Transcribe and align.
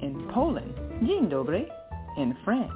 In 0.00 0.28
Poland, 0.34 0.74
Dzień 1.02 1.28
dobry 1.28 1.66
in 2.16 2.34
France, 2.44 2.72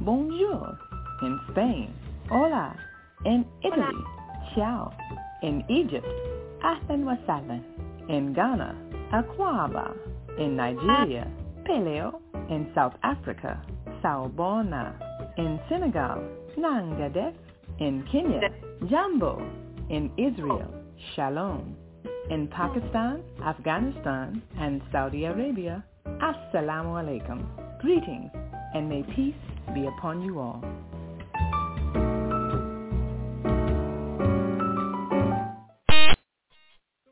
bonjour 0.00 0.78
in 1.22 1.38
Spain, 1.50 1.88
hola 2.30 2.74
in 3.24 3.44
Italy, 3.62 4.02
ciao 4.54 4.90
in 5.42 5.64
Egypt, 5.68 6.06
ahlan 6.62 7.04
wa 7.04 7.16
sahlan 7.26 7.62
in 8.08 8.32
Ghana, 8.32 8.74
akwaba 9.12 9.92
in 10.38 10.56
Nigeria, 10.56 11.26
paleo 11.64 12.20
in 12.50 12.66
South 12.74 12.94
Africa, 13.02 13.60
sawubona 14.02 14.94
in 15.36 15.58
Senegal, 15.68 16.20
nangadef 16.56 17.34
in 17.78 18.04
Kenya, 18.12 18.40
jambo 18.88 19.42
in 19.90 20.10
Israel, 20.16 20.70
shalom 21.14 21.76
in 22.30 22.48
Pakistan, 22.48 23.22
Afghanistan, 23.44 24.42
and 24.58 24.82
Saudi 24.92 25.24
Arabia, 25.24 25.84
assalamu 26.20 26.96
alaikum. 27.00 27.44
Greetings 27.80 28.30
and 28.74 28.88
may 28.88 29.02
peace 29.14 29.34
be 29.74 29.86
upon 29.86 30.22
you 30.22 30.38
all. 30.38 30.60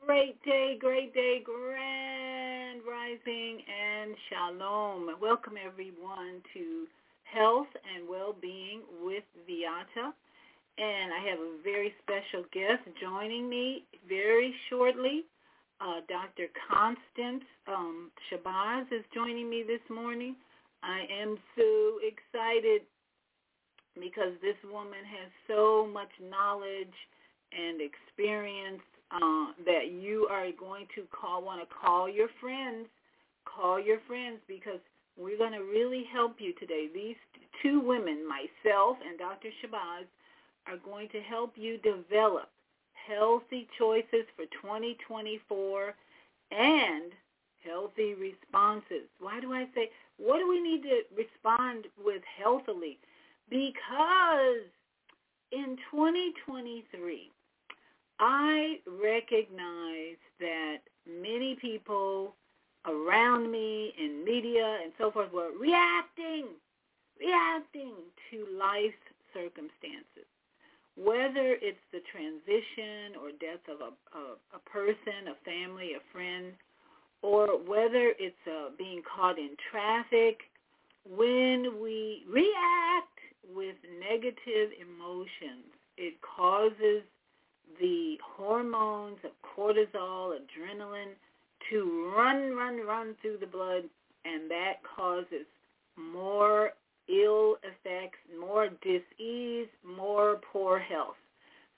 Great 0.06 0.42
day, 0.44 0.76
great 0.80 1.12
day, 1.14 1.42
grand 1.44 2.80
rising 2.86 3.62
and 3.68 4.14
shalom. 4.28 5.10
Welcome 5.20 5.54
everyone 5.64 6.42
to 6.54 6.86
Health 7.24 7.68
and 7.94 8.08
Well-Being 8.08 8.82
with 9.02 9.24
Viyahta. 9.48 10.12
And 10.76 11.12
I 11.12 11.20
have 11.30 11.38
a 11.38 11.62
very 11.62 11.94
special 12.02 12.44
guest 12.52 12.82
joining 13.00 13.48
me 13.48 13.84
very 14.08 14.54
shortly. 14.70 15.24
Uh, 15.80 16.00
Dr. 16.08 16.48
Constance 16.70 17.44
um, 17.66 18.10
Shabazz 18.30 18.86
is 18.92 19.04
joining 19.12 19.50
me 19.50 19.64
this 19.66 19.82
morning. 19.90 20.36
I 20.82 21.02
am 21.10 21.36
so 21.56 21.98
excited 21.98 22.82
because 23.94 24.34
this 24.40 24.56
woman 24.70 25.02
has 25.02 25.30
so 25.48 25.88
much 25.92 26.10
knowledge 26.22 26.94
and 27.52 27.80
experience 27.80 28.82
uh, 29.10 29.52
that 29.64 29.90
you 29.90 30.28
are 30.30 30.46
going 30.58 30.86
to 30.94 31.02
call, 31.10 31.42
want 31.42 31.60
to 31.60 31.74
call 31.74 32.08
your 32.08 32.28
friends, 32.40 32.86
call 33.44 33.80
your 33.80 33.98
friends 34.06 34.38
because 34.46 34.80
we're 35.16 35.38
going 35.38 35.52
to 35.52 35.64
really 35.64 36.04
help 36.12 36.36
you 36.38 36.52
today. 36.54 36.86
These 36.92 37.16
two 37.62 37.80
women, 37.80 38.26
myself 38.26 38.96
and 39.06 39.18
Dr. 39.18 39.48
Shabazz, 39.62 40.06
are 40.66 40.78
going 40.84 41.08
to 41.10 41.20
help 41.20 41.52
you 41.56 41.78
develop 41.78 42.48
healthy 43.06 43.68
choices 43.78 44.26
for 44.36 44.46
2024 44.62 45.94
and 46.50 47.12
healthy 47.64 48.14
responses. 48.14 49.08
Why 49.20 49.40
do 49.40 49.52
I 49.52 49.66
say 49.74 49.90
what 50.18 50.38
do 50.38 50.48
we 50.48 50.60
need 50.62 50.82
to 50.82 51.02
respond 51.16 51.86
with 52.04 52.22
healthily? 52.38 52.98
Because 53.50 54.64
in 55.50 55.76
2023, 55.90 57.30
I 58.20 58.78
recognize 58.86 60.18
that 60.40 60.78
many 61.06 61.56
people 61.60 62.34
around 62.86 63.50
me 63.50 63.92
in 63.98 64.24
media 64.24 64.78
and 64.82 64.92
so 64.98 65.10
forth 65.10 65.32
were 65.32 65.50
reacting, 65.58 66.46
reacting 67.18 67.94
to 68.30 68.46
life 68.56 68.94
circumstances. 69.32 70.28
Whether 70.96 71.58
it's 71.60 71.82
the 71.92 72.00
transition 72.12 73.18
or 73.20 73.30
death 73.40 73.64
of 73.68 73.80
a, 73.80 73.92
a, 74.16 74.24
a 74.54 74.58
person, 74.70 75.28
a 75.28 75.36
family, 75.44 75.92
a 75.94 76.02
friend, 76.12 76.52
or 77.22 77.58
whether 77.58 78.12
it's 78.18 78.36
uh, 78.46 78.70
being 78.78 79.02
caught 79.02 79.38
in 79.38 79.56
traffic, 79.70 80.38
when 81.08 81.82
we 81.82 82.22
react 82.30 83.18
with 83.54 83.76
negative 84.00 84.70
emotions, 84.80 85.72
it 85.96 86.14
causes 86.22 87.02
the 87.80 88.16
hormones 88.22 89.18
of 89.24 89.30
cortisol, 89.42 90.36
adrenaline 90.36 91.14
to 91.70 92.12
run, 92.16 92.54
run, 92.54 92.86
run 92.86 93.14
through 93.20 93.38
the 93.38 93.46
blood, 93.46 93.84
and 94.24 94.50
that 94.50 94.74
causes 94.96 95.46
more 95.96 96.70
ill 97.08 97.56
effects, 97.62 98.18
more 98.38 98.68
disease, 98.82 99.68
more 99.84 100.40
poor 100.52 100.78
health. 100.78 101.16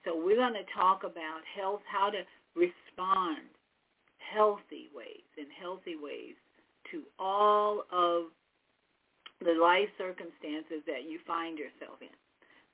So 0.04 0.14
we're 0.14 0.36
going 0.36 0.54
to 0.54 0.66
talk 0.74 1.02
about 1.02 1.42
health, 1.58 1.80
how 1.90 2.10
to 2.10 2.22
respond 2.54 3.50
healthy 4.18 4.88
ways, 4.94 5.26
in 5.36 5.46
healthy 5.60 5.96
ways 6.00 6.34
to 6.92 7.02
all 7.18 7.84
of 7.90 8.30
the 9.42 9.52
life 9.60 9.90
circumstances 9.98 10.80
that 10.86 11.04
you 11.08 11.18
find 11.26 11.58
yourself 11.58 11.98
in. 12.00 12.14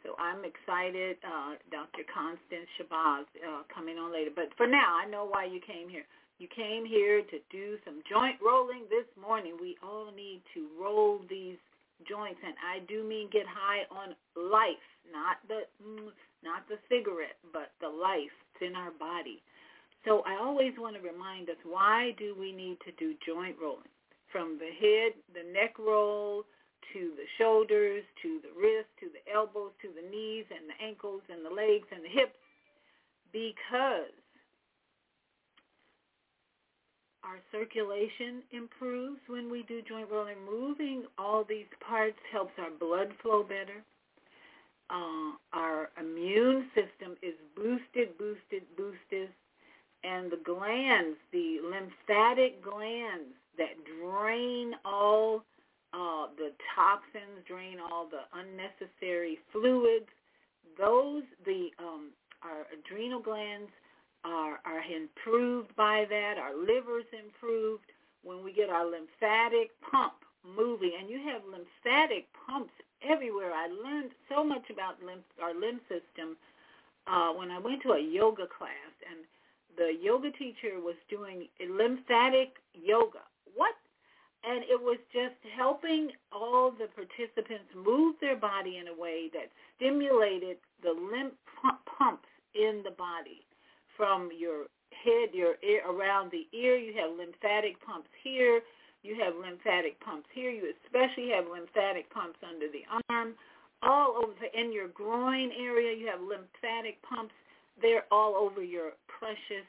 So 0.04 0.14
I'm 0.18 0.44
excited, 0.44 1.16
uh, 1.22 1.54
Dr. 1.70 2.02
Constance 2.10 2.68
Shabazz 2.76 3.26
uh, 3.38 3.62
coming 3.72 3.96
on 3.98 4.12
later. 4.12 4.30
But 4.34 4.50
for 4.56 4.66
now, 4.66 4.98
I 4.98 5.08
know 5.08 5.24
why 5.24 5.46
you 5.46 5.60
came 5.62 5.88
here. 5.88 6.04
You 6.38 6.48
came 6.50 6.84
here 6.84 7.22
to 7.22 7.38
do 7.50 7.78
some 7.84 8.02
joint 8.10 8.36
rolling 8.44 8.90
this 8.90 9.06
morning. 9.14 9.54
We 9.60 9.76
all 9.82 10.10
need 10.10 10.42
to 10.54 10.66
roll 10.74 11.20
these 11.30 11.58
joints, 12.08 12.40
and 12.44 12.54
I 12.60 12.80
do 12.86 13.04
mean 13.04 13.28
get 13.32 13.46
high 13.46 13.84
on 13.90 14.14
life, 14.36 14.86
not 15.10 15.38
the 15.48 15.66
mm, 15.82 16.10
not 16.42 16.66
the 16.68 16.78
cigarette, 16.88 17.38
but 17.52 17.72
the 17.80 17.88
life. 17.88 18.34
It's 18.54 18.68
in 18.68 18.76
our 18.76 18.90
body. 18.90 19.42
So 20.04 20.22
I 20.26 20.34
always 20.42 20.74
want 20.76 20.96
to 20.96 21.02
remind 21.02 21.48
us, 21.48 21.60
why 21.62 22.14
do 22.18 22.34
we 22.34 22.50
need 22.50 22.78
to 22.84 22.92
do 22.98 23.14
joint 23.24 23.56
rolling? 23.62 23.92
From 24.32 24.58
the 24.58 24.72
head, 24.74 25.12
the 25.30 25.46
neck 25.52 25.78
roll, 25.78 26.42
to 26.92 27.14
the 27.14 27.28
shoulders, 27.38 28.02
to 28.22 28.40
the 28.42 28.50
wrists, 28.58 28.90
to 29.00 29.06
the 29.14 29.22
elbows 29.30 29.72
to 29.80 29.88
the 29.94 30.04
knees 30.10 30.44
and 30.50 30.66
the 30.66 30.78
ankles 30.82 31.22
and 31.30 31.44
the 31.44 31.54
legs 31.54 31.86
and 31.94 32.04
the 32.04 32.12
hips 32.12 32.36
because 33.32 34.12
our 37.24 37.38
circulation 37.52 38.42
improves 38.50 39.20
when 39.28 39.50
we 39.50 39.62
do 39.62 39.80
joint 39.82 40.08
rolling. 40.10 40.36
Moving 40.44 41.04
all 41.18 41.44
these 41.44 41.70
parts 41.86 42.18
helps 42.32 42.52
our 42.58 42.70
blood 42.70 43.12
flow 43.22 43.42
better. 43.42 43.82
Uh, 44.90 45.36
our 45.52 45.90
immune 45.98 46.68
system 46.74 47.16
is 47.22 47.34
boosted, 47.56 48.18
boosted, 48.18 48.62
boosted. 48.76 49.28
And 50.04 50.32
the 50.32 50.40
glands, 50.44 51.16
the 51.32 51.60
lymphatic 51.62 52.62
glands 52.62 53.34
that 53.56 53.76
drain 53.84 54.74
all 54.84 55.44
uh, 55.94 56.26
the 56.36 56.50
toxins, 56.74 57.46
drain 57.46 57.78
all 57.78 58.08
the 58.08 58.22
unnecessary 58.34 59.38
fluids, 59.52 60.08
those, 60.78 61.22
the 61.44 61.68
um, 61.78 62.10
our 62.42 62.66
adrenal 62.72 63.20
glands 63.20 63.70
are, 64.24 64.60
are 64.64 64.82
improved 64.82 65.74
by 65.76 66.06
that. 66.08 66.38
Our 66.38 66.56
liver's 66.56 67.06
improved 67.12 67.84
when 68.22 68.44
we 68.44 68.52
get 68.52 68.70
our 68.70 68.88
lymphatic 68.88 69.70
pump 69.90 70.14
moving. 70.44 70.92
And 70.98 71.10
you 71.10 71.20
have 71.30 71.42
lymphatic 71.44 72.26
pumps 72.46 72.72
everywhere. 73.02 73.52
I 73.52 73.68
learned 73.68 74.12
so 74.28 74.44
much 74.44 74.70
about 74.70 75.02
lymph, 75.02 75.24
our 75.42 75.54
lymph 75.54 75.82
system 75.88 76.36
uh, 77.06 77.32
when 77.32 77.50
I 77.50 77.58
went 77.58 77.82
to 77.82 77.92
a 77.92 78.00
yoga 78.00 78.46
class. 78.46 78.94
And 79.08 79.26
the 79.76 79.92
yoga 80.00 80.30
teacher 80.30 80.78
was 80.78 80.96
doing 81.10 81.48
lymphatic 81.60 82.56
yoga. 82.74 83.26
What? 83.54 83.74
And 84.44 84.64
it 84.64 84.80
was 84.80 84.98
just 85.12 85.38
helping 85.56 86.10
all 86.32 86.72
the 86.72 86.88
participants 86.94 87.70
move 87.74 88.16
their 88.20 88.36
body 88.36 88.78
in 88.78 88.88
a 88.88 88.94
way 88.94 89.30
that 89.32 89.50
stimulated 89.76 90.58
the 90.82 90.90
lymph 90.90 91.34
pumps 91.86 92.28
in 92.54 92.82
the 92.84 92.90
body 92.90 93.46
from 93.96 94.30
your 94.36 94.66
head, 94.90 95.30
your 95.32 95.54
ear, 95.62 95.82
around 95.88 96.30
the 96.30 96.46
ear. 96.56 96.76
You 96.76 96.94
have 97.00 97.16
lymphatic 97.16 97.80
pumps 97.84 98.10
here. 98.22 98.60
You 99.02 99.16
have 99.22 99.34
lymphatic 99.34 99.98
pumps 100.00 100.28
here. 100.32 100.50
You 100.50 100.72
especially 100.84 101.30
have 101.34 101.44
lymphatic 101.50 102.08
pumps 102.10 102.38
under 102.46 102.66
the 102.70 102.84
arm. 103.10 103.34
All 103.82 104.22
over 104.22 104.46
in 104.54 104.72
your 104.72 104.88
groin 104.88 105.50
area, 105.58 105.96
you 105.98 106.06
have 106.06 106.20
lymphatic 106.20 107.02
pumps. 107.02 107.34
They're 107.80 108.06
all 108.12 108.36
over 108.36 108.62
your 108.62 108.92
precious 109.08 109.66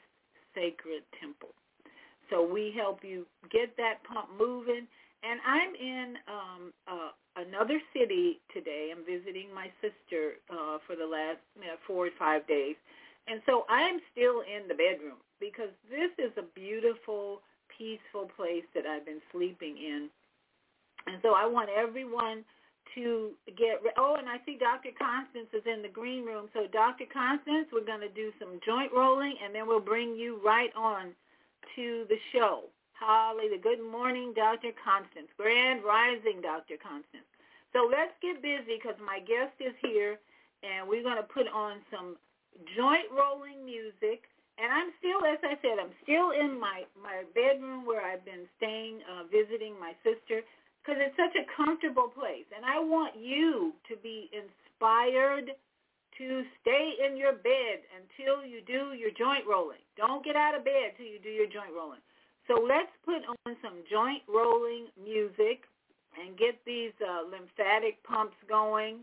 sacred 0.54 1.02
temple. 1.20 1.50
So 2.30 2.46
we 2.46 2.72
help 2.76 3.00
you 3.02 3.26
get 3.50 3.76
that 3.76 4.04
pump 4.06 4.28
moving. 4.38 4.86
And 5.24 5.40
I'm 5.42 5.74
in 5.74 6.14
um, 6.28 6.72
uh, 6.86 7.10
another 7.36 7.80
city 7.92 8.40
today. 8.52 8.92
I'm 8.94 9.04
visiting 9.04 9.52
my 9.52 9.66
sister 9.80 10.38
uh, 10.46 10.78
for 10.86 10.94
the 10.94 11.06
last 11.06 11.42
you 11.56 11.66
know, 11.66 11.76
four 11.86 12.06
or 12.06 12.14
five 12.18 12.46
days. 12.46 12.76
And 13.26 13.40
so 13.46 13.64
I 13.68 13.82
am 13.82 14.00
still 14.12 14.42
in 14.42 14.68
the 14.68 14.74
bedroom 14.74 15.18
because 15.40 15.70
this 15.88 16.12
is 16.18 16.32
a 16.36 16.42
beautiful, 16.54 17.40
peaceful 17.68 18.30
place 18.36 18.64
that 18.74 18.86
I've 18.86 19.04
been 19.04 19.22
sleeping 19.32 19.76
in. 19.78 20.08
And 21.06 21.18
so 21.22 21.34
I 21.34 21.46
want 21.46 21.70
everyone 21.70 22.44
to 22.94 23.32
get 23.56 23.82
re- 23.82 23.96
oh 23.96 24.16
and 24.18 24.28
i 24.28 24.36
see 24.46 24.56
dr 24.60 24.86
constance 24.98 25.48
is 25.52 25.62
in 25.66 25.82
the 25.82 25.88
green 25.88 26.24
room. 26.24 26.48
So 26.52 26.66
dr 26.70 27.04
constance 27.12 27.66
we're 27.72 27.84
going 27.84 28.04
to 28.04 28.12
do 28.12 28.30
some 28.38 28.60
joint 28.64 28.92
rolling 28.94 29.34
and 29.42 29.54
then 29.54 29.66
we'll 29.66 29.80
bring 29.80 30.14
you 30.14 30.38
right 30.44 30.70
on 30.76 31.10
to 31.76 32.04
the 32.08 32.20
show. 32.32 32.64
Hallelujah. 32.92 33.58
Good 33.58 33.82
morning 33.82 34.32
dr 34.36 34.70
constance. 34.78 35.28
Grand 35.36 35.82
rising 35.82 36.40
dr 36.40 36.76
constance. 36.78 37.26
So 37.72 37.88
let's 37.90 38.14
get 38.22 38.40
busy 38.40 38.78
because 38.78 38.96
my 39.04 39.18
guest 39.18 39.56
is 39.58 39.74
here 39.82 40.18
and 40.62 40.86
we're 40.88 41.02
going 41.02 41.18
to 41.18 41.26
put 41.26 41.48
on 41.48 41.82
some 41.90 42.16
joint 42.76 43.08
rolling 43.10 43.64
music. 43.64 44.26
And 44.54 44.70
I'm 44.70 44.94
still, 45.02 45.26
as 45.26 45.42
I 45.42 45.58
said, 45.66 45.82
I'm 45.82 45.94
still 46.06 46.30
in 46.30 46.54
my, 46.54 46.86
my 46.94 47.26
bedroom 47.34 47.82
where 47.82 48.06
I've 48.06 48.24
been 48.24 48.46
staying, 48.56 49.02
uh, 49.10 49.26
visiting 49.26 49.74
my 49.80 49.98
sister, 50.06 50.46
because 50.78 51.02
it's 51.02 51.18
such 51.18 51.34
a 51.34 51.48
comfortable 51.58 52.06
place. 52.06 52.46
And 52.54 52.62
I 52.62 52.78
want 52.78 53.18
you 53.18 53.74
to 53.90 53.98
be 53.98 54.30
inspired 54.30 55.50
to 56.18 56.42
stay 56.62 56.94
in 57.02 57.16
your 57.16 57.34
bed 57.34 57.82
until 57.90 58.46
you 58.46 58.62
do 58.62 58.94
your 58.94 59.10
joint 59.18 59.42
rolling. 59.48 59.82
Don't 59.96 60.24
get 60.24 60.36
out 60.36 60.54
of 60.54 60.62
bed 60.62 60.94
till 60.96 61.06
you 61.06 61.18
do 61.18 61.30
your 61.30 61.50
joint 61.50 61.74
rolling. 61.74 62.04
So 62.46 62.62
let's 62.62 62.92
put 63.04 63.26
on 63.26 63.56
some 63.58 63.82
joint 63.90 64.22
rolling 64.28 64.86
music 65.02 65.66
and 66.14 66.38
get 66.38 66.54
these 66.62 66.94
uh, 67.02 67.26
lymphatic 67.26 67.98
pumps 68.04 68.36
going 68.48 69.02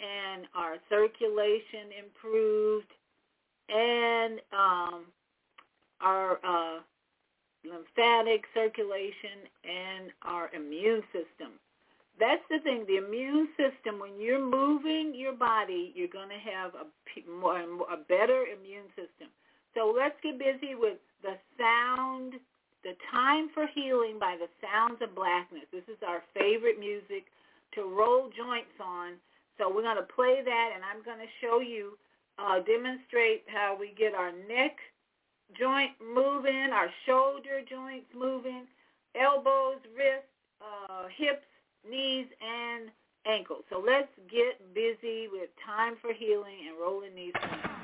and 0.00 0.46
our 0.54 0.76
circulation 0.88 1.90
improved 1.98 2.92
and 3.68 4.40
um, 4.52 5.04
our 6.00 6.38
uh, 6.44 6.80
lymphatic 7.64 8.44
circulation 8.54 9.50
and 9.64 10.10
our 10.22 10.50
immune 10.54 11.02
system. 11.12 11.58
That's 12.18 12.42
the 12.50 12.58
thing. 12.60 12.84
The 12.86 12.98
immune 12.98 13.48
system, 13.56 14.00
when 14.00 14.18
you're 14.18 14.42
moving 14.42 15.14
your 15.14 15.34
body, 15.34 15.92
you're 15.94 16.08
going 16.10 16.30
to 16.30 16.50
have 16.50 16.74
a, 16.74 16.86
more, 17.30 17.60
a 17.60 17.96
better 18.08 18.46
immune 18.50 18.90
system. 18.98 19.30
So 19.74 19.94
let's 19.94 20.16
get 20.22 20.38
busy 20.38 20.74
with 20.74 20.98
the 21.22 21.38
sound, 21.58 22.34
the 22.82 22.94
time 23.12 23.50
for 23.54 23.66
healing 23.74 24.18
by 24.18 24.36
the 24.38 24.50
sounds 24.58 24.98
of 25.02 25.14
blackness. 25.14 25.70
This 25.70 25.86
is 25.86 25.98
our 26.06 26.22
favorite 26.34 26.80
music 26.80 27.30
to 27.74 27.82
roll 27.82 28.30
joints 28.34 28.74
on 28.82 29.14
so 29.58 29.68
we're 29.68 29.82
going 29.82 29.96
to 29.96 30.14
play 30.14 30.40
that, 30.44 30.70
and 30.74 30.82
I'm 30.84 31.04
going 31.04 31.18
to 31.18 31.32
show 31.42 31.60
you, 31.60 31.98
uh, 32.38 32.60
demonstrate 32.62 33.44
how 33.46 33.76
we 33.78 33.92
get 33.98 34.14
our 34.14 34.32
neck 34.32 34.78
joint 35.58 35.92
moving, 35.98 36.70
our 36.72 36.88
shoulder 37.06 37.60
joints 37.68 38.06
moving, 38.14 38.66
elbows, 39.18 39.82
wrists, 39.96 40.30
uh, 40.62 41.08
hips, 41.16 41.46
knees, 41.88 42.26
and 42.40 42.90
ankles. 43.26 43.64
So 43.70 43.82
let's 43.84 44.12
get 44.30 44.62
busy 44.74 45.28
with 45.30 45.50
time 45.64 45.96
for 46.00 46.12
healing 46.12 46.68
and 46.68 46.78
rolling 46.80 47.14
these 47.14 47.32
things. 47.34 47.77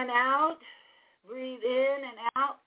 and 0.00 0.10
out. 0.10 0.58
Breathe 1.28 1.60
in 1.62 1.98
and 2.08 2.18
out. 2.36 2.64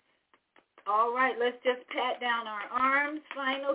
All 0.85 1.15
right, 1.15 1.33
let's 1.39 1.57
just 1.63 1.81
pat 1.89 2.21
down 2.21 2.45
our 2.45 2.67
arms, 2.69 3.21
final. 3.33 3.73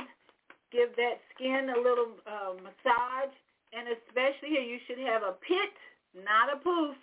Give 0.70 0.94
that 0.96 1.18
skin 1.34 1.72
a 1.74 1.78
little 1.80 2.14
uh, 2.28 2.54
massage. 2.62 3.34
And 3.72 3.88
especially 3.88 4.54
here, 4.54 4.64
you 4.64 4.78
should 4.86 5.00
have 5.02 5.22
a 5.22 5.36
pit, 5.42 5.74
not 6.14 6.52
a 6.52 6.60
poof. 6.62 6.96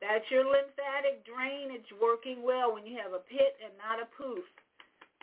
That's 0.00 0.24
your 0.30 0.44
lymphatic 0.46 1.26
drainage 1.26 1.88
working 2.00 2.44
well 2.44 2.72
when 2.72 2.86
you 2.86 2.96
have 3.02 3.12
a 3.12 3.24
pit 3.26 3.58
and 3.58 3.74
not 3.82 3.98
a 3.98 4.06
poof. 4.14 4.44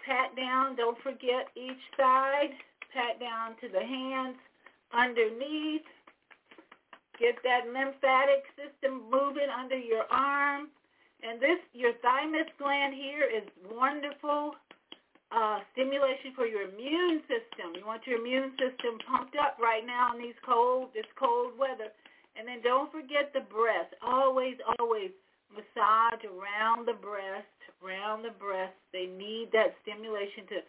Pat 0.03 0.35
down, 0.35 0.75
don't 0.75 0.99
forget 1.01 1.47
each 1.55 1.81
side. 1.95 2.51
Pat 2.93 3.19
down 3.19 3.55
to 3.61 3.67
the 3.71 3.81
hands 3.81 4.37
underneath 4.91 5.87
Get 7.19 7.39
that 7.43 7.67
lymphatic 7.71 8.43
system 8.59 9.07
moving 9.07 9.47
under 9.47 9.77
your 9.77 10.03
arm. 10.11 10.67
And 11.23 11.39
this, 11.39 11.59
your 11.73 11.93
thymus 12.03 12.49
gland 12.59 12.93
here 12.93 13.23
is 13.23 13.47
wonderful 13.71 14.55
uh, 15.31 15.59
stimulation 15.71 16.35
for 16.35 16.45
your 16.45 16.69
immune 16.69 17.23
system. 17.25 17.73
You 17.73 17.85
want 17.87 18.05
your 18.05 18.19
immune 18.19 18.51
system 18.59 18.99
pumped 19.07 19.35
up 19.35 19.57
right 19.59 19.85
now 19.85 20.13
in 20.13 20.21
these 20.21 20.37
cold, 20.45 20.91
this 20.93 21.07
cold 21.17 21.57
weather. 21.57 21.89
And 22.35 22.47
then 22.47 22.59
don't 22.61 22.91
forget 22.91 23.31
the 23.31 23.47
breast. 23.47 23.95
Always, 24.03 24.59
always 24.77 25.11
massage 25.55 26.21
around 26.27 26.85
the 26.85 26.99
breast, 26.99 27.47
around 27.79 28.27
the 28.27 28.35
breast. 28.35 28.75
They 28.91 29.07
need 29.07 29.55
that 29.55 29.75
stimulation 29.87 30.45
to 30.51 30.59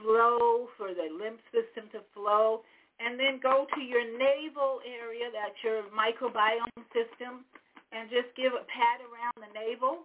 flow, 0.00 0.68
for 0.80 0.96
the 0.96 1.12
lymph 1.12 1.44
system 1.52 1.92
to 1.92 2.00
flow. 2.16 2.64
And 3.00 3.18
then 3.18 3.40
go 3.42 3.66
to 3.74 3.80
your 3.80 4.04
navel 4.04 4.80
area, 4.84 5.32
that's 5.32 5.56
your 5.64 5.82
microbiome 5.88 6.84
system, 6.92 7.48
and 7.92 8.10
just 8.10 8.28
give 8.36 8.52
a 8.52 8.64
pat 8.68 9.00
around 9.00 9.40
the 9.40 9.48
navel. 9.58 10.04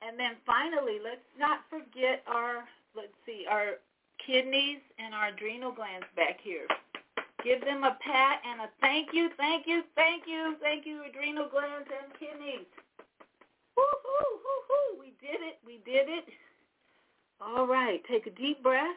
And 0.00 0.18
then 0.18 0.36
finally, 0.46 0.98
let's 1.04 1.24
not 1.38 1.60
forget 1.68 2.24
our, 2.26 2.64
let's 2.96 3.12
see, 3.26 3.44
our 3.48 3.76
kidneys 4.24 4.80
and 4.98 5.14
our 5.14 5.28
adrenal 5.28 5.72
glands 5.72 6.06
back 6.16 6.40
here. 6.42 6.66
Give 7.44 7.60
them 7.60 7.84
a 7.84 7.96
pat 8.00 8.40
and 8.48 8.62
a 8.62 8.68
thank 8.80 9.12
you, 9.12 9.28
thank 9.36 9.66
you, 9.66 9.82
thank 9.94 10.24
you, 10.26 10.56
thank 10.62 10.86
you, 10.86 11.04
adrenal 11.04 11.48
glands 11.48 11.88
and 11.92 12.12
kidneys. 12.18 12.66
Woo-hoo, 13.76 14.40
woo-hoo. 14.40 15.00
We 15.00 15.12
did 15.20 15.42
it, 15.44 15.58
we 15.66 15.78
did 15.84 16.08
it. 16.08 16.24
All 17.40 17.66
right, 17.66 18.02
take 18.08 18.26
a 18.26 18.30
deep 18.30 18.62
breath. 18.62 18.96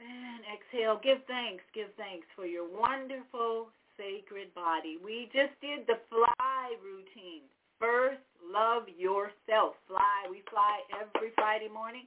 And 0.00 0.44
exhale. 0.48 1.00
Give 1.02 1.24
thanks. 1.26 1.64
Give 1.72 1.88
thanks 1.96 2.26
for 2.36 2.44
your 2.44 2.68
wonderful 2.68 3.72
sacred 3.96 4.52
body. 4.52 5.00
We 5.00 5.32
just 5.32 5.56
did 5.64 5.88
the 5.88 6.00
fly 6.12 6.76
routine. 6.84 7.48
First, 7.80 8.20
love 8.44 8.84
yourself. 8.92 9.76
Fly. 9.88 10.28
We 10.28 10.44
fly 10.52 10.84
every 10.92 11.32
Friday 11.34 11.68
morning. 11.72 12.04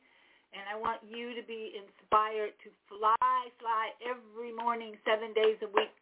And 0.53 0.65
I 0.65 0.77
want 0.77 1.01
you 1.05 1.33
to 1.37 1.45
be 1.45 1.77
inspired 1.77 2.57
to 2.65 2.69
fly, 2.89 3.37
fly 3.61 3.93
every 4.01 4.49
morning, 4.53 4.97
seven 5.05 5.33
days 5.33 5.61
a 5.61 5.69
week. 5.69 5.93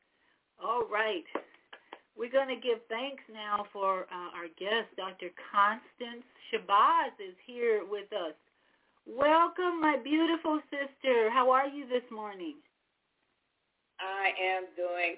All 0.60 0.88
right. 0.88 1.28
We're 2.16 2.32
going 2.32 2.50
to 2.50 2.60
give 2.60 2.80
thanks 2.88 3.22
now 3.28 3.68
for 3.72 4.08
uh, 4.10 4.36
our 4.40 4.48
guest, 4.58 4.90
Dr. 4.96 5.30
Constance 5.52 6.26
Shabazz 6.50 7.12
is 7.20 7.36
here 7.46 7.84
with 7.84 8.08
us. 8.14 8.34
Welcome, 9.08 9.80
my 9.80 9.96
beautiful 10.04 10.60
sister. 10.68 11.32
How 11.32 11.50
are 11.50 11.68
you 11.68 11.88
this 11.88 12.04
morning? 12.12 12.60
I 14.04 14.36
am 14.36 14.68
doing 14.76 15.16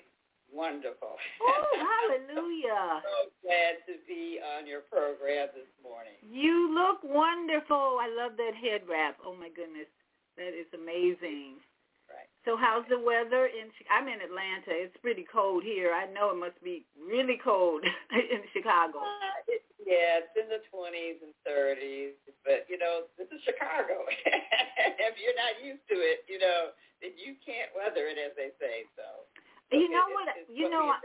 wonderful. 0.54 1.18
Oh, 1.42 1.66
hallelujah. 1.74 3.02
so 3.02 3.34
glad 3.42 3.82
to 3.90 3.98
be 4.06 4.38
on 4.46 4.70
your 4.70 4.86
program 4.86 5.50
this 5.58 5.74
morning. 5.82 6.22
You 6.22 6.70
look 6.70 7.02
wonderful. 7.02 7.98
I 7.98 8.14
love 8.14 8.38
that 8.38 8.54
head 8.54 8.86
wrap. 8.86 9.18
Oh, 9.26 9.34
my 9.34 9.50
goodness. 9.50 9.90
That 10.38 10.54
is 10.54 10.70
amazing. 10.78 11.58
Right. 12.06 12.30
So 12.46 12.54
how's 12.62 12.86
the 12.94 13.02
weather 13.02 13.50
in 13.50 13.74
I'm 13.90 14.06
in 14.06 14.22
Atlanta. 14.22 14.70
It's 14.70 14.98
pretty 15.02 15.26
cold 15.26 15.64
here. 15.64 15.98
I 15.98 16.06
know 16.14 16.30
it 16.30 16.38
must 16.38 16.62
be 16.64 16.86
really 16.94 17.42
cold 17.42 17.82
in 18.14 18.42
Chicago. 18.54 19.02
Uh, 19.02 19.58
yeah, 19.90 20.22
it's 20.22 20.38
in 20.38 20.46
the 20.54 20.62
20s 20.70 21.18
and 21.26 21.34
30s, 21.42 22.14
but 22.46 22.70
you 22.70 22.78
know, 22.78 23.10
this 23.18 23.26
is 23.34 23.42
Chicago. 23.42 24.06
if 25.02 25.18
you're 25.18 25.34
not 25.34 25.58
used 25.58 25.82
to 25.90 25.98
it, 25.98 26.30
you 26.30 26.38
know, 26.38 26.78
then 27.02 27.18
you 27.18 27.34
can't 27.42 27.74
weather 27.74 28.06
it, 28.06 28.22
as 28.22 28.38
they 28.38 28.54
say. 28.62 28.86
So. 28.94 29.26
You 29.74 29.90
it, 29.90 29.94
know 29.94 30.06
it, 30.06 30.14
what? 30.14 30.28
it's 30.38 30.46
You 30.46 30.70
know, 30.70 30.94
I, 30.94 31.02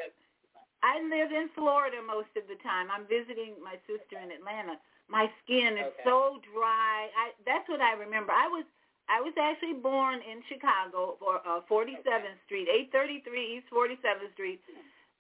I 0.85 1.01
live 1.01 1.33
in 1.33 1.49
Florida 1.57 2.05
most 2.05 2.29
of 2.37 2.44
the 2.44 2.61
time. 2.61 2.92
I'm 2.92 3.09
visiting 3.09 3.57
my 3.64 3.81
sister 3.88 4.20
in 4.20 4.29
Atlanta. 4.29 4.77
My 5.09 5.33
skin 5.44 5.81
is 5.81 5.88
Okay. 5.97 6.05
so 6.05 6.44
dry. 6.53 7.09
I 7.12 7.33
that's 7.49 7.64
what 7.68 7.81
I 7.81 7.97
remember. 7.97 8.33
I 8.33 8.49
was 8.49 8.64
I 9.09 9.20
was 9.20 9.37
actually 9.37 9.77
born 9.81 10.25
in 10.25 10.40
Chicago 10.49 11.16
for 11.20 11.44
uh, 11.44 11.61
47th 11.68 12.40
Street, 12.49 12.68
833 12.92 13.61
East 13.61 13.68
47th 13.68 14.33
Street. 14.33 14.61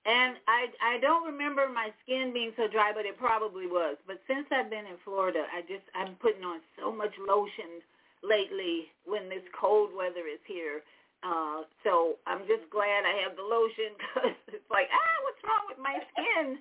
And 0.04 0.36
I 0.46 0.68
I 0.84 1.00
don't 1.00 1.24
remember 1.24 1.64
my 1.68 1.88
skin 2.04 2.32
being 2.32 2.52
so 2.56 2.68
dry, 2.68 2.92
but 2.92 3.06
it 3.06 3.16
probably 3.16 3.66
was. 3.66 3.96
But 4.06 4.20
since 4.28 4.44
I've 4.52 4.68
been 4.68 4.84
in 4.84 5.00
Florida, 5.04 5.48
I 5.48 5.62
just 5.62 5.88
I'm 5.96 6.14
putting 6.20 6.44
on 6.44 6.60
so 6.76 6.92
much 6.92 7.12
lotion 7.16 7.80
lately 8.22 8.92
when 9.08 9.28
this 9.28 9.44
cold 9.58 9.96
weather 9.96 10.28
is 10.28 10.44
here. 10.44 10.84
Uh, 11.24 11.64
so 11.82 12.20
I'm 12.28 12.44
just 12.44 12.68
glad 12.68 13.08
I 13.08 13.16
have 13.24 13.32
the 13.36 13.48
lotion 13.48 13.96
because 13.96 14.36
it's 14.52 14.68
like 14.70 14.92
ah, 14.92 15.16
what's 15.24 15.40
wrong 15.40 15.64
with 15.72 15.80
my 15.80 15.96
skin? 16.12 16.60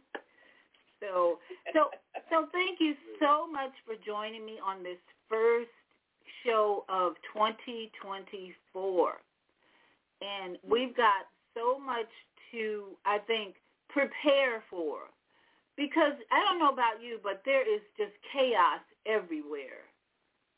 So 1.04 1.40
so 1.76 1.92
so 2.32 2.48
thank 2.56 2.80
you 2.80 2.96
so 3.20 3.44
much 3.44 3.76
for 3.84 4.00
joining 4.08 4.46
me 4.46 4.56
on 4.64 4.84
this 4.88 5.04
first 5.28 5.68
show 6.46 6.86
of 6.88 7.20
2024. 7.36 9.20
And 10.24 10.58
we've 10.64 10.96
got 10.96 11.28
so 11.54 11.78
much 11.78 12.10
to, 12.54 12.96
I 13.06 13.18
think, 13.20 13.56
prepare 13.90 14.64
for. 14.70 15.12
Because 15.76 16.14
I 16.32 16.40
don't 16.46 16.60
know 16.60 16.72
about 16.72 17.02
you, 17.02 17.20
but 17.24 17.42
there 17.46 17.66
is 17.66 17.82
just 17.98 18.14
chaos 18.32 18.80
everywhere. 19.06 19.90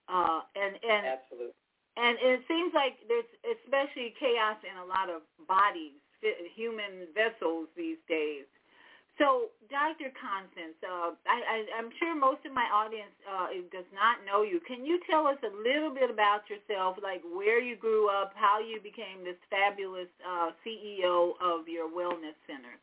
Uh, 0.07 0.41
and 0.55 0.75
and 0.83 1.07
Absolutely. 1.07 1.55
and 1.97 2.17
it 2.21 2.41
seems 2.47 2.73
like 2.75 2.99
there's 3.07 3.25
especially 3.57 4.13
chaos 4.19 4.57
in 4.61 4.77
a 4.77 4.85
lot 4.85 5.09
of 5.09 5.23
bodies, 5.47 5.97
human 6.53 7.07
vessels 7.15 7.67
these 7.75 7.97
days. 8.07 8.45
So, 9.15 9.55
Dr. 9.71 10.11
Constance, 10.11 10.75
uh, 10.83 11.15
I, 11.23 11.63
I'm 11.71 11.87
sure 12.03 12.11
most 12.11 12.43
of 12.43 12.51
my 12.51 12.67
audience 12.67 13.15
uh, 13.23 13.47
does 13.71 13.87
not 13.95 14.19
know 14.27 14.43
you. 14.43 14.59
Can 14.67 14.83
you 14.83 14.99
tell 15.07 15.23
us 15.23 15.39
a 15.39 15.51
little 15.55 15.87
bit 15.87 16.11
about 16.11 16.43
yourself, 16.51 16.99
like 16.99 17.23
where 17.31 17.63
you 17.63 17.79
grew 17.79 18.11
up, 18.11 18.35
how 18.35 18.59
you 18.59 18.83
became 18.83 19.23
this 19.23 19.39
fabulous 19.47 20.11
uh, 20.19 20.51
CEO 20.67 21.39
of 21.39 21.63
your 21.71 21.87
wellness 21.87 22.35
center? 22.43 22.75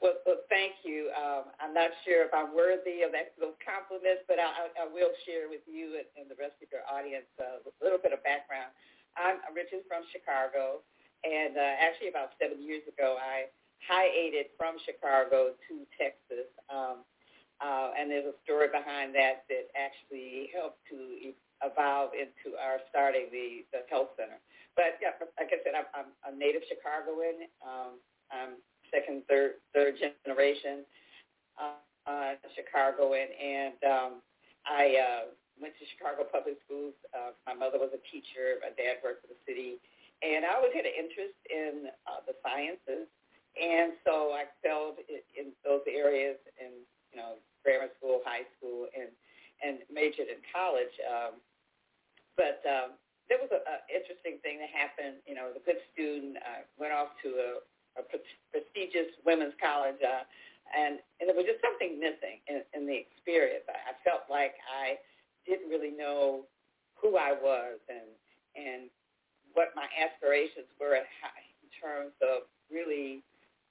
Well, 0.00 0.16
well, 0.24 0.40
thank 0.48 0.80
you. 0.88 1.12
Um, 1.12 1.52
I'm 1.60 1.76
not 1.76 1.92
sure 2.08 2.24
if 2.24 2.32
I'm 2.32 2.56
worthy 2.56 3.04
of 3.04 3.12
that, 3.12 3.36
those 3.36 3.60
compliments, 3.60 4.24
but 4.24 4.40
I, 4.40 4.48
I, 4.48 4.64
I 4.72 4.86
will 4.88 5.12
share 5.28 5.52
with 5.52 5.60
you 5.68 6.00
and, 6.00 6.08
and 6.16 6.26
the 6.32 6.40
rest 6.40 6.56
of 6.64 6.72
your 6.72 6.88
audience 6.88 7.28
uh, 7.36 7.60
a 7.60 7.80
little 7.84 8.00
bit 8.00 8.16
of 8.16 8.24
background. 8.24 8.72
I'm 9.20 9.44
originally 9.52 9.84
from 9.84 10.08
Chicago, 10.08 10.80
and 11.28 11.60
uh, 11.60 11.84
actually 11.84 12.08
about 12.08 12.32
seven 12.40 12.64
years 12.64 12.80
ago, 12.88 13.20
I 13.20 13.52
hiated 13.86 14.52
from 14.56 14.76
Chicago 14.84 15.56
to 15.68 15.74
Texas. 15.96 16.48
Um, 16.68 17.04
uh, 17.60 17.92
and 17.92 18.08
there's 18.08 18.24
a 18.24 18.36
story 18.44 18.72
behind 18.72 19.12
that 19.12 19.44
that 19.52 19.68
actually 19.76 20.48
helped 20.56 20.80
to 20.88 21.32
evolve 21.60 22.16
into 22.16 22.56
our 22.56 22.80
starting 22.88 23.28
the, 23.28 23.68
the 23.72 23.84
health 23.92 24.16
center. 24.16 24.40
But 24.76 24.96
yeah, 25.04 25.12
like 25.36 25.52
I 25.52 25.60
said, 25.60 25.76
I'm, 25.76 25.88
I'm 25.92 26.10
a 26.24 26.32
native 26.32 26.64
Chicagoan. 26.64 27.44
Um, 27.60 28.00
I'm 28.32 28.56
second, 28.88 29.28
third, 29.28 29.60
third 29.76 30.00
generation 30.00 30.88
uh, 31.60 31.76
uh, 32.08 32.40
Chicagoan, 32.56 33.28
and 33.36 33.78
um, 33.84 34.12
I 34.64 34.96
uh, 34.96 35.22
went 35.60 35.76
to 35.76 35.84
Chicago 35.92 36.24
public 36.24 36.56
schools. 36.64 36.96
Uh, 37.12 37.36
my 37.44 37.54
mother 37.54 37.76
was 37.76 37.92
a 37.92 38.02
teacher. 38.08 38.56
My 38.64 38.72
dad 38.72 39.04
worked 39.04 39.20
for 39.20 39.30
the 39.30 39.40
city, 39.44 39.76
and 40.24 40.48
I 40.48 40.56
always 40.56 40.72
had 40.72 40.88
an 40.88 40.96
interest 40.96 41.36
in 41.48 41.92
uh, 42.08 42.24
the 42.24 42.34
sciences, 42.40 43.08
and 43.58 43.98
so 44.06 44.34
I 44.34 44.46
excelled 44.46 45.02
in, 45.08 45.52
those 45.64 45.82
areas 45.90 46.38
in 46.58 46.84
you 47.12 47.18
know 47.18 47.40
grammar 47.64 47.90
school, 47.98 48.22
high 48.24 48.46
school, 48.56 48.86
and 48.94 49.10
and 49.60 49.82
majored 49.92 50.30
in 50.30 50.40
college. 50.48 50.92
Um, 51.04 51.42
but 52.38 52.62
um, 52.64 52.96
there 53.28 53.36
was 53.42 53.52
an 53.52 53.82
interesting 53.90 54.40
thing 54.40 54.62
that 54.62 54.72
happened. 54.72 55.20
You 55.26 55.34
know, 55.34 55.50
a 55.52 55.62
good 55.62 55.82
student, 55.92 56.38
I 56.40 56.64
went 56.78 56.94
off 56.94 57.14
to 57.26 57.28
a 57.36 57.50
a 57.98 58.02
prestigious 58.06 59.10
women's 59.26 59.54
college, 59.58 59.98
uh, 59.98 60.22
and 60.70 61.02
and 61.18 61.26
there 61.26 61.34
was 61.34 61.46
just 61.46 61.62
something 61.62 61.98
missing 61.98 62.38
in, 62.46 62.62
in 62.74 62.86
the 62.86 62.94
experience. 62.94 63.66
I, 63.66 63.92
I 63.92 63.94
felt 64.06 64.30
like 64.30 64.54
I 64.70 64.98
didn't 65.42 65.68
really 65.68 65.90
know 65.90 66.46
who 66.94 67.16
I 67.16 67.34
was 67.34 67.82
and 67.88 68.06
and 68.54 68.90
what 69.54 69.74
my 69.74 69.86
aspirations 69.98 70.70
were 70.78 70.94
in 70.94 71.06
terms 71.74 72.14
of 72.22 72.46
really 72.70 73.26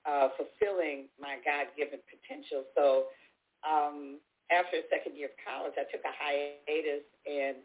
uh, 0.05 0.29
fulfilling 0.37 1.07
my 1.19 1.41
God-given 1.43 1.99
potential. 2.07 2.63
So 2.75 3.11
um, 3.65 4.19
after 4.51 4.79
second 4.89 5.17
year 5.17 5.29
of 5.33 5.37
college, 5.43 5.75
I 5.75 5.85
took 5.91 6.01
a 6.07 6.13
hiatus 6.13 7.05
and 7.27 7.57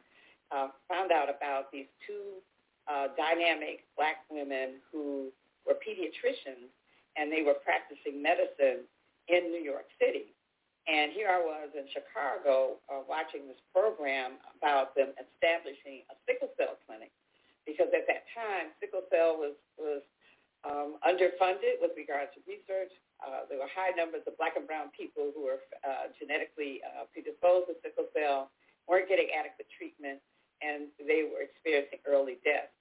uh, 0.50 0.68
found 0.88 1.12
out 1.12 1.30
about 1.30 1.70
these 1.72 1.88
two 2.06 2.42
uh, 2.90 3.08
dynamic 3.16 3.88
black 3.96 4.26
women 4.28 4.82
who 4.92 5.32
were 5.64 5.78
pediatricians, 5.80 6.68
and 7.16 7.32
they 7.32 7.40
were 7.40 7.56
practicing 7.64 8.20
medicine 8.20 8.84
in 9.32 9.48
New 9.48 9.62
York 9.64 9.88
City. 9.96 10.34
And 10.84 11.16
here 11.16 11.32
I 11.32 11.40
was 11.40 11.72
in 11.72 11.88
Chicago 11.88 12.76
uh, 12.92 13.00
watching 13.08 13.48
this 13.48 13.56
program 13.72 14.36
about 14.52 14.92
them 14.92 15.16
establishing 15.16 16.04
a 16.12 16.14
sickle 16.28 16.52
cell 16.60 16.76
clinic, 16.84 17.08
because 17.64 17.88
at 17.96 18.04
that 18.04 18.28
time 18.36 18.76
sickle 18.84 19.08
cell 19.08 19.40
was 19.40 19.56
was 19.80 20.04
um, 20.64 20.96
underfunded 21.04 21.78
with 21.80 21.92
regard 21.96 22.32
to 22.34 22.40
research. 22.48 22.92
Uh, 23.20 23.44
there 23.48 23.60
were 23.60 23.70
high 23.70 23.92
numbers 23.94 24.24
of 24.26 24.36
black 24.40 24.56
and 24.56 24.66
brown 24.66 24.88
people 24.96 25.30
who 25.36 25.44
were 25.44 25.60
uh, 25.84 26.08
genetically 26.16 26.80
uh, 26.84 27.04
predisposed 27.12 27.68
to 27.68 27.74
sickle 27.84 28.08
cell, 28.16 28.50
weren't 28.88 29.08
getting 29.08 29.28
adequate 29.32 29.68
treatment, 29.76 30.20
and 30.60 30.88
they 31.00 31.24
were 31.28 31.44
experiencing 31.44 32.00
early 32.08 32.40
death. 32.44 32.72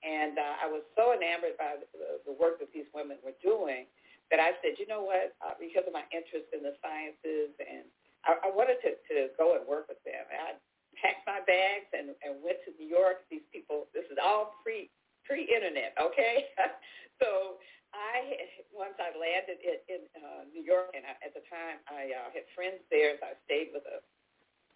And 0.00 0.40
uh, 0.40 0.64
I 0.64 0.66
was 0.68 0.80
so 0.96 1.12
enamored 1.12 1.60
by 1.60 1.76
the, 1.80 2.24
the 2.24 2.34
work 2.36 2.60
that 2.64 2.72
these 2.72 2.88
women 2.96 3.20
were 3.20 3.36
doing 3.44 3.84
that 4.32 4.40
I 4.40 4.56
said, 4.62 4.78
you 4.78 4.86
know 4.86 5.04
what, 5.04 5.36
uh, 5.42 5.58
because 5.58 5.84
of 5.84 5.92
my 5.92 6.06
interest 6.14 6.48
in 6.54 6.62
the 6.62 6.78
sciences, 6.80 7.50
and 7.58 7.84
I, 8.22 8.48
I 8.48 8.48
wanted 8.54 8.78
to, 8.86 8.94
to 9.10 9.16
go 9.34 9.58
and 9.58 9.66
work 9.66 9.90
with 9.90 10.00
them. 10.06 10.22
I 10.30 10.56
packed 10.96 11.26
my 11.26 11.42
bags 11.44 11.90
and, 11.92 12.14
and 12.22 12.38
went 12.40 12.62
to 12.64 12.70
New 12.78 12.86
York. 12.86 13.26
These 13.28 13.44
people, 13.50 13.90
this 13.92 14.06
is 14.08 14.16
all 14.22 14.54
pre 14.62 14.88
pre-internet, 15.30 15.94
okay? 15.94 16.50
so 17.22 17.62
I 17.94 18.50
once 18.74 18.98
I 18.98 19.14
landed 19.14 19.62
in, 19.62 19.78
in 19.86 20.02
uh, 20.18 20.42
New 20.50 20.66
York, 20.66 20.90
and 20.98 21.06
I, 21.06 21.14
at 21.22 21.30
the 21.38 21.46
time 21.46 21.78
I 21.86 22.10
uh, 22.10 22.34
had 22.34 22.50
friends 22.58 22.82
there, 22.90 23.14
so 23.22 23.30
I 23.30 23.38
stayed 23.46 23.70
with 23.70 23.86
a 23.86 24.02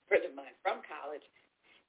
friend 0.07 0.23
of 0.23 0.35
mine 0.39 0.55
from 0.63 0.79
college, 0.87 1.27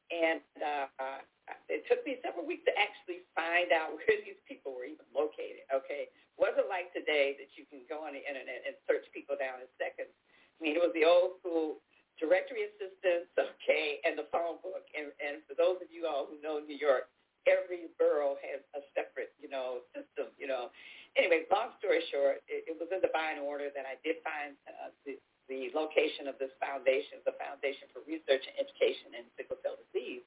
and 0.09 0.41
uh, 0.57 0.89
uh, 0.97 1.21
it 1.69 1.85
took 1.85 2.01
me 2.05 2.17
several 2.25 2.45
weeks 2.45 2.65
to 2.65 2.73
actually 2.73 3.21
find 3.37 3.69
out 3.69 3.93
where 4.01 4.17
these 4.25 4.41
people 4.49 4.73
were 4.73 4.89
even 4.89 5.05
located. 5.13 5.65
Okay, 5.69 6.09
wasn't 6.41 6.65
like 6.65 6.89
today 6.93 7.37
that 7.37 7.53
you 7.53 7.69
can 7.69 7.85
go 7.85 8.01
on 8.05 8.17
the 8.17 8.23
internet 8.25 8.65
and 8.65 8.73
search 8.89 9.05
people 9.13 9.37
down 9.37 9.61
in 9.61 9.69
seconds. 9.77 10.09
I 10.09 10.57
mean, 10.61 10.73
it 10.77 10.81
was 10.81 10.93
the 10.97 11.05
old 11.05 11.37
school 11.41 11.85
directory 12.19 12.69
assistance, 12.69 13.27
okay, 13.39 13.99
and 14.05 14.15
the 14.15 14.27
phone 14.31 14.61
book. 14.63 14.87
And, 14.95 15.11
and 15.19 15.43
for 15.47 15.55
those 15.55 15.81
of 15.83 15.89
you 15.91 16.07
all 16.07 16.27
who 16.27 16.39
know 16.39 16.61
New 16.63 16.77
York, 16.77 17.11
every 17.45 17.89
borough 17.97 18.37
has 18.41 18.61
a 18.73 18.81
separate, 18.97 19.33
you 19.41 19.49
know, 19.49 19.85
system, 19.93 20.33
you 20.37 20.45
know. 20.49 20.69
Anyway, 21.15 21.47
long 21.47 21.71
story 21.79 22.03
short, 22.11 22.43
it, 22.51 22.67
it 22.67 22.75
was 22.75 22.91
in 22.91 22.99
divine 22.99 23.39
order 23.39 23.71
that 23.71 23.87
I 23.87 23.95
did 24.03 24.19
find 24.25 24.57
uh, 24.67 24.91
the, 25.07 25.15
the 25.47 25.71
location 25.71 26.27
of 26.27 26.35
this 26.41 26.51
foundation, 26.59 27.23
the 27.23 27.37
Foundation 27.39 27.87
for 27.93 28.03
Research 28.03 28.43
and 28.43 28.55
Education 28.59 29.15
in 29.15 29.23
Sickle 29.39 29.61
Cell 29.63 29.79
Disease, 29.87 30.25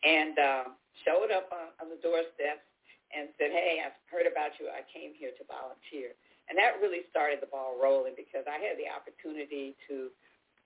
and 0.00 0.34
uh, 0.38 0.66
showed 1.04 1.28
up 1.34 1.52
on, 1.52 1.74
on 1.82 1.86
the 1.92 2.00
doorstep 2.00 2.64
and 3.10 3.28
said, 3.36 3.50
hey, 3.50 3.82
I've 3.82 3.98
heard 4.06 4.30
about 4.30 4.54
you. 4.62 4.70
I 4.70 4.86
came 4.86 5.12
here 5.12 5.34
to 5.34 5.42
volunteer. 5.44 6.14
And 6.48 6.58
that 6.58 6.78
really 6.82 7.06
started 7.10 7.38
the 7.42 7.50
ball 7.50 7.78
rolling 7.78 8.14
because 8.18 8.46
I 8.46 8.58
had 8.58 8.74
the 8.74 8.90
opportunity 8.90 9.78
to 9.86 10.10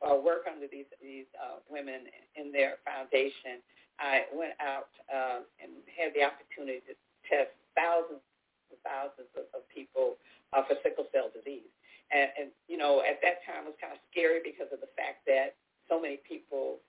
uh, 0.02 0.18
work 0.18 0.50
under 0.50 0.66
these 0.66 0.88
these 0.98 1.28
uh, 1.38 1.62
women 1.70 2.10
in 2.34 2.50
their 2.50 2.82
foundation, 2.82 3.62
I 3.98 4.26
went 4.34 4.58
out 4.58 4.90
uh, 5.06 5.46
and 5.62 5.70
had 5.94 6.10
the 6.16 6.26
opportunity 6.26 6.82
to 6.90 6.94
test 7.30 7.54
thousands 7.78 8.22
and 8.70 8.80
thousands 8.82 9.30
of, 9.38 9.46
of 9.54 9.62
people 9.70 10.18
uh, 10.50 10.66
for 10.66 10.74
sickle 10.82 11.06
cell 11.14 11.30
disease. 11.30 11.70
And, 12.10 12.28
and 12.36 12.48
you 12.66 12.76
know, 12.76 13.00
at 13.06 13.22
that 13.22 13.42
time 13.46 13.66
it 13.66 13.74
was 13.74 13.80
kind 13.80 13.94
of 13.94 14.00
scary 14.10 14.42
because 14.44 14.68
of 14.74 14.82
the 14.82 14.90
fact 14.98 15.24
that 15.30 15.56
so 15.88 15.98
many 15.98 16.20
people 16.22 16.82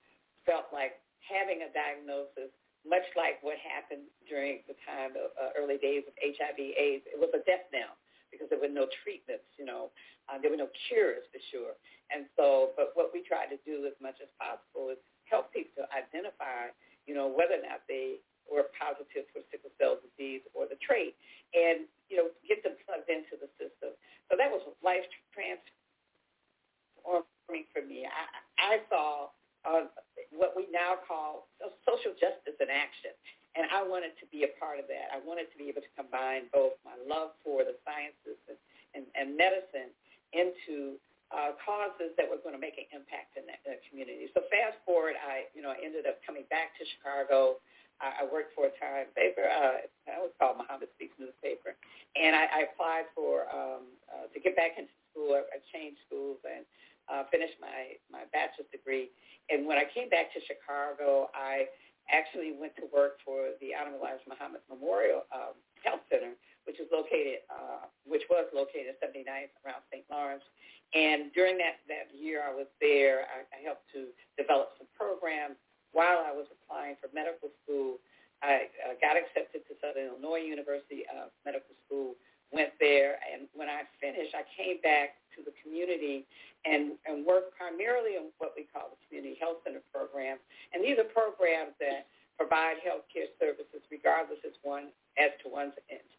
felt 0.44 0.70
like 0.74 0.98
having 1.24 1.66
a 1.66 1.70
diagnosis, 1.72 2.52
much 2.86 3.06
like 3.18 3.42
what 3.42 3.58
happened 3.58 4.06
during 4.30 4.62
the 4.70 4.76
time 4.86 5.18
of 5.18 5.34
uh, 5.34 5.50
early 5.58 5.78
days 5.78 6.06
of 6.06 6.14
HIV/AIDS, 6.22 7.06
it 7.06 7.18
was 7.18 7.30
a 7.34 7.42
death 7.42 7.66
knell 7.74 7.98
because 8.36 8.52
there 8.52 8.60
were 8.60 8.70
no 8.70 8.84
treatments, 9.02 9.48
you 9.56 9.64
know, 9.64 9.88
uh, 10.28 10.36
there 10.36 10.52
were 10.52 10.60
no 10.60 10.68
cures 10.86 11.24
for 11.32 11.40
sure. 11.48 11.72
And 12.12 12.28
so, 12.36 12.76
but 12.76 12.92
what 12.94 13.10
we 13.10 13.24
try 13.24 13.48
to 13.48 13.56
do 13.64 13.88
as 13.88 13.96
much 13.98 14.20
as 14.20 14.28
possible 14.36 14.92
is 14.92 15.00
help 15.24 15.50
people 15.50 15.82
to 15.82 15.88
identify, 15.90 16.70
you 17.08 17.16
know, 17.16 17.26
whether 17.26 17.58
or 17.58 17.64
not 17.64 17.82
they 17.88 18.20
were 18.46 18.70
positive 18.78 19.26
for 19.34 19.42
sickle 19.50 19.74
cell 19.80 19.98
disease 19.98 20.44
or 20.54 20.70
the 20.70 20.78
trait, 20.78 21.18
and 21.50 21.90
you 22.06 22.14
know, 22.14 22.30
get 22.46 22.62
them 22.62 22.78
plugged 22.86 23.10
into 23.10 23.34
the 23.42 23.50
system. 23.58 23.90
So 24.30 24.38
that 24.38 24.46
was 24.46 24.62
life 24.84 25.02
transforming 25.34 27.66
for 27.74 27.82
me. 27.82 28.06
I, 28.06 28.22
I 28.62 28.78
saw 28.86 29.34
uh, 29.66 29.90
what 30.30 30.54
we 30.54 30.70
now 30.70 31.02
call 31.02 31.50
social 31.82 32.14
justice 32.14 32.54
in 32.62 32.70
action. 32.70 33.10
And 33.56 33.64
I 33.72 33.80
wanted 33.80 34.12
to 34.20 34.28
be 34.28 34.44
a 34.44 34.52
part 34.60 34.76
of 34.76 34.84
that. 34.92 35.08
I 35.08 35.18
wanted 35.24 35.48
to 35.48 35.56
be 35.56 35.72
able 35.72 35.80
to 35.80 35.92
combine 35.96 36.52
both 36.52 36.76
my 36.84 36.92
love 37.08 37.32
for 37.40 37.64
the 37.64 37.72
sciences 37.88 38.36
and, 38.52 38.60
and, 38.92 39.04
and 39.16 39.32
medicine 39.32 39.90
into 40.36 41.00
uh, 41.34 41.58
causes 41.58 42.14
that 42.14 42.28
were 42.28 42.38
going 42.38 42.54
to 42.54 42.60
make 42.60 42.78
an 42.78 42.86
impact 42.94 43.34
in 43.34 43.48
that, 43.50 43.58
that 43.66 43.82
community. 43.88 44.30
So 44.30 44.46
fast 44.46 44.78
forward, 44.86 45.18
I 45.18 45.50
you 45.56 45.62
know 45.64 45.74
I 45.74 45.78
ended 45.82 46.06
up 46.06 46.22
coming 46.22 46.46
back 46.52 46.76
to 46.78 46.86
Chicago. 46.86 47.58
I, 47.98 48.22
I 48.22 48.24
worked 48.28 48.52
for 48.54 48.68
a 48.68 48.74
time 48.78 49.10
paper. 49.16 49.42
Uh, 49.42 49.88
that 50.06 50.20
was 50.22 50.30
called 50.38 50.60
Muhammad 50.60 50.92
Speaks 50.94 51.16
newspaper, 51.18 51.74
and 52.14 52.36
I, 52.36 52.44
I 52.46 52.70
applied 52.70 53.10
for 53.16 53.50
um, 53.50 53.90
uh, 54.06 54.30
to 54.30 54.38
get 54.38 54.54
back 54.54 54.78
into 54.78 54.92
school. 55.10 55.34
I, 55.34 55.42
I 55.50 55.58
changed 55.74 55.98
schools 56.06 56.38
and 56.46 56.62
uh, 57.10 57.26
finished 57.34 57.58
my 57.58 57.98
my 58.06 58.22
bachelor's 58.30 58.70
degree. 58.70 59.10
And 59.50 59.66
when 59.66 59.78
I 59.78 59.86
came 59.90 60.06
back 60.10 60.30
to 60.34 60.40
Chicago, 60.46 61.30
I 61.34 61.66
actually 62.10 62.54
went 62.54 62.74
to 62.76 62.86
work 62.94 63.18
for 63.24 63.54
the 63.60 63.74
Honorable 63.74 64.06
Elijah 64.06 64.26
Muhammad 64.30 64.62
Memorial 64.70 65.26
um, 65.34 65.58
Health 65.82 66.02
Center, 66.10 66.34
which 66.64 66.78
is 66.78 66.86
located, 66.90 67.42
uh, 67.50 67.90
which 68.06 68.22
was 68.30 68.46
located 68.54 68.94
at 68.94 69.02
79th 69.02 69.54
around 69.66 69.82
St. 69.90 70.06
Lawrence. 70.10 70.46
And 70.94 71.34
during 71.34 71.58
that, 71.58 71.82
that 71.90 72.14
year 72.14 72.46
I 72.46 72.54
was 72.54 72.70
there, 72.78 73.26
I, 73.26 73.42
I 73.50 73.58
helped 73.66 73.90
to 73.94 74.14
develop 74.38 74.78
some 74.78 74.86
programs. 74.94 75.58
While 75.90 76.22
I 76.22 76.30
was 76.30 76.46
applying 76.52 76.94
for 77.02 77.10
medical 77.10 77.50
school, 77.64 77.98
I 78.44 78.68
uh, 78.84 78.94
got 79.00 79.16
accepted 79.16 79.64
to 79.66 79.72
Southern 79.80 80.12
Illinois 80.12 80.44
University 80.44 81.08
uh, 81.08 81.32
Medical 81.42 81.72
School, 81.86 82.14
went 82.52 82.70
there, 82.78 83.18
and 83.26 83.50
when 83.58 83.66
I 83.66 83.82
finished, 83.98 84.36
I 84.36 84.46
came 84.54 84.78
back 84.84 85.18
to 85.34 85.42
the 85.42 85.50
community 85.58 86.24
and, 86.64 86.94
and 87.04 87.26
worked 87.26 87.56
primarily 87.56 88.14
on 88.16 88.30
what 88.38 88.54
we 88.54 88.68
call 88.70 88.94
the 88.94 89.00
community 89.08 89.36
health 89.40 89.64
center 89.64 89.82
programs. 89.90 90.40
And 90.76 90.84
these 90.84 91.00
are 91.00 91.08
programs 91.08 91.72
that 91.80 92.04
provide 92.36 92.76
health 92.84 93.08
care 93.08 93.32
services 93.40 93.80
regardless 93.88 94.36
as 94.44 94.52
one 94.60 94.92
as 95.16 95.32
to 95.40 95.48
one's 95.48 95.72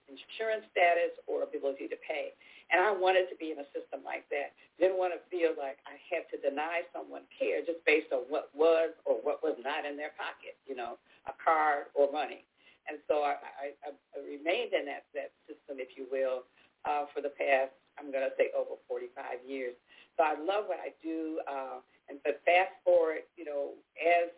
insurance 0.10 0.66
status 0.74 1.14
or 1.30 1.46
ability 1.46 1.86
to 1.86 1.98
pay. 2.02 2.34
And 2.74 2.82
I 2.82 2.90
wanted 2.90 3.30
to 3.30 3.38
be 3.38 3.54
in 3.54 3.62
a 3.62 3.70
system 3.70 4.02
like 4.02 4.26
that. 4.34 4.58
Didn't 4.82 4.98
want 4.98 5.14
to 5.14 5.22
feel 5.30 5.54
like 5.54 5.78
I 5.86 6.02
had 6.10 6.26
to 6.34 6.42
deny 6.42 6.82
someone 6.90 7.30
care 7.38 7.62
just 7.62 7.86
based 7.86 8.10
on 8.10 8.26
what 8.34 8.50
was 8.58 8.98
or 9.06 9.22
what 9.22 9.46
was 9.46 9.54
not 9.62 9.86
in 9.86 9.94
their 9.94 10.18
pocket, 10.18 10.58
you 10.66 10.74
know, 10.74 10.98
a 11.30 11.38
card 11.38 11.94
or 11.94 12.10
money. 12.10 12.42
And 12.90 12.98
so 13.06 13.22
I, 13.22 13.38
I, 13.62 13.66
I 13.86 14.18
remained 14.26 14.74
in 14.74 14.90
that, 14.90 15.06
that 15.14 15.38
system, 15.46 15.78
if 15.78 15.94
you 15.94 16.10
will, 16.10 16.50
uh, 16.82 17.06
for 17.14 17.22
the 17.22 17.32
past, 17.38 17.78
I'm 18.02 18.10
going 18.10 18.26
to 18.26 18.34
say 18.42 18.50
over 18.58 18.80
45 18.90 19.46
years. 19.46 19.78
So 20.18 20.26
I 20.26 20.34
love 20.34 20.66
what 20.66 20.82
I 20.82 20.98
do. 21.06 21.46
Uh, 21.46 21.86
and 22.10 22.18
but 22.24 22.42
fast 22.48 22.74
forward, 22.84 23.28
you 23.36 23.46
know, 23.46 23.76
as 24.00 24.32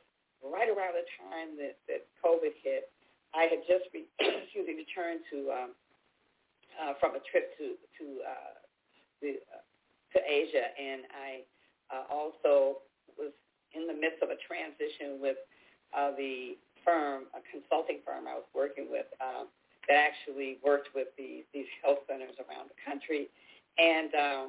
right 0.43 0.69
around 0.69 0.95
the 0.95 1.07
time 1.19 1.57
that, 1.59 1.77
that 1.87 2.07
COVID 2.23 2.55
hit, 2.63 2.91
I 3.33 3.51
had 3.51 3.61
just 3.67 3.91
re- 3.93 4.09
excuse 4.19 4.65
me, 4.65 4.85
returned 4.85 5.21
to 5.31 5.37
um, 5.51 5.71
uh, 6.79 6.93
from 6.99 7.15
a 7.15 7.21
trip 7.29 7.53
to 7.59 7.75
to 7.99 8.05
uh, 8.23 8.55
the 9.21 9.37
uh, 9.51 9.63
to 10.15 10.19
Asia, 10.23 10.65
and 10.79 11.05
I 11.13 11.29
uh, 11.93 12.05
also 12.09 12.81
was 13.17 13.33
in 13.75 13.85
the 13.85 13.93
midst 13.93 14.23
of 14.23 14.33
a 14.33 14.39
transition 14.41 15.21
with 15.21 15.37
uh, 15.93 16.11
the 16.17 16.57
firm, 16.81 17.29
a 17.37 17.41
consulting 17.53 18.01
firm 18.01 18.25
I 18.25 18.33
was 18.33 18.49
working 18.55 18.87
with 18.89 19.05
um, 19.21 19.51
that 19.87 19.97
actually 19.97 20.57
worked 20.65 20.89
with 20.95 21.13
these 21.17 21.45
these 21.53 21.69
health 21.83 22.01
centers 22.09 22.39
around 22.41 22.73
the 22.73 22.79
country, 22.81 23.29
and 23.77 24.09
um, 24.15 24.45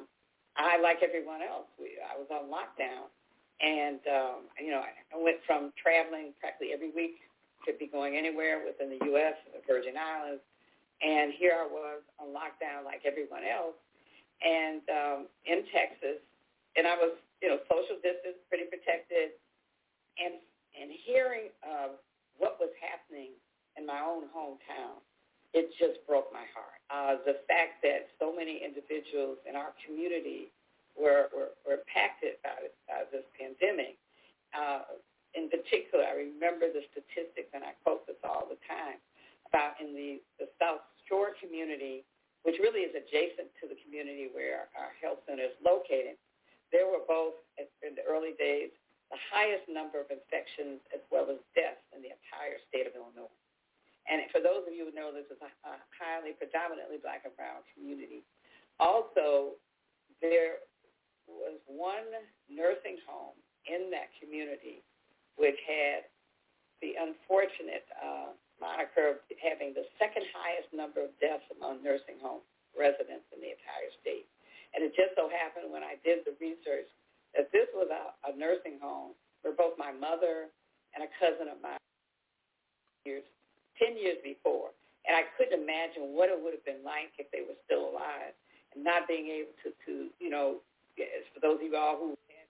I, 0.57 0.81
like 0.81 0.99
everyone 1.03 1.41
else, 1.41 1.69
we, 1.79 1.95
I 2.01 2.17
was 2.17 2.27
on 2.27 2.51
lockdown, 2.51 3.07
and, 3.61 4.01
um, 4.09 4.39
you 4.57 4.71
know, 4.71 4.81
I 4.81 5.17
went 5.17 5.37
from 5.45 5.71
traveling 5.77 6.33
practically 6.41 6.73
every 6.73 6.91
week, 6.91 7.21
could 7.65 7.77
be 7.77 7.85
going 7.85 8.17
anywhere 8.17 8.65
within 8.65 8.89
the 8.89 9.05
U.S., 9.13 9.37
the 9.53 9.61
Virgin 9.69 9.93
Islands, 9.95 10.41
and 11.01 11.33
here 11.37 11.53
I 11.57 11.65
was 11.69 12.01
on 12.17 12.33
lockdown 12.33 12.85
like 12.85 13.05
everyone 13.05 13.45
else, 13.45 13.77
and 14.41 14.81
um, 14.89 15.19
in 15.45 15.61
Texas, 15.69 16.21
and 16.73 16.89
I 16.89 16.97
was, 16.97 17.13
you 17.41 17.49
know, 17.49 17.61
social 17.69 18.01
distance, 18.01 18.41
pretty 18.49 18.65
protected, 18.65 19.37
and 20.17 20.41
and 20.73 20.89
hearing 21.05 21.53
uh, 21.61 21.93
what 22.37 22.57
was 22.57 22.71
happening 22.79 23.35
in 23.77 23.85
my 23.85 23.99
own 23.99 24.25
hometown, 24.31 24.97
it 25.53 25.69
just 25.77 25.99
broke 26.07 26.31
my 26.31 26.47
heart. 26.55 26.79
Uh, 26.87 27.19
the 27.27 27.43
fact 27.45 27.83
that 27.83 28.07
so 28.19 28.33
many 28.33 28.63
individuals 28.63 29.37
in 29.43 29.55
our 29.55 29.75
community 29.85 30.49
were, 30.97 31.31
were, 31.33 31.55
were 31.63 31.79
impacted 31.81 32.39
by, 32.43 32.69
by 32.87 33.07
this 33.11 33.25
pandemic. 33.35 33.97
Uh, 34.51 34.99
in 35.33 35.47
particular, 35.47 36.03
I 36.03 36.27
remember 36.27 36.67
the 36.67 36.83
statistics, 36.91 37.51
and 37.55 37.63
I 37.63 37.71
quote 37.83 38.03
this 38.03 38.19
all 38.23 38.47
the 38.51 38.59
time, 38.67 38.99
about 39.47 39.79
in 39.79 39.95
the, 39.95 40.19
the 40.39 40.47
South 40.59 40.83
Shore 41.07 41.35
community, 41.39 42.03
which 42.43 42.59
really 42.59 42.83
is 42.83 42.91
adjacent 42.91 43.47
to 43.63 43.69
the 43.71 43.77
community 43.85 44.27
where 44.31 44.67
our 44.75 44.91
health 44.99 45.23
center 45.23 45.47
is 45.47 45.55
located. 45.63 46.19
There 46.71 46.87
were 46.87 47.03
both, 47.03 47.35
in 47.59 47.95
the 47.95 48.03
early 48.03 48.35
days, 48.39 48.71
the 49.11 49.19
highest 49.31 49.67
number 49.67 49.99
of 49.99 50.07
infections 50.07 50.79
as 50.95 51.03
well 51.11 51.27
as 51.27 51.39
deaths 51.51 51.83
in 51.91 51.99
the 51.99 52.15
entire 52.15 52.59
state 52.71 52.87
of 52.87 52.95
Illinois. 52.95 53.31
And 54.07 54.23
for 54.31 54.39
those 54.39 54.63
of 54.65 54.73
you 54.73 54.87
who 54.89 54.95
know, 54.95 55.11
this 55.11 55.27
is 55.27 55.39
a, 55.43 55.51
a 55.67 55.75
highly 55.95 56.33
predominantly 56.35 56.97
black 56.97 57.27
and 57.27 57.35
brown 57.35 57.61
community. 57.75 58.23
Also, 58.79 59.59
there 60.23 60.63
was 61.31 61.57
one 61.67 62.07
nursing 62.51 62.99
home 63.07 63.37
in 63.67 63.91
that 63.91 64.11
community 64.19 64.83
which 65.39 65.57
had 65.63 66.05
the 66.83 66.97
unfortunate 66.97 67.85
uh, 67.97 68.33
moniker 68.59 69.17
of 69.17 69.17
having 69.37 69.73
the 69.73 69.85
second 69.97 70.25
highest 70.33 70.69
number 70.73 71.01
of 71.01 71.13
deaths 71.21 71.45
among 71.55 71.81
nursing 71.81 72.17
home 72.21 72.43
residents 72.73 73.25
in 73.33 73.41
the 73.41 73.51
entire 73.53 73.89
state. 74.01 74.27
And 74.73 74.85
it 74.85 74.95
just 74.95 75.13
so 75.17 75.27
happened 75.27 75.69
when 75.69 75.83
I 75.83 75.99
did 76.01 76.23
the 76.23 76.37
research 76.39 76.87
that 77.35 77.51
this 77.51 77.67
was 77.73 77.89
a, 77.91 78.13
a 78.27 78.31
nursing 78.35 78.79
home 78.79 79.17
where 79.41 79.55
both 79.55 79.75
my 79.77 79.91
mother 79.91 80.51
and 80.95 81.01
a 81.05 81.11
cousin 81.19 81.49
of 81.51 81.59
mine 81.59 81.81
years, 83.05 83.25
10 83.81 83.97
years 83.97 84.19
before. 84.23 84.71
And 85.09 85.17
I 85.17 85.25
couldn't 85.35 85.57
imagine 85.57 86.13
what 86.13 86.29
it 86.29 86.37
would 86.37 86.53
have 86.53 86.65
been 86.65 86.85
like 86.85 87.09
if 87.17 87.25
they 87.33 87.41
were 87.41 87.57
still 87.65 87.89
alive 87.89 88.37
and 88.75 88.85
not 88.85 89.09
being 89.09 89.27
able 89.33 89.55
to, 89.65 89.73
to 89.89 89.93
you 90.21 90.29
know, 90.29 90.61
for 91.33 91.39
those 91.39 91.59
of 91.59 91.65
you 91.65 91.75
all 91.75 91.97
who 91.97 92.13
have 92.15 92.49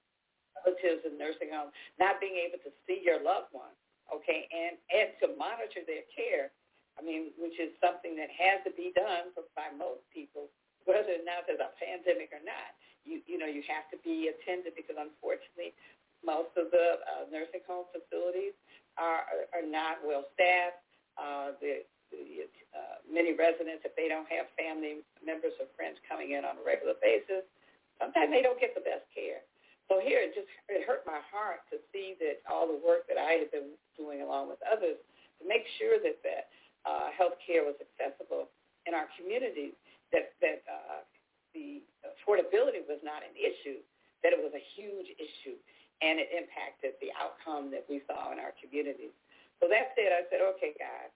relatives 0.63 1.05
in 1.05 1.17
nursing 1.17 1.51
homes, 1.51 1.73
not 1.99 2.19
being 2.19 2.37
able 2.37 2.61
to 2.61 2.71
see 2.85 3.01
your 3.01 3.21
loved 3.21 3.53
one, 3.53 3.73
okay, 4.11 4.47
and, 4.51 4.75
and 4.91 5.15
to 5.23 5.33
monitor 5.39 5.85
their 5.87 6.05
care, 6.11 6.51
I 6.99 7.01
mean, 7.01 7.31
which 7.39 7.55
is 7.57 7.71
something 7.79 8.19
that 8.19 8.29
has 8.35 8.61
to 8.67 8.71
be 8.75 8.91
done 8.91 9.31
for, 9.31 9.47
by 9.55 9.71
most 9.71 10.03
people, 10.11 10.51
whether 10.83 11.15
or 11.15 11.23
not 11.23 11.47
there's 11.47 11.63
a 11.63 11.71
pandemic 11.79 12.35
or 12.35 12.43
not. 12.43 12.75
You, 13.07 13.23
you 13.25 13.41
know, 13.41 13.49
you 13.49 13.65
have 13.65 13.89
to 13.89 13.97
be 14.05 14.29
attended 14.29 14.77
because 14.77 14.99
unfortunately 14.99 15.73
most 16.21 16.53
of 16.53 16.69
the 16.69 17.01
uh, 17.01 17.25
nursing 17.33 17.65
home 17.65 17.89
facilities 17.89 18.53
are, 18.99 19.25
are, 19.25 19.45
are 19.57 19.65
not 19.65 20.03
well 20.05 20.29
staffed. 20.37 20.85
Uh, 21.17 21.57
the 21.59 21.81
the, 22.11 22.45
uh, 22.75 22.99
many 23.07 23.31
residents, 23.31 23.87
if 23.87 23.95
they 23.95 24.11
don't 24.11 24.27
have 24.27 24.51
family 24.59 24.99
members 25.23 25.55
or 25.63 25.67
friends 25.79 25.95
coming 26.05 26.35
in 26.35 26.43
on 26.43 26.59
a 26.59 26.63
regular 26.63 26.95
basis, 26.99 27.47
sometimes 28.01 28.33
they 28.33 28.41
don't 28.41 28.57
get 28.57 28.73
the 28.73 28.81
best 28.81 29.05
care. 29.13 29.45
So 29.85 30.01
here, 30.01 30.23
it 30.23 30.33
just 30.33 30.47
it 30.71 30.87
hurt 30.87 31.05
my 31.05 31.21
heart 31.29 31.61
to 31.69 31.77
see 31.93 32.15
that 32.23 32.41
all 32.49 32.65
the 32.65 32.79
work 32.79 33.05
that 33.11 33.21
I 33.21 33.37
had 33.37 33.53
been 33.53 33.75
doing 33.93 34.25
along 34.25 34.49
with 34.49 34.57
others 34.65 34.97
to 35.37 35.43
make 35.43 35.67
sure 35.77 36.01
that 36.01 36.17
that 36.25 36.49
uh, 36.87 37.13
health 37.13 37.37
care 37.43 37.67
was 37.67 37.75
accessible 37.77 38.49
in 38.89 38.95
our 38.95 39.11
communities, 39.19 39.75
that 40.15 40.33
that 40.39 40.63
uh, 40.65 41.03
the 41.53 41.83
affordability 42.07 42.81
was 42.87 43.03
not 43.03 43.21
an 43.21 43.35
issue, 43.35 43.83
that 44.23 44.31
it 44.31 44.39
was 44.39 44.55
a 44.55 44.63
huge 44.79 45.11
issue, 45.19 45.59
and 45.99 46.17
it 46.17 46.31
impacted 46.31 46.95
the 47.03 47.11
outcome 47.19 47.67
that 47.69 47.83
we 47.91 47.99
saw 48.07 48.31
in 48.31 48.39
our 48.39 48.55
communities. 48.57 49.13
So 49.59 49.69
that 49.69 49.93
said, 49.93 50.09
I 50.09 50.25
said, 50.31 50.41
okay, 50.55 50.73
guys, 50.79 51.13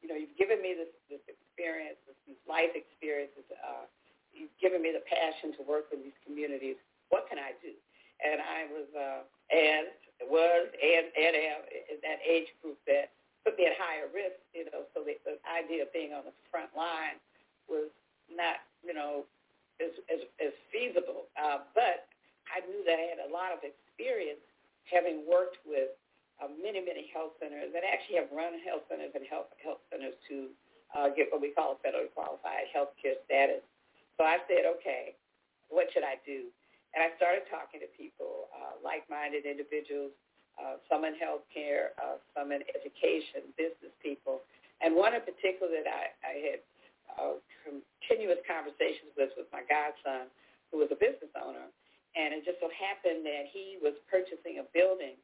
you 0.00 0.08
know, 0.08 0.16
you've 0.16 0.38
given 0.40 0.64
me 0.64 0.72
this, 0.72 0.88
this 1.12 1.20
experience, 1.28 2.00
this, 2.08 2.16
these 2.24 2.40
life 2.48 2.72
experiences. 2.72 3.44
Uh, 3.52 3.84
you've 4.34 4.54
given 4.60 4.82
me 4.82 4.92
the 4.92 5.04
passion 5.06 5.52
to 5.58 5.62
work 5.66 5.90
with 5.90 6.02
these 6.02 6.16
communities. 6.24 6.76
What 7.08 7.26
can 7.28 7.38
I 7.38 7.52
do? 7.58 7.74
And 8.20 8.38
I 8.40 8.68
was, 8.68 8.88
uh, 8.92 9.20
and 9.50 9.88
was, 10.28 10.68
and, 10.76 11.06
and 11.16 11.32
am 11.34 11.60
in 11.88 11.98
that 12.04 12.20
age 12.20 12.52
group 12.60 12.76
that 12.86 13.10
put 13.44 13.56
me 13.56 13.64
at 13.64 13.74
higher 13.80 14.06
risk, 14.12 14.36
you 14.52 14.68
know, 14.68 14.84
so 14.92 15.00
the, 15.00 15.16
the 15.24 15.40
idea 15.48 15.88
of 15.88 15.90
being 15.96 16.12
on 16.12 16.28
the 16.28 16.36
front 16.52 16.68
line 16.76 17.16
was 17.64 17.88
not, 18.28 18.60
you 18.84 18.92
know, 18.92 19.24
as, 19.80 19.96
as, 20.12 20.20
as 20.36 20.52
feasible. 20.68 21.32
Uh, 21.40 21.64
but 21.72 22.04
I 22.52 22.60
knew 22.68 22.84
that 22.84 23.00
I 23.00 23.06
had 23.08 23.20
a 23.24 23.30
lot 23.32 23.56
of 23.56 23.64
experience 23.64 24.44
having 24.84 25.24
worked 25.24 25.56
with 25.64 25.96
uh, 26.40 26.52
many, 26.60 26.84
many 26.84 27.08
health 27.12 27.36
centers 27.40 27.72
that 27.72 27.84
actually 27.84 28.20
have 28.20 28.28
run 28.32 28.60
health 28.60 28.84
centers 28.92 29.12
and 29.16 29.24
health, 29.24 29.48
health 29.64 29.80
centers 29.88 30.16
to 30.28 30.52
uh, 30.92 31.08
get 31.12 31.32
what 31.32 31.40
we 31.40 31.52
call 31.56 31.80
federally 31.80 32.12
qualified 32.12 32.68
health 32.72 32.92
care 33.00 33.16
status. 33.24 33.64
So 34.20 34.28
I 34.28 34.36
said, 34.52 34.68
okay, 34.68 35.16
what 35.72 35.88
should 35.96 36.04
I 36.04 36.20
do? 36.28 36.52
And 36.92 37.00
I 37.00 37.08
started 37.16 37.48
talking 37.48 37.80
to 37.80 37.88
people, 37.96 38.52
uh, 38.52 38.76
like-minded 38.84 39.48
individuals, 39.48 40.12
uh, 40.60 40.76
some 40.92 41.08
in 41.08 41.16
healthcare, 41.16 41.96
uh, 41.96 42.20
some 42.36 42.52
in 42.52 42.60
education, 42.68 43.48
business 43.56 43.96
people. 44.04 44.44
And 44.84 44.92
one 44.92 45.16
in 45.16 45.24
particular 45.24 45.72
that 45.72 45.88
I, 45.88 46.12
I 46.20 46.32
had 46.36 46.58
uh, 47.16 47.34
continuous 47.64 48.44
conversations 48.44 49.08
with 49.16 49.32
was 49.40 49.48
my 49.56 49.64
godson, 49.64 50.28
who 50.68 50.84
was 50.84 50.92
a 50.92 51.00
business 51.00 51.32
owner. 51.40 51.64
And 52.12 52.36
it 52.36 52.44
just 52.44 52.60
so 52.60 52.68
happened 52.76 53.24
that 53.24 53.48
he 53.48 53.80
was 53.80 53.96
purchasing 54.12 54.60
a 54.60 54.68
building 54.76 55.16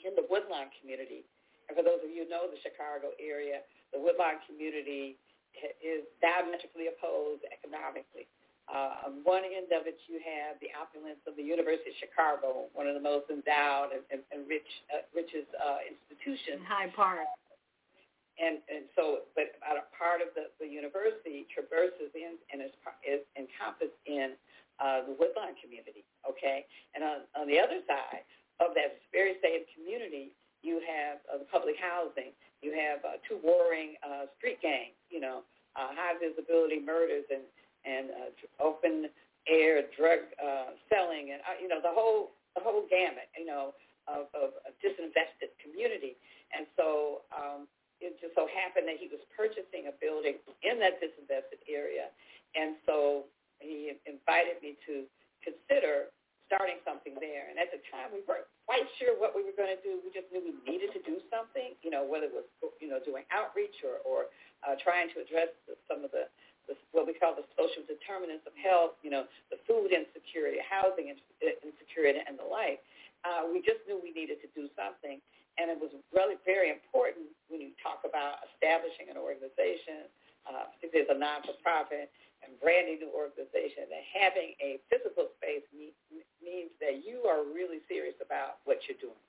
in 0.00 0.16
the 0.16 0.24
Woodlawn 0.24 0.72
community. 0.80 1.28
And 1.68 1.76
for 1.76 1.84
those 1.84 2.00
of 2.00 2.08
you 2.08 2.24
who 2.24 2.32
know 2.32 2.48
the 2.48 2.56
Chicago 2.64 3.12
area, 3.20 3.60
the 3.92 4.00
Woodlawn 4.00 4.40
community 4.48 5.20
is 5.82 6.06
diametrically 6.22 6.88
opposed 6.88 7.42
economically. 7.50 8.30
Uh, 8.70 9.10
on 9.10 9.26
one 9.26 9.42
end 9.42 9.74
of 9.74 9.90
it, 9.90 9.98
you 10.06 10.22
have 10.22 10.54
the 10.62 10.70
opulence 10.78 11.18
of 11.26 11.34
the 11.34 11.42
University 11.42 11.90
of 11.90 11.98
Chicago, 11.98 12.70
one 12.70 12.86
of 12.86 12.94
the 12.94 13.02
most 13.02 13.26
endowed 13.26 13.90
and, 13.90 14.06
and, 14.14 14.22
and 14.30 14.46
rich, 14.46 14.66
uh, 14.94 15.02
richest 15.10 15.50
uh, 15.58 15.82
institutions. 15.82 16.62
In 16.62 16.70
Hyde 16.70 16.94
Park. 16.94 17.26
And, 18.38 18.62
and 18.70 18.86
so, 18.94 19.26
but 19.34 19.58
a 19.60 19.84
part 19.92 20.22
of 20.22 20.32
the, 20.38 20.48
the 20.62 20.70
university 20.70 21.44
traverses 21.50 22.14
in 22.14 22.40
and 22.54 22.62
is, 22.62 22.72
is 23.04 23.20
encompassed 23.36 23.98
in 24.06 24.38
uh, 24.80 25.04
the 25.04 25.12
Woodlawn 25.18 25.58
community, 25.60 26.06
okay? 26.24 26.64
And 26.96 27.04
on, 27.04 27.28
on 27.36 27.44
the 27.50 27.60
other 27.60 27.84
side, 27.84 28.24
of 28.62 28.72
that 28.78 29.02
very 29.12 29.36
same 29.44 29.68
community, 29.76 30.32
you 30.62 30.80
have 30.84 31.20
uh, 31.28 31.40
the 31.40 31.48
public 31.48 31.76
housing. 31.80 32.32
You 32.62 32.76
have 32.76 33.00
uh, 33.04 33.16
two 33.28 33.40
warring 33.42 33.96
uh, 34.04 34.28
street 34.36 34.60
gangs, 34.60 34.96
you 35.08 35.20
know, 35.20 35.42
uh, 35.76 35.90
high 35.96 36.18
visibility 36.20 36.80
murders 36.80 37.24
and, 37.32 37.44
and 37.88 38.10
uh, 38.10 38.30
open 38.62 39.08
air 39.48 39.88
drug 39.96 40.20
uh, 40.36 40.76
selling 40.92 41.32
and, 41.32 41.40
uh, 41.48 41.56
you 41.56 41.68
know, 41.68 41.80
the 41.80 41.90
whole, 41.90 42.36
the 42.54 42.60
whole 42.60 42.84
gamut, 42.90 43.32
you 43.38 43.46
know, 43.46 43.72
of, 44.08 44.28
of 44.36 44.52
a 44.68 44.72
disinvested 44.84 45.54
community. 45.62 46.18
And 46.52 46.66
so 46.76 47.24
um, 47.32 47.70
it 48.00 48.18
just 48.20 48.34
so 48.34 48.44
happened 48.50 48.88
that 48.88 48.98
he 49.00 49.08
was 49.08 49.22
purchasing 49.32 49.88
a 49.88 49.94
building 49.96 50.40
in 50.60 50.80
that 50.80 51.00
disinvested 51.00 51.64
area. 51.70 52.12
And 52.58 52.76
so 52.84 53.24
he 53.60 53.94
invited 54.04 54.58
me 54.60 54.76
to 54.88 55.06
consider 55.40 56.12
starting 56.50 56.82
something 56.82 57.14
there. 57.22 57.46
And 57.46 57.62
at 57.62 57.70
the 57.70 57.78
time, 57.94 58.10
we 58.10 58.26
weren't 58.26 58.50
quite 58.66 58.82
sure 58.98 59.14
what 59.14 59.38
we 59.38 59.46
were 59.46 59.54
going 59.54 59.70
to 59.70 59.78
do. 59.86 60.02
We 60.02 60.10
just 60.10 60.26
knew 60.34 60.42
we 60.42 60.58
needed 60.66 60.90
to 60.98 61.02
do 61.06 61.22
something, 61.30 61.78
you 61.86 61.94
know, 61.94 62.02
whether 62.02 62.26
it 62.26 62.34
was, 62.34 62.50
you 62.82 62.90
know, 62.90 62.98
doing 62.98 63.22
outreach 63.30 63.78
or, 63.86 64.02
or 64.02 64.34
uh, 64.66 64.74
trying 64.82 65.06
to 65.14 65.22
address 65.22 65.54
some 65.86 66.02
of 66.02 66.10
the, 66.10 66.26
the, 66.66 66.74
what 66.90 67.06
we 67.06 67.14
call 67.14 67.38
the 67.38 67.46
social 67.54 67.86
determinants 67.86 68.42
of 68.50 68.54
health, 68.58 68.98
you 69.06 69.14
know, 69.14 69.30
the 69.54 69.62
food 69.70 69.94
insecurity, 69.94 70.58
housing 70.66 71.14
insecurity, 71.38 72.18
and 72.26 72.34
the 72.34 72.44
like. 72.44 72.82
Uh, 73.22 73.46
we 73.46 73.62
just 73.62 73.78
knew 73.86 74.02
we 74.02 74.10
needed 74.10 74.42
to 74.42 74.50
do 74.58 74.66
something. 74.74 75.22
And 75.58 75.70
it 75.70 75.78
was 75.78 75.94
really 76.10 76.40
very 76.42 76.74
important 76.74 77.30
when 77.46 77.62
you 77.62 77.70
talk 77.78 78.02
about 78.02 78.42
establishing 78.50 79.12
an 79.12 79.18
organization, 79.20 80.08
uh, 80.48 80.72
particularly 80.72 81.04
as 81.04 81.12
a 81.14 81.18
non-for-profit, 81.18 82.08
and 82.42 82.56
branding 82.58 83.00
the 83.04 83.10
organization, 83.12 83.88
that 83.92 84.04
having 84.12 84.56
a 84.60 84.80
physical 84.88 85.28
space 85.36 85.64
means, 85.72 85.96
means 86.40 86.72
that 86.80 87.04
you 87.04 87.28
are 87.28 87.44
really 87.44 87.84
serious 87.86 88.16
about 88.24 88.64
what 88.64 88.80
you're 88.88 89.00
doing, 89.00 89.24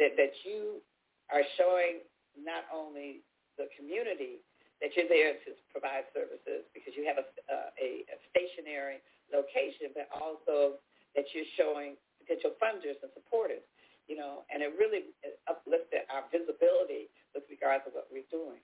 that, 0.00 0.16
that 0.16 0.32
you 0.44 0.80
are 1.28 1.44
showing 1.60 2.04
not 2.36 2.68
only 2.72 3.24
the 3.56 3.68
community 3.76 4.40
that 4.80 4.92
you're 4.92 5.08
there 5.08 5.40
to 5.48 5.56
provide 5.72 6.04
services 6.12 6.68
because 6.76 6.92
you 6.92 7.08
have 7.08 7.16
a, 7.16 7.26
uh, 7.48 7.72
a, 7.80 8.04
a 8.12 8.16
stationary 8.28 9.00
location, 9.32 9.92
but 9.96 10.08
also 10.12 10.76
that 11.16 11.24
you're 11.32 11.48
showing 11.56 11.96
potential 12.20 12.52
funders 12.60 13.00
and 13.00 13.08
supporters, 13.16 13.64
you 14.04 14.16
know, 14.16 14.44
and 14.52 14.60
it 14.60 14.76
really 14.76 15.12
uplifted 15.48 16.04
our 16.12 16.28
visibility 16.28 17.08
with 17.32 17.48
regards 17.48 17.88
to 17.88 17.90
what 17.96 18.08
we're 18.12 18.28
doing. 18.28 18.60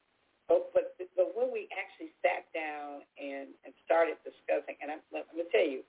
But, 0.52 0.92
but, 1.00 1.08
but 1.16 1.32
when 1.32 1.48
we 1.48 1.64
actually 1.72 2.12
sat 2.20 2.44
down 2.52 3.06
and, 3.16 3.48
and 3.64 3.72
started 3.88 4.20
discussing, 4.20 4.76
and 4.84 4.92
I'm, 4.92 5.02
let 5.08 5.28
me 5.32 5.48
tell 5.48 5.64
you, 5.64 5.80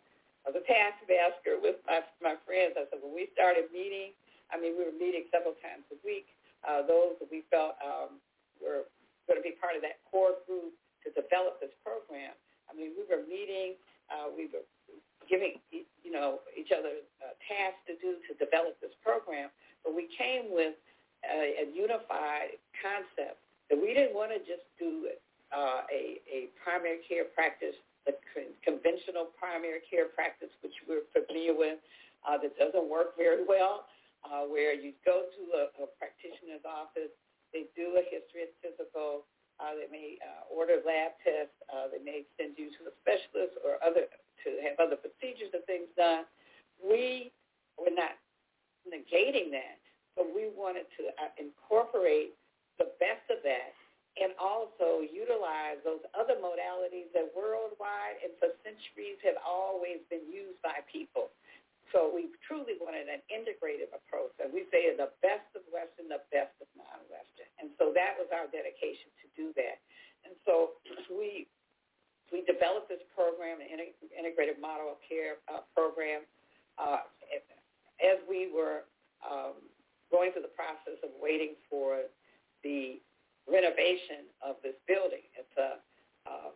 as 0.47 0.56
a 0.56 0.63
taskmaster 0.63 1.60
with 1.60 1.80
my, 1.88 2.04
my 2.23 2.36
friends, 2.47 2.76
I 2.80 2.88
said, 2.88 2.99
when 2.99 3.15
we 3.15 3.28
started 3.36 3.71
meeting, 3.76 4.15
I 4.52 4.60
mean, 4.60 4.76
we 4.76 4.88
were 4.88 4.95
meeting 4.95 5.28
several 5.32 5.56
times 5.63 5.88
a 5.91 5.99
week. 6.04 6.28
Uh, 6.63 6.84
those 6.84 7.19
that 7.19 7.28
we 7.28 7.43
felt 7.52 7.76
um, 7.84 8.19
were 8.60 8.88
going 9.28 9.39
to 9.39 9.45
be 9.45 9.56
part 9.60 9.76
of 9.76 9.84
that 9.84 9.99
core 10.08 10.39
group 10.47 10.76
to 11.04 11.12
develop 11.12 11.60
this 11.60 11.71
program. 11.84 12.36
I 12.67 12.76
mean, 12.76 12.95
we 12.95 13.04
were 13.08 13.23
meeting, 13.28 13.76
uh, 14.08 14.32
we 14.32 14.47
were 14.47 14.63
giving, 15.28 15.60
you 15.71 16.12
know, 16.12 16.43
each 16.56 16.71
other 16.71 17.04
uh, 17.23 17.36
tasks 17.43 17.84
to 17.88 17.95
do 17.99 18.19
to 18.28 18.32
develop 18.39 18.80
this 18.84 18.95
program, 19.04 19.52
but 19.84 19.95
we 19.95 20.08
came 20.15 20.52
with 20.52 20.76
a, 21.23 21.63
a 21.63 21.65
unified 21.71 22.60
concept 22.80 23.39
that 23.69 23.78
we 23.80 23.93
didn't 23.93 24.15
want 24.15 24.32
to 24.32 24.39
just 24.43 24.65
do 24.80 25.08
uh, 25.54 25.86
a, 25.88 26.19
a 26.28 26.49
primary 26.60 26.99
care 27.08 27.26
practice, 27.30 27.78
the 28.06 28.15
conventional 28.65 29.32
primary 29.38 29.80
care 29.88 30.12
practice, 30.12 30.52
which 30.60 30.76
we're 30.89 31.08
familiar 31.15 31.56
with, 31.56 31.80
uh, 32.28 32.36
that 32.39 32.56
doesn't 32.60 32.88
work 32.89 33.15
very 33.15 33.43
well, 33.45 33.86
uh, 34.28 34.43
where 34.47 34.73
you 34.73 34.91
go 35.04 35.28
to 35.28 35.41
a, 35.56 35.63
a 35.84 35.88
practitioner's 35.99 36.63
office, 36.63 37.12
they 37.52 37.69
do 37.76 37.95
a 37.99 38.04
history 38.08 38.49
and 38.49 38.56
physical, 38.63 39.28
uh, 39.62 39.78
they 39.78 39.88
may 39.91 40.17
uh, 40.19 40.49
order 40.49 40.82
lab 40.82 41.13
tests, 41.21 41.54
uh, 41.69 41.88
they 41.91 42.02
may 42.02 42.26
send 42.36 42.58
you 42.58 42.73
to 42.82 42.89
a 42.89 42.93
specialist 43.04 43.56
or 43.62 43.78
other 43.86 44.10
to 44.43 44.49
have 44.65 44.76
other 44.82 44.99
procedures 44.99 45.54
and 45.54 45.63
things 45.63 45.88
done. 45.95 46.28
We 46.82 47.32
were 47.80 47.93
not 47.93 48.19
negating 48.84 49.54
that, 49.56 49.80
but 50.17 50.28
we 50.28 50.52
wanted 50.52 50.89
to 50.99 51.13
uh, 51.15 51.32
incorporate 51.39 52.36
the 52.78 52.90
best 52.98 53.26
of 53.30 53.42
that 53.46 53.74
and 54.14 54.30
also 54.38 55.02
utilize 55.02 55.82
those 55.82 56.02
other 56.14 56.38
modalities 56.38 57.10
that 57.18 57.34
worldwide 57.34 58.22
and 58.22 58.30
for 58.38 58.54
centuries 58.62 59.18
have 59.26 59.38
always 59.42 60.06
been 60.14 60.26
used 60.30 60.62
by 60.62 60.86
people. 60.86 61.34
so 61.90 62.10
we 62.10 62.30
truly 62.46 62.78
wanted 62.82 63.06
an 63.06 63.22
integrative 63.30 63.90
approach. 63.94 64.34
And 64.42 64.50
we 64.50 64.66
say 64.74 64.90
the 64.98 65.14
best 65.22 65.46
of 65.54 65.62
Western, 65.70 66.10
the 66.10 66.26
best 66.34 66.54
of 66.58 66.66
non-Western. 66.74 67.50
And 67.62 67.70
so 67.78 67.94
that 67.94 68.18
was 68.18 68.30
our 68.34 68.50
dedication 68.50 69.14
to 69.22 69.26
do 69.38 69.54
that. 69.58 69.78
And 70.26 70.34
so 70.46 70.78
we 71.10 71.46
we 72.34 72.42
developed 72.50 72.90
this 72.90 73.04
program, 73.14 73.62
an 73.62 73.78
integrated 74.18 74.58
model 74.58 74.98
of 74.98 75.00
care 75.06 75.38
uh, 75.46 75.62
program, 75.78 76.26
uh, 76.82 77.06
as 78.02 78.18
we 78.26 78.50
were 78.50 78.90
um, 79.22 79.62
going 80.10 80.34
through 80.34 80.42
the 80.42 80.58
process 80.58 80.98
of 81.06 81.14
waiting 81.22 81.54
for 81.70 82.10
the 82.63 82.99
renovation 83.45 84.28
of 84.39 84.56
this 84.63 84.76
building. 84.88 85.23
It's 85.36 85.56
a 85.60 85.80
um, 86.23 86.56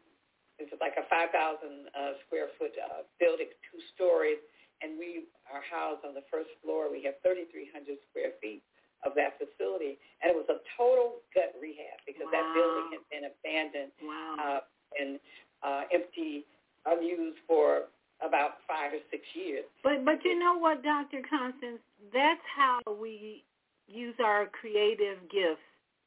it's 0.58 0.74
like 0.82 0.98
a 0.98 1.06
5,000 1.06 1.30
uh, 1.38 2.18
square 2.26 2.50
foot 2.58 2.74
uh, 2.82 3.06
building, 3.22 3.54
two 3.70 3.78
stories, 3.94 4.42
and 4.82 4.98
we 4.98 5.30
are 5.54 5.62
housed 5.62 6.02
on 6.02 6.18
the 6.18 6.26
first 6.34 6.50
floor. 6.66 6.90
We 6.90 7.06
have 7.06 7.22
3,300 7.22 7.70
square 8.10 8.34
feet 8.42 8.66
of 9.06 9.14
that 9.14 9.38
facility, 9.38 10.02
and 10.22 10.34
it 10.34 10.38
was 10.38 10.50
a 10.50 10.58
total 10.74 11.22
gut 11.38 11.54
rehab 11.62 12.02
because 12.10 12.26
wow. 12.26 12.42
that 12.42 12.46
building 12.58 12.88
had 12.98 13.06
been 13.14 13.26
abandoned 13.30 13.94
wow. 14.02 14.34
uh, 14.42 14.62
and 14.98 15.22
uh, 15.62 15.84
empty, 15.94 16.42
unused 16.90 17.38
for 17.46 17.94
about 18.26 18.58
five 18.66 18.98
or 18.98 19.02
six 19.14 19.22
years. 19.38 19.66
But 19.86 20.02
but 20.02 20.26
you 20.26 20.40
know 20.40 20.58
what, 20.58 20.82
Dr. 20.82 21.22
Constance, 21.30 21.86
that's 22.10 22.42
how 22.50 22.82
we 22.98 23.46
use 23.86 24.18
our 24.18 24.50
creative 24.50 25.22
gifts 25.30 25.62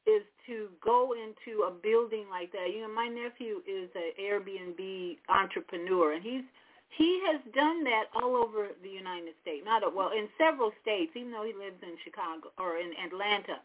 is 0.07 0.23
to 0.47 0.69
go 0.83 1.13
into 1.13 1.65
a 1.65 1.71
building 1.71 2.25
like 2.31 2.53
that. 2.53 2.73
You 2.73 2.83
know, 2.83 2.93
my 2.95 3.09
nephew 3.09 3.61
is 3.69 3.91
an 3.95 4.13
Airbnb 4.21 5.19
entrepreneur, 5.29 6.15
and 6.15 6.23
he's 6.23 6.45
he 6.91 7.23
has 7.31 7.41
done 7.55 7.85
that 7.85 8.11
all 8.19 8.35
over 8.35 8.75
the 8.83 8.89
United 8.89 9.35
States. 9.43 9.63
Not 9.65 9.87
a, 9.87 9.89
well 9.89 10.11
in 10.11 10.27
several 10.37 10.73
states, 10.83 11.13
even 11.15 11.31
though 11.31 11.47
he 11.47 11.55
lives 11.55 11.79
in 11.83 11.95
Chicago 12.03 12.51
or 12.59 12.79
in 12.79 12.91
Atlanta. 12.99 13.63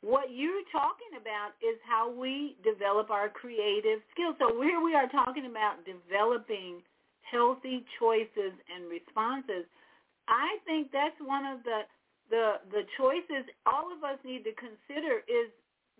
What 0.00 0.30
you're 0.30 0.66
talking 0.70 1.18
about 1.18 1.58
is 1.58 1.78
how 1.82 2.10
we 2.10 2.56
develop 2.62 3.10
our 3.10 3.28
creative 3.28 3.98
skills. 4.14 4.36
So 4.38 4.62
here 4.62 4.80
we 4.82 4.94
are 4.94 5.08
talking 5.08 5.46
about 5.46 5.82
developing 5.82 6.82
healthy 7.22 7.84
choices 7.98 8.54
and 8.70 8.86
responses. 8.90 9.66
I 10.28 10.58
think 10.66 10.92
that's 10.92 11.18
one 11.18 11.46
of 11.46 11.62
the 11.64 11.82
the 12.30 12.60
the 12.70 12.84
choices 12.96 13.48
all 13.66 13.92
of 13.92 14.04
us 14.04 14.18
need 14.24 14.44
to 14.44 14.54
consider 14.56 15.24
is 15.28 15.48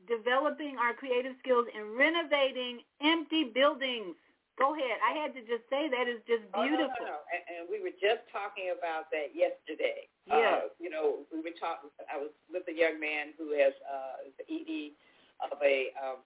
developing 0.07 0.77
our 0.81 0.95
creative 0.95 1.37
skills 1.41 1.67
and 1.75 1.97
renovating 1.97 2.81
empty 3.03 3.51
buildings. 3.53 4.17
Go 4.57 4.75
ahead. 4.75 4.99
I 5.05 5.15
had 5.15 5.31
to 5.39 5.43
just 5.47 5.63
say 5.71 5.87
that 5.87 6.11
is 6.11 6.19
just 6.27 6.43
beautiful. 6.51 6.91
Oh, 6.99 7.07
no, 7.07 7.15
no, 7.15 7.19
no. 7.23 7.31
And, 7.31 7.43
and 7.47 7.63
we 7.71 7.79
were 7.79 7.95
just 7.95 8.27
talking 8.35 8.75
about 8.75 9.07
that 9.15 9.31
yesterday. 9.31 10.11
Yeah. 10.27 10.67
Uh, 10.67 10.75
you 10.83 10.91
know, 10.91 11.23
we 11.31 11.39
were 11.39 11.55
talking. 11.55 11.95
I 12.11 12.19
was 12.19 12.35
with 12.51 12.67
a 12.67 12.75
young 12.75 12.99
man 12.99 13.39
who 13.39 13.55
has 13.55 13.71
uh, 13.87 14.27
the 14.35 14.45
ED 14.51 14.99
of 15.47 15.63
a 15.63 15.95
um, 15.99 16.19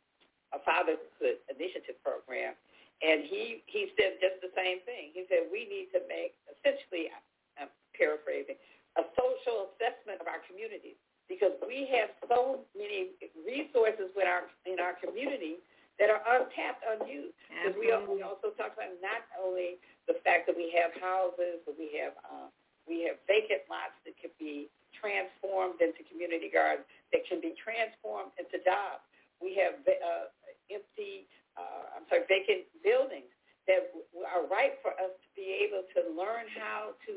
a 0.57 0.61
fatherhood 0.65 1.45
initiative 1.49 2.01
program, 2.01 2.57
and 3.05 3.25
he 3.29 3.61
he 3.69 3.93
said 4.01 4.17
just 4.21 4.41
the 4.41 4.53
same 4.57 4.81
thing. 4.89 5.13
He 5.13 5.29
said 5.29 5.53
we 5.53 5.69
need 5.69 5.93
to 5.93 6.01
make 6.09 6.33
essentially, 6.49 7.13
I'm 7.61 7.69
paraphrasing, 7.93 8.57
a 9.01 9.05
social 9.17 9.73
assessment 9.73 10.21
of 10.21 10.29
our 10.29 10.45
communities 10.45 10.99
because 11.31 11.55
we 11.65 11.89
have 11.89 12.13
so 12.29 12.67
many 12.77 13.17
resources 13.41 14.13
with 14.13 14.29
our 14.29 14.53
in 14.69 14.77
our 14.77 14.99
community 15.01 15.63
that 16.01 16.09
are 16.13 16.23
untapped, 16.37 16.85
unused. 16.85 17.37
Because 17.49 17.77
we, 17.77 17.89
we 18.09 18.25
also 18.25 18.53
talk 18.57 18.75
about 18.75 18.93
not 19.05 19.23
only 19.39 19.79
the 20.09 20.19
fact 20.25 20.49
that 20.49 20.57
we 20.57 20.73
have 20.77 20.93
houses, 21.01 21.61
but 21.65 21.77
we 21.77 21.93
have 22.01 22.17
uh, 22.27 22.49
we 22.85 23.07
have 23.09 23.17
vacant 23.25 23.65
lots 23.71 23.97
that 24.05 24.17
can 24.19 24.33
be 24.37 24.69
transformed 24.97 25.81
into 25.81 26.05
community 26.11 26.51
gardens, 26.53 26.85
that 27.15 27.25
can 27.25 27.41
be 27.41 27.55
transformed 27.57 28.35
into 28.37 28.61
jobs. 28.63 29.03
We 29.41 29.59
have 29.59 29.81
uh, 29.87 30.31
empty, 30.71 31.27
uh, 31.59 31.99
I'm 31.99 32.07
sorry, 32.07 32.27
vacant 32.31 32.69
buildings 32.83 33.31
that 33.71 33.95
are 34.27 34.45
right 34.51 34.79
for 34.83 34.93
us 34.99 35.15
to 35.15 35.29
be 35.39 35.63
able 35.63 35.87
to 35.95 36.01
learn 36.15 36.51
how 36.51 36.99
to 37.07 37.15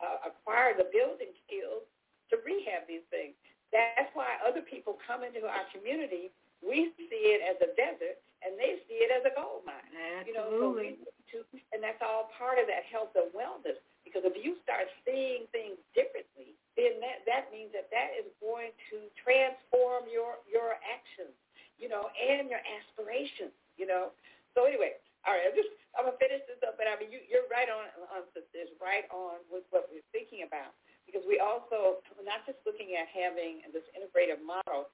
uh, 0.00 0.30
acquire 0.32 0.72
the 0.72 0.88
building 0.88 1.32
skills 1.44 1.84
to 2.32 2.40
rehab 2.42 2.88
these 2.88 3.04
things. 3.12 3.36
That's 3.72 4.08
why 4.12 4.36
other 4.40 4.64
people 4.64 4.96
come 5.04 5.24
into 5.24 5.44
our 5.44 5.64
community 5.72 6.32
we 6.62 6.94
see 6.94 7.34
it 7.34 7.42
as 7.42 7.58
a 7.58 7.74
desert, 7.74 8.22
and 8.46 8.54
they 8.54 8.78
see 8.86 9.02
it 9.02 9.10
as 9.10 9.26
a 9.26 9.34
gold 9.34 9.66
mine. 9.66 9.82
Absolutely. 10.22 10.30
You 10.30 10.34
know, 10.38 10.48
so 10.54 10.66
we 10.78 10.86
to, 11.34 11.38
and 11.74 11.82
that's 11.82 11.98
all 12.00 12.30
part 12.38 12.62
of 12.62 12.70
that 12.70 12.86
health 12.86 13.12
and 13.18 13.28
wellness. 13.34 13.76
Because 14.06 14.22
if 14.22 14.38
you 14.38 14.58
start 14.62 14.86
seeing 15.02 15.50
things 15.50 15.78
differently, 15.94 16.54
then 16.78 17.02
that 17.02 17.26
that 17.26 17.50
means 17.50 17.74
that 17.74 17.90
that 17.90 18.14
is 18.14 18.30
going 18.38 18.70
to 18.94 19.10
transform 19.18 20.06
your 20.06 20.38
your 20.46 20.78
actions, 20.86 21.34
you 21.82 21.90
know, 21.90 22.06
and 22.14 22.46
your 22.46 22.62
aspirations, 22.62 23.54
you 23.74 23.90
know. 23.90 24.14
So 24.54 24.70
anyway, 24.70 25.02
all 25.26 25.34
right, 25.34 25.50
I'm 25.50 25.56
just 25.58 25.74
I'm 25.92 26.08
gonna 26.08 26.16
finish 26.16 26.42
this 26.48 26.60
up, 26.64 26.80
but 26.80 26.88
I 26.88 26.96
mean 26.96 27.12
you 27.12 27.20
you're 27.28 27.48
right 27.52 27.68
on 27.68 27.92
on 28.12 28.24
this 28.34 28.68
right 28.80 29.04
on 29.12 29.44
with 29.52 29.64
what 29.68 29.92
we're 29.92 30.06
thinking 30.12 30.44
about 30.46 30.72
because 31.04 31.22
we 31.28 31.36
also 31.42 32.00
we're 32.16 32.24
not 32.26 32.44
just 32.48 32.60
looking 32.64 32.96
at 32.96 33.10
having 33.12 33.60
this 33.74 33.84
integrative 33.92 34.40
model 34.40 34.88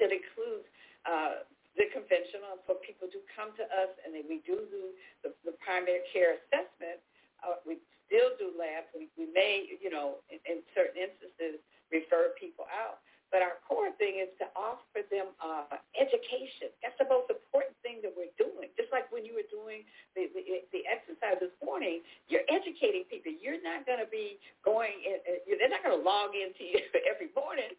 that 0.00 0.12
includes 0.12 0.68
uh, 1.04 1.44
the 1.76 1.88
conventional. 1.92 2.60
So 2.68 2.80
people 2.84 3.08
do 3.08 3.20
come 3.32 3.52
to 3.56 3.64
us, 3.64 3.92
and 4.04 4.12
then 4.12 4.28
we 4.28 4.44
do 4.44 4.68
do 4.68 4.92
the, 5.24 5.32
the 5.44 5.56
primary 5.60 6.04
care 6.12 6.36
assessment. 6.40 7.00
Uh, 7.40 7.58
we 7.64 7.80
still 8.06 8.36
do 8.36 8.52
labs. 8.54 8.88
We, 8.92 9.08
we 9.16 9.26
may, 9.32 9.64
you 9.80 9.88
know, 9.88 10.20
in, 10.28 10.38
in 10.44 10.60
certain 10.76 11.00
instances, 11.00 11.60
refer 11.88 12.36
people 12.36 12.68
out. 12.68 13.00
But 13.32 13.40
our 13.40 13.56
core 13.64 13.90
thing 13.96 14.20
is 14.20 14.28
to 14.44 14.46
offer 14.52 15.00
them 15.08 15.32
uh, 15.40 15.80
education. 15.96 16.68
That's 16.84 16.96
the 17.00 17.08
most 17.08 17.32
important 17.32 17.72
thing 17.80 18.04
that 18.04 18.12
we're 18.12 18.32
doing. 18.36 18.68
Just 18.76 18.92
like 18.92 19.08
when 19.08 19.24
you 19.24 19.32
were 19.32 19.48
doing 19.48 19.88
the, 20.12 20.28
the, 20.36 20.68
the 20.70 20.84
exercise 20.84 21.40
this 21.40 21.56
morning, 21.64 22.04
you're 22.28 22.44
educating 22.52 23.08
people. 23.08 23.32
You're 23.32 23.64
not 23.64 23.88
going 23.88 24.04
to 24.04 24.10
be 24.12 24.36
going, 24.60 25.00
in, 25.02 25.18
they're 25.48 25.72
not 25.72 25.80
going 25.80 25.96
to 25.96 26.04
log 26.04 26.36
into 26.36 26.62
you 26.76 26.84
every 27.08 27.32
morning 27.32 27.72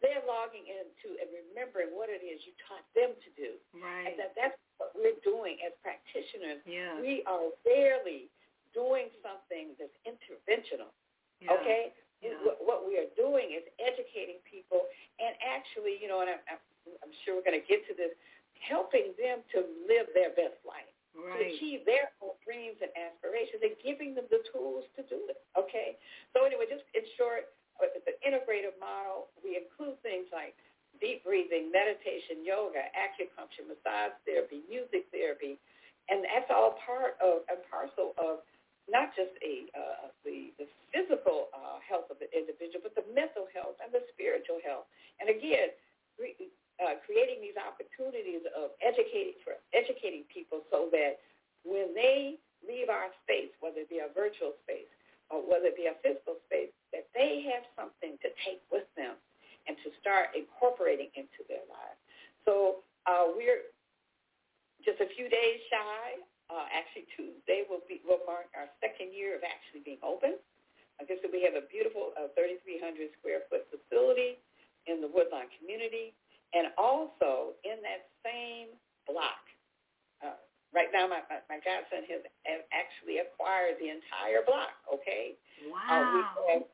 they're 0.00 0.24
logging 0.24 0.64
into 0.64 1.20
and 1.20 1.28
remembering 1.28 1.92
what 1.92 2.08
it 2.08 2.24
is 2.24 2.40
you 2.48 2.56
taught 2.64 2.84
them 2.96 3.12
to 3.20 3.28
do. 3.36 3.60
Right. 3.76 4.08
And 4.08 4.16
that 4.16 4.32
that's 4.32 4.56
what 4.80 4.96
we're 4.96 5.20
doing 5.20 5.60
as 5.60 5.76
practitioners. 5.84 6.64
Yeah. 6.64 6.96
We 6.96 7.20
are 7.28 7.52
rarely 7.68 8.32
doing 8.72 9.12
something 9.20 9.76
that's 9.76 9.94
interventional. 10.08 10.88
Yeah. 11.40 11.56
Okay? 11.56 11.92
What 12.60 12.84
we 12.84 13.00
are 13.00 13.08
doing 13.16 13.56
is 13.56 13.64
educating 13.80 14.44
people 14.44 14.84
and 15.16 15.32
actually, 15.40 15.96
you 16.00 16.08
know, 16.08 16.20
and 16.20 16.28
I'm, 16.28 16.60
I'm 17.00 17.14
sure 17.24 17.36
we're 17.36 17.46
going 17.46 17.56
to 17.56 17.64
get 17.64 17.84
to 17.88 17.94
this, 17.96 18.12
helping 18.60 19.16
them 19.16 19.40
to 19.56 19.64
live 19.88 20.12
their 20.12 20.36
best 20.36 20.60
life. 20.68 20.88
Right. 21.10 21.26
To 21.26 21.42
achieve 21.42 21.82
their 21.88 22.14
own 22.22 22.38
dreams 22.46 22.78
and 22.78 22.92
aspirations 22.94 23.58
and 23.66 23.74
giving 23.82 24.14
them 24.14 24.30
the 24.30 24.46
tools 24.54 24.86
to 24.94 25.02
do 25.10 25.18
it. 25.26 25.42
Okay? 25.58 25.98
So 26.30 26.46
anyway, 26.46 26.70
just 26.70 26.86
in 26.94 27.02
short, 27.18 27.50
uh, 27.82 27.90
the 28.06 28.14
integrative 28.22 28.78
model, 28.78 29.26
we 29.42 29.58
include 29.58 29.98
things 30.06 30.30
like 30.30 30.54
deep 31.02 31.26
breathing, 31.26 31.72
meditation, 31.74 32.46
yoga, 32.46 32.86
acupuncture, 32.94 33.66
massage 33.66 34.14
therapy, 34.22 34.62
music 34.70 35.10
therapy, 35.10 35.58
and 36.12 36.22
that's 36.22 36.46
all 36.52 36.78
part 36.84 37.18
of 37.18 37.42
and 37.50 37.58
parcel 37.66 38.14
of 38.14 38.44
not 38.90 39.14
just 39.14 39.32
a 39.40 39.70
uh, 39.72 40.10
the 40.26 40.52
the 40.58 40.66
physical 40.90 41.48
uh, 41.54 41.78
health 41.80 42.10
of 42.10 42.18
the 42.18 42.28
individual, 42.34 42.82
but 42.82 42.94
the 42.98 43.06
mental 43.14 43.46
health 43.54 43.78
and 43.80 43.94
the 43.94 44.02
spiritual 44.12 44.58
health. 44.66 44.90
And 45.22 45.30
again, 45.30 45.70
re, 46.18 46.34
uh, 46.82 46.98
creating 47.06 47.40
these 47.40 47.56
opportunities 47.56 48.42
of 48.52 48.74
educating 48.82 49.38
for 49.46 49.56
educating 49.72 50.26
people 50.28 50.66
so 50.68 50.90
that 50.90 51.22
when 51.62 51.94
they 51.94 52.40
leave 52.66 52.88
our 52.88 53.12
space, 53.24 53.52
whether 53.60 53.84
it 53.84 53.90
be 53.92 54.02
a 54.02 54.10
virtual 54.12 54.56
space 54.64 54.90
or 55.30 55.44
whether 55.44 55.70
it 55.70 55.78
be 55.78 55.86
a 55.86 55.96
physical 56.02 56.40
space, 56.48 56.72
that 56.92 57.06
they 57.14 57.46
have 57.46 57.62
something 57.78 58.18
to 58.24 58.28
take 58.42 58.60
with 58.72 58.88
them 58.96 59.14
and 59.68 59.76
to 59.84 59.92
start 60.00 60.34
incorporating 60.34 61.12
into 61.14 61.44
their 61.46 61.62
lives. 61.68 62.00
So 62.48 62.82
uh, 63.06 63.30
we're 63.36 63.70
just 64.84 64.98
a 65.00 65.08
few 65.14 65.28
days 65.28 65.60
shy. 65.68 66.20
Uh, 66.50 66.66
actually, 66.74 67.06
Tuesday 67.14 67.62
will 67.70 67.82
be 67.86 68.02
will 68.02 68.26
mark 68.26 68.50
our 68.58 68.66
second 68.82 69.14
year 69.14 69.38
of 69.38 69.46
actually 69.46 69.86
being 69.86 70.02
open. 70.02 70.34
Like 70.98 71.06
I 71.06 71.16
said, 71.22 71.30
we 71.30 71.46
have 71.46 71.54
a 71.54 71.64
beautiful 71.70 72.10
uh, 72.18 72.28
3,300 72.34 72.82
square 73.22 73.46
foot 73.46 73.64
facility 73.70 74.42
in 74.90 74.98
the 74.98 75.06
Woodlawn 75.06 75.46
community, 75.56 76.10
and 76.52 76.74
also 76.74 77.54
in 77.62 77.78
that 77.86 78.10
same 78.26 78.74
block. 79.06 79.40
Uh, 80.20 80.36
right 80.74 80.90
now, 80.90 81.06
my, 81.06 81.22
my, 81.30 81.38
my 81.46 81.62
godson 81.62 82.02
has, 82.10 82.26
has 82.44 82.60
actually 82.74 83.22
acquired 83.22 83.78
the 83.78 83.88
entire 83.88 84.42
block. 84.42 84.74
Okay. 84.90 85.38
Wow. 85.70 85.86
Uh, 85.86 86.02
we 86.10 86.20
have 86.50 86.66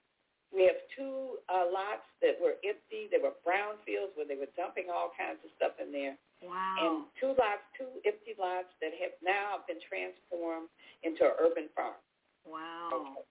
we 0.54 0.62
have 0.64 0.80
two 0.96 1.42
uh, 1.52 1.68
lots 1.68 2.06
that 2.24 2.40
were 2.40 2.56
empty. 2.64 3.12
They 3.12 3.20
were 3.20 3.36
brownfields 3.44 4.16
where 4.16 4.24
they 4.24 4.40
were 4.40 4.48
dumping 4.56 4.88
all 4.88 5.12
kinds 5.12 5.42
of 5.44 5.52
stuff 5.58 5.76
in 5.76 5.92
there. 5.92 6.16
Wow. 6.44 6.76
And 6.78 6.94
two 7.16 7.32
lots, 7.38 7.64
two 7.76 7.88
empty 8.04 8.36
lots 8.36 8.68
that 8.84 8.92
have 9.00 9.16
now 9.24 9.64
been 9.64 9.80
transformed 9.80 10.68
into 11.02 11.24
an 11.24 11.34
urban 11.40 11.68
farm. 11.72 11.96
Wow. 12.44 12.92
Okay. 12.92 13.24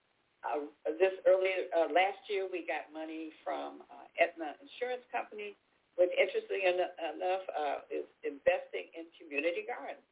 uh, 0.44 0.60
this 0.98 1.14
earlier 1.24 1.70
uh, 1.72 1.88
last 1.90 2.20
year, 2.28 2.46
we 2.50 2.66
got 2.66 2.90
money 2.92 3.32
from 3.46 3.82
uh, 3.88 4.06
Aetna 4.20 4.58
Insurance 4.60 5.06
Company, 5.10 5.56
which 5.96 6.12
interestingly 6.14 6.66
en- 6.66 6.92
enough 7.16 7.44
uh, 7.54 7.78
is 7.88 8.06
investing 8.26 8.90
in 8.92 9.08
community 9.16 9.64
gardens. 9.64 10.02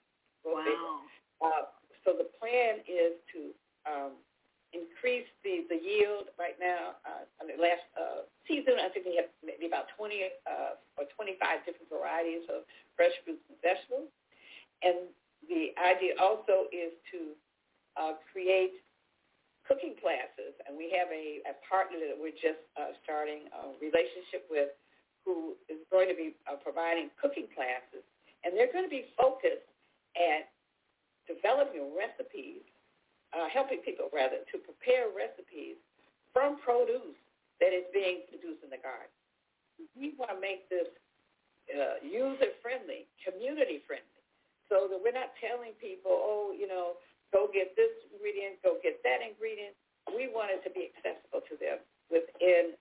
Wow. 0.46 1.04
Uh, 1.42 1.62
so 2.04 2.16
the 2.16 2.28
plan 2.38 2.80
is 2.84 3.16
to 3.32 3.52
um, 3.84 4.12
increase 4.74 5.30
the, 5.46 5.64
the 5.70 5.78
yield 5.78 6.34
right 6.36 6.58
now. 6.58 6.98
Uh, 7.06 7.22
I 7.38 7.46
mean, 7.46 7.62
last 7.62 7.86
uh, 7.94 8.26
season, 8.44 8.82
I 8.82 8.90
think 8.90 9.06
we 9.06 9.14
had 9.14 9.30
maybe 9.46 9.70
about 9.70 9.88
20 9.94 10.18
uh, 10.44 10.76
or 10.98 11.06
25 11.14 11.38
different 11.62 11.88
varieties 11.88 12.44
of 12.50 12.66
fresh 12.98 13.14
fruits 13.22 13.46
and 13.46 13.56
vegetables. 13.62 14.10
And 14.82 15.08
the 15.46 15.72
idea 15.78 16.18
also 16.18 16.68
is 16.74 16.92
to 17.14 17.38
uh, 17.94 18.18
create 18.34 18.82
cooking 19.64 19.96
classes, 19.96 20.52
and 20.68 20.76
we 20.76 20.92
have 20.92 21.08
a, 21.08 21.40
a 21.48 21.54
partner 21.64 21.96
that 21.96 22.18
we're 22.18 22.36
just 22.36 22.60
uh, 22.76 22.92
starting 23.00 23.48
a 23.48 23.72
relationship 23.80 24.44
with 24.52 24.68
who 25.24 25.56
is 25.72 25.80
going 25.88 26.04
to 26.04 26.16
be 26.16 26.36
uh, 26.44 26.60
providing 26.60 27.08
cooking 27.16 27.48
classes, 27.56 28.04
and 28.44 28.52
they're 28.52 28.68
going 28.68 28.84
to 28.84 28.92
be 28.92 29.08
focused 29.16 29.64
at 30.20 30.52
developing 31.24 31.96
recipes, 31.96 32.60
uh, 33.34 33.50
helping 33.50 33.82
people 33.82 34.08
rather 34.14 34.46
to 34.48 34.56
prepare 34.62 35.10
recipes 35.10 35.76
from 36.32 36.56
produce 36.62 37.18
that 37.58 37.74
is 37.74 37.86
being 37.92 38.22
produced 38.30 38.62
in 38.62 38.70
the 38.70 38.78
garden. 38.78 39.10
We 39.98 40.14
want 40.14 40.30
to 40.34 40.38
make 40.38 40.70
this 40.70 40.86
uh, 41.70 41.98
user-friendly, 42.02 43.10
community-friendly, 43.26 44.22
so 44.70 44.86
that 44.86 44.98
we're 44.98 45.14
not 45.14 45.34
telling 45.42 45.74
people, 45.82 46.14
oh, 46.14 46.54
you 46.54 46.66
know, 46.66 46.98
go 47.34 47.50
get 47.50 47.74
this 47.74 47.90
ingredient, 48.10 48.62
go 48.62 48.78
get 48.82 49.02
that 49.02 49.18
ingredient. 49.22 49.74
We 50.10 50.30
want 50.30 50.54
it 50.54 50.62
to 50.66 50.70
be 50.70 50.94
accessible 50.94 51.42
to 51.46 51.54
them 51.58 51.82
within 52.10 52.78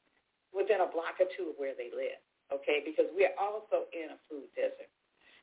within 0.53 0.85
a 0.85 0.89
block 0.89 1.17
or 1.17 1.25
two 1.33 1.49
of 1.49 1.57
where 1.57 1.73
they 1.73 1.89
live, 1.89 2.21
okay? 2.53 2.85
Because 2.85 3.09
we 3.17 3.25
are 3.25 3.33
also 3.41 3.89
in 3.89 4.13
a 4.13 4.17
food 4.29 4.45
desert. 4.53 4.85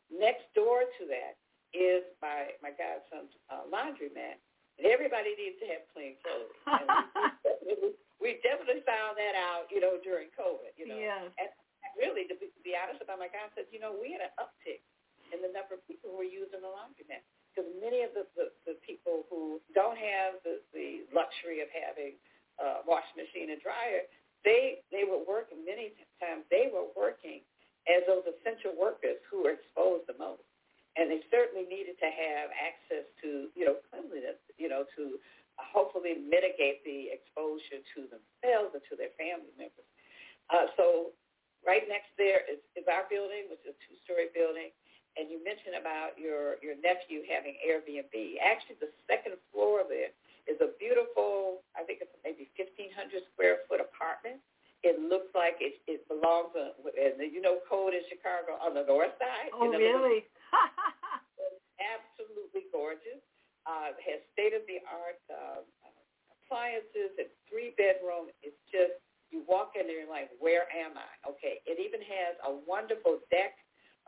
Next 0.06 0.46
door 0.54 0.86
to 0.86 1.02
that 1.10 1.34
is 1.74 2.06
my 2.22 2.54
my 2.62 2.70
godson's 2.70 3.34
uh, 3.50 3.66
laundromat, 3.66 4.38
and 4.80 4.88
everybody 4.88 5.36
needs 5.36 5.60
to 5.60 5.66
have 5.68 5.84
clean 5.92 6.16
clothes. 6.24 6.56
We, 7.60 7.92
we 8.20 8.30
definitely 8.40 8.82
found 8.88 9.20
that 9.20 9.36
out, 9.36 9.68
you 9.68 9.80
know, 9.80 10.00
during 10.00 10.32
COVID. 10.34 10.72
You 10.76 10.88
know, 10.88 10.98
yes. 10.98 11.28
and 11.36 11.48
really, 11.96 12.24
to 12.28 12.34
be, 12.36 12.48
to 12.48 12.60
be 12.64 12.72
honest 12.76 13.00
about 13.04 13.20
my 13.20 13.28
godson, 13.28 13.68
you 13.68 13.80
know, 13.80 13.92
we 13.96 14.12
had 14.12 14.24
an 14.24 14.32
uptick 14.40 14.84
in 15.30 15.40
the 15.44 15.52
number 15.52 15.76
of 15.76 15.84
people 15.84 16.12
who 16.12 16.18
were 16.20 16.28
using 16.28 16.60
the 16.60 16.68
laundromat 16.68 17.22
because 17.52 17.68
many 17.78 18.02
of 18.02 18.16
the, 18.16 18.24
the, 18.34 18.46
the 18.64 18.76
people 18.80 19.28
who 19.28 19.60
don't 19.76 19.98
have 19.98 20.40
the, 20.42 20.62
the 20.72 21.04
luxury 21.12 21.60
of 21.60 21.68
having 21.70 22.16
a 22.60 22.84
washing 22.86 23.18
machine 23.18 23.52
and 23.52 23.60
dryer, 23.60 24.04
they 24.44 24.80
they 24.88 25.04
were 25.04 25.20
working 25.24 25.60
many 25.64 25.92
times. 26.20 26.48
They 26.48 26.72
were 26.72 26.88
working 26.96 27.44
as 27.88 28.04
those 28.08 28.24
essential 28.24 28.76
workers 28.76 29.20
who 29.28 29.44
were 29.44 29.56
exposed 29.56 30.08
the 30.08 30.16
most, 30.16 30.44
and 30.98 31.10
they 31.10 31.22
certainly 31.30 31.66
needed 31.70 31.98
to 32.02 32.08
have 32.10 32.50
access 32.54 33.06
to 33.22 33.52
you 33.54 33.64
know 33.66 33.76
cleanliness, 33.90 34.38
you 34.58 34.68
know, 34.68 34.86
to 34.96 35.18
hopefully 35.60 36.16
mitigate 36.18 36.80
the 36.88 37.12
exposure 37.12 37.84
to 37.94 38.08
themselves 38.08 38.72
and 38.72 38.82
to 38.88 38.96
their 38.96 39.12
family 39.20 39.52
members. 39.60 39.88
Uh, 40.48 40.66
so 40.74 41.14
right 41.62 41.84
next 41.86 42.10
there 42.16 42.42
is, 42.48 42.58
is 42.74 42.88
our 42.88 43.04
building, 43.12 43.46
which 43.52 43.60
is 43.68 43.76
a 43.76 43.78
two-story 43.84 44.32
building 44.32 44.72
and 45.18 45.26
you 45.30 45.42
mentioned 45.42 45.74
about 45.74 46.14
your 46.14 46.60
your 46.62 46.78
nephew 46.78 47.26
having 47.26 47.58
Airbnb. 47.60 48.14
Actually, 48.38 48.78
the 48.78 48.92
second 49.10 49.34
floor 49.50 49.82
there 49.88 50.14
is 50.46 50.58
a 50.62 50.70
beautiful, 50.78 51.62
I 51.74 51.82
think 51.82 52.02
it's 52.02 52.14
maybe 52.22 52.50
1,500 52.54 52.94
square 53.34 53.66
foot 53.66 53.82
apartment. 53.82 54.38
It 54.80 54.96
looks 55.02 55.28
like 55.34 55.58
it 55.58 55.82
it 55.90 56.06
belongs 56.06 56.54
in, 56.54 56.70
in 56.94 57.12
the 57.18 57.26
you 57.26 57.42
know 57.42 57.58
code 57.66 57.92
in 57.92 58.06
Chicago 58.06 58.54
on 58.62 58.74
the 58.74 58.86
north 58.86 59.14
side. 59.18 59.50
Oh, 59.52 59.66
really? 59.66 60.24
Absolutely 61.94 62.68
gorgeous. 62.72 63.22
Uh, 63.68 63.92
has 64.00 64.24
state 64.32 64.56
of 64.56 64.64
the 64.66 64.80
art 64.88 65.20
uh, 65.28 65.62
appliances. 66.32 67.12
It's 67.20 67.36
three 67.46 67.76
bedroom. 67.76 68.32
It's 68.42 68.58
just 68.72 68.98
you 69.30 69.46
walk 69.46 69.78
in 69.78 69.86
there 69.86 70.02
and 70.02 70.10
you're 70.10 70.12
like, 70.12 70.30
where 70.42 70.66
am 70.74 70.98
I? 70.98 71.10
Okay. 71.22 71.62
It 71.64 71.78
even 71.78 72.02
has 72.02 72.34
a 72.42 72.52
wonderful 72.66 73.22
deck 73.30 73.54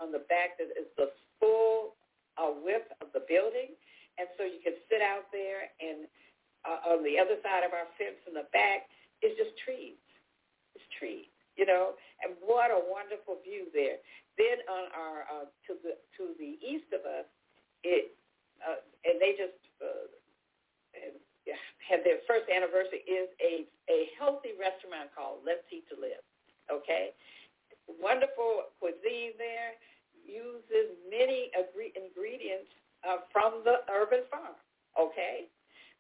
on 0.03 0.11
the 0.11 0.27
back 0.27 0.59
that 0.59 0.75
is 0.75 0.91
the 0.99 1.15
full 1.39 1.95
uh, 2.37 2.51
width 2.53 2.91
of 2.99 3.15
the 3.15 3.23
building. 3.31 3.79
And 4.19 4.29
so 4.37 4.45
you 4.45 4.61
can 4.61 4.77
sit 4.91 5.01
out 5.01 5.31
there 5.33 5.71
and 5.81 6.05
uh, 6.69 6.95
on 6.95 7.03
the 7.03 7.19
other 7.19 7.41
side 7.43 7.65
of 7.65 7.73
our 7.73 7.89
fence 7.97 8.21
in 8.29 8.35
the 8.35 8.47
back 8.53 8.87
is 9.23 9.33
just 9.39 9.55
trees. 9.65 9.99
It's 10.75 10.85
trees, 10.99 11.32
you 11.57 11.67
know, 11.67 11.99
and 12.25 12.35
what 12.41 12.71
a 12.71 12.81
wonderful 12.81 13.39
view 13.45 13.69
there. 13.73 14.01
Then 14.41 14.65
on 14.69 14.85
our 14.97 15.19
uh, 15.29 15.47
to 15.69 15.73
the 15.85 16.01
to 16.17 16.33
the 16.41 16.57
east 16.65 16.89
of 16.97 17.05
us, 17.05 17.29
it 17.85 18.17
uh, 18.65 18.81
and 19.05 19.21
they 19.21 19.37
just 19.37 19.59
uh, 19.83 20.09
had 21.83 22.01
their 22.07 22.23
first 22.25 22.49
anniversary 22.49 23.05
is 23.05 23.29
a 23.43 23.69
a 23.91 24.09
healthy 24.17 24.57
restaurant 24.57 25.13
called 25.13 25.45
Let's 25.45 25.67
Eat 25.69 25.85
to 25.93 25.97
Live. 25.99 26.25
Okay, 26.71 27.13
wonderful 28.01 28.73
cuisine 28.81 29.37
there 29.37 29.77
uses 30.23 30.95
many 31.11 31.51
ingredients 31.99 32.71
uh, 33.03 33.27
from 33.35 33.67
the 33.67 33.83
urban 33.91 34.23
farm. 34.31 34.57
Okay, 34.95 35.51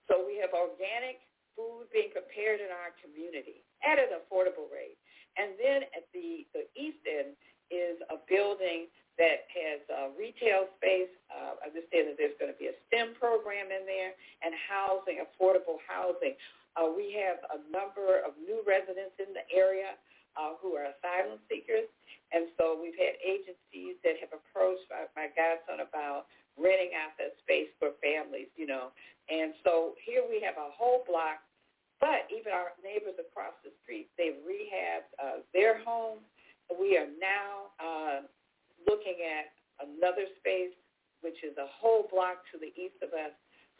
so 0.06 0.22
we 0.22 0.38
have 0.38 0.54
organic 0.54 1.20
food 1.58 1.90
being 1.92 2.14
prepared 2.14 2.62
in 2.62 2.70
our 2.70 2.94
community 3.02 3.66
at 3.82 3.98
an 3.98 4.14
affordable 4.22 4.70
rate. 4.70 4.96
And 5.36 5.56
then 5.56 5.88
at 5.96 6.06
the, 6.12 6.44
the 6.52 6.68
east 6.76 7.02
end 7.08 7.36
is 7.72 7.96
a 8.12 8.20
building 8.28 8.88
that 9.20 9.44
has 9.52 9.80
a 9.92 10.02
retail 10.16 10.68
space. 10.80 11.12
Uh, 11.28 11.60
I 11.60 11.68
understand 11.68 12.12
that 12.12 12.16
there's 12.16 12.36
going 12.40 12.52
to 12.52 12.58
be 12.58 12.72
a 12.72 12.76
STEM 12.88 13.16
program 13.20 13.68
in 13.68 13.84
there 13.84 14.16
and 14.40 14.52
housing, 14.56 15.20
affordable 15.20 15.80
housing. 15.84 16.36
Uh, 16.76 16.88
we 16.88 17.12
have 17.20 17.44
a 17.52 17.60
number 17.68 18.24
of 18.24 18.32
new 18.40 18.64
residents 18.64 19.12
in 19.20 19.36
the 19.36 19.44
area 19.52 20.00
uh, 20.36 20.56
who 20.60 20.72
are 20.80 20.88
asylum 20.96 21.36
seekers. 21.48 21.88
And 22.32 22.48
so 22.56 22.80
we've 22.80 22.96
had 22.96 23.20
agencies 23.20 24.00
that 24.00 24.16
have 24.24 24.32
approached 24.32 24.88
my, 24.88 25.04
my 25.12 25.28
godson 25.36 25.84
about 25.84 26.24
renting 26.56 26.96
out 26.96 27.12
that 27.20 27.36
space 27.44 27.68
for 27.76 27.92
families, 28.00 28.48
you 28.56 28.64
know. 28.64 28.92
And 29.28 29.52
so 29.64 29.92
here 30.00 30.24
we 30.24 30.40
have 30.40 30.56
a 30.56 30.72
whole 30.72 31.04
block, 31.04 31.44
but 32.02 32.26
even 32.34 32.50
our 32.50 32.74
neighbors 32.82 33.14
across 33.14 33.54
the 33.62 33.70
street, 33.86 34.10
they've 34.18 34.42
rehabbed 34.42 35.14
uh, 35.22 35.46
their 35.54 35.78
homes. 35.86 36.26
We 36.66 36.98
are 36.98 37.06
now 37.22 37.70
uh, 37.78 38.26
looking 38.82 39.22
at 39.22 39.54
another 39.78 40.26
space, 40.42 40.74
which 41.22 41.38
is 41.46 41.54
a 41.62 41.70
whole 41.70 42.10
block 42.10 42.42
to 42.50 42.58
the 42.58 42.74
east 42.74 42.98
of 43.06 43.14
us, 43.14 43.30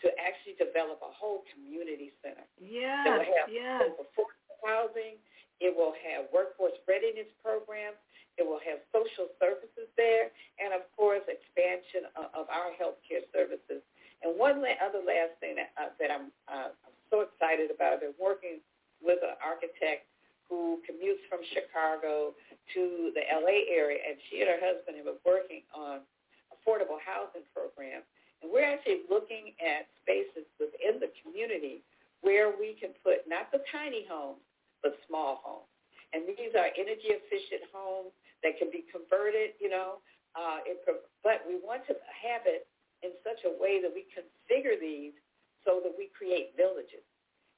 to 0.07 0.15
actually 0.23 0.55
develop 0.55 1.03
a 1.03 1.11
whole 1.11 1.43
community 1.51 2.15
center. 2.23 2.47
Yes, 2.63 3.03
that 3.11 3.19
will 3.19 3.27
have 3.27 3.51
yes. 3.51 3.91
affordable 3.99 4.59
housing. 4.63 5.19
It 5.59 5.75
will 5.75 5.95
have 6.07 6.31
workforce 6.31 6.79
readiness 6.87 7.31
programs. 7.43 7.99
It 8.39 8.47
will 8.47 8.63
have 8.63 8.81
social 8.95 9.29
services 9.43 9.91
there, 9.99 10.31
and 10.63 10.71
of 10.73 10.87
course, 10.95 11.27
expansion 11.27 12.07
of, 12.15 12.31
of 12.33 12.45
our 12.49 12.71
healthcare 12.79 13.27
services. 13.35 13.83
And 14.23 14.39
one 14.39 14.63
la- 14.63 14.79
other 14.79 15.03
last 15.03 15.37
thing 15.43 15.59
that, 15.59 15.75
uh, 15.75 15.91
that 15.99 16.11
I'm, 16.11 16.31
uh, 16.47 16.71
I'm 16.71 16.97
so 17.13 17.21
excited 17.21 17.69
about 17.69 18.01
is 18.01 18.17
working 18.17 18.65
with 19.05 19.21
an 19.21 19.37
architect 19.45 20.09
who 20.49 20.81
commutes 20.89 21.21
from 21.29 21.45
Chicago 21.53 22.33
to 22.73 23.13
the 23.13 23.25
LA 23.29 23.69
area, 23.69 24.01
and 24.01 24.17
she 24.29 24.41
and 24.41 24.49
her 24.49 24.61
husband 24.65 24.97
have 24.97 25.05
been 25.05 25.23
working 25.29 25.61
on 25.77 26.01
affordable 26.49 26.97
housing 27.05 27.45
programs. 27.53 28.09
And 28.41 28.49
we're 28.49 28.65
actually 28.65 29.05
looking 29.13 29.53
at 29.61 29.87
spaces 30.01 30.49
within 30.57 30.99
the 30.99 31.13
community 31.21 31.85
where 32.25 32.57
we 32.57 32.75
can 32.81 32.97
put 33.05 33.29
not 33.29 33.53
the 33.53 33.61
tiny 33.69 34.09
homes, 34.09 34.41
but 34.81 34.97
small 35.07 35.45
homes. 35.45 35.69
And 36.17 36.25
these 36.25 36.53
are 36.57 36.69
energy 36.75 37.13
efficient 37.13 37.69
homes 37.73 38.13
that 38.45 38.57
can 38.59 38.73
be 38.73 38.85
converted, 38.89 39.57
you 39.61 39.69
know. 39.69 40.01
Uh, 40.33 40.65
it, 40.65 40.81
but 40.85 41.45
we 41.45 41.61
want 41.61 41.85
to 41.89 41.95
have 42.09 42.49
it 42.49 42.65
in 43.05 43.13
such 43.21 43.45
a 43.45 43.53
way 43.61 43.81
that 43.85 43.93
we 43.93 44.09
configure 44.13 44.81
these 44.81 45.13
so 45.65 45.81
that 45.83 45.95
we 45.97 46.11
create 46.13 46.55
villages. 46.57 47.05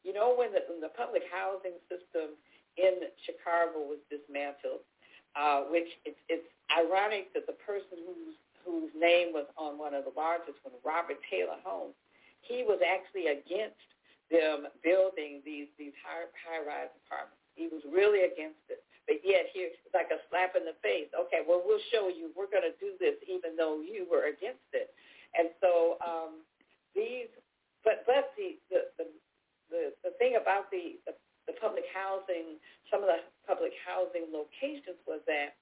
You 0.05 0.13
know, 0.13 0.37
when 0.37 0.53
the, 0.53 0.61
when 0.69 0.85
the 0.85 0.93
public 0.93 1.25
housing 1.33 1.81
system 1.89 2.37
in 2.77 3.09
Chicago 3.25 3.89
was 3.89 4.01
dismantled, 4.13 4.85
uh, 5.33 5.67
which 5.73 5.89
it's, 6.05 6.21
it's 6.29 6.47
ironic 6.71 7.33
that 7.33 7.49
the 7.49 7.57
person 7.65 8.05
whose 8.05 8.37
whose 8.65 8.89
name 8.97 9.37
was 9.37 9.45
on 9.61 9.77
one 9.77 9.93
of 9.93 10.09
the 10.09 10.15
largest 10.17 10.57
one, 10.65 10.73
Robert 10.81 11.21
Taylor 11.29 11.61
Homes, 11.61 11.93
he 12.41 12.65
was 12.65 12.81
actually 12.81 13.29
against 13.29 13.77
them 14.33 14.69
building 14.81 15.45
these 15.45 15.69
these 15.77 15.93
high 16.01 16.29
high 16.37 16.63
rise 16.65 16.93
apartments. 17.05 17.41
He 17.57 17.69
was 17.69 17.85
really 17.89 18.25
against 18.25 18.61
it. 18.69 18.81
But 19.05 19.21
yet 19.21 19.53
here 19.53 19.69
it's 19.69 19.93
like 19.93 20.09
a 20.09 20.21
slap 20.33 20.57
in 20.57 20.65
the 20.65 20.77
face. 20.81 21.13
Okay, 21.13 21.45
well 21.45 21.61
we'll 21.61 21.83
show 21.93 22.09
you. 22.09 22.33
We're 22.33 22.49
going 22.49 22.65
to 22.65 22.77
do 22.81 22.97
this 22.97 23.21
even 23.29 23.53
though 23.57 23.85
you 23.85 24.09
were 24.09 24.33
against 24.33 24.65
it. 24.73 24.93
And 25.37 25.53
so 25.61 25.99
um, 26.01 26.41
these, 26.95 27.29
but 27.85 28.03
but 28.09 28.33
the 28.37 28.57
the, 28.73 28.81
the 28.99 29.07
the, 29.71 29.83
the 30.03 30.13
thing 30.19 30.37
about 30.41 30.73
the, 30.73 30.99
the 31.07 31.15
the 31.47 31.55
public 31.61 31.85
housing, 31.93 32.57
some 32.89 33.05
of 33.05 33.09
the 33.13 33.21
public 33.45 33.77
housing 33.85 34.33
locations 34.33 34.97
was 35.05 35.21
that 35.29 35.61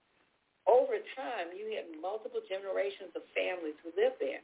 over 0.70 0.95
time 1.18 1.51
you 1.51 1.75
had 1.75 1.91
multiple 1.99 2.39
generations 2.47 3.11
of 3.18 3.27
families 3.35 3.75
who 3.83 3.91
lived 3.99 4.23
there, 4.23 4.43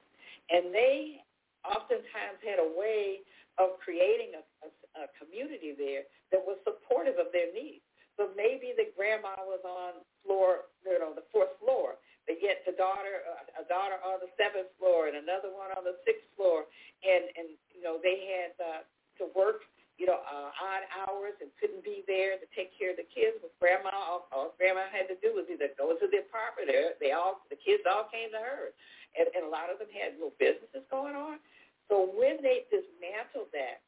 and 0.50 0.74
they 0.74 1.22
oftentimes 1.62 2.42
had 2.42 2.58
a 2.58 2.70
way 2.74 3.22
of 3.58 3.78
creating 3.82 4.34
a, 4.38 4.42
a, 4.66 4.68
a 5.02 5.04
community 5.18 5.74
there 5.78 6.06
that 6.30 6.42
was 6.42 6.58
supportive 6.66 7.18
of 7.18 7.30
their 7.30 7.50
needs. 7.54 7.82
So 8.18 8.34
maybe 8.34 8.74
the 8.74 8.90
grandma 8.98 9.38
was 9.46 9.62
on 9.62 10.02
floor, 10.26 10.66
you 10.82 10.98
know, 10.98 11.14
the 11.14 11.26
fourth 11.30 11.54
floor, 11.62 11.98
but 12.28 12.36
yet 12.44 12.60
the 12.68 12.76
daughter, 12.76 13.24
a 13.56 13.64
daughter 13.66 13.96
on 14.04 14.20
the 14.20 14.28
seventh 14.36 14.68
floor, 14.76 15.08
and 15.08 15.16
another 15.16 15.48
one 15.48 15.72
on 15.72 15.82
the 15.82 15.96
sixth 16.04 16.28
floor, 16.36 16.68
and 17.02 17.24
and 17.34 17.48
you 17.72 17.80
know 17.80 17.96
they 17.98 18.28
had 18.28 18.52
uh, 18.60 18.80
to 19.18 19.32
work 19.32 19.64
you 19.98 20.06
know, 20.06 20.22
uh, 20.22 20.54
odd 20.54 20.86
hours 20.94 21.34
and 21.42 21.50
couldn't 21.58 21.82
be 21.82 22.06
there 22.06 22.38
to 22.38 22.46
take 22.54 22.70
care 22.78 22.94
of 22.94 22.98
the 23.02 23.10
kids. 23.10 23.34
But 23.42 23.50
grandma, 23.58 23.90
all, 23.90 24.30
all 24.30 24.54
grandma 24.54 24.86
had 24.94 25.10
to 25.10 25.18
do 25.18 25.34
was 25.34 25.50
either 25.50 25.74
go 25.74 25.90
to 25.90 26.06
the 26.06 26.22
apartment. 26.22 26.70
They, 26.70 27.10
they 27.10 27.12
all, 27.12 27.42
the 27.50 27.58
kids 27.58 27.82
all 27.82 28.06
came 28.06 28.30
to 28.30 28.38
her, 28.38 28.70
and, 29.18 29.26
and 29.34 29.42
a 29.42 29.50
lot 29.50 29.74
of 29.74 29.82
them 29.82 29.90
had 29.90 30.14
little 30.14 30.38
businesses 30.38 30.86
going 30.86 31.18
on. 31.18 31.42
So 31.90 32.14
when 32.14 32.38
they 32.46 32.70
dismantled 32.70 33.50
that 33.50 33.82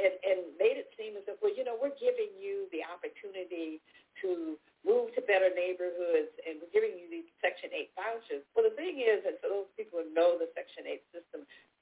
and, 0.00 0.14
and 0.24 0.38
made 0.56 0.80
it 0.80 0.88
seem 0.96 1.16
as 1.20 1.24
if, 1.28 1.36
well, 1.44 1.52
you 1.52 1.64
know, 1.64 1.76
we're 1.76 1.96
giving 2.00 2.32
you 2.40 2.68
the 2.72 2.80
opportunity 2.84 3.80
to 4.24 4.56
move 4.84 5.12
to 5.16 5.20
better 5.24 5.52
neighborhoods, 5.52 6.32
and 6.44 6.60
we're 6.60 6.74
giving 6.74 6.96
you 6.96 7.08
these 7.08 7.28
Section 7.40 7.70
8 7.72 7.92
vouchers. 7.96 8.42
Well, 8.56 8.66
the 8.66 8.76
thing 8.76 9.00
is, 9.00 9.24
and 9.24 9.36
for 9.38 9.52
those 9.52 9.70
people 9.76 10.00
who 10.02 10.08
know 10.12 10.36
the 10.40 10.48
Section 10.56 10.88
8 10.88 11.02
system, 11.12 11.40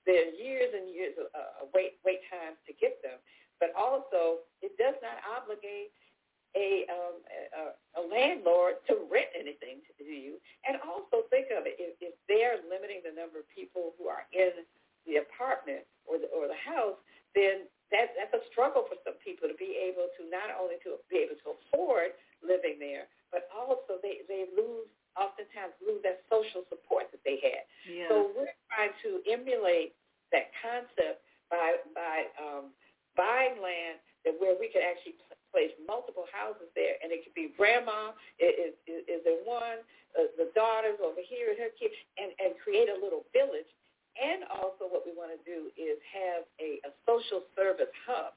there 0.08 0.26
are 0.26 0.32
years 0.32 0.72
and 0.72 0.88
years 0.90 1.14
of 1.20 1.28
uh, 1.36 1.68
wait 1.76 2.00
wait 2.02 2.24
times 2.32 2.56
to 2.64 2.72
get 2.72 3.04
them, 3.04 3.20
but 3.60 3.70
also 3.76 4.42
it 4.64 4.72
does 4.80 4.96
not 5.04 5.20
obligate 5.28 5.92
a, 6.56 6.88
um, 6.90 7.16
a, 7.54 7.62
a 8.00 8.02
landlord 8.02 8.82
to 8.90 9.06
rent 9.06 9.30
anything 9.38 9.84
to 9.86 10.02
you. 10.02 10.40
And 10.66 10.82
also 10.82 11.28
think 11.30 11.52
of 11.54 11.68
it, 11.68 11.78
if, 11.78 11.94
if 12.02 12.14
they're 12.26 12.58
limiting 12.66 13.06
the 13.06 13.14
number 13.14 13.38
of 13.38 13.46
people 13.54 13.94
who 13.98 14.10
are 14.10 14.26
in 14.34 14.66
the 15.06 15.22
apartment 15.22 15.86
or 16.08 16.18
the, 16.18 16.26
or 16.34 16.50
the 16.50 16.58
house, 16.58 16.98
then 17.38 17.70
that, 17.90 18.14
that's 18.14 18.34
a 18.34 18.42
struggle 18.54 18.86
for 18.86 18.96
some 19.02 19.18
people 19.20 19.50
to 19.50 19.58
be 19.58 19.74
able 19.74 20.06
to 20.14 20.22
not 20.30 20.54
only 20.54 20.78
to 20.86 21.02
be 21.10 21.26
able 21.26 21.38
to 21.42 21.58
afford 21.58 22.14
living 22.40 22.78
there, 22.78 23.10
but 23.34 23.50
also 23.50 23.98
they, 24.02 24.22
they 24.30 24.46
lose 24.54 24.86
oftentimes 25.18 25.74
lose 25.82 25.98
that 26.06 26.22
social 26.30 26.62
support 26.70 27.10
that 27.10 27.22
they 27.26 27.42
had. 27.42 27.66
Yeah. 27.82 28.06
So 28.08 28.30
we're 28.30 28.54
trying 28.70 28.94
to 29.02 29.18
emulate 29.26 29.98
that 30.30 30.54
concept 30.62 31.26
by 31.50 31.82
by 31.90 32.30
um, 32.38 32.70
buying 33.18 33.58
land 33.58 33.98
that 34.22 34.36
where 34.38 34.54
we 34.54 34.70
could 34.70 34.84
actually 34.84 35.18
place 35.50 35.74
multiple 35.82 36.30
houses 36.30 36.70
there, 36.78 36.94
and 37.02 37.10
it 37.10 37.26
could 37.26 37.34
be 37.34 37.50
grandma 37.58 38.14
is 38.38 38.74
is, 38.86 39.02
is 39.10 39.22
in 39.26 39.42
one, 39.42 39.82
uh, 40.14 40.30
the 40.38 40.54
daughters 40.54 40.98
over 41.02 41.18
here 41.18 41.50
and 41.50 41.58
her 41.58 41.74
kids, 41.74 41.94
and 42.16 42.30
and 42.38 42.54
create 42.62 42.86
a 42.86 42.96
little 42.96 43.26
village. 43.34 43.68
And 44.20 44.44
also, 44.52 44.84
what 44.84 45.08
we 45.08 45.16
want 45.16 45.32
to 45.32 45.40
do 45.48 45.72
is 45.80 45.96
have 46.12 46.44
a, 46.60 46.84
a 46.84 46.90
social 47.08 47.40
service 47.56 47.88
hub, 48.04 48.36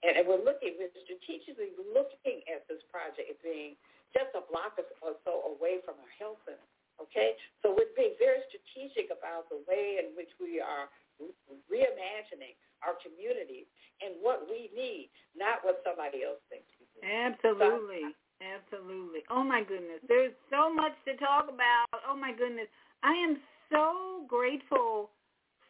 and, 0.00 0.16
and 0.16 0.24
we're 0.24 0.40
looking, 0.40 0.80
we're 0.80 0.92
strategically 1.04 1.76
looking 1.76 2.40
at 2.48 2.64
this 2.64 2.80
project 2.88 3.28
as 3.28 3.36
being 3.44 3.76
just 4.16 4.32
a 4.32 4.40
block 4.48 4.80
or 5.04 5.20
so 5.28 5.52
away 5.52 5.84
from 5.84 6.00
our 6.00 6.12
health 6.16 6.40
center. 6.48 6.64
Okay, 6.98 7.38
so 7.62 7.70
we're 7.70 7.92
being 7.94 8.18
very 8.18 8.42
strategic 8.50 9.12
about 9.14 9.46
the 9.52 9.62
way 9.70 10.02
in 10.02 10.16
which 10.18 10.32
we 10.42 10.58
are 10.58 10.90
reimagining 11.70 12.58
our 12.82 12.98
communities 12.98 13.70
and 14.02 14.18
what 14.18 14.46
we 14.50 14.66
need, 14.74 15.10
not 15.36 15.62
what 15.62 15.78
somebody 15.86 16.26
else 16.26 16.42
thinks 16.50 16.66
we 16.80 16.86
need. 16.98 17.06
Absolutely. 17.06 18.16
Absolutely. 18.38 19.20
Oh 19.30 19.42
my 19.42 19.62
goodness. 19.62 19.98
There's 20.06 20.32
so 20.50 20.72
much 20.72 20.94
to 21.06 21.16
talk 21.16 21.50
about. 21.50 21.86
Oh 22.06 22.16
my 22.16 22.30
goodness. 22.32 22.70
I 23.02 23.12
am 23.12 23.38
so 23.70 24.22
grateful 24.28 25.10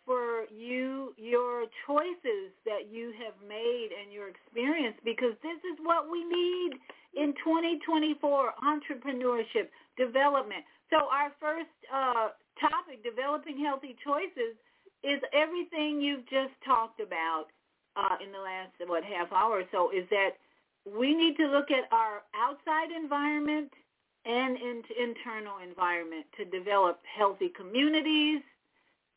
for 0.08 0.48
you, 0.48 1.12
your 1.20 1.68
choices 1.84 2.48
that 2.64 2.88
you 2.88 3.12
have 3.20 3.36
made 3.44 3.92
and 3.92 4.08
your 4.08 4.32
experience 4.32 4.96
because 5.04 5.36
this 5.44 5.60
is 5.68 5.76
what 5.84 6.08
we 6.08 6.24
need 6.24 6.80
in 7.12 7.36
2024, 7.44 8.16
entrepreneurship, 8.64 9.68
development. 10.00 10.64
So 10.88 11.12
our 11.12 11.28
first 11.36 11.68
uh, 11.92 12.32
topic, 12.56 13.04
developing 13.04 13.60
healthy 13.60 14.00
choices, 14.00 14.56
is 15.04 15.20
everything 15.36 16.00
you've 16.00 16.24
just 16.24 16.56
talked 16.64 17.04
about 17.04 17.52
uh, 17.94 18.16
in 18.24 18.32
the 18.32 18.40
last, 18.40 18.72
what, 18.88 19.04
half 19.04 19.30
hour 19.30 19.60
or 19.60 19.68
so, 19.70 19.90
is 19.92 20.08
that 20.08 20.40
we 20.88 21.14
need 21.14 21.36
to 21.36 21.46
look 21.46 21.70
at 21.70 21.84
our 21.92 22.24
outside 22.32 22.88
environment 22.96 23.68
and 24.24 24.56
into 24.56 24.88
internal 24.96 25.60
environment 25.60 26.24
to 26.38 26.48
develop 26.48 27.00
healthy 27.04 27.52
communities 27.54 28.40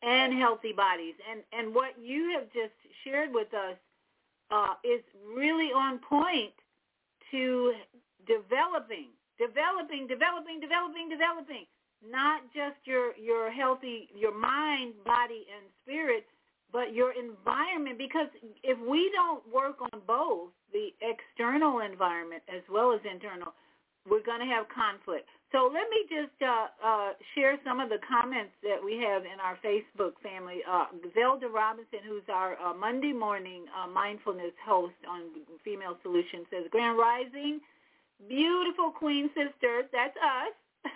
and 0.01 0.33
healthy 0.37 0.73
bodies. 0.73 1.15
And 1.29 1.41
and 1.53 1.73
what 1.73 1.93
you 2.01 2.35
have 2.37 2.47
just 2.53 2.73
shared 3.03 3.33
with 3.33 3.53
us 3.53 3.77
uh, 4.49 4.75
is 4.83 5.01
really 5.35 5.71
on 5.71 5.99
point 5.99 6.53
to 7.31 7.73
developing, 8.27 9.09
developing, 9.39 10.07
developing, 10.07 10.59
developing, 10.59 11.09
developing, 11.09 11.65
not 12.03 12.41
just 12.53 12.75
your 12.85 13.15
your 13.15 13.51
healthy 13.51 14.09
your 14.15 14.33
mind, 14.37 14.93
body, 15.05 15.45
and 15.53 15.65
spirit, 15.83 16.25
but 16.71 16.93
your 16.93 17.13
environment. 17.13 17.97
Because 17.97 18.27
if 18.63 18.77
we 18.79 19.11
don't 19.13 19.41
work 19.53 19.77
on 19.93 20.01
both 20.05 20.49
the 20.73 20.89
external 21.01 21.79
environment 21.79 22.43
as 22.49 22.61
well 22.71 22.93
as 22.93 22.99
internal, 23.09 23.53
we're 24.09 24.23
going 24.23 24.39
to 24.39 24.47
have 24.47 24.65
conflict. 24.69 25.29
So 25.51 25.67
let 25.67 25.83
me 25.91 26.07
just 26.07 26.37
uh, 26.39 26.67
uh, 26.79 27.11
share 27.35 27.59
some 27.65 27.81
of 27.81 27.89
the 27.89 27.99
comments 28.07 28.55
that 28.63 28.79
we 28.79 28.95
have 29.03 29.23
in 29.27 29.35
our 29.43 29.59
Facebook 29.59 30.15
family. 30.23 30.63
Uh, 30.63 30.85
Zelda 31.13 31.49
Robinson, 31.49 31.99
who's 32.07 32.23
our 32.31 32.55
uh, 32.55 32.73
Monday 32.73 33.11
morning 33.11 33.65
uh, 33.75 33.87
mindfulness 33.87 34.55
host 34.65 34.95
on 35.09 35.23
Female 35.63 35.97
Solutions, 36.03 36.47
says, 36.49 36.63
Grand 36.71 36.97
Rising, 36.97 37.59
beautiful 38.29 38.91
Queen 38.91 39.29
Sisters, 39.35 39.91
that's 39.91 40.15
us. 40.15 40.55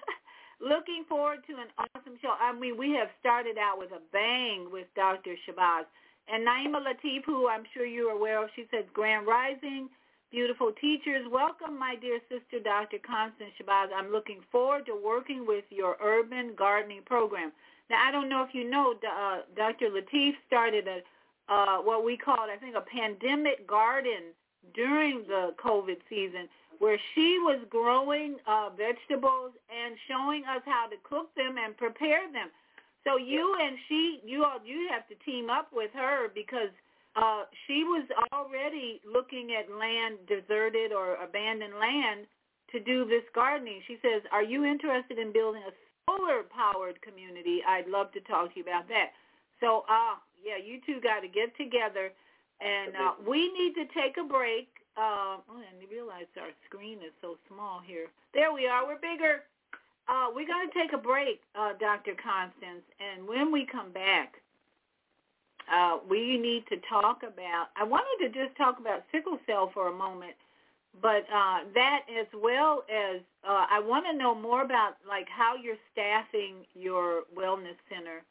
Looking 0.62 1.04
forward 1.10 1.40
to 1.48 1.54
an 1.60 1.68
awesome 1.78 2.16
show. 2.22 2.32
I 2.40 2.54
mean, 2.54 2.78
we 2.78 2.92
have 2.92 3.10
started 3.20 3.58
out 3.58 3.78
with 3.78 3.92
a 3.92 4.00
bang 4.14 4.72
with 4.72 4.88
Dr. 4.96 5.36
Shabazz. 5.44 5.84
And 6.32 6.48
Naima 6.48 6.80
Latif, 6.80 7.26
who 7.26 7.50
I'm 7.50 7.64
sure 7.74 7.86
you're 7.86 8.12
aware 8.12 8.42
of, 8.42 8.50
she 8.56 8.66
says, 8.72 8.86
Grand 8.94 9.28
Rising, 9.28 9.90
beautiful 10.36 10.74
teachers. 10.82 11.24
Welcome, 11.32 11.80
my 11.80 11.96
dear 11.96 12.20
sister, 12.28 12.60
Dr. 12.62 12.98
Constance 13.08 13.56
Shabazz. 13.56 13.88
I'm 13.96 14.12
looking 14.12 14.42
forward 14.52 14.86
to 14.88 15.00
working 15.00 15.48
with 15.48 15.64
your 15.70 15.96
urban 16.04 16.52
gardening 16.58 17.04
program. 17.06 17.54
Now, 17.90 18.04
I 18.06 18.12
don't 18.12 18.28
know 18.28 18.44
if 18.44 18.54
you 18.54 18.70
know, 18.70 18.96
uh, 19.00 19.48
Dr. 19.56 19.88
Latif 19.96 20.34
started 20.46 20.90
a 20.90 21.00
uh, 21.48 21.78
what 21.78 22.04
we 22.04 22.18
called, 22.18 22.50
I 22.52 22.58
think, 22.58 22.76
a 22.76 22.82
pandemic 22.82 23.66
garden 23.66 24.36
during 24.74 25.24
the 25.26 25.54
COVID 25.64 26.04
season 26.10 26.50
where 26.80 27.00
she 27.14 27.40
was 27.40 27.62
growing 27.70 28.36
uh, 28.46 28.72
vegetables 28.76 29.54
and 29.72 29.96
showing 30.10 30.44
us 30.44 30.64
how 30.66 30.88
to 30.90 30.98
cook 31.08 31.34
them 31.36 31.56
and 31.64 31.78
prepare 31.78 32.28
them. 32.34 32.50
So 33.06 33.16
you 33.16 33.56
and 33.62 33.78
she, 33.88 34.20
you 34.26 34.44
all, 34.44 34.60
you 34.66 34.90
have 34.92 35.08
to 35.08 35.16
team 35.24 35.50
up 35.50 35.70
with 35.72 35.92
her 35.94 36.28
because 36.36 36.74
uh, 37.16 37.44
she 37.66 37.84
was 37.84 38.06
already 38.34 39.02
looking 39.08 39.56
at 39.56 39.72
land 39.72 40.20
deserted 40.28 40.92
or 40.92 41.16
abandoned 41.24 41.76
land 41.80 42.28
to 42.72 42.80
do 42.80 43.06
this 43.06 43.24
gardening. 43.34 43.82
She 43.88 43.98
says, 44.02 44.22
are 44.32 44.44
you 44.44 44.66
interested 44.66 45.18
in 45.18 45.32
building 45.32 45.64
a 45.64 45.74
solar-powered 46.06 47.02
community? 47.02 47.62
I'd 47.68 47.88
love 47.88 48.12
to 48.14 48.22
talk 48.22 48.54
to 48.54 48.60
you 48.60 48.64
about 48.64 48.88
that. 48.90 49.16
So, 49.62 49.86
uh, 49.88 50.20
yeah, 50.44 50.60
you 50.60 50.82
two 50.86 51.00
got 51.00 51.22
to 51.22 51.28
get 51.28 51.56
together. 51.56 52.12
And 52.60 52.96
uh, 52.96 53.12
we 53.28 53.52
need 53.52 53.76
to 53.76 53.86
take 53.96 54.16
a 54.20 54.28
break. 54.28 54.68
Uh, 54.98 55.40
oh, 55.44 55.60
I 55.60 55.72
didn't 55.80 55.92
realize 55.92 56.28
our 56.40 56.52
screen 56.68 57.00
is 57.00 57.12
so 57.22 57.36
small 57.48 57.82
here. 57.86 58.08
There 58.34 58.52
we 58.52 58.68
are. 58.68 58.86
We're 58.88 59.00
bigger. 59.00 59.44
Uh, 60.08 60.28
we're 60.36 60.48
going 60.48 60.68
to 60.70 60.76
take 60.76 60.94
a 60.94 61.02
break, 61.02 61.42
uh, 61.56 61.74
Dr. 61.80 62.14
Constance. 62.16 62.84
And 63.00 63.28
when 63.28 63.52
we 63.52 63.66
come 63.66 63.92
back, 63.92 64.36
uh, 65.72 65.98
we 66.10 66.38
need 66.38 66.66
to 66.70 66.78
talk 66.90 67.24
about, 67.24 67.68
I 67.76 67.84
wanted 67.84 68.28
to 68.28 68.46
just 68.46 68.56
talk 68.58 68.80
about 68.80 69.04
sickle 69.12 69.40
cell 69.46 69.72
for 69.74 69.88
a 69.88 69.96
moment, 69.96 70.34
but 71.02 71.26
uh, 71.34 71.66
that 71.74 72.02
as 72.20 72.28
well 72.34 72.84
as 72.90 73.22
uh, 73.48 73.66
I 73.70 73.80
want 73.80 74.06
to 74.12 74.18
know 74.18 74.34
more 74.34 74.64
about 74.64 74.96
like 75.08 75.28
how 75.30 75.56
you're 75.56 75.82
staffing 75.92 76.66
your 76.74 77.24
wellness 77.36 77.76
center 77.90 78.24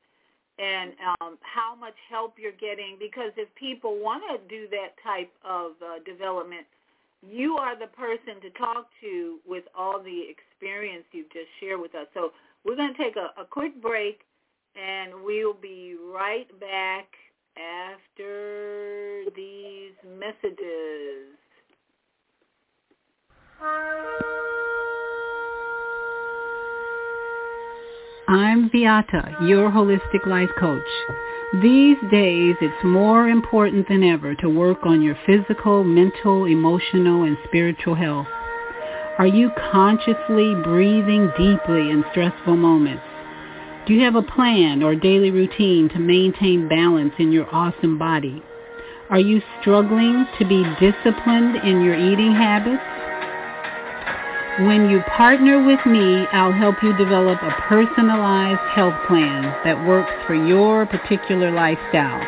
and 0.59 0.93
um, 1.21 1.39
how 1.41 1.75
much 1.75 1.95
help 2.09 2.35
you're 2.39 2.53
getting 2.53 2.97
because 2.99 3.33
if 3.37 3.53
people 3.57 3.99
want 3.99 4.23
to 4.31 4.39
do 4.49 4.69
that 4.71 4.95
type 5.03 5.31
of 5.45 5.73
uh, 5.83 5.99
development, 6.07 6.67
you 7.23 7.57
are 7.57 7.79
the 7.79 7.89
person 7.89 8.41
to 8.41 8.51
talk 8.51 8.87
to 9.01 9.39
with 9.47 9.65
all 9.77 10.01
the 10.03 10.23
experience 10.29 11.05
you've 11.13 11.33
just 11.33 11.49
shared 11.61 11.81
with 11.81 11.95
us. 11.95 12.07
So 12.15 12.33
we're 12.65 12.77
going 12.77 12.95
to 12.95 13.03
take 13.03 13.17
a, 13.17 13.41
a 13.41 13.45
quick 13.45 13.81
break 13.83 14.21
and 14.77 15.13
we'll 15.25 15.55
be 15.55 15.97
right 16.13 16.49
back 16.61 17.07
after 17.57 19.25
these 19.37 19.93
messages. 20.19 21.39
I'm 28.27 28.71
Viyahta, 28.71 29.49
your 29.49 29.71
holistic 29.71 30.27
life 30.27 30.49
coach. 30.59 30.83
These 31.63 31.99
days, 32.11 32.57
it's 32.61 32.85
more 32.85 33.29
important 33.29 33.87
than 33.89 34.03
ever 34.03 34.35
to 34.37 34.49
work 34.49 34.79
on 34.85 35.03
your 35.03 35.17
physical, 35.27 35.85
mental, 35.85 36.47
emotional, 36.47 37.25
and 37.25 37.37
spiritual 37.45 37.95
health. 37.95 38.27
Are 39.19 39.27
you 39.27 39.51
consciously 39.71 40.55
breathing 40.65 41.31
deeply 41.39 41.91
in 41.91 42.05
stressful 42.11 42.57
moments? 42.57 43.05
Do 43.87 43.93
you 43.93 44.01
have 44.01 44.15
a 44.15 44.23
plan 44.23 44.83
or 44.83 44.95
daily 44.95 45.31
routine 45.31 45.91
to 45.91 45.99
maintain 45.99 46.69
balance 46.69 47.13
in 47.19 47.33
your 47.33 47.47
awesome 47.55 47.99
body? 47.99 48.43
Are 49.11 49.19
you 49.19 49.43
struggling 49.61 50.27
to 50.39 50.49
be 50.49 50.65
disciplined 50.81 51.57
in 51.57 51.83
your 51.83 51.95
eating 51.95 52.33
habits? 52.33 52.83
When 54.67 54.89
you 54.89 55.03
partner 55.03 55.63
with 55.63 55.85
me, 55.85 56.27
I'll 56.33 56.51
help 56.51 56.83
you 56.83 56.97
develop 56.97 57.43
a 57.43 57.51
personalized 57.69 58.63
health 58.75 58.95
plan 59.07 59.43
that 59.65 59.87
works 59.87 60.15
for 60.27 60.35
your 60.35 60.87
particular 60.87 61.51
lifestyle. 61.51 62.23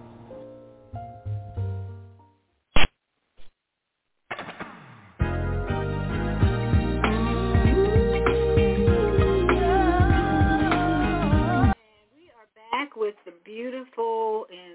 with 13.03 13.17
the 13.25 13.33
beautiful 13.45 14.47
and 14.49 14.72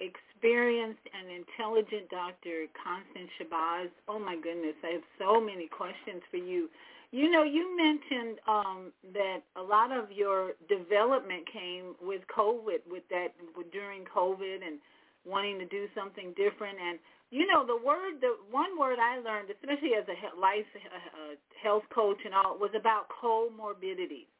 experienced 0.00 1.02
and 1.12 1.30
intelligent 1.30 2.08
Dr. 2.10 2.66
Constance 2.76 3.30
Shabazz. 3.40 3.88
Oh 4.08 4.18
my 4.18 4.36
goodness, 4.36 4.74
I 4.84 5.00
have 5.00 5.06
so 5.18 5.40
many 5.40 5.68
questions 5.68 6.22
for 6.30 6.36
you. 6.36 6.68
You 7.12 7.30
know, 7.30 7.44
you 7.44 7.76
mentioned 7.76 8.38
um, 8.48 8.92
that 9.14 9.40
a 9.56 9.62
lot 9.62 9.92
of 9.92 10.10
your 10.10 10.52
development 10.68 11.46
came 11.50 11.94
with 12.02 12.20
COVID, 12.28 12.82
with 12.90 13.04
that 13.10 13.28
during 13.72 14.04
COVID 14.04 14.66
and 14.66 14.78
wanting 15.24 15.58
to 15.58 15.66
do 15.66 15.86
something 15.94 16.34
different. 16.36 16.76
And 16.82 16.98
you 17.30 17.46
know, 17.46 17.66
the 17.66 17.76
word, 17.76 18.20
the 18.20 18.36
one 18.50 18.78
word 18.78 18.98
I 19.00 19.18
learned, 19.18 19.50
especially 19.50 19.94
as 19.98 20.04
a 20.06 20.38
life 20.38 20.66
uh, 20.76 21.34
health 21.62 21.84
coach 21.94 22.18
and 22.24 22.34
all, 22.34 22.58
was 22.58 22.70
about 22.78 23.06
comorbidities 23.10 24.30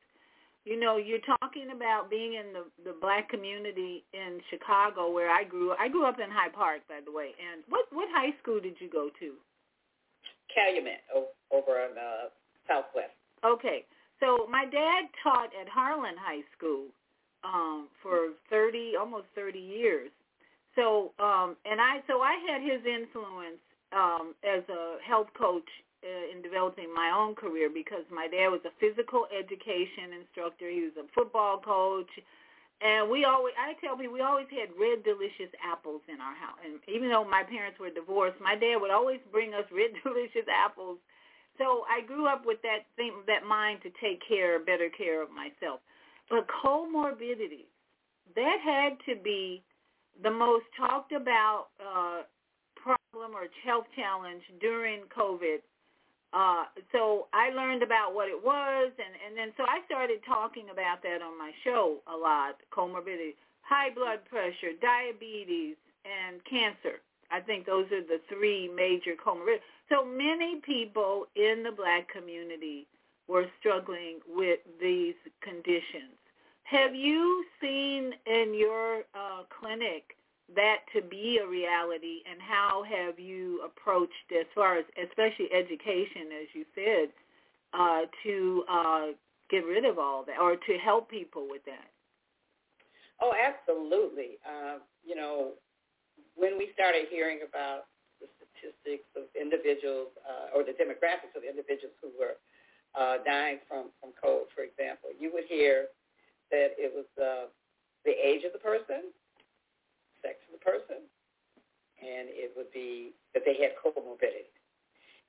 you 0.66 0.78
know, 0.78 0.96
you're 0.96 1.22
talking 1.22 1.70
about 1.74 2.10
being 2.10 2.34
in 2.34 2.52
the 2.52 2.66
the 2.84 2.96
black 3.00 3.30
community 3.30 4.04
in 4.12 4.40
Chicago 4.50 5.12
where 5.12 5.30
I 5.30 5.44
grew. 5.44 5.72
I 5.78 5.88
grew 5.88 6.04
up 6.04 6.18
in 6.18 6.28
Hyde 6.28 6.52
Park, 6.52 6.80
by 6.88 6.98
the 7.04 7.12
way. 7.12 7.30
And 7.38 7.62
what 7.68 7.86
what 7.92 8.08
high 8.10 8.34
school 8.42 8.60
did 8.60 8.74
you 8.80 8.90
go 8.90 9.08
to? 9.20 9.32
Calumet 10.52 11.06
over 11.52 11.86
in 11.86 11.96
uh, 11.96 12.28
Southwest. 12.66 13.14
Okay, 13.44 13.84
so 14.18 14.48
my 14.50 14.64
dad 14.64 15.06
taught 15.22 15.50
at 15.54 15.68
Harlan 15.68 16.16
High 16.18 16.42
School 16.58 16.86
um, 17.44 17.86
for 18.02 18.34
thirty, 18.50 18.92
almost 18.98 19.26
thirty 19.36 19.60
years. 19.60 20.10
So, 20.74 21.12
um, 21.20 21.56
and 21.64 21.80
I 21.80 22.02
so 22.08 22.22
I 22.22 22.34
had 22.50 22.60
his 22.60 22.82
influence 22.84 23.62
um, 23.94 24.34
as 24.42 24.66
a 24.68 24.98
health 25.06 25.28
coach 25.38 25.68
in 26.32 26.42
developing 26.42 26.92
my 26.92 27.10
own 27.10 27.34
career 27.34 27.68
because 27.72 28.04
my 28.10 28.28
dad 28.28 28.48
was 28.48 28.62
a 28.64 28.74
physical 28.78 29.26
education 29.34 30.14
instructor. 30.14 30.70
He 30.70 30.86
was 30.86 30.96
a 30.98 31.06
football 31.14 31.58
coach. 31.58 32.10
And 32.80 33.08
we 33.08 33.24
always, 33.24 33.54
I 33.56 33.72
tell 33.80 33.96
people, 33.96 34.12
we 34.12 34.20
always 34.20 34.46
had 34.52 34.68
red 34.76 35.00
delicious 35.02 35.48
apples 35.64 36.04
in 36.12 36.20
our 36.20 36.36
house. 36.36 36.60
And 36.60 36.76
even 36.92 37.08
though 37.08 37.24
my 37.24 37.42
parents 37.42 37.80
were 37.80 37.88
divorced, 37.88 38.36
my 38.40 38.54
dad 38.54 38.76
would 38.76 38.90
always 38.92 39.20
bring 39.32 39.54
us 39.54 39.64
red 39.72 39.96
delicious 40.04 40.46
apples. 40.46 40.98
So 41.56 41.88
I 41.88 42.04
grew 42.04 42.28
up 42.28 42.44
with 42.44 42.60
that 42.62 42.84
thing, 42.96 43.24
that 43.26 43.44
mind 43.48 43.80
to 43.82 43.90
take 44.00 44.20
care, 44.28 44.60
better 44.60 44.90
care 44.92 45.22
of 45.22 45.30
myself. 45.32 45.80
But 46.28 46.46
comorbidities, 46.52 47.72
that 48.34 48.58
had 48.60 49.00
to 49.08 49.16
be 49.22 49.62
the 50.22 50.30
most 50.30 50.66
talked 50.76 51.12
about 51.12 51.68
uh, 51.80 52.22
problem 52.76 53.34
or 53.34 53.48
health 53.64 53.86
challenge 53.96 54.42
during 54.60 55.02
COVID 55.16 55.58
uh, 56.36 56.64
so 56.92 57.28
I 57.32 57.48
learned 57.48 57.82
about 57.82 58.14
what 58.14 58.28
it 58.28 58.36
was, 58.36 58.92
and, 58.98 59.14
and 59.26 59.32
then 59.38 59.54
so 59.56 59.64
I 59.64 59.80
started 59.86 60.20
talking 60.28 60.68
about 60.70 61.02
that 61.02 61.22
on 61.22 61.38
my 61.38 61.50
show 61.64 61.96
a 62.06 62.14
lot, 62.14 62.56
comorbidity, 62.70 63.32
high 63.62 63.88
blood 63.88 64.20
pressure, 64.28 64.76
diabetes, 64.82 65.76
and 66.04 66.44
cancer. 66.44 67.00
I 67.30 67.40
think 67.40 67.64
those 67.64 67.86
are 67.90 68.02
the 68.02 68.20
three 68.28 68.68
major 68.68 69.14
comorbidities. 69.16 69.64
So 69.88 70.04
many 70.04 70.60
people 70.60 71.24
in 71.36 71.62
the 71.64 71.72
black 71.72 72.12
community 72.12 72.86
were 73.28 73.46
struggling 73.58 74.20
with 74.28 74.60
these 74.78 75.14
conditions. 75.40 76.20
Have 76.64 76.94
you 76.94 77.46
seen 77.62 78.12
in 78.26 78.52
your 78.54 79.04
uh, 79.14 79.44
clinic 79.58 80.16
that 80.54 80.78
to 80.94 81.02
be 81.02 81.40
a 81.42 81.46
reality, 81.46 82.22
and 82.30 82.40
how 82.40 82.84
have 82.84 83.18
you 83.18 83.62
approached, 83.64 84.30
as 84.30 84.46
far 84.54 84.78
as 84.78 84.84
especially 84.94 85.50
education, 85.52 86.30
as 86.40 86.48
you 86.54 86.64
said, 86.74 87.08
uh, 87.74 88.02
to 88.22 88.64
uh, 88.70 89.06
get 89.50 89.66
rid 89.66 89.84
of 89.84 89.98
all 89.98 90.24
that, 90.24 90.38
or 90.38 90.54
to 90.54 90.78
help 90.78 91.10
people 91.10 91.48
with 91.50 91.64
that? 91.64 91.90
Oh, 93.20 93.32
absolutely. 93.34 94.38
Uh, 94.46 94.78
you 95.04 95.16
know, 95.16 95.52
when 96.36 96.58
we 96.58 96.70
started 96.74 97.06
hearing 97.10 97.40
about 97.48 97.86
the 98.20 98.28
statistics 98.38 99.08
of 99.16 99.24
individuals 99.34 100.08
uh, 100.22 100.54
or 100.54 100.62
the 100.62 100.72
demographics 100.72 101.34
of 101.34 101.42
individuals 101.42 101.96
who 102.00 102.12
were 102.18 102.36
uh, 102.94 103.18
dying 103.24 103.58
from, 103.68 103.90
from 104.00 104.10
COVID, 104.22 104.52
for 104.54 104.62
example, 104.62 105.10
you 105.18 105.32
would 105.32 105.44
hear 105.48 105.86
that 106.50 106.76
it 106.78 106.92
was 106.94 107.08
uh, 107.18 107.48
the 108.04 108.12
age 108.12 108.44
of 108.44 108.52
the 108.52 108.62
person, 108.62 109.10
person, 110.66 111.06
and 112.02 112.26
it 112.26 112.50
would 112.58 112.74
be 112.74 113.14
that 113.32 113.46
they 113.46 113.54
had 113.54 113.78
comorbidity. 113.78 114.50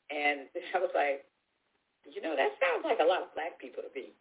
And 0.09 0.49
I 0.75 0.81
was 0.81 0.91
like, 0.97 1.29
you 2.07 2.23
know, 2.23 2.33
that 2.33 2.55
sounds 2.57 2.87
like 2.87 3.03
a 3.03 3.07
lot 3.07 3.21
of 3.21 3.29
black 3.35 3.59
people 3.59 3.83
to 3.83 3.91
me. 3.91 4.15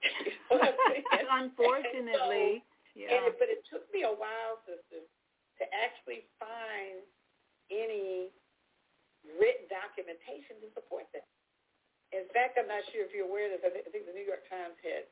Unfortunately. 1.41 2.61
Yeah. 2.99 3.13
And, 3.13 3.37
but 3.39 3.47
it 3.47 3.63
took 3.71 3.87
me 3.95 4.03
a 4.03 4.11
while, 4.11 4.59
sister, 4.67 5.05
to 5.05 5.65
actually 5.71 6.27
find 6.41 7.05
any 7.71 8.33
written 9.39 9.71
documentation 9.71 10.59
to 10.65 10.69
support 10.75 11.07
that. 11.15 11.29
In 12.15 12.27
fact, 12.31 12.59
I'm 12.59 12.71
not 12.71 12.87
sure 12.95 13.03
if 13.03 13.11
you're 13.13 13.29
aware 13.29 13.51
of 13.51 13.59
this. 13.59 13.67
I 13.67 13.91
think 13.91 14.07
the 14.07 14.15
New 14.15 14.25
York 14.25 14.47
Times 14.47 14.79
had, 14.81 15.05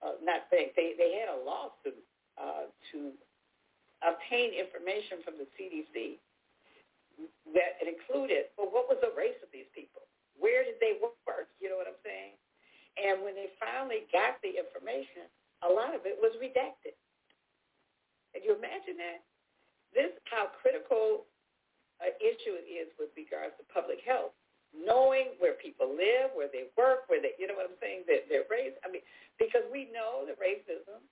uh, 0.00 0.16
not 0.22 0.46
think, 0.48 0.72
they, 0.78 0.94
they 0.96 1.18
had 1.18 1.28
a 1.28 1.38
lawsuit 1.42 2.00
uh, 2.38 2.70
to 2.94 3.12
obtain 4.04 4.56
information 4.56 5.20
from 5.24 5.36
the 5.36 5.48
CDC 5.56 6.20
that 7.52 7.76
it 7.82 7.86
included, 7.88 8.48
well, 8.56 8.72
what 8.72 8.88
was 8.88 8.96
the 9.04 9.12
race 9.12 9.36
of 9.44 9.52
these 9.52 9.68
people? 9.76 10.08
Where 10.40 10.64
did 10.64 10.80
they 10.80 10.96
work? 11.00 11.52
You 11.60 11.68
know 11.68 11.76
what 11.76 11.90
I'm 11.90 12.00
saying? 12.00 12.36
And 12.96 13.20
when 13.20 13.36
they 13.36 13.52
finally 13.60 14.08
got 14.08 14.40
the 14.40 14.56
information, 14.56 15.28
a 15.60 15.68
lot 15.68 15.92
of 15.92 16.08
it 16.08 16.16
was 16.16 16.32
redacted. 16.40 16.96
Can 18.32 18.40
you 18.46 18.56
imagine 18.56 18.96
that? 18.96 19.20
This 19.92 20.14
how 20.30 20.48
critical 20.62 21.26
an 22.00 22.16
issue 22.22 22.56
it 22.56 22.64
is 22.64 22.88
with 22.96 23.12
regards 23.12 23.52
to 23.60 23.64
public 23.68 24.00
health. 24.06 24.32
Knowing 24.70 25.34
where 25.42 25.58
people 25.58 25.90
live, 25.90 26.30
where 26.32 26.48
they 26.48 26.70
work, 26.78 27.10
where 27.10 27.18
they, 27.18 27.34
you 27.36 27.50
know 27.50 27.58
what 27.58 27.66
I'm 27.66 27.80
saying, 27.82 28.06
their, 28.06 28.22
their 28.30 28.46
race. 28.46 28.72
I 28.86 28.88
mean, 28.88 29.02
because 29.36 29.66
we 29.68 29.90
know 29.90 30.22
that 30.30 30.38
racism 30.38 31.02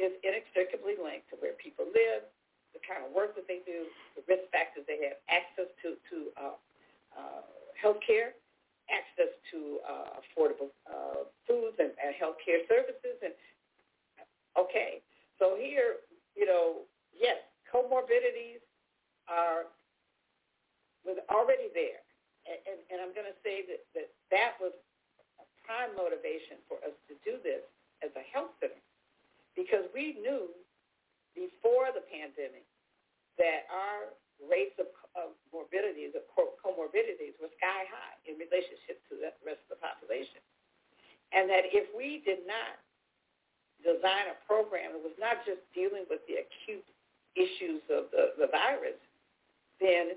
is 0.00 0.16
inextricably 0.24 0.96
linked 0.96 1.28
to 1.28 1.36
where 1.44 1.52
people 1.60 1.84
live, 1.92 2.24
the 2.72 2.80
kind 2.80 3.04
of 3.04 3.12
work 3.12 3.36
that 3.36 3.44
they 3.44 3.60
do, 3.68 3.84
the 4.16 4.24
risk 4.24 4.48
factors 4.48 4.88
they 4.88 5.04
have, 5.04 5.20
access 5.28 5.68
to 5.84 6.00
to 6.08 6.16
uh, 6.40 6.56
uh, 7.12 7.44
health 7.76 8.00
care, 8.00 8.32
access 8.88 9.28
to 9.52 9.78
uh, 9.84 10.18
affordable 10.24 10.72
uh, 10.88 11.28
foods 11.44 11.76
and, 11.76 11.92
and 12.00 12.16
health 12.16 12.40
care 12.40 12.64
services, 12.66 13.20
and 13.20 13.36
Okay, 14.58 14.98
so 15.38 15.54
here, 15.54 16.02
you 16.34 16.44
know, 16.44 16.82
yes, 17.14 17.38
comorbidities 17.70 18.58
are 19.30 19.70
was 21.06 21.16
already 21.32 21.72
there, 21.72 22.04
and, 22.44 22.60
and, 22.68 22.78
and 22.92 22.98
I'm 23.00 23.14
going 23.16 23.30
to 23.30 23.38
say 23.40 23.64
that, 23.72 23.80
that 23.96 24.12
that 24.28 24.52
was 24.60 24.76
a 25.40 25.46
prime 25.64 25.96
motivation 25.96 26.60
for 26.68 26.76
us 26.84 26.92
to 27.08 27.16
do 27.24 27.40
this 27.40 27.64
as 28.04 28.12
a 28.20 28.24
health 28.36 28.52
center, 28.60 28.84
because 29.60 29.84
we 29.92 30.16
knew 30.16 30.48
before 31.36 31.92
the 31.92 32.00
pandemic 32.08 32.64
that 33.36 33.68
our 33.68 34.16
rates 34.48 34.72
of, 34.80 34.88
of 35.12 35.36
morbidities, 35.52 36.16
of 36.16 36.24
comorbidities, 36.32 37.36
were 37.36 37.52
sky 37.60 37.84
high 37.92 38.16
in 38.24 38.40
relationship 38.40 39.04
to 39.12 39.20
the 39.20 39.28
rest 39.44 39.60
of 39.68 39.76
the 39.76 39.80
population, 39.84 40.40
and 41.36 41.44
that 41.52 41.68
if 41.68 41.92
we 41.92 42.24
did 42.24 42.48
not 42.48 42.80
design 43.84 44.32
a 44.32 44.36
program 44.48 44.96
that 44.96 45.04
was 45.04 45.16
not 45.20 45.44
just 45.44 45.60
dealing 45.76 46.08
with 46.08 46.24
the 46.24 46.40
acute 46.40 46.84
issues 47.36 47.84
of 47.92 48.08
the, 48.12 48.36
the 48.40 48.48
virus, 48.48 48.96
then 49.80 50.16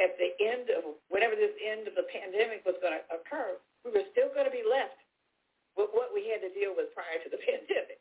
at 0.00 0.16
the 0.16 0.32
end 0.40 0.72
of 0.72 0.96
whenever 1.12 1.36
this 1.36 1.52
end 1.60 1.88
of 1.88 1.94
the 1.96 2.06
pandemic 2.08 2.64
was 2.64 2.76
going 2.80 2.96
to 2.96 3.04
occur, 3.12 3.56
we 3.84 3.92
were 3.92 4.06
still 4.12 4.30
going 4.32 4.46
to 4.46 4.52
be 4.52 4.64
left 4.64 5.00
with 5.80 5.90
what 5.94 6.12
we 6.12 6.28
had 6.28 6.42
to 6.44 6.50
deal 6.52 6.74
with 6.74 6.90
prior 6.92 7.18
to 7.22 7.28
the 7.30 7.40
pandemic. 7.48 8.00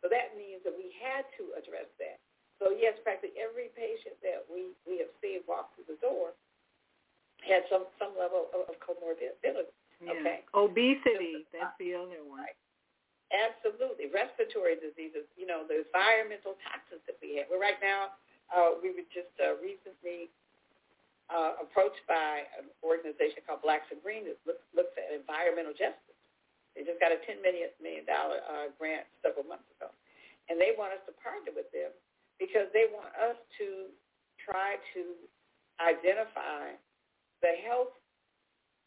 So 0.00 0.08
that 0.08 0.36
means 0.36 0.64
that 0.64 0.72
we 0.72 0.92
had 0.96 1.28
to 1.36 1.52
address 1.56 1.88
that. 2.00 2.20
So 2.60 2.76
yes, 2.76 2.96
practically 3.00 3.36
every 3.40 3.72
patient 3.72 4.16
that 4.20 4.44
we, 4.48 4.76
we 4.84 5.00
have 5.00 5.12
seen 5.24 5.40
walk 5.48 5.72
through 5.76 5.88
the 5.88 6.00
door 6.00 6.36
had 7.40 7.64
some, 7.72 7.88
some 7.96 8.12
level 8.16 8.52
of, 8.52 8.68
of 8.68 8.76
comorbidity. 8.80 9.72
Yeah. 10.00 10.16
Okay. 10.16 10.44
Obesity, 10.52 11.44
that's 11.52 11.76
the 11.80 11.96
other 11.96 12.20
one. 12.24 12.44
Right. 12.44 12.56
Absolutely. 13.30 14.10
Respiratory 14.10 14.76
diseases, 14.80 15.24
you 15.38 15.46
know, 15.46 15.62
the 15.64 15.86
environmental 15.86 16.58
toxins 16.66 17.00
that 17.06 17.16
we 17.22 17.38
have. 17.38 17.46
Well, 17.48 17.62
right 17.62 17.78
now, 17.78 18.16
uh, 18.50 18.76
we 18.82 18.90
were 18.90 19.06
just 19.14 19.30
uh, 19.38 19.54
recently 19.62 20.28
uh, 21.30 21.62
approached 21.62 22.02
by 22.10 22.50
an 22.58 22.66
organization 22.82 23.46
called 23.46 23.62
Blacks 23.62 23.86
in 23.94 24.02
Green 24.02 24.26
that 24.26 24.40
looks, 24.44 24.64
looks 24.74 24.92
at 24.98 25.14
environmental 25.14 25.72
justice. 25.72 26.09
They 26.74 26.86
just 26.86 27.02
got 27.02 27.10
a 27.10 27.18
$10 27.26 27.42
million, 27.42 27.70
million 27.82 28.06
uh, 28.06 28.70
grant 28.78 29.06
several 29.20 29.44
months 29.44 29.66
ago. 29.76 29.90
And 30.48 30.58
they 30.58 30.74
want 30.74 30.94
us 30.94 31.02
to 31.06 31.12
partner 31.18 31.54
with 31.54 31.70
them 31.74 31.94
because 32.38 32.70
they 32.74 32.90
want 32.90 33.10
us 33.18 33.38
to 33.58 33.90
try 34.38 34.80
to 34.96 35.02
identify 35.78 36.74
the 37.44 37.54
health 37.64 37.94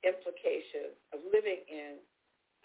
implications 0.03 0.97
of 1.15 1.23
living 1.31 1.63
in 1.65 1.99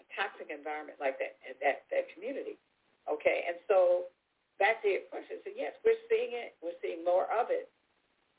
a 0.01 0.05
toxic 0.13 0.51
environment 0.51 0.99
like 0.99 1.15
that 1.17 1.39
that 1.63 1.87
that 1.89 2.11
community. 2.11 2.59
Okay, 3.07 3.47
and 3.47 3.57
so 3.65 4.11
back 4.59 4.83
to 4.83 4.87
your 4.91 5.07
question. 5.07 5.39
So 5.47 5.49
yes, 5.55 5.73
we're 5.81 5.99
seeing 6.11 6.35
it. 6.35 6.59
We're 6.59 6.77
seeing 6.83 7.01
more 7.01 7.31
of 7.31 7.49
it 7.49 7.71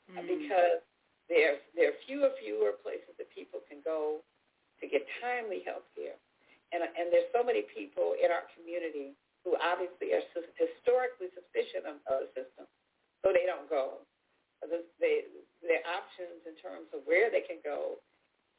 mm-hmm. 0.07 0.23
because 0.23 0.85
there's 1.27 1.59
there 1.73 1.91
are 1.91 1.97
fewer 2.05 2.31
fewer 2.39 2.77
places 2.79 3.15
that 3.17 3.27
people 3.33 3.59
can 3.65 3.81
go 3.83 4.21
to 4.79 4.83
get 4.87 5.05
timely 5.19 5.65
health 5.65 5.85
care, 5.93 6.17
and 6.71 6.83
and 6.83 7.11
there's 7.11 7.29
so 7.35 7.43
many 7.43 7.67
people 7.67 8.15
in 8.19 8.31
our 8.31 8.47
community 8.55 9.15
who 9.43 9.57
obviously 9.57 10.13
are 10.13 10.23
historically 10.55 11.29
suspicious 11.33 11.83
of, 11.83 11.97
of 12.05 12.25
the 12.25 12.29
system, 12.33 12.65
so 13.21 13.33
they 13.33 13.45
don't 13.45 13.67
go. 13.69 14.03
They, 15.01 15.25
their 15.65 15.81
options 15.89 16.45
in 16.45 16.53
terms 16.61 16.85
of 16.93 17.01
where 17.09 17.33
they 17.33 17.41
can 17.41 17.57
go 17.65 17.97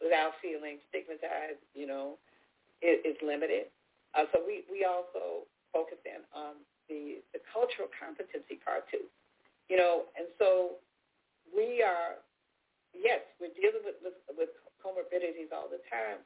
without 0.03 0.35
feeling 0.43 0.83
stigmatized, 0.91 1.63
you 1.79 1.87
know, 1.87 2.19
is, 2.83 2.99
is 3.07 3.15
limited. 3.23 3.71
Uh, 4.19 4.27
so 4.35 4.43
we, 4.43 4.67
we 4.67 4.83
also 4.83 5.47
focus 5.71 6.03
in 6.03 6.27
on 6.35 6.59
the, 6.91 7.23
the 7.31 7.39
cultural 7.47 7.87
competency 7.95 8.59
part 8.59 8.91
too. 8.91 9.07
You 9.71 9.79
know, 9.79 10.11
and 10.19 10.27
so 10.43 10.83
we 11.55 11.87
are, 11.87 12.19
yes, 12.91 13.23
we're 13.39 13.55
dealing 13.55 13.87
with, 13.87 14.03
with, 14.03 14.19
with 14.35 14.53
comorbidities 14.83 15.55
all 15.55 15.71
the 15.71 15.79
time, 15.87 16.19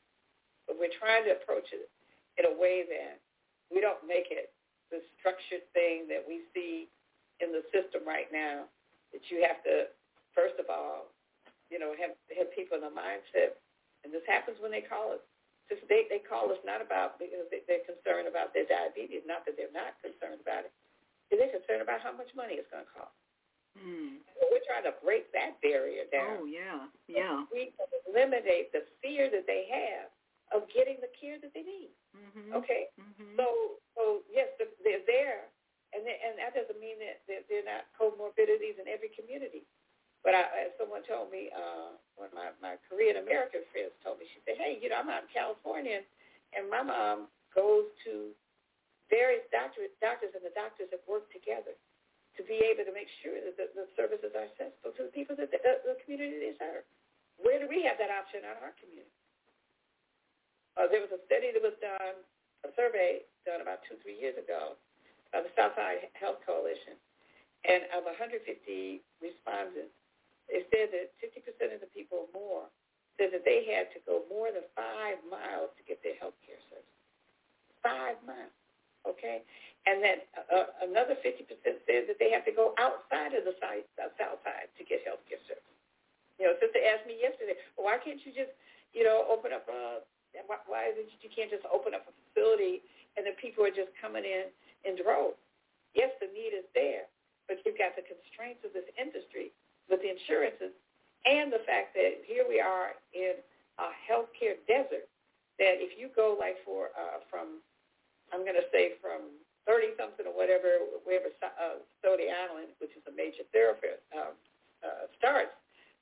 but 0.66 0.76
we're 0.78 0.92
trying 0.98 1.24
to 1.26 1.38
approach 1.38 1.70
it 1.72 1.88
in 2.38 2.44
a 2.46 2.54
way 2.54 2.84
that 2.86 3.22
we 3.72 3.80
don't 3.80 4.02
make 4.06 4.30
it 4.30 4.52
the 4.90 5.02
structured 5.18 5.66
thing 5.74 6.06
that 6.06 6.22
we 6.22 6.46
see 6.54 6.86
in 7.42 7.50
the 7.50 7.66
system 7.74 8.06
right 8.06 8.30
now, 8.30 8.66
that 9.10 9.22
you 9.30 9.42
have 9.42 9.58
to, 9.66 9.90
first 10.30 10.58
of 10.62 10.70
all, 10.70 11.10
you 11.70 11.78
know, 11.82 11.90
have, 11.98 12.14
have 12.30 12.48
people 12.54 12.78
in 12.78 12.84
the 12.86 12.94
mindset, 12.94 13.58
and 14.06 14.14
this 14.14 14.22
happens 14.30 14.56
when 14.62 14.70
they 14.70 14.82
call 14.82 15.18
us 15.18 15.22
just 15.66 15.82
they, 15.90 16.06
they 16.06 16.22
call 16.22 16.46
us 16.54 16.62
not 16.62 16.78
about 16.78 17.18
because 17.18 17.46
they, 17.50 17.62
they're 17.66 17.82
concerned 17.82 18.30
about 18.30 18.54
their 18.54 18.66
diabetes, 18.70 19.26
not 19.26 19.42
that 19.46 19.58
they're 19.58 19.74
not 19.74 19.98
concerned 19.98 20.38
about 20.38 20.70
it. 20.70 20.72
They're 21.26 21.50
concerned 21.50 21.82
about 21.82 22.06
how 22.06 22.14
much 22.14 22.30
money 22.38 22.54
it's 22.54 22.70
going 22.70 22.86
to 22.86 22.94
cost. 22.94 23.18
Mm. 23.74 24.22
So 24.38 24.46
we're 24.48 24.62
trying 24.62 24.86
to 24.86 24.94
break 25.02 25.28
that 25.34 25.58
barrier 25.60 26.06
down. 26.08 26.46
Oh 26.46 26.46
yeah, 26.46 26.86
yeah. 27.10 27.44
So 27.44 27.50
we 27.50 27.74
eliminate 28.08 28.70
the 28.70 28.86
fear 29.02 29.28
that 29.28 29.44
they 29.44 29.66
have 29.68 30.08
of 30.54 30.66
getting 30.70 31.02
the 31.02 31.10
care 31.18 31.38
that 31.42 31.50
they 31.54 31.66
need. 31.66 31.90
Mm-hmm. 32.14 32.54
Okay. 32.62 32.92
Mm-hmm. 32.98 33.34
So 33.38 33.80
so 33.96 34.02
yes, 34.30 34.52
they're 34.60 35.06
there, 35.08 35.50
and 35.96 36.04
they, 36.06 36.16
and 36.22 36.38
that 36.38 36.54
doesn't 36.54 36.78
mean 36.78 37.00
that 37.02 37.24
they're, 37.26 37.42
they're 37.48 37.66
not 37.66 37.88
comorbidities 37.96 38.78
in 38.78 38.86
every 38.86 39.10
community. 39.16 39.66
But 40.26 40.34
I, 40.34 40.42
as 40.66 40.74
someone 40.74 41.06
told 41.06 41.30
me, 41.30 41.54
uh, 41.54 41.94
one 42.18 42.30
of 42.30 42.34
my, 42.34 42.50
my 42.58 42.74
Korean 42.90 43.22
American 43.22 43.62
friends 43.70 43.94
told 44.02 44.18
me, 44.18 44.26
she 44.26 44.42
said, 44.42 44.58
hey, 44.58 44.74
you 44.82 44.90
know, 44.90 44.98
I'm 44.98 45.06
out 45.06 45.22
in 45.22 45.30
California, 45.30 46.02
and 46.50 46.66
my 46.66 46.82
mom 46.82 47.30
goes 47.54 47.86
to 48.02 48.34
various 49.06 49.46
doctors, 49.54 49.94
doctors, 50.02 50.34
and 50.34 50.42
the 50.42 50.50
doctors 50.50 50.90
have 50.90 51.04
worked 51.06 51.30
together 51.30 51.78
to 52.34 52.42
be 52.42 52.58
able 52.58 52.82
to 52.84 52.90
make 52.90 53.06
sure 53.22 53.38
that 53.38 53.54
the, 53.54 53.70
the 53.78 53.86
services 53.94 54.34
are 54.34 54.50
accessible 54.50 54.92
to 54.98 55.06
the 55.06 55.14
people 55.14 55.38
that 55.38 55.48
the, 55.48 55.62
the 55.62 55.96
community 56.02 56.42
they 56.42 56.58
serve. 56.58 56.82
Where 57.38 57.62
do 57.62 57.70
we 57.70 57.86
have 57.86 57.96
that 58.02 58.10
option 58.10 58.42
in 58.42 58.50
our 58.50 58.74
community? 58.76 59.14
Uh, 60.76 60.84
there 60.92 61.00
was 61.00 61.12
a 61.12 61.20
study 61.24 61.56
that 61.56 61.64
was 61.64 61.76
done, 61.80 62.20
a 62.68 62.70
survey 62.76 63.24
done 63.48 63.64
about 63.64 63.80
two, 63.88 63.96
three 64.04 64.16
years 64.20 64.36
ago 64.36 64.76
by 65.32 65.40
the 65.40 65.52
Southside 65.56 66.12
Health 66.12 66.44
Coalition, 66.44 67.00
And 67.64 67.88
of 67.96 68.04
150 68.04 68.44
respondents, 69.18 69.96
it 70.46 70.68
said 70.70 70.94
that 70.94 71.10
50% 71.18 71.74
of 71.74 71.80
the 71.82 71.90
people 71.90 72.28
or 72.28 72.30
more 72.30 72.64
said 73.18 73.32
that 73.32 73.42
they 73.48 73.66
had 73.66 73.90
to 73.96 73.98
go 74.04 74.22
more 74.28 74.52
than 74.52 74.62
five 74.76 75.18
miles 75.26 75.72
to 75.80 75.82
get 75.82 75.98
their 76.04 76.14
health 76.20 76.36
care 76.44 76.60
service. 76.68 76.96
Five 77.82 78.20
miles, 78.22 78.54
okay? 79.08 79.42
And 79.88 80.04
then 80.04 80.22
uh, 80.36 80.70
another 80.84 81.16
50% 81.18 81.48
said 81.64 82.02
that 82.06 82.18
they 82.20 82.30
have 82.30 82.44
to 82.44 82.54
go 82.54 82.76
outside 82.78 83.32
of 83.32 83.48
the 83.48 83.56
site, 83.58 83.88
uh, 83.96 84.12
south 84.20 84.44
side 84.44 84.68
to 84.76 84.82
get 84.84 85.02
health 85.08 85.24
care 85.26 85.40
service. 85.48 85.64
You 86.38 86.52
know, 86.52 86.54
sister 86.60 86.78
asked 86.84 87.08
me 87.08 87.16
yesterday, 87.16 87.56
why 87.80 87.96
can't 87.96 88.20
you 88.22 88.30
just, 88.30 88.52
you 88.92 89.02
know, 89.02 89.24
open 89.26 89.56
up 89.56 89.64
a, 89.72 90.04
why, 90.44 90.60
why 90.68 90.92
is 90.92 91.00
it 91.00 91.08
you 91.24 91.32
can't 91.32 91.48
just 91.48 91.64
open 91.72 91.96
up 91.96 92.04
a 92.04 92.12
facility 92.28 92.84
and 93.16 93.24
the 93.24 93.32
people 93.40 93.64
are 93.64 93.72
just 93.72 93.90
coming 93.96 94.28
in 94.28 94.52
in 94.84 95.00
droves? 95.00 95.40
Yes, 95.96 96.12
the 96.20 96.28
need 96.28 96.52
is 96.52 96.68
there, 96.76 97.08
but 97.48 97.64
you've 97.64 97.80
got 97.80 97.96
the 97.96 98.04
constraints 98.04 98.60
of 98.68 98.76
this 98.76 98.84
industry 99.00 99.56
with 99.88 100.04
the 100.04 100.12
insurances 100.12 100.76
and 101.24 101.48
the 101.48 101.64
fact 101.66 101.96
that 101.98 102.22
here 102.28 102.44
we 102.46 102.60
are 102.62 102.94
in 103.16 103.40
a 103.80 103.88
healthcare 104.04 104.60
desert 104.68 105.10
that 105.58 105.80
if 105.80 105.98
you 105.98 106.12
go 106.14 106.36
like 106.38 106.60
for 106.62 106.92
uh, 106.94 107.24
from, 107.26 107.64
I'm 108.30 108.44
going 108.44 108.60
to 108.60 108.68
say 108.70 109.00
from 109.00 109.32
30 109.66 109.98
something 109.98 110.28
or 110.28 110.36
whatever, 110.36 110.84
wherever 111.02 111.32
uh, 111.42 111.82
Stony 111.98 112.30
Island, 112.30 112.76
which 112.78 112.94
is 112.94 113.02
a 113.08 113.14
major 113.16 113.42
thoroughfare, 113.50 113.98
uh, 114.14 114.36
uh, 114.86 115.10
starts, 115.18 115.56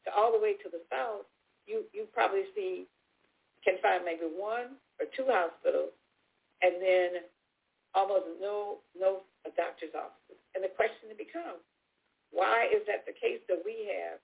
to 0.05 0.13
all 0.13 0.35
the 0.35 0.43
way 0.43 0.59
to 0.61 0.69
the 0.69 0.85
south, 0.93 1.25
you 1.65 1.89
you 1.97 2.05
probably 2.13 2.45
see 2.53 2.85
can 3.65 3.81
find 3.81 4.05
maybe 4.05 4.29
one 4.29 4.77
or 5.01 5.09
two 5.17 5.27
hospitals, 5.27 5.97
and 6.63 6.79
then 6.79 7.25
almost 7.97 8.29
no 8.39 8.85
no 8.95 9.25
doctor's 9.57 9.93
offices. 9.97 10.39
And 10.55 10.63
the 10.63 10.73
question 10.73 11.11
becomes, 11.19 11.65
why 12.31 12.71
is 12.71 12.85
that 12.87 13.09
the 13.09 13.17
case 13.17 13.43
that 13.51 13.61
we 13.65 13.91
have 13.91 14.23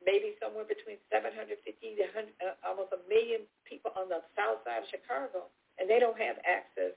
maybe 0.00 0.32
somewhere 0.40 0.64
between 0.64 0.96
750 1.12 1.52
to 1.60 2.04
100, 2.08 2.32
uh, 2.40 2.56
almost 2.64 2.88
a 2.96 3.00
million 3.04 3.44
people 3.68 3.92
on 3.92 4.08
the 4.08 4.24
south 4.32 4.64
side 4.64 4.80
of 4.80 4.88
Chicago, 4.88 5.52
and 5.76 5.84
they 5.84 6.00
don't 6.00 6.16
have 6.16 6.40
access 6.48 6.96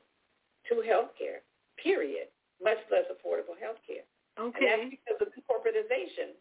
to 0.71 0.79
health 0.87 1.11
care, 1.19 1.43
period, 1.75 2.31
much 2.63 2.79
less 2.87 3.03
affordable 3.11 3.59
health 3.59 3.79
care. 3.83 4.07
Okay. 4.39 4.63
And 4.63 4.87
that's 4.87 4.95
because 4.95 5.19
of 5.19 5.29
the 5.35 5.43
corporatization 5.43 6.39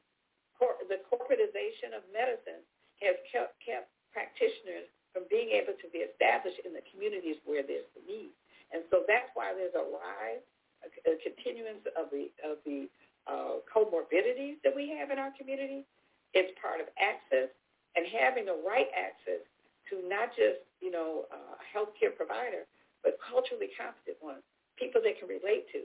cor- 0.63 0.79
the 0.87 1.03
corporatization 1.11 1.91
of 1.99 2.07
medicine 2.15 2.63
has 3.03 3.19
kept, 3.27 3.59
kept 3.59 3.91
practitioners 4.15 4.87
from 5.13 5.29
being 5.29 5.53
able 5.53 5.77
to 5.77 5.87
be 5.93 6.05
established 6.05 6.61
in 6.65 6.73
the 6.73 6.85
communities 6.89 7.37
where 7.45 7.63
there's 7.63 7.89
the 7.93 8.03
need. 8.05 8.33
And 8.73 8.83
so 8.89 9.05
that's 9.05 9.29
why 9.37 9.53
there's 9.53 9.77
a 9.77 9.85
rise, 9.85 10.45
a, 10.81 10.89
a 11.05 11.15
continuance 11.21 11.85
of 11.95 12.09
the 12.09 12.33
of 12.41 12.59
the 12.65 12.89
uh, 13.29 13.61
comorbidities 13.69 14.59
that 14.65 14.73
we 14.75 14.89
have 14.97 15.13
in 15.13 15.21
our 15.21 15.31
community. 15.37 15.85
It's 16.33 16.51
part 16.57 16.81
of 16.81 16.89
access 16.97 17.53
and 17.95 18.09
having 18.09 18.49
the 18.49 18.57
right 18.65 18.89
access 18.97 19.45
to 19.93 20.01
not 20.09 20.33
just 20.33 20.65
you 20.81 20.89
know 20.89 21.29
a 21.29 21.61
healthcare 21.69 22.17
provider, 22.17 22.65
but 23.05 23.21
culturally 23.21 23.69
competent 23.77 24.17
ones, 24.25 24.43
people 24.81 25.05
they 25.05 25.13
can 25.13 25.29
relate 25.29 25.69
to, 25.77 25.85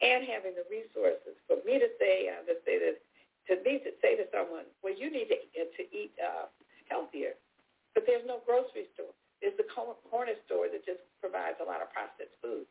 and 0.00 0.22
having 0.22 0.54
the 0.54 0.64
resources. 0.70 1.34
For 1.50 1.58
me 1.66 1.82
to 1.82 1.90
say, 1.98 2.30
uh, 2.30 2.46
to 2.46 2.54
say 2.62 2.78
that 2.78 3.02
to 3.50 3.58
me 3.64 3.80
to 3.82 3.90
say 3.98 4.14
to 4.14 4.28
someone, 4.30 4.68
well, 4.84 4.94
you 4.94 5.10
need 5.10 5.32
to, 5.32 5.38
uh, 5.58 5.66
to 5.74 5.82
eat 5.90 6.12
uh, 6.20 6.46
healthier, 6.86 7.34
but 7.98 8.06
there's 8.06 8.22
no 8.30 8.38
grocery 8.46 8.86
store. 8.94 9.10
There's 9.42 9.58
the 9.58 9.66
corner 9.66 10.38
store 10.46 10.70
that 10.70 10.86
just 10.86 11.02
provides 11.18 11.58
a 11.58 11.66
lot 11.66 11.82
of 11.82 11.90
processed 11.90 12.30
food. 12.38 12.62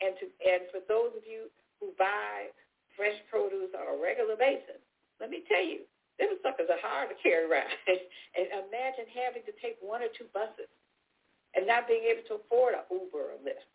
And 0.00 0.16
to 0.16 0.24
and 0.40 0.64
for 0.72 0.80
those 0.88 1.12
of 1.12 1.28
you 1.28 1.52
who 1.76 1.92
buy 2.00 2.48
fresh 2.96 3.20
produce 3.28 3.76
on 3.76 3.84
a 3.84 3.96
regular 4.00 4.40
basis, 4.40 4.80
let 5.20 5.28
me 5.28 5.44
tell 5.44 5.60
you, 5.60 5.84
them 6.16 6.32
suckers 6.40 6.72
are 6.72 6.80
hard 6.80 7.12
to 7.12 7.16
carry 7.20 7.44
around. 7.44 7.68
and 8.40 8.48
imagine 8.72 9.04
having 9.12 9.44
to 9.44 9.52
take 9.60 9.76
one 9.84 10.00
or 10.00 10.08
two 10.16 10.24
buses 10.32 10.72
and 11.52 11.68
not 11.68 11.84
being 11.84 12.08
able 12.08 12.24
to 12.32 12.40
afford 12.40 12.72
an 12.72 12.88
Uber 12.88 13.36
or 13.36 13.40
Lyft. 13.44 13.68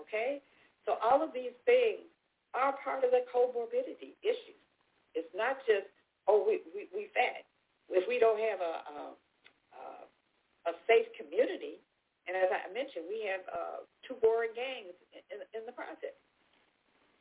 Okay? 0.00 0.40
So 0.88 0.96
all 1.04 1.20
of 1.20 1.36
these 1.36 1.52
things 1.68 2.08
are 2.56 2.72
part 2.80 3.04
of 3.04 3.12
the 3.12 3.28
comorbidity 3.28 4.16
issues. 4.24 4.64
It's 5.12 5.28
not 5.36 5.60
just, 5.68 5.92
oh, 6.24 6.40
we, 6.40 6.64
we, 6.72 6.88
we 6.96 7.12
fat. 7.12 7.44
If 7.92 8.08
we 8.08 8.16
don't 8.16 8.40
have 8.40 8.64
a, 8.64 8.74
a, 8.88 8.96
a 10.68 10.74
safe 10.84 11.08
community, 11.16 11.80
and 12.28 12.36
as 12.36 12.52
I 12.52 12.68
mentioned, 12.70 13.08
we 13.08 13.24
have 13.24 13.42
uh, 13.48 13.78
two 14.04 14.20
warring 14.20 14.52
gangs 14.52 14.94
in, 15.16 15.24
in, 15.32 15.38
in 15.56 15.62
the 15.64 15.72
project. 15.72 16.16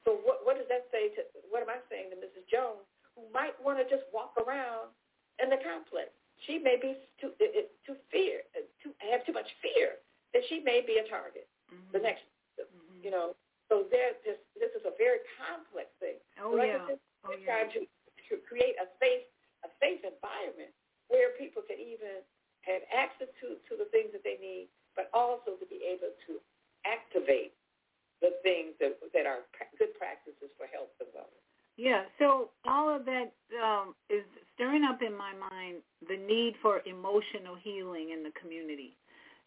So 0.03 0.19
what, 0.23 0.43
what 0.43 0.55
does 0.59 0.67
that 0.67 0.87
say 0.91 1.11
to, 1.15 1.23
what 1.51 1.63
am 1.63 1.71
I 1.71 1.79
saying 1.87 2.11
to 2.11 2.17
Mrs. 2.19 2.43
Jones, 2.47 2.83
who 3.15 3.27
might 3.31 3.55
want 3.59 3.79
to 3.79 3.85
just 3.87 4.07
walk 4.11 4.35
around 4.39 4.91
in 5.39 5.51
the 5.51 5.59
complex? 5.59 6.11
She 6.45 6.59
may 6.59 6.77
be 6.79 6.95
too, 7.17 7.33
it, 7.41 7.73
too 7.83 7.97
fear, 8.11 8.45
too, 8.83 8.93
have 9.03 9.25
too 9.25 9.33
much 9.33 9.49
fear 9.59 9.99
that 10.35 10.45
she 10.47 10.61
may 10.61 10.85
be 10.85 11.01
a 11.01 11.05
target. 11.07 11.49
Mm-hmm. 11.71 11.91
The 11.97 12.01
next, 12.03 12.23
mm-hmm. 12.55 13.03
you 13.03 13.11
know, 13.11 13.33
so 13.67 13.83
there, 13.91 14.15
this, 14.23 14.39
this 14.55 14.71
is 14.77 14.83
a 14.87 14.95
very 14.95 15.23
complex 15.35 15.91
thing. 15.99 16.19
Oh, 16.39 16.55
like 16.55 16.71
yeah. 16.71 16.87
Oh, 16.87 17.35
We're 17.35 17.43
trying 17.43 17.67
to, 17.75 17.83
to 17.83 18.33
create 18.47 18.79
a 18.79 18.87
safe 18.99 19.27
a 19.65 19.69
safe 19.81 20.01
environment 20.05 20.69
where 21.09 21.33
people 21.39 21.63
can 21.65 21.79
even 21.79 22.21
have 22.67 22.83
access 22.91 23.31
to, 23.41 23.55
to 23.71 23.73
the 23.79 23.87
things 23.89 24.11
that 24.11 24.27
they 24.27 24.37
need, 24.37 24.67
but 24.99 25.09
also 25.15 25.55
to 25.55 25.65
be 25.71 25.79
able 25.87 26.11
to 26.27 26.43
activate 26.83 27.55
the 28.19 28.33
things 28.43 28.73
that 28.81 28.97
that 29.13 29.25
are 29.25 29.45
good 29.77 29.93
practices 29.97 30.49
for 30.57 30.67
health 30.67 30.91
and 30.99 31.09
wellness. 31.15 31.43
Yeah, 31.77 32.09
so 32.17 32.49
all 32.65 32.89
of 32.89 33.05
that 33.05 33.31
um, 33.61 33.93
is 34.09 34.25
stirring 34.55 34.83
up 34.83 35.01
in 35.05 35.15
my 35.15 35.33
mind 35.37 35.85
the 36.09 36.17
need 36.17 36.55
for 36.61 36.81
emotional 36.85 37.55
healing 37.61 38.09
in 38.09 38.23
the 38.23 38.33
community, 38.41 38.97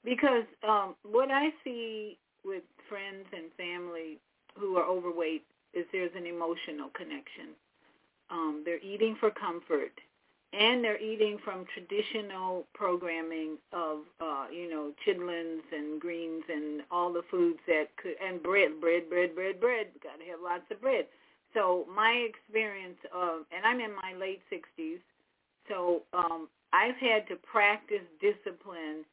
because 0.04 0.46
um, 0.62 0.94
what 1.02 1.30
I 1.30 1.50
see 1.64 2.18
with 2.44 2.62
friends 2.88 3.26
and 3.34 3.50
family 3.58 4.18
who 4.56 4.76
are 4.76 4.86
overweight 4.86 5.44
is 5.74 5.84
there's 5.92 6.14
an 6.16 6.26
emotional 6.26 6.90
connection. 6.94 7.58
Um, 8.30 8.62
they're 8.64 8.78
eating 8.78 9.16
for 9.18 9.30
comfort, 9.32 9.92
and 10.53 10.82
they're 10.82 11.01
eating 11.01 11.38
from 11.44 11.64
traditional 11.72 12.66
programming 12.74 13.57
of 13.72 14.01
uh, 14.20 14.46
you 14.53 14.68
know 14.68 14.92
chitlins 15.07 15.62
and 15.72 16.01
greens 16.01 16.42
and 16.48 16.82
all 16.90 17.12
the 17.12 17.22
foods 17.30 17.59
that 17.66 17.88
could 17.96 18.14
and 18.24 18.42
bread, 18.42 18.80
bread, 18.80 19.09
bread, 19.09 19.34
bread, 19.34 19.61
bread. 19.61 19.86
Got 20.03 20.18
to 20.18 20.30
have 20.30 20.40
lots 20.42 20.64
of 20.70 20.80
bread. 20.80 21.07
So 21.55 21.86
my 21.94 22.26
experience 22.28 22.98
of, 23.14 23.42
and 23.55 23.66
I'm 23.66 23.80
in 23.80 23.90
my 23.94 24.14
late 24.18 24.40
60s, 24.53 25.01
so 25.68 26.03
um, 26.12 26.48
I've 26.72 26.96
had 26.96 27.26
to 27.28 27.36
practice 27.36 28.07
discipline. 28.20 29.05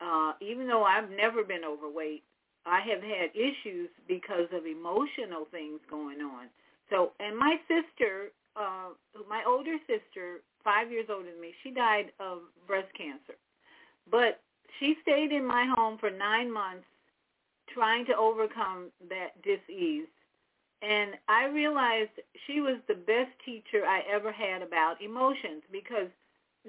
Uh, 0.00 0.32
even 0.40 0.68
though 0.68 0.84
I've 0.84 1.10
never 1.10 1.42
been 1.42 1.64
overweight, 1.64 2.22
I 2.66 2.80
have 2.80 3.02
had 3.02 3.30
issues 3.34 3.88
because 4.06 4.46
of 4.52 4.66
emotional 4.66 5.48
things 5.50 5.80
going 5.90 6.20
on. 6.20 6.46
So, 6.90 7.12
and 7.20 7.36
my 7.36 7.56
sister 7.66 8.30
uh, 8.58 8.90
my 9.28 9.42
older 9.46 9.76
sister, 9.86 10.42
five 10.64 10.90
years 10.90 11.06
older 11.10 11.30
than 11.30 11.40
me, 11.40 11.52
she 11.62 11.70
died 11.70 12.12
of 12.20 12.40
breast 12.66 12.88
cancer. 12.96 13.34
But 14.10 14.40
she 14.78 14.96
stayed 15.02 15.32
in 15.32 15.44
my 15.44 15.66
home 15.76 15.98
for 15.98 16.10
nine 16.10 16.52
months 16.52 16.86
trying 17.72 18.06
to 18.06 18.16
overcome 18.16 18.90
that 19.08 19.40
disease. 19.42 20.06
And 20.80 21.12
I 21.28 21.46
realized 21.46 22.10
she 22.46 22.60
was 22.60 22.76
the 22.86 22.94
best 22.94 23.30
teacher 23.44 23.84
I 23.84 24.02
ever 24.10 24.30
had 24.32 24.62
about 24.62 25.02
emotions 25.02 25.62
because 25.72 26.08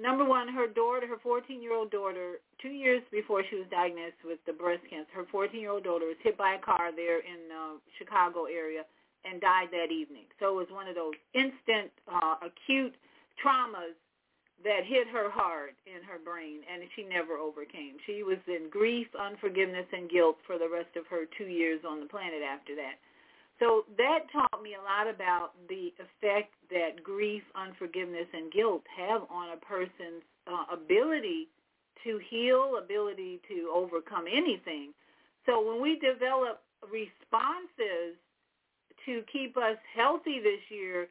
number 0.00 0.24
one, 0.24 0.48
her 0.48 0.66
daughter, 0.66 1.06
her 1.06 1.18
14-year-old 1.24 1.90
daughter, 1.90 2.40
two 2.60 2.70
years 2.70 3.02
before 3.12 3.44
she 3.48 3.56
was 3.56 3.66
diagnosed 3.70 4.18
with 4.24 4.38
the 4.46 4.52
breast 4.52 4.82
cancer, 4.90 5.10
her 5.14 5.26
14-year-old 5.32 5.84
daughter 5.84 6.06
was 6.06 6.16
hit 6.22 6.36
by 6.36 6.54
a 6.54 6.58
car 6.58 6.90
there 6.94 7.20
in 7.20 7.48
the 7.48 7.78
Chicago 7.98 8.44
area 8.44 8.82
and 9.24 9.40
died 9.40 9.68
that 9.70 9.92
evening. 9.92 10.24
So 10.40 10.48
it 10.48 10.56
was 10.56 10.66
one 10.70 10.88
of 10.88 10.96
those 10.96 11.14
instant, 11.34 11.92
uh, 12.10 12.36
acute 12.42 12.94
traumas 13.42 13.96
that 14.62 14.84
hit 14.84 15.08
her 15.08 15.30
hard 15.32 15.72
in 15.88 16.04
her 16.04 16.20
brain, 16.20 16.60
and 16.68 16.84
she 16.94 17.02
never 17.02 17.40
overcame. 17.40 17.96
She 18.04 18.22
was 18.22 18.38
in 18.46 18.68
grief, 18.68 19.08
unforgiveness, 19.16 19.86
and 19.92 20.10
guilt 20.10 20.36
for 20.46 20.58
the 20.58 20.68
rest 20.68 20.96
of 20.96 21.06
her 21.08 21.24
two 21.38 21.48
years 21.48 21.80
on 21.88 22.00
the 22.00 22.06
planet 22.06 22.44
after 22.44 22.76
that. 22.76 23.00
So 23.58 23.84
that 23.96 24.28
taught 24.32 24.62
me 24.62 24.76
a 24.76 24.84
lot 24.84 25.12
about 25.12 25.52
the 25.68 25.92
effect 26.00 26.52
that 26.70 27.02
grief, 27.02 27.42
unforgiveness, 27.54 28.28
and 28.32 28.52
guilt 28.52 28.82
have 28.96 29.22
on 29.30 29.52
a 29.52 29.60
person's 29.60 30.24
uh, 30.46 30.74
ability 30.74 31.48
to 32.04 32.20
heal, 32.30 32.80
ability 32.82 33.40
to 33.48 33.72
overcome 33.74 34.24
anything. 34.24 34.92
So 35.44 35.60
when 35.60 35.80
we 35.80 36.00
develop 36.00 36.62
responses 36.84 38.16
to 39.04 39.22
keep 39.32 39.56
us 39.56 39.76
healthy 39.94 40.40
this 40.40 40.60
year, 40.70 41.08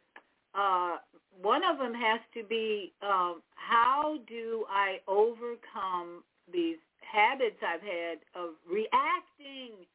uh, 0.55 0.97
one 1.41 1.61
of 1.63 1.77
them 1.77 1.93
has 1.93 2.19
to 2.33 2.43
be 2.43 2.91
um, 3.01 3.41
how 3.55 4.17
do 4.27 4.65
I 4.69 4.99
overcome 5.07 6.23
these 6.51 6.77
habits 6.99 7.57
I've 7.61 7.81
had 7.81 8.19
of 8.35 8.57
reacting 8.69 9.85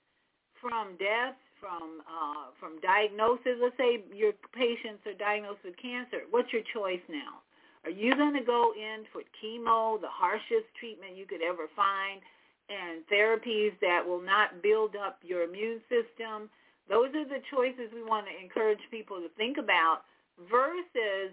from 0.61 0.97
death, 0.97 1.37
from 1.61 2.01
uh, 2.07 2.51
from 2.59 2.81
diagnosis. 2.81 3.61
Let's 3.61 3.77
say 3.77 4.03
your 4.15 4.33
patients 4.55 5.05
are 5.07 5.17
diagnosed 5.19 5.61
with 5.65 5.77
cancer. 5.77 6.25
What's 6.31 6.53
your 6.53 6.63
choice 6.73 7.03
now? 7.09 7.45
Are 7.85 7.93
you 7.93 8.17
going 8.17 8.33
to 8.33 8.45
go 8.45 8.73
in 8.73 9.05
for 9.13 9.21
chemo, 9.37 10.01
the 10.01 10.09
harshest 10.09 10.73
treatment 10.81 11.17
you 11.17 11.27
could 11.27 11.43
ever 11.45 11.69
find, 11.77 12.25
and 12.73 13.05
therapies 13.13 13.77
that 13.85 14.01
will 14.01 14.23
not 14.23 14.63
build 14.63 14.97
up 14.97 15.21
your 15.21 15.45
immune 15.45 15.81
system? 15.93 16.49
Those 16.89 17.13
are 17.13 17.29
the 17.29 17.45
choices 17.53 17.93
we 17.93 18.03
want 18.03 18.27
to 18.27 18.35
encourage 18.37 18.81
people 18.91 19.21
to 19.21 19.29
think 19.37 19.59
about 19.59 20.05
versus 20.51 21.33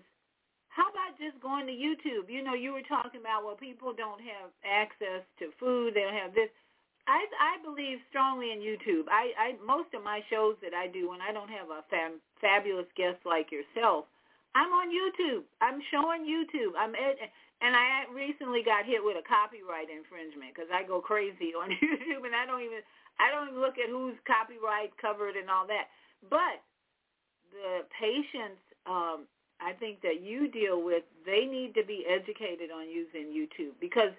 how 0.72 0.88
about 0.88 1.20
just 1.20 1.36
going 1.44 1.68
to 1.68 1.76
YouTube? 1.76 2.32
You 2.32 2.44
know, 2.44 2.56
you 2.56 2.72
were 2.72 2.86
talking 2.88 3.20
about 3.20 3.44
well, 3.44 3.60
people 3.60 3.92
don't 3.92 4.22
have 4.24 4.56
access 4.64 5.26
to 5.40 5.52
food, 5.60 5.94
they 5.94 6.02
don't 6.02 6.16
have 6.16 6.34
this. 6.34 6.50
I 7.10 7.26
I 7.42 7.54
believe 7.66 7.98
strongly 8.08 8.54
in 8.54 8.62
YouTube. 8.62 9.10
I, 9.10 9.34
I 9.36 9.48
most 9.66 9.92
of 9.92 10.06
my 10.06 10.22
shows 10.30 10.56
that 10.62 10.78
I 10.78 10.88
do 10.88 11.10
when 11.10 11.20
I 11.20 11.34
don't 11.34 11.50
have 11.50 11.74
a 11.74 11.84
fam, 11.90 12.22
fabulous 12.40 12.88
guest 12.96 13.20
like 13.26 13.50
yourself, 13.50 14.06
I'm 14.54 14.72
on 14.72 14.94
YouTube. 14.94 15.44
I'm 15.60 15.82
showing 15.92 16.24
YouTube. 16.24 16.78
I'm 16.78 16.94
ed- 16.96 17.20
and 17.62 17.78
I 17.78 18.10
recently 18.10 18.66
got 18.66 18.90
hit 18.90 19.02
with 19.02 19.22
a 19.22 19.26
copyright 19.26 19.90
infringement 19.90 20.54
because 20.54 20.70
I 20.74 20.82
go 20.82 20.98
crazy 20.98 21.54
on 21.54 21.70
YouTube 21.84 22.26
and 22.26 22.34
I 22.34 22.46
don't 22.50 22.66
even 22.66 22.82
I 23.20 23.30
don't 23.30 23.54
even 23.54 23.62
look 23.62 23.78
at 23.78 23.90
who's 23.90 24.18
copyright 24.26 24.96
covered 24.98 25.36
and 25.36 25.50
all 25.50 25.68
that. 25.68 25.92
But 26.26 26.64
the 27.54 27.86
patients 27.92 28.62
um, 28.86 29.26
I 29.60 29.74
think 29.80 30.02
that 30.02 30.22
you 30.22 30.48
deal 30.50 30.84
with, 30.84 31.04
they 31.26 31.46
need 31.46 31.74
to 31.76 31.84
be 31.86 32.06
educated 32.10 32.72
on 32.72 32.90
using 32.90 33.28
YouTube 33.28 33.74
because 33.80 34.12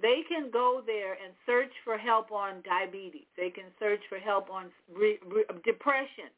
they 0.00 0.22
can 0.28 0.50
go 0.50 0.82
there 0.84 1.12
and 1.12 1.32
search 1.46 1.72
for 1.84 1.96
help 1.98 2.32
on 2.32 2.62
diabetes. 2.64 3.26
They 3.36 3.50
can 3.50 3.64
search 3.78 4.00
for 4.08 4.18
help 4.18 4.50
on 4.50 4.66
re- 4.94 5.18
re- 5.26 5.44
depression 5.64 6.30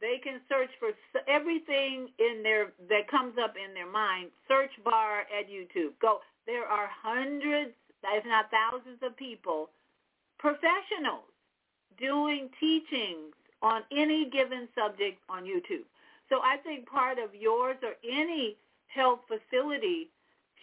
they 0.00 0.18
can 0.22 0.40
search 0.48 0.70
for 0.80 0.90
everything 1.28 2.08
in 2.18 2.42
their 2.42 2.72
that 2.88 3.08
comes 3.08 3.34
up 3.42 3.54
in 3.56 3.74
their 3.74 3.90
mind. 3.90 4.30
Search 4.48 4.70
bar 4.84 5.20
at 5.20 5.48
YouTube. 5.48 5.92
Go. 6.00 6.20
There 6.46 6.64
are 6.64 6.88
hundreds, 7.02 7.72
if 8.04 8.24
not 8.26 8.50
thousands, 8.50 8.98
of 9.02 9.16
people, 9.16 9.70
professionals, 10.38 11.28
doing 11.98 12.48
teachings 12.58 13.34
on 13.62 13.82
any 13.92 14.28
given 14.30 14.68
subject 14.74 15.20
on 15.28 15.44
YouTube. 15.44 15.84
So 16.30 16.40
I 16.42 16.56
think 16.58 16.86
part 16.86 17.18
of 17.18 17.34
yours 17.34 17.76
or 17.82 17.94
any 18.08 18.56
health 18.86 19.20
facility 19.28 20.08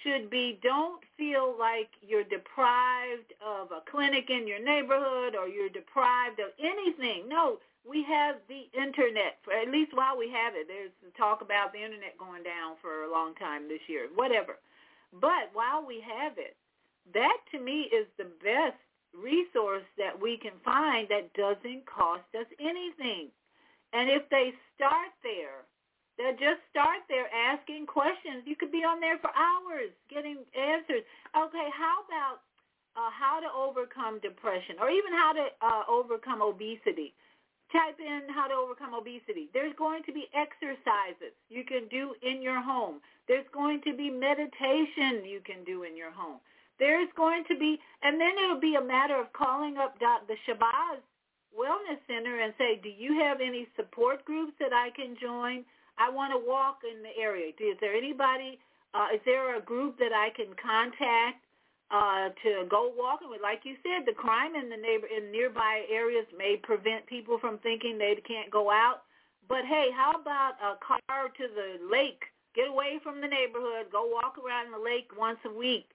should 0.03 0.29
be 0.29 0.59
don't 0.63 1.01
feel 1.17 1.55
like 1.59 1.89
you're 2.01 2.23
deprived 2.23 3.33
of 3.45 3.71
a 3.71 3.81
clinic 3.89 4.29
in 4.29 4.47
your 4.47 4.63
neighborhood 4.63 5.35
or 5.35 5.47
you're 5.47 5.69
deprived 5.69 6.39
of 6.39 6.49
anything. 6.59 7.27
No, 7.27 7.59
we 7.87 8.03
have 8.03 8.35
the 8.47 8.69
internet 8.77 9.37
for 9.43 9.53
at 9.53 9.69
least 9.69 9.93
while 9.93 10.17
we 10.17 10.29
have 10.29 10.53
it. 10.55 10.67
There's 10.67 10.91
talk 11.17 11.41
about 11.41 11.73
the 11.73 11.83
internet 11.83 12.17
going 12.17 12.43
down 12.43 12.75
for 12.81 13.03
a 13.03 13.11
long 13.11 13.33
time 13.35 13.67
this 13.67 13.81
year, 13.87 14.07
whatever. 14.15 14.57
But 15.13 15.49
while 15.53 15.85
we 15.85 16.01
have 16.01 16.37
it, 16.37 16.55
that 17.13 17.37
to 17.51 17.59
me 17.59 17.89
is 17.91 18.05
the 18.17 18.27
best 18.43 18.77
resource 19.15 19.87
that 19.97 20.19
we 20.19 20.37
can 20.37 20.51
find 20.63 21.07
that 21.09 21.33
doesn't 21.33 21.85
cost 21.85 22.27
us 22.37 22.45
anything. 22.59 23.29
And 23.97 24.13
if 24.13 24.29
they 24.29 24.53
start 24.77 25.09
there, 25.25 25.65
they 26.21 26.29
just 26.37 26.61
start 26.69 27.01
there 27.09 27.25
asking 27.33 27.89
questions. 27.89 28.45
You 28.45 28.53
could 28.53 28.69
be 28.69 28.85
on 28.85 29.01
there 29.01 29.17
for 29.17 29.33
hours 29.33 29.89
getting 30.05 30.45
answers. 30.53 31.01
Okay, 31.33 31.67
how 31.73 32.05
about 32.05 32.45
uh, 32.93 33.09
how 33.09 33.41
to 33.41 33.49
overcome 33.49 34.21
depression 34.21 34.77
or 34.77 34.93
even 34.93 35.13
how 35.17 35.33
to 35.33 35.45
uh, 35.65 35.83
overcome 35.89 36.45
obesity? 36.45 37.17
Type 37.73 37.97
in 37.97 38.29
how 38.29 38.45
to 38.45 38.53
overcome 38.53 38.93
obesity. 38.93 39.49
There's 39.49 39.73
going 39.81 40.05
to 40.05 40.13
be 40.13 40.29
exercises 40.37 41.33
you 41.49 41.65
can 41.65 41.89
do 41.89 42.13
in 42.21 42.45
your 42.45 42.61
home. 42.61 43.01
There's 43.27 43.49
going 43.49 43.81
to 43.89 43.97
be 43.97 44.13
meditation 44.13 45.25
you 45.25 45.41
can 45.41 45.65
do 45.65 45.89
in 45.89 45.97
your 45.97 46.13
home. 46.13 46.37
There's 46.77 47.09
going 47.17 47.43
to 47.49 47.57
be, 47.57 47.81
and 48.05 48.21
then 48.21 48.37
it'll 48.37 48.61
be 48.61 48.77
a 48.77 48.85
matter 48.85 49.17
of 49.19 49.33
calling 49.33 49.77
up 49.77 49.97
the 49.97 50.37
Shabazz 50.45 51.01
Wellness 51.53 51.99
Center 52.07 52.39
and 52.39 52.53
say, 52.57 52.79
do 52.81 52.89
you 52.89 53.19
have 53.19 53.41
any 53.41 53.67
support 53.75 54.25
groups 54.25 54.53
that 54.59 54.73
I 54.73 54.89
can 54.95 55.15
join? 55.19 55.65
I 55.97 56.09
want 56.09 56.31
to 56.33 56.39
walk 56.39 56.79
in 56.85 57.01
the 57.01 57.15
area. 57.19 57.49
Is 57.49 57.77
there 57.81 57.93
anybody, 57.93 58.59
uh, 58.93 59.07
is 59.13 59.21
there 59.25 59.57
a 59.57 59.61
group 59.61 59.97
that 59.99 60.13
I 60.13 60.29
can 60.35 60.53
contact 60.61 61.43
uh, 61.91 62.29
to 62.43 62.67
go 62.69 62.91
walking 62.97 63.29
with. 63.29 63.41
Like 63.41 63.61
you 63.63 63.75
said, 63.83 64.05
the 64.05 64.13
crime 64.13 64.55
in 64.55 64.69
the 64.69 64.77
neighbor 64.77 65.07
in 65.07 65.31
nearby 65.31 65.83
areas 65.89 66.25
may 66.37 66.57
prevent 66.57 67.07
people 67.07 67.37
from 67.39 67.59
thinking 67.59 67.97
they 67.97 68.15
can't 68.27 68.51
go 68.51 68.69
out. 68.69 69.03
But 69.47 69.63
hey, 69.65 69.89
how 69.95 70.11
about 70.19 70.59
a 70.59 70.75
car 70.83 71.29
to 71.29 71.45
the 71.47 71.79
lake? 71.89 72.23
Get 72.55 72.67
away 72.67 72.99
from 73.03 73.21
the 73.21 73.27
neighborhood. 73.27 73.87
Go 73.91 74.09
walk 74.11 74.35
around 74.37 74.71
the 74.71 74.83
lake 74.83 75.07
once 75.17 75.39
a 75.45 75.53
week. 75.53 75.87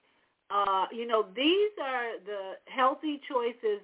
Uh, 0.49 0.85
you 0.91 1.05
know, 1.05 1.25
these 1.35 1.71
are 1.81 2.17
the 2.25 2.57
healthy 2.65 3.21
choices 3.29 3.81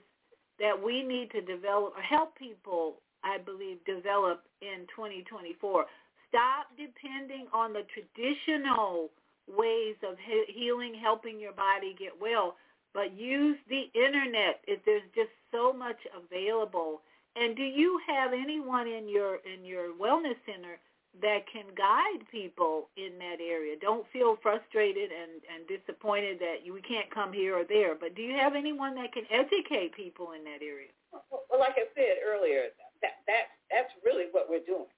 that 0.59 0.75
we 0.81 1.03
need 1.03 1.31
to 1.31 1.41
develop 1.41 1.93
or 1.95 2.01
help 2.01 2.37
people, 2.37 2.95
I 3.23 3.37
believe, 3.37 3.83
develop 3.85 4.43
in 4.61 4.85
2024. 4.95 5.85
Stop 6.27 6.67
depending 6.77 7.47
on 7.53 7.73
the 7.73 7.83
traditional 7.93 9.09
ways 9.47 9.95
of 10.07 10.15
he- 10.19 10.53
healing, 10.53 10.93
helping 10.93 11.39
your 11.39 11.53
body 11.53 11.95
get 11.97 12.13
well, 12.19 12.55
but 12.93 13.13
use 13.17 13.57
the 13.67 13.89
internet. 13.95 14.61
If 14.67 14.83
there's 14.85 15.07
just 15.15 15.31
so 15.51 15.73
much 15.73 15.97
available. 16.13 17.01
And 17.35 17.55
do 17.55 17.63
you 17.63 17.99
have 18.07 18.33
anyone 18.33 18.87
in 18.87 19.07
your 19.07 19.37
in 19.45 19.63
your 19.63 19.93
wellness 19.93 20.37
center 20.45 20.77
that 21.21 21.49
can 21.51 21.65
guide 21.73 22.21
people 22.31 22.89
in 22.95 23.17
that 23.17 23.41
area? 23.41 23.75
Don't 23.81 24.05
feel 24.13 24.37
frustrated 24.41 25.09
and 25.09 25.41
and 25.49 25.65
disappointed 25.65 26.37
that 26.39 26.61
you, 26.63 26.73
we 26.73 26.81
can't 26.81 27.09
come 27.09 27.33
here 27.33 27.57
or 27.57 27.65
there. 27.65 27.95
But 27.95 28.15
do 28.15 28.21
you 28.21 28.37
have 28.37 28.55
anyone 28.55 28.95
that 28.95 29.11
can 29.11 29.25
educate 29.33 29.97
people 29.97 30.37
in 30.37 30.43
that 30.45 30.61
area? 30.61 30.93
Well, 31.11 31.59
like 31.59 31.75
I 31.75 31.89
said 31.97 32.21
earlier, 32.21 32.69
that 33.01 33.25
that 33.25 33.57
that's 33.73 33.93
really 34.05 34.29
what 34.31 34.45
we're 34.49 34.65
doing. 34.65 34.89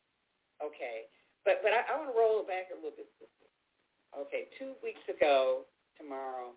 Okay, 0.60 1.08
but 1.48 1.64
but 1.64 1.72
I, 1.72 1.88
I 1.88 1.98
want 1.98 2.12
to 2.12 2.18
roll 2.18 2.44
back 2.44 2.70
a 2.70 2.78
little 2.78 2.94
bit 2.96 3.08
Okay, 4.12 4.52
two 4.60 4.76
weeks 4.84 5.02
ago 5.08 5.64
tomorrow, 5.96 6.52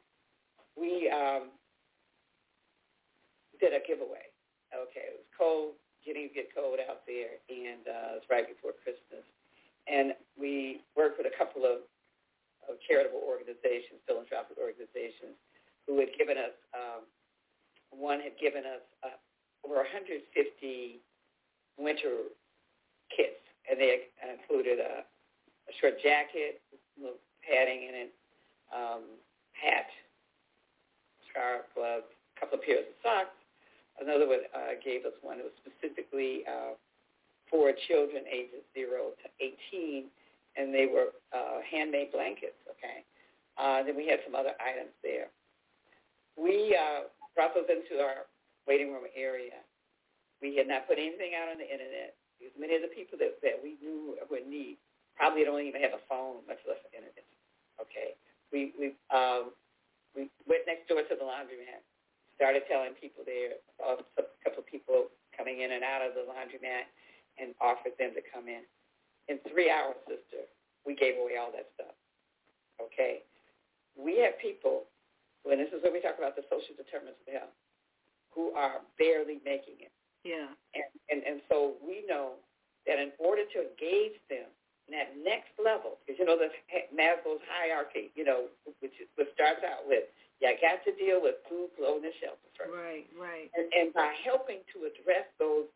we 0.75 1.07
um, 1.07 1.55
did 3.63 3.71
a 3.71 3.79
giveaway. 3.87 4.27
Okay, 4.75 5.15
it 5.15 5.23
was 5.23 5.31
cold, 5.39 5.79
getting 6.03 6.27
to 6.29 6.35
get 6.35 6.51
cold 6.51 6.83
out 6.83 7.07
there, 7.07 7.39
and 7.47 7.87
uh, 7.87 8.19
it 8.19 8.27
was 8.27 8.27
right 8.27 8.47
before 8.51 8.75
Christmas. 8.83 9.23
And 9.87 10.15
we 10.39 10.81
worked 10.97 11.19
with 11.19 11.29
a 11.29 11.37
couple 11.37 11.65
of, 11.65 11.85
of 12.69 12.81
charitable 12.89 13.21
organizations, 13.21 14.01
philanthropic 14.09 14.57
organizations, 14.57 15.37
who 15.87 16.01
had 16.01 16.09
given 16.17 16.39
us, 16.41 16.57
um, 16.73 17.05
one 17.93 18.21
had 18.21 18.33
given 18.41 18.65
us 18.65 18.81
uh, 19.05 19.17
over 19.65 19.77
150 19.85 20.25
winter 21.77 22.33
kits, 23.13 23.45
and 23.69 23.79
they 23.79 24.09
included 24.25 24.81
a, 24.81 25.05
a 25.05 25.73
short 25.81 26.01
jacket, 26.01 26.61
with 26.97 27.21
padding 27.45 27.85
in 27.89 28.09
it, 28.09 28.13
um, 28.73 29.05
hat, 29.53 29.89
scarf, 31.29 31.69
gloves, 31.75 32.09
a 32.09 32.41
couple 32.41 32.59
of 32.59 32.65
pairs 32.65 32.87
of 32.89 32.97
socks. 33.03 33.37
Another 34.01 34.27
one 34.27 34.43
uh, 34.51 34.75
gave 34.83 35.05
us 35.05 35.15
one 35.23 35.39
that 35.39 35.47
was 35.47 35.57
specifically 35.63 36.43
uh, 36.49 36.75
for 37.55 37.71
children 37.87 38.27
ages 38.27 38.67
0 38.75 39.15
to 39.15 39.27
18, 39.39 40.11
and 40.59 40.75
they 40.75 40.91
were 40.91 41.15
uh, 41.31 41.63
handmade 41.63 42.11
blankets, 42.11 42.59
okay? 42.67 43.07
Uh, 43.55 43.87
then 43.87 43.95
we 43.95 44.11
had 44.11 44.19
some 44.27 44.35
other 44.35 44.59
items 44.59 44.91
there. 45.07 45.31
We 46.35 46.75
uh, 46.75 47.07
brought 47.39 47.55
those 47.55 47.71
into 47.71 48.03
our 48.03 48.27
waiting 48.67 48.91
room 48.91 49.07
area. 49.15 49.63
We 50.43 50.59
had 50.59 50.67
not 50.67 50.91
put 50.91 50.99
anything 50.99 51.39
out 51.39 51.47
on 51.47 51.63
the 51.63 51.69
internet 51.71 52.19
because 52.35 52.51
many 52.59 52.75
of 52.75 52.83
the 52.83 52.91
people 52.91 53.15
that, 53.23 53.39
that 53.47 53.55
we 53.63 53.79
knew 53.79 54.19
were 54.27 54.43
need 54.43 54.83
probably 55.15 55.47
don't 55.47 55.63
even 55.63 55.79
have 55.79 55.95
a 55.95 56.03
phone, 56.11 56.43
much 56.51 56.59
less 56.67 56.83
an 56.91 57.07
internet. 57.07 57.23
Okay, 57.79 58.19
we 58.51 58.75
we 58.75 58.99
um, 59.15 59.55
we 60.19 60.27
went 60.47 60.67
next 60.67 60.91
door 60.91 61.07
to 61.07 61.15
the 61.15 61.23
laundromat, 61.23 61.83
started 62.35 62.67
telling 62.67 62.99
people 62.99 63.23
there, 63.23 63.63
saw 63.79 64.03
a 64.19 64.27
couple 64.43 64.63
of 64.63 64.67
people 64.67 65.11
coming 65.35 65.63
in 65.63 65.75
and 65.75 65.83
out 65.83 66.03
of 66.03 66.19
the 66.19 66.27
laundromat, 66.27 66.91
and 67.39 67.55
offered 67.61 67.97
them 67.99 68.13
to 68.15 68.23
come 68.23 68.49
in. 68.49 68.63
In 69.29 69.41
three 69.49 69.71
hours, 69.71 69.97
sister, 70.05 70.45
we 70.85 70.95
gave 70.95 71.17
away 71.17 71.41
all 71.41 71.51
that 71.53 71.73
stuff. 71.75 71.97
Okay, 72.77 73.23
we 73.97 74.19
have 74.21 74.37
people, 74.43 74.85
and 75.47 75.57
this 75.57 75.71
is 75.73 75.81
where 75.81 75.95
we 75.95 76.03
talk 76.03 76.19
about 76.19 76.37
the 76.37 76.45
social 76.51 76.75
determinants 76.75 77.23
of 77.25 77.33
health, 77.33 77.57
who 78.35 78.51
are 78.53 78.83
barely 78.99 79.39
making 79.47 79.79
it. 79.81 79.95
Yeah. 80.27 80.51
And, 80.75 80.91
and 81.09 81.21
and 81.23 81.39
so 81.49 81.79
we 81.81 82.03
know 82.05 82.41
that 82.85 82.99
in 82.99 83.15
order 83.17 83.47
to 83.55 83.59
engage 83.63 84.19
them 84.29 84.51
that 84.93 85.17
next 85.17 85.55
level, 85.57 85.97
because 86.03 86.21
you 86.21 86.27
know 86.29 86.37
the 86.37 86.53
Maslow's 86.93 87.41
hierarchy, 87.49 88.13
you 88.13 88.27
know, 88.27 88.53
which 88.83 88.93
which 89.17 89.31
starts 89.33 89.65
out 89.65 89.89
with 89.89 90.05
you 90.45 90.53
got 90.61 90.83
to 90.85 90.93
deal 90.99 91.23
with 91.23 91.41
food, 91.49 91.71
clothing, 91.79 92.11
and 92.11 92.17
shelter 92.21 92.49
first. 92.53 92.75
Right, 92.75 93.07
right. 93.17 93.49
And, 93.55 93.71
and 93.73 93.89
by 93.95 94.13
helping 94.21 94.61
to 94.75 94.85
address 94.85 95.25
those 95.39 95.71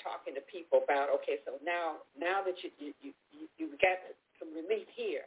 talking 0.00 0.34
to 0.34 0.44
people 0.46 0.82
about, 0.82 1.10
okay, 1.22 1.42
so 1.44 1.58
now 1.62 2.02
now 2.18 2.42
that 2.42 2.58
you 2.62 2.70
you 2.78 3.12
you 3.30 3.46
you 3.58 3.64
got 3.82 3.98
some 4.38 4.50
relief 4.54 4.86
here, 4.94 5.26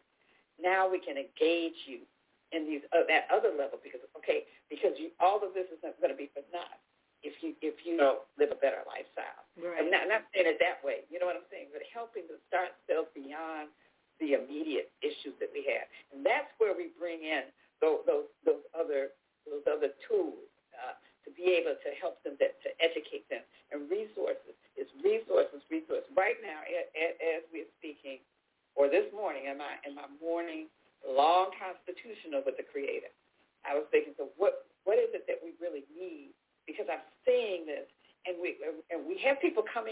now 0.60 0.90
we 0.90 1.00
can 1.00 1.16
engage 1.16 1.78
you 1.86 2.04
in 2.52 2.68
these 2.68 2.84
uh, 2.92 3.08
that 3.08 3.32
other 3.32 3.52
level 3.56 3.80
because 3.80 4.04
okay 4.16 4.48
because 4.68 4.96
you, 5.00 5.12
all 5.20 5.40
of 5.40 5.56
this 5.56 5.68
is 5.72 5.80
not 5.84 5.96
going 6.04 6.12
to 6.12 6.20
be 6.20 6.28
for 6.36 6.44
naught 6.52 6.80
if 7.24 7.38
you 7.40 7.56
if 7.62 7.82
you 7.86 7.98
no. 7.98 8.28
live 8.36 8.52
a 8.52 8.60
better 8.60 8.84
lifestyle. 8.90 9.46
Right. 9.56 9.78
I'm 9.78 9.90
not, 9.90 10.10
not 10.10 10.26
saying 10.34 10.50
it 10.50 10.58
that 10.60 10.82
way. 10.82 11.06
You 11.14 11.22
know 11.22 11.30
what 11.30 11.38
I'm 11.38 11.50
saying? 11.54 11.70
But 11.72 11.86
helping 11.88 12.26
to 12.30 12.38
start 12.50 12.74
self 12.90 13.10
beyond 13.14 13.72
the 14.20 14.38
immediate 14.38 14.94
issues 15.02 15.34
that 15.42 15.50
we 15.50 15.66
have, 15.66 15.86
and 16.14 16.22
that's 16.22 16.50
where 16.62 16.76
we 16.76 16.94
bring 16.98 17.24
in 17.26 17.50
those 17.80 18.04
those, 18.06 18.28
those 18.46 18.64
other 18.74 19.14
those 19.46 19.66
other 19.66 19.94
tools 20.06 20.50
uh, 20.78 20.98
to 21.26 21.30
be 21.34 21.54
able 21.58 21.78
to 21.78 21.90
help 21.98 22.22
them 22.26 22.38
that, 22.42 22.58
to 22.66 22.70
educate 22.82 23.21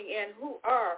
And 0.09 0.33
who 0.39 0.57
are 0.63 0.97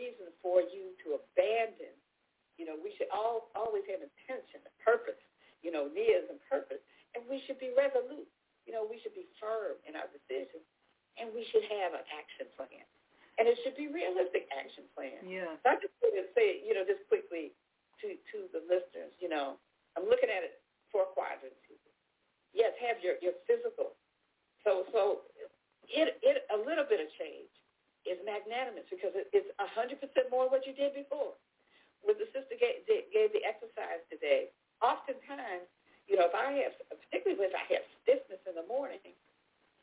reason 0.00 0.32
for 0.40 0.64
you 0.64 0.96
to 1.04 1.20
abandon. 1.20 1.92
You 2.56 2.64
know, 2.64 2.76
we 2.80 2.96
should 2.96 3.12
all 3.12 3.52
always 3.52 3.84
have 3.92 4.00
intention, 4.00 4.64
a 4.64 4.72
purpose, 4.80 5.20
you 5.60 5.68
know, 5.68 5.92
needs 5.92 6.28
and 6.32 6.40
purpose. 6.48 6.80
And 7.12 7.24
we 7.28 7.44
should 7.44 7.60
be 7.60 7.76
resolute. 7.76 8.28
You 8.64 8.72
know, 8.72 8.88
we 8.88 8.96
should 9.04 9.12
be 9.12 9.28
firm 9.36 9.76
in 9.84 9.96
our 9.96 10.08
decisions. 10.08 10.64
And 11.20 11.28
we 11.36 11.44
should 11.52 11.64
have 11.68 11.92
an 11.92 12.04
action 12.16 12.48
plan. 12.56 12.84
And 13.36 13.44
it 13.48 13.56
should 13.64 13.76
be 13.76 13.88
realistic 13.88 14.48
action 14.52 14.88
plan. 14.96 15.20
Yeah. 15.24 15.56
So 15.64 15.66
I 15.72 15.76
just 15.80 15.92
want 16.00 16.16
to 16.16 16.28
say, 16.32 16.64
you 16.64 16.72
know, 16.72 16.84
just 16.84 17.04
quickly 17.08 17.52
to, 18.00 18.16
to 18.16 18.38
the 18.52 18.60
listeners, 18.64 19.12
you 19.20 19.28
know, 19.28 19.60
I'm 19.96 20.08
looking 20.08 20.32
at 20.32 20.44
it 20.44 20.60
four 20.92 21.08
quadrants. 21.12 21.56
Yes, 22.52 22.74
have 22.82 23.00
your, 23.00 23.16
your 23.22 23.36
physical. 23.46 23.96
So 24.64 24.84
so 24.92 25.24
it 25.88 26.18
it 26.22 26.44
a 26.52 26.58
little 26.58 26.84
bit 26.86 27.00
of 27.00 27.08
change 27.18 27.49
is 28.08 28.18
magnanimous 28.24 28.88
because 28.88 29.12
it 29.16 29.28
is 29.34 29.46
a 29.60 29.66
100% 29.76 29.96
more 30.32 30.48
what 30.48 30.64
you 30.64 30.72
did 30.72 30.96
before. 30.96 31.36
When 32.00 32.16
the 32.16 32.28
sister 32.32 32.56
gave, 32.56 32.84
gave 32.88 33.30
the 33.36 33.44
exercise 33.44 34.00
today, 34.08 34.48
oftentimes, 34.80 35.68
you 36.08 36.16
know, 36.16 36.26
if 36.26 36.34
I 36.34 36.64
have, 36.64 36.74
particularly 36.88 37.44
if 37.44 37.54
I 37.54 37.66
have 37.76 37.84
stiffness 38.02 38.40
in 38.48 38.56
the 38.56 38.64
morning, 38.64 39.04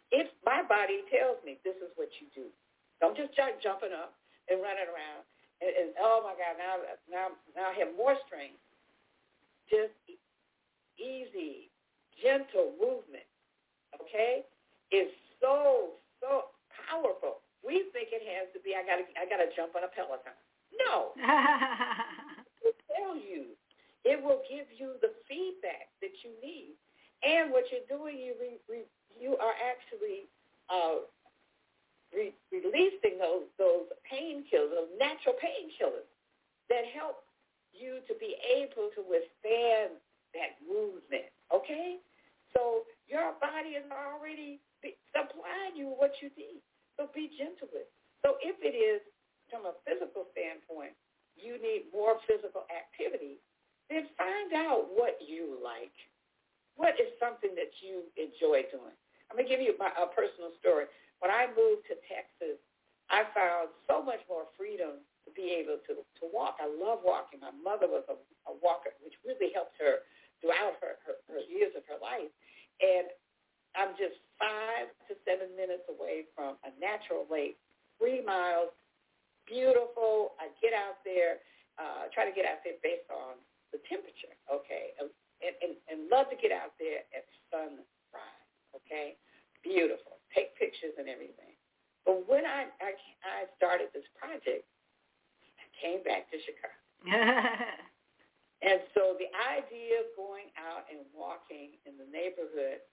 if 0.10 0.28
my 0.42 0.66
body 0.66 1.06
tells 1.14 1.38
me 1.46 1.62
this 1.62 1.78
is 1.78 1.94
what 1.94 2.10
you 2.18 2.28
do, 2.34 2.50
don't 3.00 3.14
just 3.14 3.32
start 3.38 3.62
jumping 3.62 3.94
up 3.94 4.18
and 4.50 4.58
running 4.64 4.90
around 4.90 5.28
and, 5.62 5.72
and 5.74 5.90
oh 6.02 6.22
my 6.22 6.34
God, 6.38 6.54
now 6.58 6.74
now 7.10 7.28
now 7.56 7.74
I 7.74 7.76
have 7.82 7.96
more 7.98 8.16
strength. 8.26 8.62
Just 9.70 9.94
easy, 10.98 11.70
gentle 12.22 12.74
movement, 12.80 13.28
okay, 13.98 14.46
is 14.92 15.10
so 15.42 15.98
so 16.22 16.54
powerful 16.90 17.42
we 17.68 17.92
think 17.92 18.16
it 18.16 18.24
has 18.24 18.48
to 18.56 18.64
be. 18.64 18.80
I 18.80 18.88
got 18.88 19.04
to 19.04 19.06
I 19.20 19.28
got 19.28 19.44
to 19.44 19.52
jump 19.52 19.76
on 19.76 19.84
a 19.84 19.92
Peloton. 19.92 20.32
No, 20.72 21.12
it 21.20 22.64
will 22.64 22.80
tell 22.96 23.20
you. 23.20 23.52
It 24.08 24.24
will 24.24 24.40
give 24.48 24.72
you 24.72 24.96
the 25.04 25.12
feedback 25.28 25.92
that 26.00 26.16
you 26.24 26.32
need, 26.40 26.80
and 27.28 27.52
what 27.52 27.68
you're 27.68 27.84
doing, 27.92 28.16
you 28.16 28.40
re, 28.40 28.56
re, 28.72 28.88
you 29.20 29.36
are 29.36 29.52
actually 29.60 30.32
uh, 30.72 31.04
re- 32.16 32.40
releasing 32.56 33.20
those 33.20 33.52
those 33.60 33.92
painkillers, 34.08 34.72
those 34.72 34.94
natural 34.96 35.36
painkillers 35.36 36.08
that 36.72 36.88
help 36.96 37.28
you 37.76 38.00
to 38.08 38.16
be 38.16 38.40
able 38.48 38.88
to 38.96 39.04
withstand 39.04 40.00
that 40.32 40.56
movement. 40.64 41.28
Okay, 41.52 42.00
so 42.56 42.88
your 43.12 43.36
body 43.44 43.76
is 43.76 43.84
already 43.92 44.60
supplying 45.12 45.76
you 45.76 45.92
what 46.00 46.16
you 46.24 46.32
need. 46.40 46.64
So 46.98 47.08
be 47.14 47.30
gentle 47.38 47.70
with. 47.70 47.88
So 48.26 48.42
if 48.42 48.58
it 48.66 48.74
is 48.74 49.06
from 49.48 49.70
a 49.70 49.78
physical 49.86 50.28
standpoint, 50.34 50.98
you 51.38 51.62
need 51.62 51.94
more 51.94 52.18
physical 52.26 52.66
activity, 52.74 53.38
then 53.88 54.10
find 54.18 54.52
out 54.58 54.90
what 54.92 55.22
you 55.22 55.62
like. 55.62 55.94
What 56.76 56.98
is 56.98 57.14
something 57.22 57.54
that 57.56 57.72
you 57.80 58.10
enjoy 58.18 58.66
doing? 58.74 58.98
I'm 59.30 59.38
going 59.38 59.46
to 59.46 59.52
give 59.52 59.62
you 59.62 59.78
my, 59.78 59.94
a 59.94 60.10
personal 60.10 60.54
story. 60.60 60.90
When 61.22 61.30
I 61.30 61.50
moved 61.54 61.86
to 61.90 61.96
Texas, 62.10 62.58
I 63.10 63.26
found 63.32 63.72
so 63.88 64.04
much 64.04 64.22
more 64.28 64.50
freedom 64.58 65.00
to 65.26 65.30
be 65.32 65.56
able 65.58 65.80
to, 65.88 66.04
to 66.04 66.24
walk. 66.30 66.60
I 66.60 66.68
love 66.68 67.06
walking. 67.06 67.40
My 67.40 67.54
mother 67.56 67.88
was 67.88 68.04
a, 68.12 68.18
a 68.50 68.54
walker, 68.60 68.92
which 69.02 69.16
really 69.24 69.54
helped 69.54 69.80
her 69.80 70.04
throughout 70.40 70.78
her, 70.84 71.00
her, 71.06 71.18
her 71.32 71.42
years 71.48 71.74
of 71.74 71.88
her 71.90 71.98
life. 71.98 72.30
And 72.84 73.10
I'm 73.78 73.94
just 73.94 74.18
five 74.42 74.90
to 75.08 75.14
seven 75.22 75.54
minutes 75.54 75.86
away 75.86 76.26
from 76.34 76.58
a 76.66 76.74
natural 76.82 77.30
lake, 77.30 77.62
three 78.02 78.26
miles, 78.26 78.74
beautiful. 79.46 80.34
I 80.42 80.50
get 80.58 80.74
out 80.74 81.00
there, 81.06 81.40
uh, 81.78 82.10
try 82.10 82.26
to 82.26 82.34
get 82.34 82.50
out 82.50 82.66
there 82.66 82.82
based 82.82 83.08
on 83.14 83.38
the 83.70 83.78
temperature, 83.86 84.34
okay, 84.50 84.98
and, 84.98 85.08
and, 85.46 85.78
and 85.86 86.10
love 86.10 86.34
to 86.34 86.38
get 86.40 86.50
out 86.50 86.74
there 86.82 87.06
at 87.14 87.24
sunrise, 87.54 87.86
okay, 88.74 89.16
beautiful 89.62 90.18
take 90.34 90.54
pictures 90.60 90.94
and 91.02 91.08
everything. 91.08 91.56
But 92.06 92.24
when 92.30 92.46
I, 92.46 92.70
I, 92.80 92.94
I 93.26 93.40
started 93.56 93.92
this 93.92 94.08
project, 94.16 94.64
I 95.60 95.66
came 95.76 96.06
back 96.06 96.30
to 96.32 96.38
Chicago. 96.40 96.78
and 98.68 98.80
so 98.96 99.18
the 99.20 99.28
idea 99.34 100.06
of 100.06 100.08
going 100.16 100.54
out 100.56 100.88
and 100.88 101.04
walking 101.12 101.76
in 101.84 102.00
the 102.00 102.08
neighborhood 102.08 102.84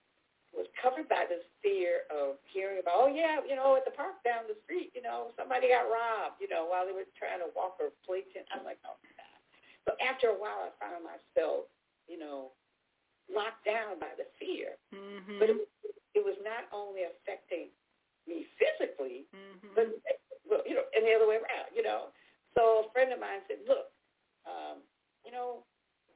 was 0.54 0.70
covered 0.78 1.10
by 1.10 1.26
this 1.26 1.42
fear 1.60 2.06
of 2.08 2.38
hearing 2.46 2.78
about, 2.78 2.94
oh 2.94 3.10
yeah, 3.10 3.42
you 3.42 3.58
know, 3.58 3.74
at 3.74 3.84
the 3.84 3.94
park 3.94 4.22
down 4.22 4.46
the 4.46 4.54
street, 4.62 4.94
you 4.94 5.02
know, 5.02 5.34
somebody 5.34 5.74
got 5.74 5.90
robbed, 5.90 6.38
you 6.38 6.46
know, 6.46 6.64
while 6.66 6.86
they 6.86 6.94
were 6.94 7.06
trying 7.18 7.42
to 7.42 7.50
walk 7.58 7.76
or 7.82 7.90
play 8.06 8.22
tent. 8.30 8.46
I'm 8.54 8.62
like, 8.62 8.78
oh 8.86 8.94
my 9.02 9.12
God. 9.18 9.38
But 9.84 9.98
after 10.00 10.32
a 10.32 10.38
while 10.38 10.64
I 10.64 10.70
found 10.80 11.04
myself, 11.04 11.68
you 12.06 12.16
know, 12.16 12.54
locked 13.28 13.64
down 13.64 14.00
by 14.00 14.12
the 14.16 14.28
fear. 14.36 14.76
Mm-hmm. 14.92 15.38
But 15.40 15.48
it 15.50 15.56
was 15.56 15.70
it 16.14 16.22
was 16.22 16.38
not 16.46 16.70
only 16.70 17.02
affecting 17.08 17.74
me 18.28 18.46
physically, 18.56 19.26
mm-hmm. 19.34 19.74
but 19.74 19.90
well, 20.46 20.62
you 20.62 20.78
know, 20.78 20.86
and 20.94 21.02
the 21.04 21.12
other 21.16 21.28
way 21.28 21.40
around, 21.40 21.72
you 21.74 21.82
know. 21.82 22.14
So 22.54 22.86
a 22.86 22.92
friend 22.92 23.10
of 23.12 23.18
mine 23.18 23.42
said, 23.48 23.64
"Look, 23.66 23.90
um, 24.46 24.84
you 25.26 25.32
know, 25.32 25.66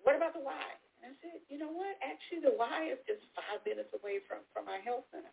what 0.03 0.15
about 0.15 0.33
the 0.35 0.45
Y?" 0.45 0.69
And 0.99 1.13
I 1.13 1.15
said, 1.23 1.39
"You 1.49 1.59
know 1.59 1.71
what? 1.71 1.95
Actually, 2.03 2.43
the 2.43 2.55
Y 2.57 2.91
is 2.93 3.01
just 3.07 3.23
five 3.39 3.63
minutes 3.67 3.95
away 3.95 4.21
from 4.27 4.43
from 4.53 4.67
my 4.67 4.83
health 4.83 5.07
center." 5.11 5.33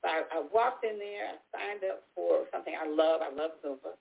So 0.00 0.08
I, 0.08 0.24
I 0.32 0.38
walked 0.48 0.84
in 0.84 0.96
there. 0.96 1.28
I 1.28 1.36
signed 1.52 1.84
up 1.84 2.08
for 2.14 2.48
something 2.52 2.72
I 2.72 2.88
love. 2.88 3.20
I 3.20 3.30
love 3.32 3.58
Zumba. 3.60 3.96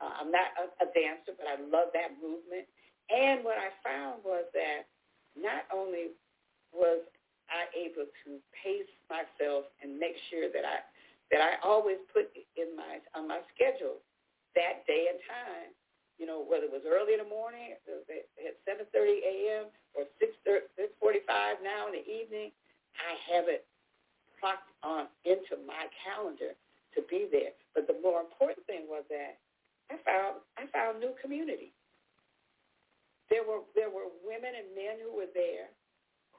Uh, 0.00 0.12
I'm 0.18 0.32
not 0.32 0.50
a, 0.58 0.66
a 0.82 0.88
dancer, 0.96 1.36
but 1.36 1.46
I 1.46 1.60
love 1.60 1.92
that 1.92 2.16
movement. 2.18 2.66
And 3.12 3.44
what 3.44 3.60
I 3.60 3.68
found 3.84 4.24
was 4.24 4.48
that 4.56 4.88
not 5.36 5.68
only 5.68 6.16
was 6.72 7.04
I 7.52 7.68
able 7.76 8.08
to 8.24 8.30
pace 8.56 8.88
myself 9.12 9.68
and 9.84 10.00
make 10.00 10.16
sure 10.32 10.48
that 10.48 10.64
I 10.64 10.80
that 11.30 11.40
I 11.40 11.56
always 11.64 12.00
put 12.12 12.32
in 12.56 12.72
my 12.76 13.00
on 13.12 13.28
my 13.28 13.44
schedule 13.52 14.00
that 14.56 14.84
day 14.88 15.12
and 15.12 15.20
time. 15.28 15.70
You 16.20 16.28
know, 16.28 16.44
whether 16.44 16.68
it 16.68 16.72
was 16.72 16.86
early 16.86 17.18
in 17.18 17.20
the 17.20 17.28
morning 17.28 17.76
at 17.76 17.82
7:30 17.84 18.88
a.m. 19.20 19.64
or 19.94 20.04
6 20.18 20.32
6:45 20.44 21.62
now 21.62 21.86
in 21.88 21.92
the 21.92 22.06
evening, 22.06 22.52
I 22.96 23.12
have 23.32 23.48
it 23.48 23.66
clocked 24.40 24.70
on 24.82 25.06
into 25.24 25.56
my 25.66 25.86
calendar 26.02 26.54
to 26.94 27.00
be 27.08 27.28
there. 27.30 27.52
But 27.74 27.86
the 27.86 27.96
more 28.02 28.20
important 28.20 28.66
thing 28.66 28.88
was 28.88 29.04
that 29.08 29.38
I 29.90 29.96
found 30.04 30.40
I 30.56 30.66
found 30.72 31.00
new 31.00 31.14
community. 31.20 31.72
There 33.30 33.44
were 33.44 33.64
there 33.74 33.90
were 33.90 34.12
women 34.24 34.52
and 34.56 34.68
men 34.74 35.00
who 35.00 35.14
were 35.16 35.30
there 35.32 35.72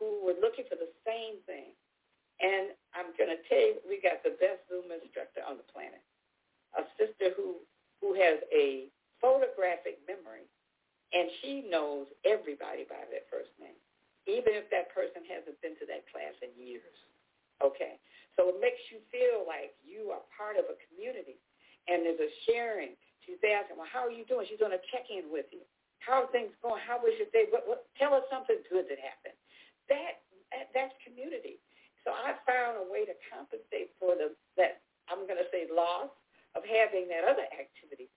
who 0.03 0.25
were 0.25 0.35
looking 0.41 0.65
for 0.67 0.75
the 0.75 0.89
same 1.05 1.39
thing. 1.45 1.71
And 2.41 2.75
I'm 2.91 3.15
to 3.15 3.39
tell 3.47 3.63
you, 3.63 3.79
we 3.87 4.03
got 4.03 4.19
the 4.25 4.35
best 4.35 4.67
Zumba 4.67 4.99
instructor 4.99 5.45
on 5.47 5.55
the 5.55 5.67
planet, 5.71 6.01
a 6.75 6.83
sister 6.99 7.31
who, 7.37 7.63
who 8.01 8.11
has 8.17 8.43
a 8.51 8.91
photographic 9.21 10.03
memory, 10.03 10.43
and 11.13 11.29
she 11.41 11.65
knows 11.69 12.09
everybody 12.25 12.89
by 12.89 13.05
their 13.13 13.25
first 13.29 13.53
name, 13.61 13.77
even 14.25 14.57
if 14.57 14.67
that 14.73 14.89
person 14.91 15.21
hasn't 15.29 15.57
been 15.61 15.77
to 15.77 15.85
that 15.87 16.09
class 16.09 16.33
in 16.41 16.51
years. 16.57 16.97
Okay? 17.61 18.01
So 18.35 18.49
it 18.49 18.57
makes 18.57 18.81
you 18.89 18.97
feel 19.13 19.45
like 19.45 19.77
you 19.85 20.09
are 20.09 20.25
part 20.33 20.57
of 20.57 20.65
a 20.67 20.75
community, 20.89 21.37
and 21.85 22.01
there's 22.01 22.19
a 22.19 22.31
sharing. 22.49 22.97
She's 23.23 23.39
asking, 23.45 23.77
well, 23.77 23.87
how 23.87 24.03
are 24.03 24.11
you 24.11 24.25
doing? 24.25 24.49
She's 24.49 24.59
going 24.59 24.75
to 24.75 24.83
check 24.89 25.07
in 25.13 25.29
with 25.29 25.47
you. 25.53 25.63
How 26.01 26.27
are 26.27 26.29
things 26.35 26.51
going? 26.59 26.81
How 26.83 26.99
was 26.99 27.15
your 27.15 27.31
day? 27.31 27.47
What, 27.47 27.63
what, 27.63 27.87
tell 27.95 28.11
us 28.11 28.27
something 28.27 28.59
good 28.67 28.89
that 28.91 28.99
happened 28.99 29.37
that, 29.89 30.23
that 30.51 30.71
that's 30.71 30.95
community. 31.03 31.59
So 32.03 32.11
I 32.11 32.35
found 32.43 32.83
a 32.83 32.85
way 32.87 33.07
to 33.07 33.15
compensate 33.31 33.95
for 33.99 34.15
the 34.15 34.35
that 34.59 34.83
I'm 35.07 35.23
going 35.23 35.39
to 35.39 35.49
say 35.51 35.67
loss 35.71 36.11
of 36.55 36.63
having 36.67 37.07
that 37.11 37.23
other 37.23 37.47
activity. 37.55 38.11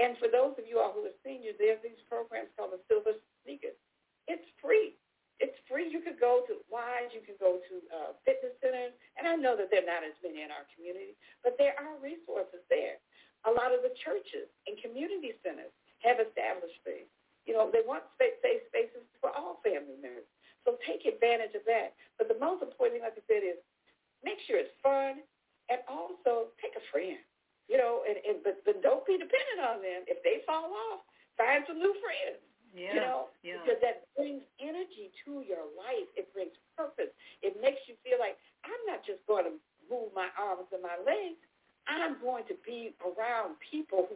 And 0.00 0.16
for 0.16 0.28
those 0.32 0.56
of 0.56 0.64
you 0.64 0.80
all 0.80 0.94
who 0.96 1.04
are 1.04 1.18
seniors, 1.20 1.58
there's 1.60 1.82
these 1.84 2.00
programs 2.08 2.48
called 2.56 2.72
the 2.72 2.80
Silver 2.88 3.12
Sneakers. 3.44 3.76
It's 4.24 4.46
free. 4.62 4.96
It's 5.42 5.58
free. 5.66 5.90
You 5.90 6.00
could 6.00 6.22
go 6.22 6.46
to 6.48 6.62
Wise. 6.70 7.12
You 7.12 7.20
can 7.20 7.36
go 7.36 7.60
to 7.60 7.74
uh, 7.92 8.10
fitness 8.24 8.54
centers. 8.62 8.94
And 9.18 9.26
I 9.28 9.36
know 9.36 9.58
that 9.58 9.68
there 9.68 9.84
are 9.84 9.90
not 9.90 10.06
as 10.06 10.16
many 10.22 10.40
in 10.40 10.54
our 10.54 10.64
community, 10.72 11.18
but 11.44 11.58
there 11.58 11.76
are 11.76 11.98
resources 12.00 12.62
there. 12.72 13.02
A 13.44 13.52
lot 13.52 13.74
of 13.74 13.82
the 13.82 13.92
churches 14.06 14.46
and 14.70 14.78
community 14.78 15.34
centers 15.42 15.74
have 16.06 16.22
established 16.22 16.78
things. 16.86 17.10
You 17.42 17.58
know, 17.58 17.74
they 17.74 17.82
want 17.82 18.06
safe 18.22 18.38
spaces 18.38 19.02
for 19.18 19.34
all 19.34 19.58
family 19.66 19.98
members. 19.98 20.30
So 20.62 20.78
take 20.86 21.02
advantage 21.02 21.58
of 21.58 21.66
that. 21.66 21.98
But 22.22 22.30
the 22.30 22.38
most 22.38 22.62
important 22.62 23.02
thing, 23.02 23.04
like 23.04 23.18
I 23.18 23.24
said, 23.26 23.42
is 23.42 23.58
make 24.22 24.38
sure 24.46 24.62
it's 24.62 24.70
fun 24.78 25.26
and 25.66 25.82
also 25.90 26.54
take 26.62 26.78
a 26.78 26.84
friend. 26.94 27.18
And, 28.12 28.20
and 28.28 28.36
but, 28.44 28.60
but 28.68 28.84
don't 28.84 29.00
be 29.08 29.16
dependent 29.16 29.64
on 29.64 29.80
them. 29.80 30.04
If 30.04 30.20
they 30.20 30.44
fall 30.44 30.68
off, 30.92 31.00
find 31.40 31.64
some 31.64 31.80
new 31.80 31.96
friends. 32.04 32.44
Yeah, 32.72 32.96
you 32.96 33.00
know, 33.04 33.28
yeah. 33.44 33.60
because 33.60 33.80
that 33.84 34.08
brings 34.16 34.40
energy 34.56 35.12
to 35.24 35.44
your 35.44 35.68
life. 35.76 36.08
It 36.16 36.32
brings 36.32 36.56
purpose. 36.72 37.12
It 37.44 37.60
makes 37.60 37.84
you 37.84 38.00
feel 38.00 38.16
like 38.16 38.40
I'm 38.64 38.80
not 38.88 39.04
just 39.04 39.20
going 39.28 39.44
to 39.44 39.54
move 39.92 40.08
my 40.16 40.32
arms 40.40 40.72
and 40.72 40.80
my 40.80 40.96
legs. 41.04 41.36
I'm 41.84 42.16
going 42.24 42.48
to 42.48 42.56
be 42.64 42.96
around 43.04 43.60
people 43.60 44.08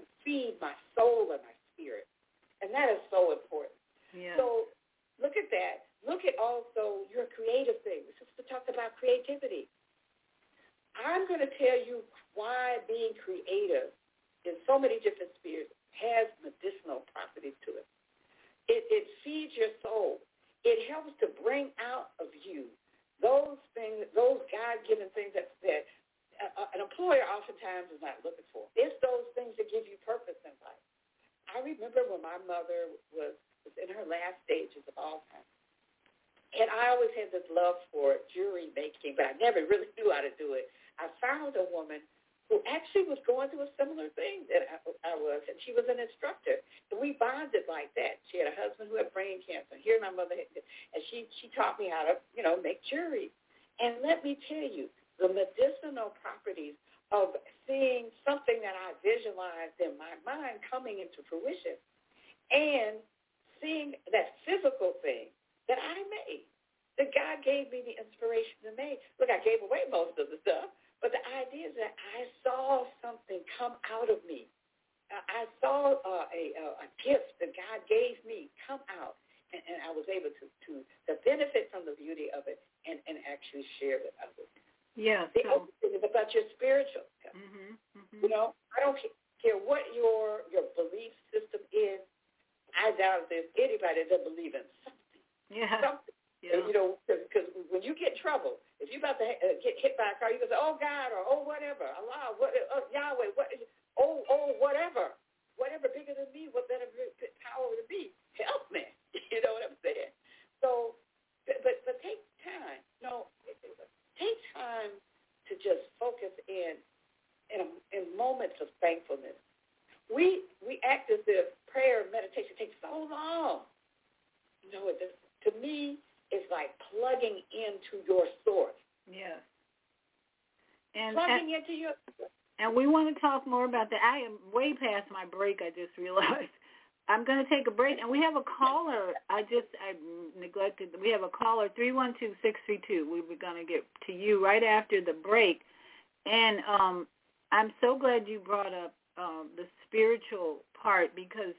um, 146.86 147.06
I'm 147.52 147.72
so 147.80 147.98
glad 147.98 148.26
you 148.26 148.40
brought 148.40 148.74
up 148.74 148.94
um, 149.18 149.50
the 149.56 149.64
spiritual 149.86 150.64
part 150.80 151.14
because 151.14 151.54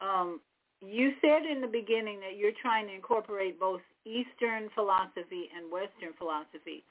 um, 0.00 0.40
you 0.80 1.12
said 1.20 1.44
in 1.50 1.60
the 1.60 1.66
beginning 1.66 2.20
that 2.20 2.36
you're 2.36 2.56
trying 2.62 2.86
to 2.86 2.94
incorporate 2.94 3.58
both 3.58 3.80
Eastern 4.06 4.70
philosophy 4.74 5.50
and 5.54 5.70
Western 5.70 6.14
philosophy, 6.18 6.84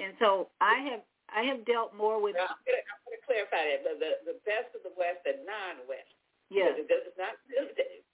and 0.00 0.14
so 0.18 0.48
I 0.60 0.78
have 0.90 1.00
I 1.30 1.42
have 1.48 1.64
dealt 1.64 1.94
more 1.96 2.20
with 2.20 2.36
Now, 2.36 2.52
I'm 2.52 2.62
going 2.68 2.78
to, 2.78 2.84
I'm 2.84 3.00
going 3.08 3.16
to 3.16 3.24
clarify 3.24 3.62
that. 3.72 3.80
The, 3.82 3.94
the, 3.96 4.12
the 4.34 4.38
best 4.44 4.70
of 4.76 4.84
the 4.84 4.92
West 4.94 5.24
and 5.24 5.40
non-West. 5.48 6.12
yes 6.50 6.76
Because 6.76 7.02
It's 7.08 7.18
not 7.18 7.34
limited. 7.48 8.04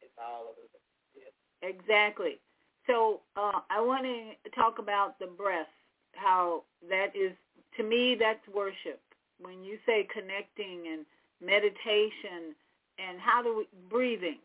It's 0.00 0.16
all 0.16 0.54
over 0.56 0.64
the 0.72 0.80
yes. 1.14 1.32
Exactly. 1.60 2.40
So 2.88 3.20
uh, 3.36 3.60
I 3.68 3.80
want 3.84 4.08
to 4.08 4.50
talk 4.56 4.78
about 4.80 5.18
the 5.20 5.28
breath, 5.28 5.68
how 6.16 6.64
that 6.88 7.12
is, 7.14 7.36
to 7.78 7.82
me, 7.82 8.16
that's 8.18 8.46
worship. 8.54 9.00
When 9.40 9.64
you 9.64 9.78
say 9.86 10.06
connecting 10.12 10.92
and 10.92 11.06
meditation 11.40 12.54
and 12.98 13.18
how 13.20 13.42
do 13.42 13.58
we, 13.58 13.64
breathing, 13.88 14.38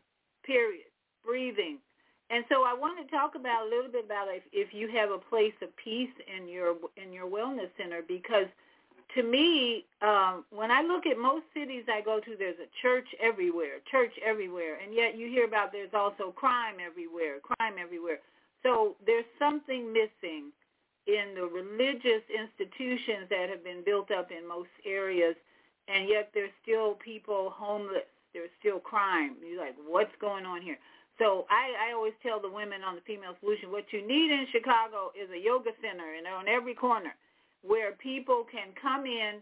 period, 0.46 0.86
breathing. 1.26 1.80
And 2.30 2.46
so 2.50 2.64
I 2.64 2.74
want 2.74 2.98
to 3.04 3.12
talk 3.16 3.36
about 3.36 3.68
a 3.68 3.70
little 3.70 3.92
bit 3.92 4.06
about 4.06 4.28
if, 4.30 4.44
if 4.54 4.74
you 4.74 4.90
have 4.96 5.12
a 5.12 5.18
place 5.18 5.54
of 5.62 5.70
peace 5.78 6.14
in 6.26 6.48
your 6.48 6.76
in 6.98 7.12
your 7.12 7.28
wellness 7.28 7.70
center 7.78 8.02
because 8.08 8.48
to 9.16 9.22
me, 9.22 9.86
um, 10.02 10.44
when 10.50 10.72
I 10.72 10.82
look 10.82 11.06
at 11.06 11.20
most 11.20 11.46
cities 11.54 11.84
I 11.88 12.02
go 12.02 12.20
to, 12.20 12.36
there's 12.38 12.58
a 12.58 12.70
church 12.82 13.06
everywhere, 13.22 13.78
church 13.92 14.12
everywhere, 14.26 14.80
and 14.84 14.94
yet 14.96 15.18
you 15.18 15.28
hear 15.28 15.46
about 15.46 15.72
there's 15.72 15.94
also 15.94 16.32
crime 16.32 16.76
everywhere, 16.84 17.38
crime 17.40 17.76
everywhere. 17.80 18.20
So 18.64 18.96
there's 19.06 19.26
something 19.38 19.94
missing 19.94 20.50
in 21.08 21.36
the 21.36 21.44
religious 21.44 22.24
institutions 22.32 23.28
that 23.30 23.50
have 23.50 23.64
been 23.64 23.84
built 23.84 24.12
up 24.12 24.32
in 24.32 24.48
most 24.48 24.72
areas, 24.86 25.36
and 25.88 26.08
yet 26.08 26.32
there's 26.34 26.54
still 26.62 26.96
people 27.04 27.52
homeless. 27.56 28.08
There's 28.34 28.54
still 28.60 28.80
crime. 28.80 29.36
You're 29.46 29.62
like, 29.62 29.76
what's 29.86 30.16
going 30.20 30.46
on 30.46 30.62
here? 30.62 30.78
So 31.20 31.46
I, 31.52 31.90
I 31.90 31.94
always 31.94 32.18
tell 32.24 32.42
the 32.42 32.50
women 32.50 32.82
on 32.82 32.96
the 32.96 33.06
Female 33.06 33.38
Solution, 33.40 33.70
what 33.70 33.86
you 33.92 34.02
need 34.02 34.32
in 34.32 34.48
Chicago 34.52 35.14
is 35.14 35.30
a 35.30 35.38
yoga 35.38 35.70
center, 35.78 36.18
and 36.18 36.26
on 36.26 36.48
every 36.48 36.74
corner 36.74 37.14
where 37.62 37.94
people 37.94 38.46
can 38.50 38.74
come 38.82 39.06
in, 39.06 39.40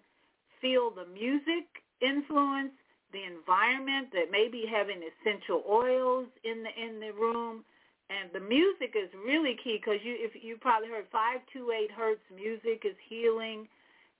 feel 0.59 0.91
the 0.91 1.07
music 1.07 1.65
influence, 2.01 2.75
the 3.13 3.23
environment 3.23 4.09
that 4.11 4.31
maybe 4.31 4.65
having 4.67 4.99
essential 4.99 5.63
oils 5.69 6.27
in 6.43 6.63
the 6.63 6.71
in 6.75 6.99
the 6.99 7.11
room, 7.13 7.63
and 8.11 8.29
the 8.33 8.39
music 8.39 8.93
is 8.95 9.09
really 9.25 9.57
key 9.63 9.79
because 9.81 9.99
you 10.03 10.15
if 10.19 10.43
you 10.43 10.57
probably 10.59 10.89
heard 10.89 11.05
five 11.11 11.39
to 11.53 11.71
eight 11.71 11.91
hertz 11.91 12.21
music 12.35 12.83
is 12.85 12.95
healing, 13.07 13.67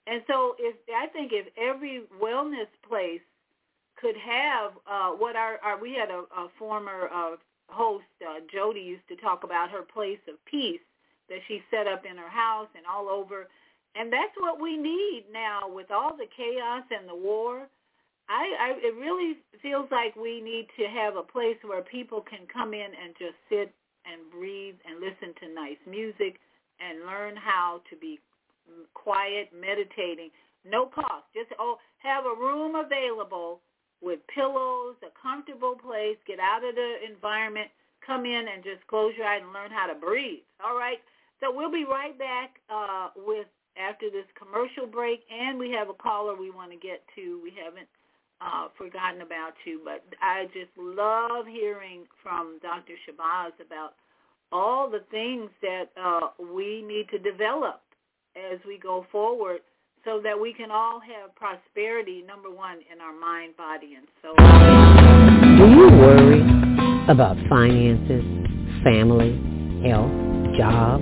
and 0.08 0.24
so 0.28 0.56
if 0.60 0.76
I 0.96 1.08
think 1.08 1.32
if 1.34 1.48
every 1.58 2.04
wellness 2.22 2.72
place 2.88 3.22
could 4.00 4.16
have 4.18 4.72
uh, 4.90 5.12
what 5.12 5.36
our, 5.36 5.60
our 5.64 5.80
we 5.80 5.94
had 5.94 6.10
a, 6.10 6.24
a 6.40 6.48
former 6.58 7.10
uh, 7.14 7.36
host 7.68 8.06
uh, 8.22 8.40
Jody 8.52 8.82
used 8.82 9.08
to 9.10 9.16
talk 9.18 9.44
about 9.44 9.70
her 9.70 9.82
place 9.82 10.20
of 10.28 10.36
peace 10.46 10.82
that 11.30 11.40
she 11.48 11.62
set 11.70 11.88
up 11.88 12.04
in 12.10 12.18
her 12.18 12.30
house 12.30 12.68
and 12.76 12.86
all 12.86 13.08
over 13.08 13.48
and 13.96 14.12
that's 14.12 14.36
what 14.40 14.60
we 14.62 14.78
need 14.78 15.26
now 15.32 15.68
with 15.68 15.92
all 15.92 16.16
the 16.16 16.28
chaos 16.36 16.84
and 16.92 17.10
the 17.10 17.16
war. 17.16 17.68
I, 18.30 18.44
I 18.60 18.70
it 18.80 18.96
really 18.96 19.38
feels 19.62 19.88
like 19.92 20.16
we 20.16 20.40
need 20.40 20.68
to 20.80 20.86
have 20.88 21.18
a 21.18 21.24
place 21.24 21.58
where 21.64 21.82
people 21.82 22.22
can 22.22 22.48
come 22.52 22.74
in 22.74 22.88
and 22.96 23.14
just 23.20 23.36
sit 23.50 23.74
and 24.06 24.32
breathe 24.32 24.76
and 24.86 25.00
listen 25.00 25.34
to 25.42 25.54
nice 25.54 25.82
music 25.90 26.40
and 26.80 27.06
learn 27.06 27.36
how 27.36 27.82
to 27.90 27.96
be 27.98 28.20
quiet, 28.94 29.50
meditating, 29.54 30.30
no 30.66 30.86
cost. 30.86 31.26
Just 31.34 31.52
oh, 31.60 31.78
have 32.00 32.26
a 32.26 32.36
room 32.40 32.76
available 32.76 33.62
with 34.02 34.20
pillows, 34.34 34.96
a 35.06 35.14
comfortable 35.22 35.76
place, 35.76 36.18
get 36.26 36.40
out 36.40 36.64
of 36.66 36.76
the 36.76 37.06
environment, 37.06 37.70
come 38.06 38.26
in 38.26 38.46
and 38.50 38.64
just 38.64 38.86
close 38.88 39.14
your 39.18 39.28
eyes 39.28 39.42
and 39.44 39.54
learn 39.54 39.70
how 39.70 39.86
to 39.86 39.98
breathe. 39.98 40.42
All 40.64 40.76
right. 40.76 40.98
So 41.40 41.54
we'll 41.54 41.72
be 41.72 41.86
right 41.86 42.18
back 42.18 42.58
uh, 42.70 43.10
with 43.16 43.48
after 43.78 44.10
this 44.10 44.28
commercial 44.38 44.86
break, 44.86 45.22
and 45.32 45.58
we 45.58 45.72
have 45.72 45.90
a 45.90 45.94
caller 45.94 46.36
we 46.36 46.52
want 46.52 46.72
to 46.72 46.78
get 46.78 47.02
to. 47.16 47.40
We 47.42 47.54
haven't 47.56 47.88
uh, 48.42 48.68
forgotten 48.78 49.22
about 49.22 49.54
you, 49.66 49.82
but 49.84 50.04
I 50.22 50.46
just 50.46 50.72
love 50.78 51.46
hearing 51.48 52.06
from 52.24 52.60
Dr. 52.62 52.94
Shabazz 53.08 53.52
about 53.66 53.94
all 54.52 54.90
the 54.90 55.04
things 55.12 55.50
that 55.62 55.92
uh, 56.02 56.28
we 56.54 56.82
need 56.82 57.08
to 57.10 57.20
develop 57.20 57.82
as 58.36 58.60
we 58.68 58.78
go 58.80 59.06
forward 59.12 59.62
so 60.04 60.20
that 60.24 60.40
we 60.40 60.54
can 60.54 60.72
all 60.72 61.00
have 61.00 61.34
prosperity, 61.36 62.24
number 62.26 62.50
one, 62.50 62.80
in 62.92 63.00
our 63.00 63.14
mind, 63.14 63.56
body, 63.56 63.96
and 63.96 64.08
soul. 64.22 64.36
Do 65.58 65.72
you 65.72 65.90
worry 65.98 66.42
about 67.08 67.38
finances, 67.48 68.24
family, 68.84 69.38
health, 69.88 70.12
job, 70.58 71.02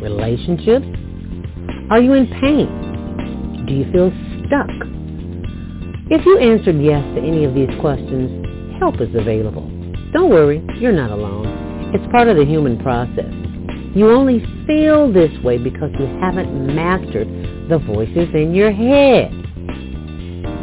relationships? 0.00 0.86
Are 1.90 2.00
you 2.00 2.14
in 2.14 2.26
pain? 2.40 3.66
Do 3.66 3.74
you 3.74 3.92
feel 3.92 4.10
stuck? 4.46 4.99
If 6.10 6.26
you 6.26 6.38
answered 6.38 6.82
yes 6.82 7.04
to 7.14 7.22
any 7.22 7.44
of 7.44 7.54
these 7.54 7.70
questions, 7.80 8.44
help 8.80 9.00
is 9.00 9.14
available. 9.14 9.62
Don't 10.12 10.28
worry, 10.28 10.60
you're 10.80 10.90
not 10.90 11.12
alone. 11.12 11.46
It's 11.94 12.04
part 12.10 12.26
of 12.26 12.36
the 12.36 12.44
human 12.44 12.82
process. 12.82 13.30
You 13.94 14.10
only 14.10 14.44
feel 14.66 15.12
this 15.12 15.30
way 15.44 15.56
because 15.56 15.92
you 16.00 16.06
haven't 16.18 16.74
mastered 16.74 17.28
the 17.70 17.78
voices 17.78 18.28
in 18.34 18.56
your 18.56 18.72
head. 18.72 19.30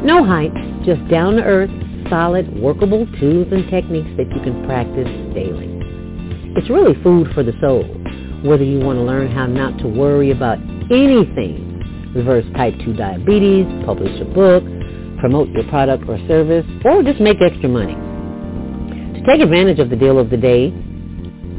No 0.03 0.25
hype, 0.25 0.51
just 0.83 1.07
down-to-earth, 1.07 1.71
solid, 2.09 2.53
workable 2.59 3.07
tools 3.17 3.47
and 3.49 3.69
techniques 3.69 4.11
that 4.17 4.27
you 4.35 4.41
can 4.43 4.65
practice 4.65 5.07
daily. 5.33 5.71
It's 6.57 6.69
really 6.69 7.01
food 7.01 7.31
for 7.33 7.43
the 7.43 7.53
soul. 7.61 7.85
Whether 8.43 8.65
you 8.65 8.79
want 8.79 8.99
to 8.99 9.03
learn 9.03 9.31
how 9.31 9.45
not 9.45 9.77
to 9.79 9.87
worry 9.87 10.31
about 10.31 10.59
anything, 10.91 12.11
reverse 12.13 12.45
type 12.57 12.75
2 12.83 12.95
diabetes, 12.95 13.65
publish 13.85 14.19
a 14.19 14.25
book, 14.25 14.63
promote 15.19 15.49
your 15.49 15.64
product 15.65 16.03
or 16.07 16.18
service, 16.27 16.65
or 16.85 17.03
just 17.03 17.19
make 17.19 17.38
extra 17.41 17.68
money. 17.69 17.95
To 19.19 19.26
take 19.26 19.41
advantage 19.41 19.80
of 19.80 19.89
the 19.89 19.95
deal 19.95 20.19
of 20.19 20.30
the 20.30 20.38
day, 20.38 20.69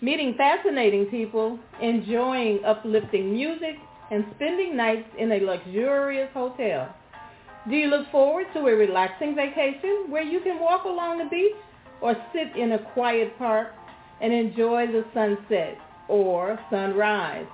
meeting 0.00 0.32
fascinating 0.34 1.04
people, 1.04 1.58
enjoying 1.82 2.64
uplifting 2.64 3.34
music, 3.34 3.76
and 4.10 4.24
spending 4.34 4.74
nights 4.74 5.06
in 5.18 5.30
a 5.30 5.40
luxurious 5.40 6.30
hotel? 6.32 6.88
Do 7.68 7.76
you 7.76 7.88
look 7.88 8.10
forward 8.10 8.46
to 8.54 8.60
a 8.60 8.74
relaxing 8.74 9.34
vacation 9.34 10.06
where 10.08 10.22
you 10.22 10.40
can 10.40 10.58
walk 10.58 10.84
along 10.86 11.18
the 11.18 11.26
beach 11.26 11.52
or 12.00 12.16
sit 12.32 12.56
in 12.56 12.72
a 12.72 12.78
quiet 12.94 13.36
park 13.36 13.68
and 14.22 14.32
enjoy 14.32 14.86
the 14.86 15.04
sunset 15.12 15.76
or 16.08 16.58
sunrise? 16.70 17.44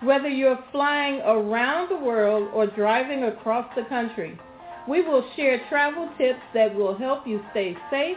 Whether 0.00 0.28
you're 0.28 0.62
flying 0.70 1.22
around 1.22 1.88
the 1.88 1.96
world 1.96 2.50
or 2.54 2.68
driving 2.68 3.24
across 3.24 3.66
the 3.74 3.82
country, 3.86 4.38
we 4.86 5.02
will 5.02 5.28
share 5.34 5.60
travel 5.68 6.08
tips 6.16 6.40
that 6.54 6.72
will 6.72 6.96
help 6.96 7.26
you 7.26 7.42
stay 7.50 7.76
safe 7.90 8.16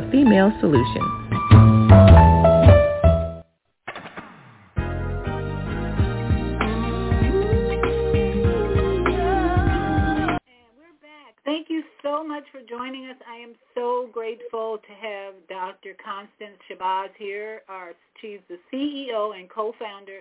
so 12.24 12.28
much 12.28 12.44
for 12.52 12.60
joining 12.68 13.06
us. 13.06 13.16
I 13.28 13.36
am 13.36 13.54
so 13.74 14.08
grateful 14.12 14.78
to 14.78 14.92
have 14.94 15.34
Dr. 15.48 15.94
Constance 16.02 16.58
Shabazz 16.70 17.08
here. 17.18 17.62
Our, 17.68 17.92
she's 18.20 18.40
the 18.48 18.58
CEO 18.72 19.38
and 19.38 19.48
co-founder 19.50 20.20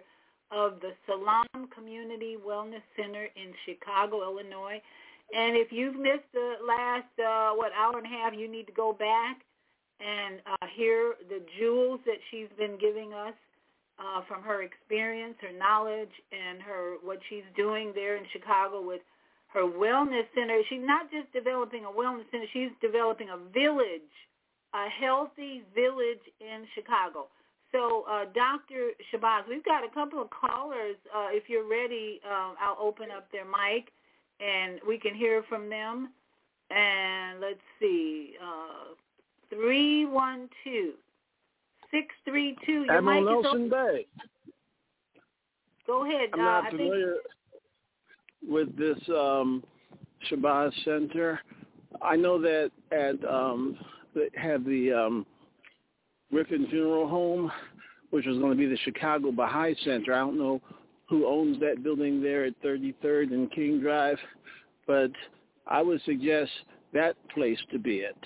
of 0.52 0.80
the 0.82 0.92
Salaam 1.06 1.70
Community 1.74 2.36
Wellness 2.46 2.84
Center 2.98 3.28
in 3.36 3.54
Chicago, 3.66 4.24
Illinois. 4.24 4.82
And 5.36 5.56
if 5.56 5.72
you've 5.72 5.96
missed 5.96 6.28
the 6.34 6.56
last, 6.66 7.08
uh, 7.20 7.56
what, 7.56 7.72
hour 7.74 7.98
and 7.98 8.06
a 8.06 8.10
half, 8.10 8.34
you 8.34 8.52
need 8.52 8.68
to 8.68 8.74
go 8.74 8.94
back 8.94 9.42
and 10.00 10.40
uh, 10.46 10.68
hear 10.76 11.16
the 11.30 11.42
jewels 11.58 12.02
that 12.06 12.18
she's 12.32 12.50
been 12.58 12.78
giving 12.80 13.14
us 13.14 13.36
uh, 14.00 14.22
from 14.28 14.44
her 14.44 14.64
experience, 14.64 15.36
her 15.42 15.58
knowledge, 15.58 16.12
and 16.32 16.62
her 16.62 16.96
what 17.04 17.20
she's 17.30 17.48
doing 17.56 17.92
there 17.96 18.18
in 18.18 18.24
Chicago 18.34 18.86
with 18.86 19.02
her 19.54 19.64
wellness 19.64 20.26
center. 20.36 20.62
She's 20.70 20.82
not 20.82 21.12
just 21.12 21.32
developing 21.32 21.86
a 21.86 21.88
wellness 21.88 22.26
center, 22.32 22.46
she's 22.52 22.72
developing 22.82 23.30
a 23.30 23.38
village, 23.38 24.02
a 24.74 24.90
healthy 24.90 25.64
village 25.76 26.24
in 26.42 26.66
Chicago. 26.74 27.28
So, 27.72 28.06
uh, 28.10 28.26
Dr. 28.36 28.92
Shabazz, 29.12 29.48
we've 29.50 29.66
got 29.66 29.84
a 29.84 29.90
couple 29.90 30.22
of 30.22 30.30
callers. 30.30 30.96
Uh, 31.14 31.30
if 31.32 31.50
you're 31.50 31.68
ready, 31.68 32.20
uh, 32.26 32.54
I'll 32.60 32.78
open 32.80 33.08
up 33.16 33.32
their 33.32 33.46
mic 33.46 33.92
and 34.40 34.80
we 34.88 34.98
can 35.00 35.16
hear 35.16 35.44
from 35.50 35.70
them. 35.70 36.10
And 36.70 37.40
let's 37.40 37.62
see, 37.80 38.36
uh, 38.42 38.94
312 39.50 40.94
632. 41.92 42.72
Your 42.72 42.98
Admiral 42.98 43.22
mic 43.22 43.30
is 43.30 43.44
Nelson 43.44 43.50
open. 43.50 43.70
Bay. 43.70 44.08
Go 45.86 46.06
ahead. 46.06 46.30
I'm 46.34 46.40
uh, 46.40 46.44
not 46.44 46.66
I 46.66 46.70
think 46.70 46.82
familiar 46.82 47.16
with 48.48 48.76
this 48.78 48.98
um, 49.10 49.64
Shabazz 50.30 50.72
Center. 50.84 51.40
I 52.02 52.16
know 52.16 52.42
that 52.42 52.72
at 52.92 53.24
um, 53.30 53.78
they 54.16 54.30
have 54.36 54.66
the 54.66 54.92
um, 54.92 55.26
Griffin 56.32 56.68
Funeral 56.70 57.08
Home, 57.08 57.52
which 58.10 58.28
is 58.28 58.38
going 58.40 58.52
to 58.52 58.58
be 58.58 58.68
the 58.68 58.78
Chicago 58.84 59.32
Baha'i 59.32 59.76
Center. 59.84 60.14
I 60.14 60.20
don't 60.20 60.38
know 60.38 60.62
who 61.08 61.28
owns 61.28 61.60
that 61.60 61.84
building 61.84 62.22
there 62.22 62.46
at 62.46 62.62
33rd 62.64 63.34
and 63.34 63.52
King 63.52 63.80
Drive, 63.80 64.18
but 64.88 65.12
I 65.68 65.82
would 65.82 66.02
suggest 66.06 66.52
that 66.94 67.16
place 67.30 67.60
to 67.72 67.80
be 67.80 67.98
it. 67.98 68.18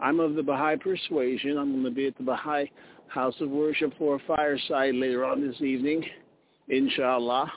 I'm 0.00 0.18
of 0.20 0.34
the 0.34 0.42
Baha'i 0.42 0.76
persuasion. 0.76 1.58
I'm 1.58 1.72
going 1.72 1.84
to 1.84 1.90
be 1.90 2.06
at 2.06 2.16
the 2.16 2.24
Baha'i 2.24 2.70
House 3.08 3.34
of 3.40 3.50
Worship 3.50 3.92
for 3.98 4.16
a 4.16 4.36
fireside 4.36 4.94
later 4.94 5.24
on 5.24 5.46
this 5.46 5.60
evening, 5.60 6.04
inshallah. 6.68 7.52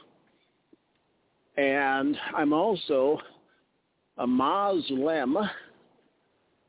And 1.57 2.17
I'm 2.35 2.53
also 2.53 3.19
a 4.17 4.25
Muslim, 4.25 5.37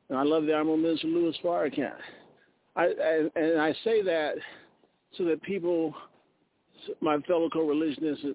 and 0.09 0.19
I 0.19 0.23
love 0.23 0.45
the 0.45 0.53
Honorable 0.53 0.77
Minister 0.77 1.07
Louis 1.07 1.37
Farrakhan. 1.43 1.95
I, 2.77 2.87
and, 2.87 3.31
and 3.35 3.61
I 3.61 3.73
say 3.85 4.03
that 4.03 4.35
so 5.17 5.25
that 5.25 5.43
people, 5.43 5.95
my 7.01 7.19
fellow 7.21 7.49
co-religionists, 7.51 8.27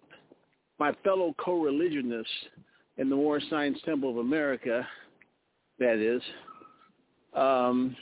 my 0.79 0.93
fellow 1.03 1.35
co-religionists 1.43 2.31
in 2.97 3.09
the 3.09 3.15
Moorish 3.15 3.43
Science 3.49 3.77
Temple 3.85 4.09
of 4.09 4.17
America, 4.17 4.87
that 5.77 5.97
is, 5.97 6.21
um, 7.33 7.95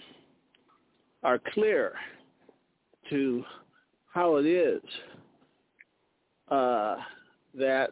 are 1.24 1.40
clear 1.54 1.94
to 3.10 3.44
how 4.14 4.38
it 4.38 4.46
is 4.46 4.82
uh, 6.50 6.98
that 7.54 7.92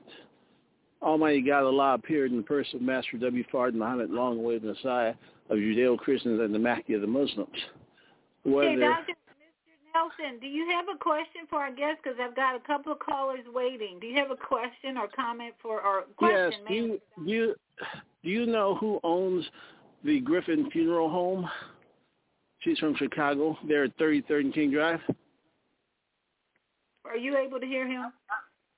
Almighty 1.06 1.41
God 1.41 1.64
Allah 1.64 1.94
appeared 1.94 2.32
in 2.32 2.38
the 2.38 2.44
person 2.44 2.77
of 2.77 2.82
Master 2.82 3.18
W. 3.18 3.44
Fard 3.53 3.76
Muhammad, 3.76 4.10
long-awaited 4.10 4.64
Messiah 4.64 5.14
of 5.52 5.57
Judeo-Christians 5.57 6.41
and 6.41 6.53
the 6.53 6.60
Mahdi 6.60 6.95
of 6.95 7.02
the 7.02 7.07
Muslims. 7.07 7.49
Okay, 8.45 8.56
Whether, 8.56 8.80
Dr. 8.80 9.14
Mr. 9.14 9.94
Nelson, 9.94 10.40
do 10.41 10.48
you 10.48 10.68
have 10.72 10.86
a 10.94 10.98
question 10.98 11.44
for 11.48 11.60
our 11.60 11.69
guest? 11.69 11.99
Because 12.03 12.18
I've 12.19 12.36
got 12.36 12.56
a 12.56 12.60
couple 12.60 12.91
of 12.91 12.99
callers 12.99 13.45
waiting. 13.53 13.99
Do 14.02 14.07
you 14.07 14.15
have 14.15 14.32
a 14.32 14.36
question 14.36 14.98
or 14.98 15.07
comment 15.15 15.53
for 15.61 15.80
our 15.82 16.06
yes, 16.22 16.53
question? 16.53 16.65
do 16.68 16.73
you, 16.73 17.02
do 17.23 17.32
you 17.32 17.56
do 18.23 18.30
you 18.32 18.45
know 18.48 18.76
who 18.76 18.99
owns 19.03 19.45
the 20.03 20.19
Griffin 20.22 20.69
Funeral 20.72 21.10
Home? 21.10 21.48
She's 22.60 22.80
from 22.80 22.95
Chicago. 22.95 23.56
They're 23.68 23.84
at 23.84 23.98
33rd 23.99 24.40
and 24.40 24.53
King 24.53 24.72
Drive. 24.72 24.99
Are 27.06 27.18
you 27.18 27.38
able 27.38 27.60
to 27.60 27.65
hear 27.68 27.88
him? 27.88 28.11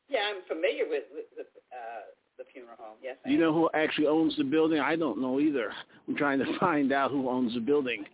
Yeah, 0.10 0.20
I'm 0.30 0.44
familiar 0.48 0.84
with, 0.90 1.04
with, 1.14 1.26
with 1.38 1.48
uh, 1.72 2.17
the 2.38 2.46
funeral 2.54 2.78
home. 2.78 2.98
Yes. 3.02 3.18
Do 3.26 3.32
you 3.32 3.40
know 3.40 3.54
who 3.54 3.70
actually 3.74 4.08
owns 4.08 4.38
the 4.38 4.44
building? 4.44 4.80
I 4.80 4.96
don't 4.96 5.20
know 5.20 5.40
either. 5.40 5.72
I'm 6.08 6.16
trying 6.16 6.40
to 6.40 6.48
find 6.60 6.92
out 6.92 7.12
who 7.12 7.30
owns 7.30 7.54
the 7.54 7.60
building. 7.60 8.06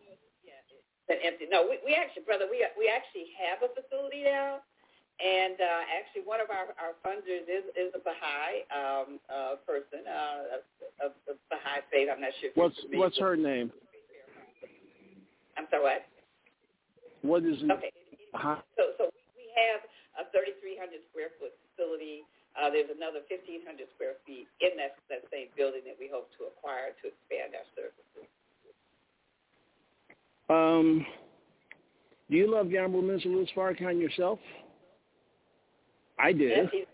Yeah, 0.44 1.16
it's 1.16 1.24
empty. 1.26 1.46
No, 1.52 1.64
we, 1.64 1.80
we 1.86 1.96
actually, 1.96 2.24
brother, 2.24 2.46
we 2.50 2.66
we 2.80 2.88
actually 2.88 3.36
have 3.36 3.60
a 3.62 3.70
facility 3.76 4.24
now, 4.24 4.64
and 5.20 5.60
uh, 5.60 5.84
actually 5.92 6.24
one 6.24 6.40
of 6.40 6.48
our, 6.50 6.72
our 6.80 6.96
funders 7.04 7.44
is 7.52 7.68
is 7.76 7.92
a 7.94 8.02
Baha'i 8.02 8.64
um, 8.72 9.20
uh, 9.28 9.60
person 9.68 10.08
uh, 10.08 10.64
of, 11.04 11.12
of 11.28 11.36
Baha'i 11.52 11.84
faith. 11.92 12.08
I'm 12.08 12.22
not 12.22 12.32
sure. 12.40 12.50
If 12.50 12.58
what's 12.58 12.80
what's 12.96 13.20
her 13.20 13.36
name? 13.36 13.72
I'm 15.58 15.68
sorry. 15.70 15.84
What? 15.84 16.04
What 17.22 17.42
is 17.44 17.60
it? 17.62 17.72
Okay. 17.72 17.92
So 18.80 18.98
so 18.98 19.04
we 19.38 19.46
have 19.54 19.86
a 20.18 20.30
3,300 20.32 21.04
square 21.12 21.30
foot 21.38 21.54
facility. 21.70 22.26
Uh, 22.54 22.70
there's 22.70 22.90
another 22.94 23.26
1,500 23.26 23.66
square 23.96 24.14
feet 24.26 24.46
in 24.62 24.78
that 24.78 24.94
that 25.10 25.26
same 25.34 25.50
building 25.58 25.82
that 25.86 25.98
we 25.98 26.06
hope 26.06 26.30
to 26.38 26.46
acquire 26.46 26.94
to 27.02 27.10
expand 27.10 27.58
our 27.58 27.66
services. 27.74 28.30
Um, 30.50 31.06
do 32.30 32.38
you 32.38 32.52
love 32.52 32.68
Minister 32.68 33.30
Louis 33.30 33.50
Farrakhan 33.56 34.00
yourself? 34.00 34.40
I 36.20 36.32
did. 36.32 36.50
Yes, 36.50 36.68
he, 36.72 36.86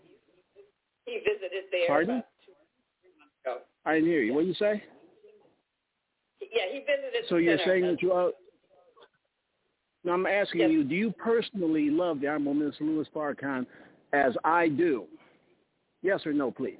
he 1.04 1.18
visited 1.18 1.64
there. 1.70 1.86
Pardon? 1.88 2.22
Ago. 3.44 3.58
I 3.84 3.94
didn't 3.94 4.08
hear 4.08 4.22
you. 4.22 4.34
What 4.34 4.40
did 4.40 4.48
you 4.48 4.54
say? 4.54 4.82
Yeah, 6.40 6.72
he 6.72 6.80
visited. 6.80 7.12
There. 7.12 7.22
So 7.28 7.36
you're 7.36 7.58
saying 7.66 7.86
that 7.86 8.02
you 8.02 8.12
are. 8.12 8.30
No, 10.04 10.12
I'm 10.12 10.26
asking 10.26 10.60
yes. 10.62 10.70
you, 10.70 10.84
do 10.84 10.94
you 10.94 11.12
personally 11.12 11.90
love 11.90 12.20
the 12.20 12.28
Honorable 12.28 12.54
Minister 12.54 12.84
Louis 12.84 13.06
Farrakhan 13.14 13.66
as 14.14 14.34
I 14.44 14.68
do? 14.68 15.04
Yes 16.02 16.24
or 16.24 16.32
no, 16.32 16.50
please. 16.50 16.78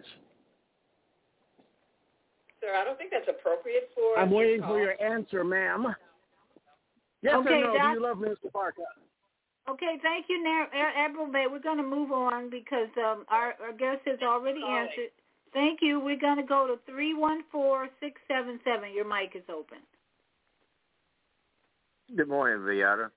Sir, 2.60 2.74
I 2.74 2.84
don't 2.84 2.98
think 2.98 3.10
that's 3.10 3.28
appropriate 3.28 3.90
for. 3.94 4.18
I'm 4.18 4.30
waiting 4.30 4.60
for 4.60 4.78
your 4.78 5.00
answer, 5.02 5.44
ma'am. 5.44 5.94
Yes 7.22 7.36
okay, 7.36 7.54
or 7.54 7.60
no? 7.60 7.74
Doc- 7.74 7.92
Do 7.94 7.98
you 7.98 8.02
love 8.02 8.16
Mr. 8.18 8.52
Parker? 8.52 8.82
Okay, 9.68 9.98
thank 10.02 10.26
you, 10.28 10.42
Admiral 10.74 11.30
Bay. 11.30 11.44
We're 11.50 11.60
going 11.60 11.76
to 11.76 11.84
move 11.84 12.10
on 12.12 12.50
because 12.50 12.88
um, 12.98 13.24
our, 13.28 13.54
our 13.62 13.72
guest 13.72 14.00
has 14.06 14.18
already 14.22 14.60
answered. 14.68 15.10
Thank 15.52 15.80
you. 15.82 16.00
We're 16.00 16.18
going 16.18 16.38
to 16.38 16.42
go 16.42 16.66
to 16.66 16.76
three 16.90 17.14
one 17.14 17.42
four 17.52 17.88
six 18.00 18.20
seven 18.26 18.58
seven. 18.64 18.92
Your 18.94 19.04
mic 19.04 19.32
is 19.34 19.42
open. 19.48 19.78
Good 22.16 22.28
morning, 22.28 22.60
Viyahta. 22.66 23.10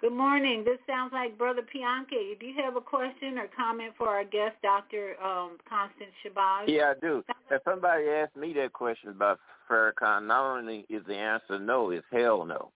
Good 0.00 0.12
morning. 0.12 0.62
This 0.64 0.78
sounds 0.86 1.12
like 1.12 1.36
Brother 1.36 1.62
Pianke. 1.62 2.38
Do 2.38 2.46
you 2.46 2.54
have 2.62 2.76
a 2.76 2.80
question 2.80 3.36
or 3.36 3.48
comment 3.56 3.94
for 3.98 4.08
our 4.08 4.22
guest, 4.22 4.54
Dr. 4.62 5.20
Um, 5.20 5.58
Constance 5.68 6.12
Shabazz? 6.24 6.68
Yeah, 6.68 6.92
I 6.96 7.00
do. 7.00 7.24
If 7.50 7.62
somebody 7.64 8.04
asked 8.08 8.36
me 8.36 8.52
that 8.52 8.72
question 8.72 9.08
about 9.10 9.40
Farrakhan, 9.68 10.28
not 10.28 10.56
only 10.56 10.86
is 10.88 11.02
the 11.08 11.16
answer 11.16 11.58
no, 11.58 11.90
it's 11.90 12.06
hell 12.12 12.44
no. 12.44 12.70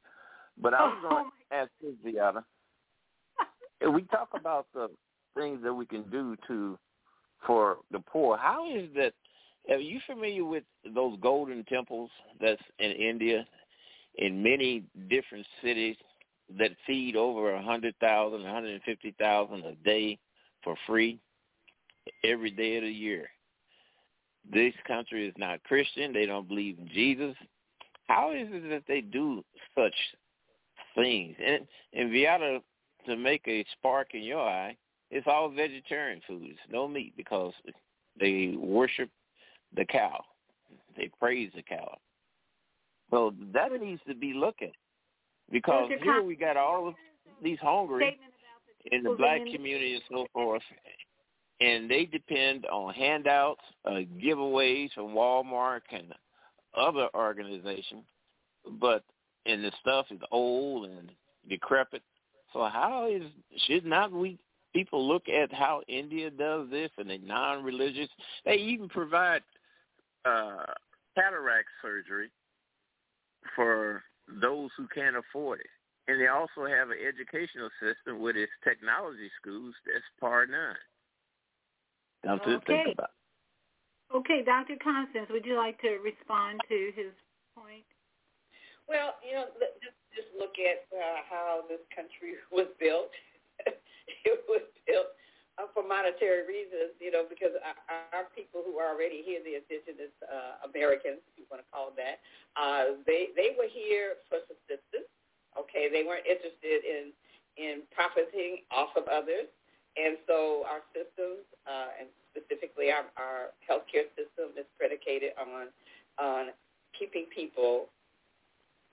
But 0.61 0.75
I 0.75 0.83
was 0.83 0.99
Oh, 1.05 1.09
going 1.11 1.25
to 1.27 1.57
ask 1.57 1.71
this, 1.81 1.93
Viyahta. 2.05 2.43
If 3.81 3.95
we 3.95 4.03
talk 4.03 4.31
about 4.35 4.67
the 4.75 4.89
things 5.37 5.61
that 5.63 5.73
we 5.73 5.87
can 5.87 6.03
do 6.11 6.37
to 6.49 6.77
for 7.47 7.79
the 7.93 8.01
poor, 8.01 8.37
how 8.37 8.69
is 8.69 8.89
that? 8.97 9.13
Are 9.71 9.79
you 9.79 10.01
familiar 10.09 10.45
with 10.45 10.65
those 10.93 11.17
golden 11.21 11.65
temples 11.67 12.11
that's 12.41 12.61
in 12.81 12.91
India, 12.91 13.47
in 14.17 14.43
many 14.43 14.83
different 15.09 15.47
cities 15.63 15.95
that 16.59 16.71
feed 16.87 17.17
over 17.17 17.55
a 17.55 17.63
hundred 17.63 17.95
thousand, 18.01 18.45
a 18.45 18.53
hundred 18.53 18.75
and 18.75 18.83
fifty 18.83 19.15
thousand 19.19 19.65
a 19.65 19.75
day 19.77 20.19
for 20.63 20.77
free 20.87 21.19
every 22.25 22.51
day 22.51 22.77
of 22.77 22.85
the 22.85 22.91
year? 22.91 23.29
This 24.53 24.75
country 24.87 25.29
is 25.29 25.35
not 25.37 25.63
Christian. 25.65 26.13
They 26.13 26.27
don't 26.27 26.49
believe 26.49 26.79
in 26.79 26.89
Jesus. 26.89 27.35
How 28.09 28.33
is 28.33 28.49
it 28.51 28.69
that 28.71 28.83
they 28.89 29.01
do 29.01 29.45
such 29.77 29.95
things? 30.95 31.37
And 31.45 31.67
and 31.95 32.11
Viyahta, 32.11 32.61
to 33.07 33.17
make 33.17 33.43
a 33.47 33.65
spark 33.79 34.15
in 34.15 34.23
your 34.23 34.41
eye, 34.41 34.77
it's 35.11 35.27
all 35.27 35.51
vegetarian 35.51 36.21
foods, 36.27 36.59
no 36.71 36.89
meat, 36.89 37.15
because 37.17 37.53
they 38.19 38.55
worship 38.59 39.11
the 39.77 39.85
cow. 39.85 40.23
They 40.97 41.11
praise 41.19 41.51
the 41.55 41.63
cow. 41.63 41.99
So 43.11 43.35
that 43.53 43.73
needs 43.81 44.01
to 44.09 44.15
be 44.15 44.33
looked 44.33 44.63
at 44.63 44.73
because 45.53 45.91
here 46.03 46.23
we 46.23 46.35
got 46.35 46.57
all 46.57 46.89
of 46.89 46.95
these 47.43 47.59
hungry 47.61 48.05
Statement 48.05 48.33
about 48.33 48.91
the 48.91 48.97
in 48.97 49.03
the 49.03 49.15
black 49.17 49.41
community 49.55 49.95
and 49.95 50.03
so 50.11 50.27
forth, 50.33 50.63
and 51.61 51.91
they 51.91 52.07
depend 52.07 52.67
on 52.67 52.93
handouts, 52.95 53.61
uh, 53.85 54.01
giveaways 54.21 54.93
from 54.95 55.09
Walmart 55.09 55.83
and 55.93 56.15
other 56.77 57.09
organizations, 57.15 58.05
but 58.81 59.05
and 59.47 59.63
the 59.63 59.73
stuff 59.81 60.07
is 60.11 60.21
old 60.31 60.87
and 60.87 61.11
decrepit. 61.49 62.03
So 62.53 62.69
how 62.73 63.09
is 63.11 63.23
should 63.67 63.85
not 63.85 64.13
we 64.13 64.39
people 64.73 65.07
look 65.07 65.29
at 65.29 65.53
how 65.53 65.83
India 65.89 66.31
does 66.31 66.71
this 66.71 66.91
and 66.99 67.11
the 67.11 67.19
non-religious? 67.19 68.09
They 68.45 68.55
even 68.55 68.89
provide 68.89 69.43
uh, 70.25 70.65
cataract 71.15 71.69
surgery 71.83 72.31
for 73.55 74.03
those 74.41 74.71
who 74.77 74.87
can't 74.89 75.17
afford 75.17 75.61
it. 75.61 75.73
And 76.09 76.21
they 76.21 76.27
also 76.27 76.67
have 76.67 76.91
an 76.91 76.99
educational 76.99 77.71
system 77.79 78.21
with 78.21 78.37
its 78.37 78.53
technology 78.65 79.31
schools 79.41 79.75
that's 79.87 80.05
par 80.19 80.47
none. 80.47 80.77
Something 82.25 82.49
to 82.49 82.55
Okay. 82.57 82.83
think 82.85 82.99
about. 82.99 83.11
Okay, 84.15 84.43
Dr. 84.45 84.77
Constance, 84.83 85.29
would 85.31 85.47
you 85.47 85.57
like 85.57 85.81
to 85.81 85.97
respond 86.05 86.61
to 86.69 86.93
his 86.95 87.13
point? 87.57 87.85
Well, 88.89 89.17
you 89.25 89.33
know, 89.33 89.47
let- 89.61 89.81
just 89.81 89.97
just 90.15 90.29
look 90.37 90.59
at 90.61 90.85
uh, 90.93 91.25
how 91.31 91.65
this 91.69 91.81
country 91.95 92.37
was 92.53 92.69
built. 92.79 93.11
it 93.67 94.45
was 94.49 94.63
built 94.87 95.09
for 95.77 95.85
monetary 95.85 96.49
reasons, 96.49 96.97
you 96.97 97.13
know, 97.13 97.29
because 97.29 97.53
our, 97.61 97.77
our 98.17 98.27
people 98.33 98.65
who 98.65 98.81
are 98.81 98.89
already 98.89 99.21
here, 99.21 99.41
the 99.45 99.61
indigenous 99.61 100.13
uh, 100.25 100.65
Americans, 100.65 101.21
if 101.29 101.35
you 101.37 101.45
want 101.53 101.61
to 101.61 101.69
call 101.69 101.93
them 101.93 102.01
that, 102.01 102.17
uh, 102.57 102.97
they 103.05 103.33
they 103.37 103.53
were 103.57 103.69
here 103.69 104.21
for 104.33 104.41
subsistence. 104.49 105.09
Okay, 105.53 105.93
they 105.93 106.09
weren't 106.09 106.25
interested 106.25 106.85
in 106.89 107.13
in 107.61 107.85
profiting 107.93 108.65
off 108.73 108.97
of 108.97 109.05
others, 109.13 109.45
and 110.01 110.17
so 110.25 110.65
our 110.65 110.81
systems, 110.97 111.45
uh, 111.69 112.01
and 112.01 112.09
specifically 112.33 112.89
our, 112.89 113.05
our 113.21 113.53
healthcare 113.61 114.09
system, 114.17 114.57
is 114.57 114.65
predicated 114.81 115.37
on 115.37 115.69
on 116.17 116.57
keeping 116.97 117.29
people 117.29 117.93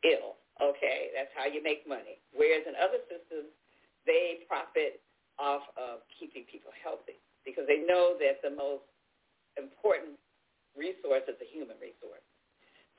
ill. 0.04 0.36
Okay, 0.60 1.16
that's 1.16 1.32
how 1.40 1.48
you 1.48 1.64
make 1.64 1.88
money. 1.88 2.20
Whereas 2.36 2.68
in 2.68 2.76
other 2.76 3.00
systems, 3.08 3.48
they 4.04 4.44
profit 4.44 5.00
off 5.40 5.64
of 5.80 6.04
keeping 6.20 6.44
people 6.52 6.70
healthy 6.76 7.18
because 7.48 7.64
they 7.66 7.82
know 7.88 8.20
that 8.20 8.44
the 8.44 8.52
most 8.52 8.84
important 9.56 10.20
resource 10.76 11.24
is 11.26 11.40
a 11.40 11.48
human 11.48 11.80
resource. 11.80 12.22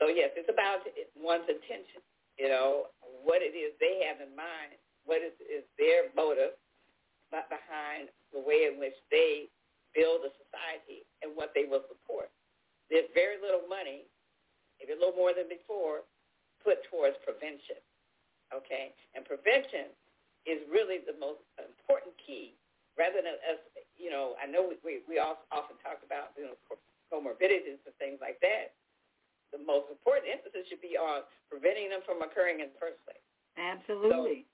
So 0.00 0.08
yes, 0.08 0.32
it's 0.34 0.48
about 0.48 0.82
one's 1.14 1.46
intention. 1.46 2.00
You 2.40 2.48
know 2.48 2.88
what 3.20 3.44
it 3.44 3.52
is 3.52 3.76
they 3.76 4.00
have 4.08 4.24
in 4.24 4.32
mind, 4.32 4.80
what 5.04 5.20
is, 5.20 5.36
is 5.44 5.62
their 5.76 6.08
motive 6.16 6.56
behind 7.30 8.10
the 8.34 8.40
way 8.40 8.66
in 8.66 8.80
which 8.80 8.96
they 9.12 9.46
build 9.94 10.24
a 10.26 10.32
society 10.40 11.06
and 11.22 11.36
what 11.36 11.52
they 11.54 11.68
will 11.68 11.84
support. 11.86 12.32
There's 12.88 13.06
very 13.14 13.38
little 13.38 13.68
money, 13.70 14.08
maybe 14.80 14.96
a 14.96 14.98
little 14.98 15.14
more 15.14 15.30
than 15.36 15.46
before, 15.46 16.02
put 16.64 16.82
towards 16.90 17.14
prevention. 17.22 17.78
Okay, 18.50 18.90
and 19.14 19.22
prevention 19.22 19.94
is 20.48 20.60
really 20.68 21.04
the 21.04 21.16
most 21.16 21.42
important 21.60 22.16
key. 22.20 22.56
Rather 22.98 23.22
than 23.22 23.36
us, 23.48 23.60
you 23.96 24.10
know, 24.10 24.36
I 24.40 24.48
know 24.48 24.66
we 24.84 25.04
we, 25.04 25.16
all 25.20 25.40
often 25.52 25.76
talk 25.80 26.00
about 26.04 26.36
you 26.36 26.52
know 26.52 26.56
comorbidities 27.08 27.80
and 27.84 27.94
things 28.00 28.20
like 28.20 28.40
that. 28.44 28.76
The 29.54 29.60
most 29.62 29.90
important 29.90 30.30
emphasis 30.30 30.68
should 30.70 30.82
be 30.84 30.94
on 30.94 31.26
preventing 31.50 31.90
them 31.90 32.06
from 32.06 32.22
occurring 32.22 32.62
in 32.62 32.70
the 32.70 32.78
first 32.78 33.02
place. 33.02 33.22
Absolutely. 33.58 34.46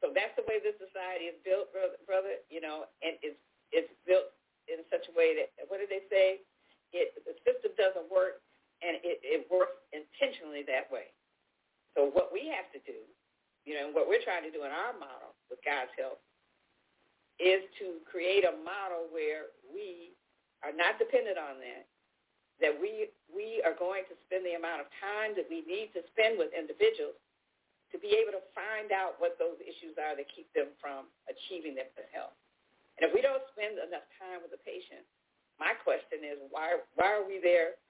So, 0.00 0.08
so 0.08 0.16
that's 0.16 0.32
the 0.40 0.46
way 0.48 0.58
this 0.58 0.74
society 0.80 1.28
is 1.28 1.36
built, 1.44 1.68
brother. 1.70 2.00
brother 2.08 2.40
you 2.48 2.64
know, 2.64 2.88
and 3.04 3.18
it's 3.20 3.38
it's 3.72 3.92
built 4.04 4.30
in 4.70 4.84
such 4.92 5.08
a 5.10 5.12
way 5.14 5.34
that 5.38 5.50
what 5.66 5.82
do 5.82 5.86
they 5.88 6.04
say? 6.12 6.44
It 6.92 7.16
the 7.24 7.34
system 7.42 7.72
doesn't 7.74 8.08
work, 8.12 8.44
and 8.84 9.00
it, 9.00 9.18
it 9.24 9.48
works 9.48 9.80
intentionally 9.90 10.62
that 10.68 10.92
way. 10.92 11.10
So 11.96 12.08
what 12.12 12.32
we 12.32 12.48
have 12.48 12.68
to 12.72 12.80
do, 12.88 13.04
you 13.64 13.78
know, 13.78 13.90
and 13.90 13.94
what 13.94 14.10
we're 14.10 14.22
trying 14.26 14.42
to 14.42 14.52
do 14.52 14.66
in 14.66 14.72
our 14.74 14.94
model 14.98 15.34
with 15.46 15.62
God's 15.62 15.92
help, 15.94 16.18
is 17.40 17.64
to 17.82 18.02
create 18.06 18.44
a 18.46 18.54
model 18.62 19.08
where 19.10 19.50
we 19.70 20.14
are 20.62 20.74
not 20.74 20.98
dependent 20.98 21.38
on 21.40 21.58
that, 21.58 21.84
that 22.62 22.74
we 22.74 23.10
we 23.26 23.58
are 23.66 23.74
going 23.74 24.06
to 24.06 24.14
spend 24.28 24.46
the 24.46 24.54
amount 24.54 24.84
of 24.84 24.88
time 25.02 25.34
that 25.34 25.48
we 25.50 25.66
need 25.66 25.90
to 25.96 26.04
spend 26.14 26.38
with 26.38 26.54
individuals 26.54 27.18
to 27.90 27.98
be 27.98 28.14
able 28.16 28.32
to 28.32 28.44
find 28.56 28.94
out 28.94 29.18
what 29.18 29.36
those 29.36 29.58
issues 29.60 29.98
are 29.98 30.14
that 30.14 30.28
keep 30.32 30.48
them 30.56 30.70
from 30.80 31.10
achieving 31.28 31.76
their 31.76 31.90
best 31.92 32.08
health. 32.14 32.32
And 32.96 33.08
if 33.08 33.12
we 33.12 33.20
don't 33.20 33.42
spend 33.52 33.76
enough 33.80 34.06
time 34.16 34.40
with 34.44 34.52
the 34.54 34.62
patient, 34.62 35.02
my 35.58 35.74
question 35.82 36.22
is 36.22 36.38
why 36.52 36.78
why 36.94 37.10
are 37.10 37.26
we 37.26 37.42
there? 37.42 37.80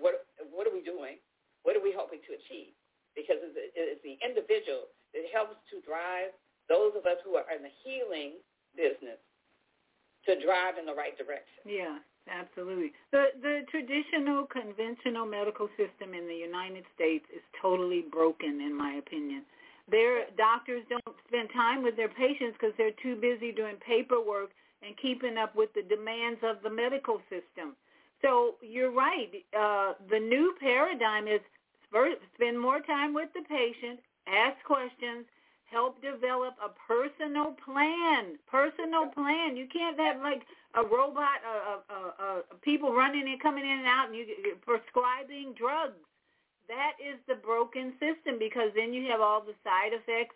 What 0.00 0.26
what 0.50 0.66
are 0.66 0.74
we 0.74 0.82
doing? 0.82 1.20
What 1.62 1.76
are 1.76 1.84
we 1.84 1.94
hoping 1.94 2.24
to 2.26 2.32
achieve? 2.34 2.74
Because 3.14 3.40
it's, 3.40 3.56
it's 3.76 4.02
the 4.04 4.18
individual 4.20 4.90
that 5.14 5.24
helps 5.32 5.56
to 5.70 5.80
drive 5.82 6.34
those 6.68 6.94
of 6.98 7.06
us 7.06 7.18
who 7.22 7.36
are 7.36 7.46
in 7.54 7.62
the 7.62 7.72
healing 7.84 8.38
business 8.74 9.18
to 10.26 10.34
drive 10.42 10.78
in 10.78 10.86
the 10.86 10.94
right 10.94 11.16
direction. 11.16 11.62
Yeah, 11.64 11.98
absolutely. 12.26 12.92
The 13.12 13.34
the 13.40 13.62
traditional 13.70 14.46
conventional 14.46 15.26
medical 15.26 15.70
system 15.78 16.14
in 16.14 16.26
the 16.26 16.34
United 16.34 16.84
States 16.94 17.24
is 17.30 17.42
totally 17.62 18.04
broken 18.10 18.60
in 18.60 18.76
my 18.76 18.98
opinion. 18.98 19.46
Their 19.88 20.26
doctors 20.36 20.82
don't 20.90 21.16
spend 21.28 21.48
time 21.54 21.82
with 21.82 21.94
their 21.94 22.10
patients 22.10 22.58
because 22.58 22.74
they're 22.76 22.98
too 23.02 23.14
busy 23.14 23.52
doing 23.52 23.76
paperwork 23.86 24.50
and 24.82 24.96
keeping 24.98 25.38
up 25.38 25.54
with 25.54 25.70
the 25.74 25.82
demands 25.82 26.40
of 26.42 26.56
the 26.62 26.70
medical 26.70 27.22
system. 27.30 27.78
So 28.22 28.56
you're 28.60 28.90
right. 28.90 29.30
Uh, 29.54 29.94
the 30.10 30.18
new 30.18 30.54
paradigm 30.58 31.28
is 31.28 31.40
first, 31.92 32.18
spend 32.34 32.58
more 32.58 32.80
time 32.80 33.14
with 33.14 33.28
the 33.34 33.42
patient, 33.46 34.00
ask 34.26 34.56
questions, 34.64 35.26
help 35.66 36.00
develop 36.02 36.54
a 36.62 36.70
personal 36.86 37.56
plan. 37.64 38.38
Personal 38.50 39.06
plan. 39.10 39.56
You 39.56 39.66
can't 39.72 39.98
have 39.98 40.22
like 40.22 40.42
a 40.74 40.82
robot, 40.82 41.40
uh, 41.42 41.78
uh, 41.88 42.10
uh, 42.18 42.40
people 42.62 42.92
running 42.92 43.26
and 43.28 43.40
coming 43.40 43.64
in 43.64 43.78
and 43.78 43.86
out, 43.86 44.08
and 44.08 44.16
you 44.16 44.26
prescribing 44.64 45.54
drugs. 45.58 45.98
That 46.68 46.94
is 46.98 47.18
the 47.28 47.36
broken 47.36 47.92
system 48.00 48.38
because 48.38 48.70
then 48.74 48.92
you 48.92 49.08
have 49.10 49.20
all 49.20 49.40
the 49.40 49.54
side 49.62 49.92
effects. 49.92 50.34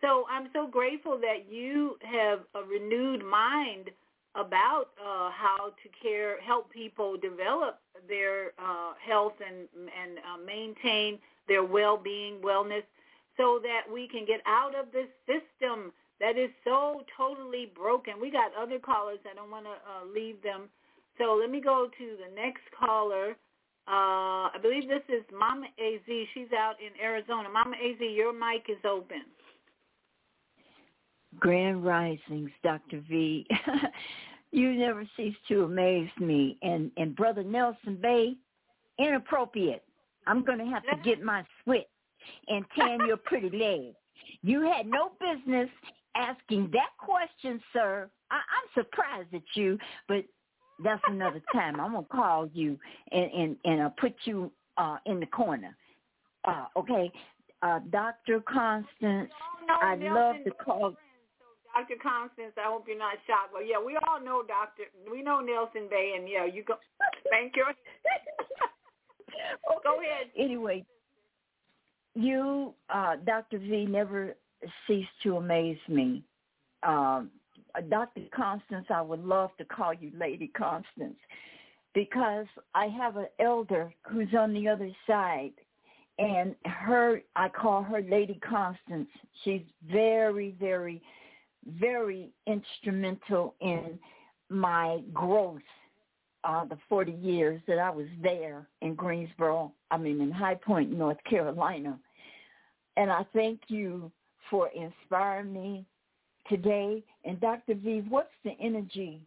So 0.00 0.26
I'm 0.30 0.48
so 0.52 0.66
grateful 0.66 1.18
that 1.18 1.50
you 1.50 1.98
have 2.02 2.40
a 2.54 2.62
renewed 2.62 3.24
mind 3.24 3.90
about 4.34 4.90
uh, 5.00 5.30
how 5.30 5.72
to 5.82 5.88
care, 6.02 6.40
help 6.40 6.70
people 6.70 7.16
develop 7.16 7.80
their 8.08 8.52
uh, 8.58 8.92
health 9.04 9.34
and 9.44 9.66
and 9.74 10.18
uh, 10.18 10.38
maintain 10.44 11.18
their 11.48 11.64
well-being, 11.64 12.38
wellness, 12.40 12.82
so 13.38 13.60
that 13.62 13.90
we 13.90 14.08
can 14.08 14.26
get 14.26 14.40
out 14.46 14.74
of 14.74 14.92
this 14.92 15.08
system 15.24 15.92
that 16.20 16.36
is 16.36 16.50
so 16.64 17.02
totally 17.16 17.70
broken. 17.74 18.14
We 18.20 18.30
got 18.30 18.50
other 18.60 18.78
callers. 18.78 19.20
I 19.30 19.34
don't 19.34 19.50
want 19.50 19.64
to 19.64 19.70
uh, 19.70 20.12
leave 20.12 20.42
them. 20.42 20.68
So 21.16 21.38
let 21.40 21.50
me 21.50 21.60
go 21.60 21.88
to 21.96 22.16
the 22.18 22.34
next 22.34 22.62
caller. 22.78 23.36
Uh, 23.86 24.50
I 24.52 24.56
believe 24.60 24.88
this 24.88 25.06
is 25.08 25.24
Mama 25.32 25.66
Az. 25.78 26.00
She's 26.34 26.52
out 26.52 26.74
in 26.84 26.90
Arizona. 27.02 27.48
Mama 27.48 27.76
Az, 27.76 27.96
your 28.00 28.32
mic 28.32 28.66
is 28.68 28.84
open. 28.84 29.22
Grand 31.38 31.84
Risings, 31.84 32.50
Dr. 32.62 33.02
V. 33.08 33.46
you 34.50 34.74
never 34.74 35.08
cease 35.16 35.36
to 35.48 35.62
amaze 35.62 36.10
me. 36.18 36.58
And 36.62 36.90
and 36.96 37.14
Brother 37.14 37.44
Nelson 37.44 37.98
Bay, 38.00 38.34
inappropriate. 38.98 39.84
I'm 40.26 40.44
going 40.44 40.58
to 40.58 40.66
have 40.66 40.82
to 40.82 40.96
get 41.04 41.22
my 41.22 41.44
switch 41.62 41.86
and 42.48 42.64
tan 42.76 43.06
your 43.06 43.16
pretty 43.16 43.50
leg. 43.50 43.94
You 44.42 44.62
had 44.62 44.86
no 44.86 45.12
business 45.20 45.68
asking 46.14 46.70
that 46.72 46.90
question, 46.98 47.60
sir. 47.72 48.08
I, 48.30 48.36
I'm 48.36 48.84
surprised 48.84 49.34
at 49.34 49.42
you, 49.54 49.78
but 50.06 50.24
that's 50.82 51.02
another 51.08 51.42
time. 51.52 51.80
I'm 51.80 51.92
gonna 51.92 52.06
call 52.10 52.48
you 52.52 52.78
and 53.12 53.30
and 53.32 53.56
and 53.64 53.80
uh, 53.82 53.90
put 54.00 54.14
you 54.24 54.50
uh 54.76 54.96
in 55.06 55.20
the 55.20 55.26
corner. 55.26 55.76
Uh, 56.44 56.66
okay, 56.76 57.10
uh, 57.62 57.80
Dr. 57.90 58.40
Constance, 58.40 58.88
no, 59.02 59.26
no, 59.66 59.74
I'd 59.82 60.00
love 60.00 60.36
to 60.44 60.50
call. 60.52 60.94
Dr. 61.74 61.96
Constance, 62.02 62.52
I 62.56 62.68
hope 62.68 62.86
you're 62.88 62.98
not 62.98 63.14
shocked, 63.26 63.52
but 63.52 63.66
yeah, 63.66 63.78
we 63.84 63.98
all 64.08 64.20
know 64.20 64.42
Dr. 64.46 64.84
We 65.10 65.22
know 65.22 65.40
Nelson 65.40 65.88
Bay, 65.90 66.14
and 66.16 66.28
yeah, 66.28 66.44
you 66.44 66.62
go. 66.64 66.74
Thank 67.30 67.56
you. 67.56 67.64
Go 69.84 70.00
ahead. 70.00 70.28
Anyway, 70.36 70.84
you, 72.18 72.74
uh, 72.90 73.16
Dr. 73.24 73.58
V, 73.58 73.86
never 73.86 74.34
cease 74.86 75.06
to 75.22 75.36
amaze 75.36 75.78
me. 75.88 76.22
Um, 76.82 77.30
Dr. 77.88 78.22
Constance, 78.34 78.86
I 78.90 79.00
would 79.00 79.24
love 79.24 79.50
to 79.58 79.64
call 79.64 79.94
you 79.94 80.10
Lady 80.18 80.48
Constance 80.48 81.16
because 81.94 82.46
I 82.74 82.86
have 82.86 83.16
an 83.16 83.26
elder 83.38 83.92
who's 84.02 84.34
on 84.36 84.52
the 84.52 84.68
other 84.68 84.90
side 85.06 85.52
and 86.18 86.54
her 86.64 87.20
I 87.36 87.48
call 87.48 87.82
her 87.82 88.02
Lady 88.02 88.40
Constance. 88.48 89.08
She's 89.44 89.62
very, 89.90 90.56
very, 90.58 91.00
very 91.66 92.30
instrumental 92.46 93.54
in 93.60 93.98
my 94.48 95.00
growth 95.12 95.60
uh, 96.44 96.64
the 96.64 96.78
40 96.88 97.12
years 97.12 97.60
that 97.68 97.78
I 97.78 97.90
was 97.90 98.06
there 98.22 98.66
in 98.80 98.94
Greensboro, 98.94 99.72
I 99.90 99.98
mean 99.98 100.20
in 100.20 100.30
High 100.30 100.54
Point, 100.54 100.90
North 100.90 101.18
Carolina. 101.28 101.98
And 102.98 103.12
I 103.12 103.24
thank 103.32 103.60
you 103.68 104.10
for 104.50 104.68
inspiring 104.74 105.52
me 105.52 105.86
today. 106.50 107.04
And 107.24 107.40
Dr. 107.40 107.74
V, 107.74 108.02
what's 108.08 108.28
the 108.44 108.56
energy 108.60 109.20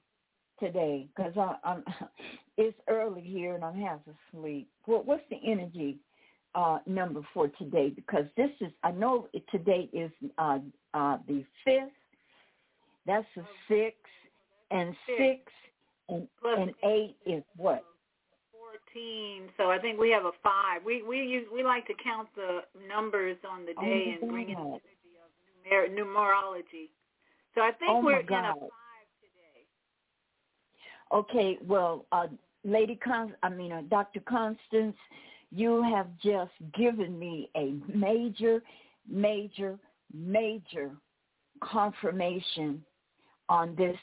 today? 0.60 1.08
Because 1.16 1.32
I'm, 1.64 1.84
it's 2.58 2.78
early 2.90 3.22
here 3.22 3.56
and 3.56 3.64
I'm 3.64 3.80
half 3.80 4.00
asleep. 4.34 4.68
What, 4.86 5.06
what's 5.06 5.24
the 5.30 5.40
energy 5.50 5.98
uh, 6.54 6.80
number 6.86 7.22
for 7.34 7.48
today? 7.48 7.94
Because 7.96 8.26
this 8.36 8.50
is, 8.60 8.72
I 8.84 8.92
know 8.92 9.30
today 9.52 9.90
is 9.94 10.12
uh, 10.38 10.60
uh, 10.94 11.18
the 11.26 11.46
fifth. 11.64 11.94
That's 13.08 13.26
the 13.38 13.44
six, 13.70 13.96
and 14.70 14.94
six 15.18 15.40
and, 16.10 16.28
and 16.44 16.72
eight 16.84 17.16
is 17.26 17.44
what? 17.56 17.86
Fourteen. 18.94 19.50
So 19.58 19.72
I 19.72 19.80
think 19.80 20.00
we 20.00 20.10
have 20.12 20.26
a 20.26 20.32
five. 20.44 20.84
We 20.86 21.04
we 21.04 21.20
use 21.20 21.48
we 21.54 21.64
like 21.64 21.88
to 21.88 21.94
count 22.04 22.30
the 22.36 22.62
numbers 22.88 23.38
on 23.50 23.62
the 23.62 23.74
day 23.74 24.18
oh 24.20 24.26
and 24.26 24.32
bring 24.32 24.50
in 24.50 24.56
the 24.56 24.62
energy 24.62 25.16
of 25.24 25.96
numer- 25.96 26.00
numerology. 26.00 26.90
So 27.56 27.62
I 27.62 27.72
think 27.72 27.92
Oh, 27.92 28.02
we're 28.02 28.20
in 28.20 28.26
a 28.34 28.54
five 28.54 29.08
today. 29.20 29.66
Okay, 31.12 31.58
well, 31.66 32.06
uh, 32.12 32.28
Lady 32.64 32.96
Con, 32.96 33.34
I 33.44 33.50
mean, 33.50 33.72
uh, 33.72 33.82
Dr. 33.90 34.22
Constance, 34.22 34.96
you 35.52 35.84
have 35.84 36.08
just 36.24 36.52
given 36.74 37.20
me 37.20 37.50
a 37.58 37.74
major, 37.94 38.64
major, 39.10 39.78
major 40.14 40.92
confirmation 41.62 42.84
on 43.50 43.76
this 43.76 43.98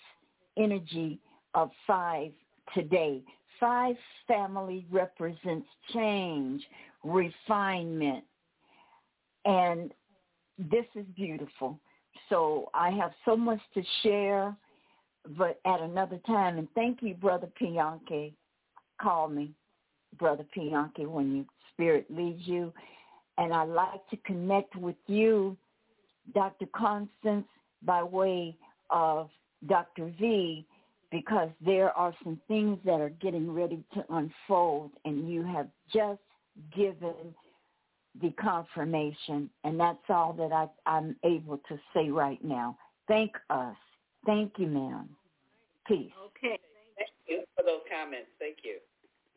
energy 0.59 1.19
of 1.55 1.71
five 1.87 2.33
today. 2.75 3.23
Five 3.61 3.97
family 4.27 4.87
represents 4.91 5.67
change, 5.93 6.63
refinement, 7.03 8.25
and 9.45 9.93
this 10.59 10.85
is 10.95 11.05
beautiful. 11.17 11.79
So 12.29 12.69
I 12.75 12.91
have 12.91 13.13
so 13.25 13.37
much 13.37 13.61
to 13.75 13.83
share, 14.03 14.55
but 15.37 15.61
at 15.65 15.81
another 15.81 16.19
time. 16.27 16.59
And 16.59 16.69
thank 16.75 17.03
you, 17.03 17.15
Brother 17.15 17.49
Pianke. 17.61 18.33
Call 19.01 19.29
me, 19.29 19.53
Brother 20.19 20.45
Pianke, 20.57 21.07
when 21.07 21.37
your 21.37 21.45
spirit 21.73 22.07
leads 22.11 22.47
you. 22.47 22.73
And 23.39 23.55
I'd 23.55 23.69
like 23.69 24.07
to 24.11 24.17
connect 24.19 24.75
with 24.77 24.97
you, 25.07 25.57
Dr. 26.35 26.67
Constance, 26.75 27.47
by 27.83 28.03
way 28.03 28.57
of 28.91 29.31
Dr. 29.67 30.13
V, 30.19 30.67
because 31.11 31.51
there 31.65 31.97
are 31.97 32.15
some 32.23 32.41
things 32.49 32.79
that 32.85 33.01
are 33.01 33.09
getting 33.11 33.53
ready 33.53 33.83
to 33.95 34.05
unfold, 34.11 34.91
and 35.05 35.31
you 35.31 35.43
have 35.43 35.69
just 35.93 36.21
given 36.77 37.35
the 38.21 38.31
confirmation, 38.41 39.49
and 39.65 39.79
that's 39.79 39.99
all 40.09 40.33
that 40.35 40.53
I, 40.53 40.69
I'm 40.87 41.17
able 41.25 41.59
to 41.69 41.79
say 41.95 42.11
right 42.11 42.43
now. 42.45 42.77
Thank 43.07 43.33
us. 43.49 43.77
Thank 44.27 44.53
you, 44.59 44.67
ma'am. 44.67 45.09
Peace. 45.87 46.11
Okay. 46.27 46.59
Thank 46.97 47.11
you 47.27 47.45
for 47.57 47.63
those 47.63 47.81
comments. 47.91 48.29
Thank 48.39 48.59
you. 48.65 48.79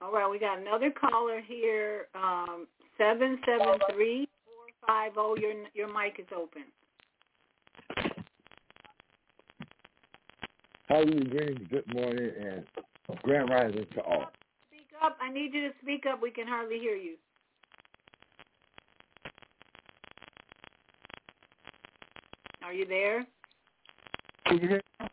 All 0.01 0.11
right, 0.11 0.29
we 0.29 0.39
got 0.39 0.57
another 0.57 0.91
caller 0.91 1.41
here. 1.41 2.07
Um, 2.15 2.67
seven 2.97 3.39
seven 3.45 3.77
three 3.93 4.27
four 4.45 4.87
five 4.87 5.13
zero. 5.13 5.35
Your 5.37 5.53
your 5.73 5.87
mic 5.87 6.15
is 6.19 6.25
open. 6.35 6.63
How 10.91 10.97
are 10.97 11.05
you 11.05 11.23
doing? 11.23 11.67
Good 11.71 11.87
morning 11.93 12.31
and 12.37 12.65
grand 13.23 13.49
rising 13.49 13.85
to 13.93 14.01
all. 14.01 14.29
Speak 14.67 14.87
up. 15.01 15.15
I 15.21 15.31
need 15.31 15.53
you 15.53 15.69
to 15.69 15.73
speak 15.81 16.03
up. 16.05 16.21
We 16.21 16.31
can 16.31 16.45
hardly 16.45 16.79
hear 16.79 16.97
you. 16.97 17.15
Are 22.61 22.73
you 22.73 22.85
there? 22.85 23.25
Can 24.47 24.59
you 24.59 24.67
hear? 24.67 24.81
Can 24.99 25.07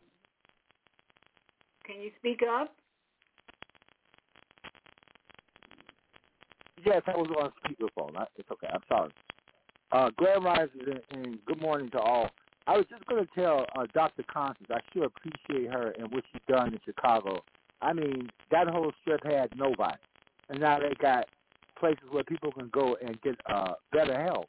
you 2.01 2.11
speak 2.19 2.41
up? 2.43 2.75
Yes, 6.85 7.01
I 7.07 7.11
was 7.11 7.29
on 7.39 7.51
speakerphone. 7.63 8.21
It's 8.35 8.51
okay. 8.51 8.67
I'm 8.73 8.81
sorry. 8.89 9.11
Uh, 9.93 10.09
Grand 10.17 10.43
Rising 10.43 10.99
and 11.11 11.39
good 11.45 11.61
morning 11.61 11.89
to 11.91 11.99
all. 11.99 12.31
I 12.69 12.77
was 12.77 12.85
just 12.87 13.03
going 13.07 13.25
to 13.25 13.31
tell 13.33 13.65
uh, 13.75 13.87
Dr. 13.95 14.23
Constance 14.31 14.69
I 14.71 14.79
sure 14.93 15.05
appreciate 15.05 15.71
her 15.73 15.95
and 15.97 16.11
what 16.11 16.23
she's 16.31 16.41
done 16.47 16.67
in 16.71 16.79
Chicago. 16.85 17.43
I 17.81 17.93
mean, 17.93 18.29
that 18.51 18.67
whole 18.67 18.91
strip 19.01 19.25
had 19.25 19.49
nobody, 19.57 19.97
and 20.49 20.59
now 20.59 20.77
they 20.77 20.93
got 21.01 21.25
places 21.79 22.03
where 22.11 22.23
people 22.23 22.51
can 22.51 22.69
go 22.71 22.95
and 23.03 23.19
get 23.23 23.33
uh, 23.51 23.73
better 23.91 24.21
health. 24.21 24.45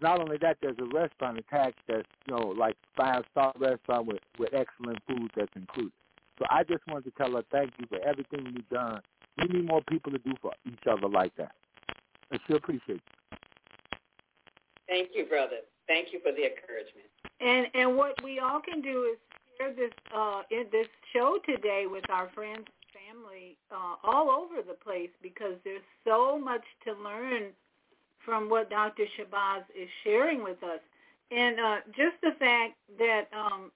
Not 0.00 0.20
only 0.20 0.36
that, 0.42 0.58
there's 0.62 0.76
a 0.78 0.96
restaurant 0.96 1.38
attached 1.38 1.80
that's 1.88 2.06
you 2.28 2.36
know 2.36 2.54
like 2.56 2.76
five 2.96 3.24
star 3.32 3.52
restaurant 3.58 4.06
with 4.06 4.20
with 4.38 4.50
excellent 4.54 5.00
food 5.08 5.28
that's 5.34 5.50
included. 5.56 5.92
So 6.38 6.44
I 6.48 6.62
just 6.62 6.86
wanted 6.86 7.06
to 7.06 7.10
tell 7.18 7.32
her 7.32 7.42
thank 7.50 7.72
you 7.80 7.86
for 7.88 7.98
everything 8.06 8.46
you've 8.54 8.68
done. 8.68 9.00
We 9.38 9.48
need 9.48 9.66
more 9.66 9.82
people 9.88 10.12
to 10.12 10.18
do 10.18 10.34
for 10.40 10.52
each 10.68 10.86
other 10.88 11.08
like 11.08 11.34
that. 11.34 11.50
I 12.30 12.38
sure 12.46 12.58
appreciate 12.58 13.00
you. 13.32 13.38
Thank 14.86 15.08
you, 15.14 15.24
brother. 15.24 15.66
Thank 15.88 16.12
you 16.12 16.20
for 16.20 16.30
the 16.30 16.46
encouragement. 16.46 17.06
And 17.40 17.66
and 17.74 17.96
what 17.96 18.14
we 18.24 18.38
all 18.38 18.60
can 18.60 18.80
do 18.80 19.12
is 19.12 19.18
share 19.58 19.74
this 19.74 19.92
uh, 20.14 20.42
this 20.50 20.86
show 21.12 21.38
today 21.44 21.84
with 21.90 22.08
our 22.10 22.30
friends 22.34 22.64
and 22.66 23.22
family 23.22 23.56
uh, 23.70 23.96
all 24.04 24.30
over 24.30 24.62
the 24.66 24.74
place 24.74 25.10
because 25.22 25.54
there's 25.64 25.84
so 26.04 26.38
much 26.38 26.62
to 26.84 26.92
learn 26.92 27.52
from 28.24 28.50
what 28.50 28.70
Dr. 28.70 29.04
Shabazz 29.16 29.62
is 29.80 29.88
sharing 30.02 30.42
with 30.42 30.62
us. 30.62 30.80
And 31.30 31.58
uh, 31.60 31.76
just 31.88 32.20
the 32.22 32.32
fact 32.38 32.74
that 32.98 33.24
um, 33.36 33.70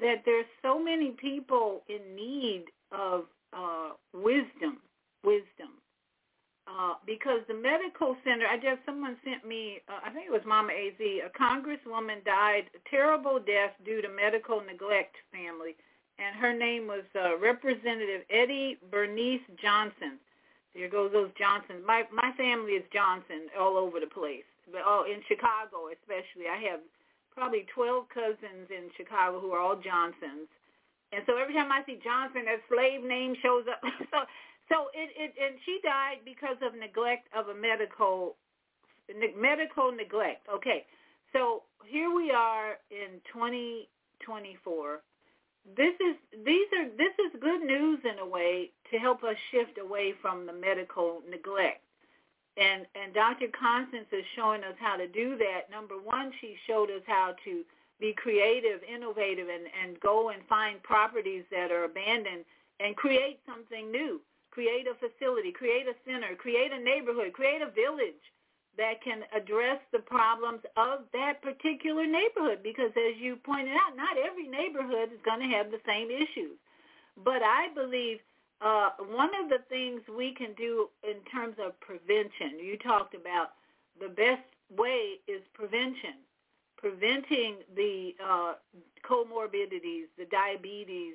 that 0.00 0.22
there's 0.24 0.46
so 0.62 0.82
many 0.82 1.10
people 1.12 1.82
in 1.88 2.14
need 2.14 2.64
of 2.92 3.24
uh, 3.52 3.90
wisdom, 4.12 4.78
wisdom, 5.24 5.78
uh, 6.66 6.94
because 7.04 7.44
the 7.46 7.54
medical 7.54 8.16
center, 8.24 8.46
I 8.48 8.56
just 8.56 8.80
someone 8.86 9.16
sent 9.24 9.44
me, 9.46 9.84
uh, 9.88 10.00
I 10.00 10.10
think 10.10 10.26
it 10.26 10.32
was 10.32 10.44
Mama 10.46 10.72
Az, 10.72 10.96
a 11.00 11.28
congresswoman 11.36 12.24
died 12.24 12.72
a 12.72 12.80
terrible 12.88 13.38
death 13.38 13.76
due 13.84 14.00
to 14.00 14.08
medical 14.08 14.64
neglect. 14.64 15.16
Family, 15.30 15.76
and 16.18 16.32
her 16.40 16.56
name 16.56 16.86
was 16.86 17.04
uh, 17.12 17.36
Representative 17.36 18.22
Eddie 18.30 18.78
Bernice 18.90 19.44
Johnson. 19.60 20.16
There 20.72 20.88
goes 20.88 21.12
those 21.12 21.30
Johnsons. 21.36 21.84
My 21.86 22.08
my 22.10 22.32
family 22.36 22.80
is 22.80 22.84
Johnson 22.92 23.52
all 23.58 23.76
over 23.76 24.00
the 24.00 24.10
place, 24.10 24.48
but 24.72 24.80
oh, 24.86 25.04
in 25.04 25.20
Chicago 25.28 25.92
especially, 25.92 26.48
I 26.48 26.58
have 26.70 26.80
probably 27.34 27.66
12 27.74 28.08
cousins 28.08 28.70
in 28.70 28.88
Chicago 28.96 29.40
who 29.40 29.52
are 29.52 29.60
all 29.60 29.76
Johnsons. 29.76 30.48
And 31.12 31.22
so 31.26 31.36
every 31.36 31.54
time 31.54 31.70
I 31.70 31.82
see 31.86 31.98
Johnson, 32.02 32.46
that 32.46 32.62
slave 32.70 33.02
name 33.02 33.34
shows 33.42 33.66
up. 33.70 33.82
so 34.10 34.24
so 34.68 34.88
it, 34.94 35.10
it 35.16 35.34
and 35.40 35.58
she 35.64 35.80
died 35.82 36.18
because 36.24 36.56
of 36.62 36.74
neglect 36.78 37.28
of 37.36 37.48
a 37.48 37.54
medical 37.54 38.36
medical 39.38 39.92
neglect. 39.92 40.46
Okay. 40.52 40.86
So 41.32 41.62
here 41.86 42.14
we 42.14 42.30
are 42.30 42.78
in 42.90 43.20
2024. 43.32 45.02
This 45.76 45.94
is 46.00 46.16
these 46.44 46.68
are 46.78 46.88
this 46.96 47.14
is 47.18 47.40
good 47.40 47.62
news 47.62 47.98
in 48.04 48.18
a 48.18 48.26
way 48.26 48.70
to 48.90 48.98
help 48.98 49.24
us 49.24 49.36
shift 49.50 49.78
away 49.78 50.14
from 50.20 50.46
the 50.46 50.52
medical 50.52 51.20
neglect. 51.28 51.82
And 52.56 52.86
and 52.94 53.12
Dr. 53.12 53.48
Constance 53.58 54.06
is 54.12 54.24
showing 54.36 54.62
us 54.62 54.76
how 54.78 54.96
to 54.96 55.08
do 55.08 55.36
that. 55.38 55.70
Number 55.70 55.96
one, 55.96 56.32
she 56.40 56.56
showed 56.66 56.90
us 56.90 57.02
how 57.06 57.34
to 57.44 57.62
be 58.00 58.12
creative, 58.16 58.80
innovative, 58.82 59.48
and, 59.48 59.66
and 59.82 59.98
go 60.00 60.30
and 60.30 60.42
find 60.48 60.82
properties 60.82 61.44
that 61.50 61.70
are 61.70 61.84
abandoned 61.84 62.44
and 62.80 62.96
create 62.96 63.40
something 63.46 63.90
new. 63.90 64.20
Create 64.54 64.86
a 64.86 64.94
facility, 64.94 65.50
create 65.50 65.86
a 65.90 65.98
center, 66.06 66.36
create 66.38 66.70
a 66.70 66.78
neighborhood, 66.78 67.32
create 67.32 67.60
a 67.60 67.74
village 67.74 68.22
that 68.78 69.02
can 69.02 69.22
address 69.34 69.78
the 69.90 69.98
problems 69.98 70.60
of 70.76 71.00
that 71.12 71.42
particular 71.42 72.06
neighborhood. 72.06 72.62
Because 72.62 72.90
as 72.94 73.18
you 73.18 73.34
pointed 73.34 73.74
out, 73.74 73.96
not 73.96 74.16
every 74.16 74.46
neighborhood 74.46 75.10
is 75.12 75.18
going 75.24 75.40
to 75.40 75.56
have 75.56 75.70
the 75.70 75.82
same 75.84 76.08
issues. 76.10 76.54
But 77.24 77.42
I 77.42 77.74
believe 77.74 78.18
uh, 78.60 78.90
one 79.10 79.30
of 79.42 79.50
the 79.50 79.58
things 79.68 80.02
we 80.16 80.34
can 80.34 80.54
do 80.54 80.88
in 81.02 81.18
terms 81.30 81.56
of 81.58 81.78
prevention, 81.80 82.62
you 82.62 82.78
talked 82.78 83.14
about 83.14 83.58
the 84.00 84.08
best 84.08 84.46
way 84.70 85.18
is 85.26 85.42
prevention. 85.52 86.22
Preventing 86.76 87.56
the 87.74 88.14
uh, 88.22 88.54
comorbidities, 89.02 90.06
the 90.18 90.26
diabetes. 90.30 91.14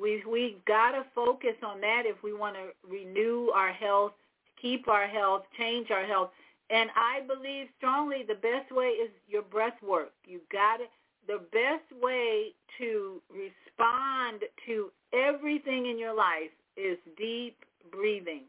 We 0.00 0.22
we've 0.28 0.64
got 0.64 0.92
to 0.92 1.04
focus 1.14 1.54
on 1.62 1.80
that 1.80 2.02
if 2.06 2.22
we 2.22 2.32
want 2.32 2.56
to 2.56 2.88
renew 2.88 3.50
our 3.54 3.72
health, 3.72 4.12
keep 4.60 4.88
our 4.88 5.06
health, 5.06 5.44
change 5.56 5.90
our 5.90 6.04
health. 6.04 6.30
And 6.70 6.90
I 6.96 7.20
believe 7.26 7.68
strongly 7.76 8.24
the 8.26 8.34
best 8.34 8.72
way 8.72 8.86
is 8.86 9.10
your 9.28 9.42
breath 9.42 9.80
work. 9.86 10.12
You 10.26 10.40
got 10.50 10.80
it. 10.80 10.90
The 11.26 11.40
best 11.52 12.02
way 12.02 12.52
to 12.78 13.20
respond 13.30 14.42
to 14.66 14.90
everything 15.12 15.86
in 15.86 15.98
your 15.98 16.14
life 16.14 16.50
is 16.76 16.98
deep 17.16 17.64
breathing. 17.90 18.42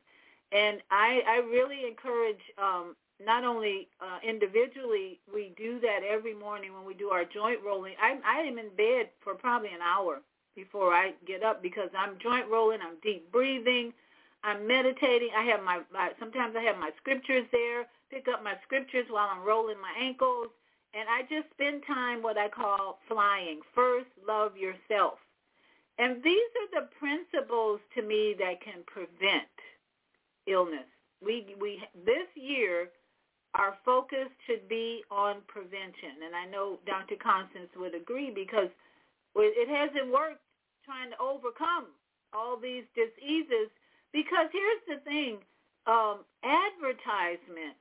And 0.51 0.81
I, 0.89 1.21
I 1.27 1.35
really 1.49 1.87
encourage 1.87 2.41
um, 2.57 2.95
not 3.23 3.43
only 3.43 3.87
uh, 4.01 4.19
individually, 4.27 5.19
we 5.33 5.53
do 5.57 5.79
that 5.81 5.99
every 6.07 6.33
morning 6.33 6.73
when 6.73 6.85
we 6.85 6.93
do 6.93 7.09
our 7.09 7.25
joint 7.25 7.59
rolling. 7.65 7.93
I, 8.01 8.17
I 8.25 8.41
am 8.41 8.57
in 8.57 8.69
bed 8.75 9.09
for 9.23 9.35
probably 9.35 9.69
an 9.69 9.81
hour 9.81 10.21
before 10.55 10.93
I 10.93 11.13
get 11.27 11.43
up 11.43 11.61
because 11.61 11.89
I'm 11.97 12.17
joint 12.21 12.47
rolling, 12.49 12.79
I'm 12.81 12.97
deep 13.03 13.31
breathing, 13.31 13.93
I'm 14.43 14.67
meditating. 14.67 15.29
I 15.37 15.43
have 15.43 15.63
my, 15.63 15.81
my 15.91 16.11
sometimes 16.19 16.55
I 16.57 16.61
have 16.63 16.77
my 16.77 16.91
scriptures 16.97 17.45
there, 17.51 17.85
pick 18.09 18.27
up 18.27 18.43
my 18.43 18.53
scriptures 18.63 19.05
while 19.09 19.27
I'm 19.31 19.43
rolling 19.43 19.77
my 19.81 19.93
ankles, 19.99 20.47
and 20.93 21.09
I 21.09 21.21
just 21.23 21.51
spend 21.53 21.83
time 21.85 22.23
what 22.23 22.37
I 22.37 22.47
call 22.47 22.99
flying. 23.07 23.59
First, 23.73 24.07
love 24.27 24.55
yourself. 24.55 25.19
And 25.97 26.23
these 26.23 26.51
are 26.61 26.81
the 26.81 26.87
principles 26.99 27.79
to 27.95 28.01
me 28.01 28.35
that 28.39 28.61
can 28.61 28.83
prevent 28.85 29.51
illness. 30.47 30.87
We 31.23 31.55
we 31.59 31.81
this 32.05 32.27
year 32.35 32.89
our 33.55 33.77
focus 33.85 34.27
should 34.45 34.67
be 34.67 35.01
on 35.09 35.37
prevention, 35.47 36.19
and 36.25 36.35
I 36.35 36.45
know 36.45 36.79
Dr. 36.85 37.15
Constance 37.15 37.71
would 37.77 37.95
agree 37.95 38.29
because 38.29 38.67
it 39.35 39.69
hasn't 39.69 40.11
worked 40.11 40.43
trying 40.85 41.11
to 41.11 41.19
overcome 41.19 41.91
all 42.31 42.55
these 42.55 42.85
diseases. 42.95 43.73
Because 44.13 44.47
here's 44.53 44.85
the 44.87 45.03
thing: 45.03 45.41
um, 45.89 46.23
advertisement 46.45 47.75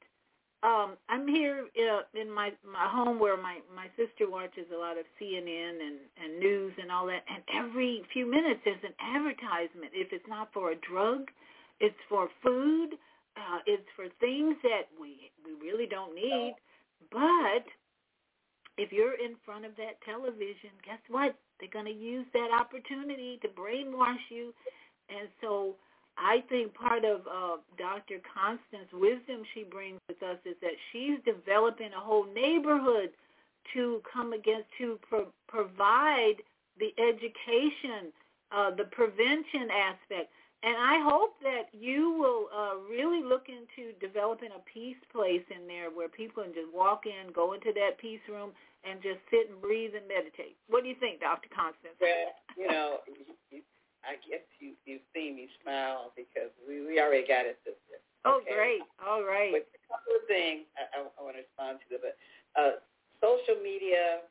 um, 0.64 0.96
I'm 1.10 1.28
here 1.28 1.68
uh, 1.76 2.18
in 2.18 2.30
my 2.30 2.50
my 2.64 2.88
home 2.88 3.20
where 3.20 3.36
my 3.36 3.60
my 3.76 3.86
sister 4.00 4.30
watches 4.30 4.64
a 4.74 4.78
lot 4.78 4.96
of 4.96 5.04
CNN 5.20 5.76
and 5.76 6.00
and 6.16 6.40
news 6.40 6.72
and 6.80 6.90
all 6.90 7.06
that, 7.06 7.22
and 7.28 7.44
every 7.52 8.00
few 8.14 8.24
minutes 8.24 8.60
there's 8.64 8.82
an 8.82 8.96
advertisement. 8.98 9.92
If 9.92 10.12
it's 10.12 10.26
not 10.26 10.48
for 10.54 10.72
a 10.72 10.76
drug, 10.76 11.28
it's 11.80 12.00
for 12.08 12.28
food. 12.42 12.96
Uh, 13.36 13.58
it's 13.66 13.84
for 13.94 14.06
things 14.20 14.56
that 14.62 14.88
we 14.98 15.30
we 15.44 15.52
really 15.60 15.86
don't 15.86 16.14
need. 16.14 16.54
But 17.12 17.68
if 18.78 18.90
you're 18.90 19.20
in 19.20 19.36
front 19.44 19.66
of 19.66 19.76
that 19.76 20.00
television, 20.02 20.72
guess 20.82 21.00
what? 21.10 21.36
They're 21.64 21.82
going 21.82 21.92
to 21.92 21.98
use 21.98 22.26
that 22.34 22.50
opportunity 22.52 23.38
to 23.40 23.48
brainwash 23.48 24.20
you, 24.28 24.52
and 25.08 25.28
so 25.40 25.76
I 26.18 26.44
think 26.50 26.74
part 26.74 27.04
of 27.06 27.22
uh, 27.26 27.56
Dr. 27.78 28.20
Constance's 28.20 28.92
wisdom 28.92 29.42
she 29.54 29.64
brings 29.64 29.98
with 30.06 30.22
us 30.22 30.36
is 30.44 30.56
that 30.60 30.76
she's 30.92 31.18
developing 31.24 31.92
a 31.96 32.00
whole 32.00 32.26
neighborhood 32.34 33.10
to 33.72 34.02
come 34.12 34.34
against, 34.34 34.66
to 34.76 34.98
pro- 35.08 35.32
provide 35.48 36.36
the 36.78 36.92
education, 36.98 38.12
uh, 38.52 38.70
the 38.70 38.84
prevention 38.84 39.70
aspect. 39.72 40.30
And 40.62 40.76
I 40.76 41.00
hope 41.02 41.40
that 41.42 41.68
you 41.72 42.12
will 42.12 42.48
uh, 42.54 42.76
really 42.90 43.22
look 43.22 43.48
into 43.48 43.92
developing 44.00 44.50
a 44.54 44.60
peace 44.70 45.00
place 45.12 45.44
in 45.50 45.66
there 45.66 45.88
where 45.90 46.08
people 46.08 46.42
can 46.42 46.52
just 46.52 46.72
walk 46.74 47.04
in, 47.06 47.32
go 47.32 47.54
into 47.54 47.72
that 47.72 47.98
peace 47.98 48.20
room, 48.28 48.52
and 48.84 49.00
just 49.00 49.20
sit 49.32 49.48
and 49.48 49.58
breathe 49.60 49.96
and 49.96 50.04
meditate. 50.06 50.56
What 50.68 50.84
do 50.84 50.88
you 50.92 50.98
think, 51.00 51.20
Dr. 51.20 51.48
Constance? 51.50 51.96
Well, 51.98 52.36
you 52.54 52.68
know, 52.68 53.00
I 54.04 54.20
guess 54.20 54.44
you 54.60 54.76
you've 54.84 55.04
seen 55.16 55.36
me 55.36 55.48
smile 55.64 56.12
because 56.12 56.52
we 56.68 56.84
we 56.84 57.00
already 57.00 57.26
got 57.26 57.48
it, 57.48 57.56
sister. 57.64 57.98
Oh, 58.24 58.40
great! 58.44 58.84
All 59.00 59.24
right. 59.24 59.52
But 59.52 59.68
a 59.72 59.80
couple 59.88 60.12
of 60.16 60.24
things 60.28 60.68
I, 60.76 60.84
I, 60.92 60.98
I 61.08 61.20
want 61.20 61.36
to 61.36 61.44
respond 61.44 61.80
to, 61.88 61.96
but 62.00 62.16
uh, 62.56 62.80
social 63.20 63.60
media, 63.60 64.24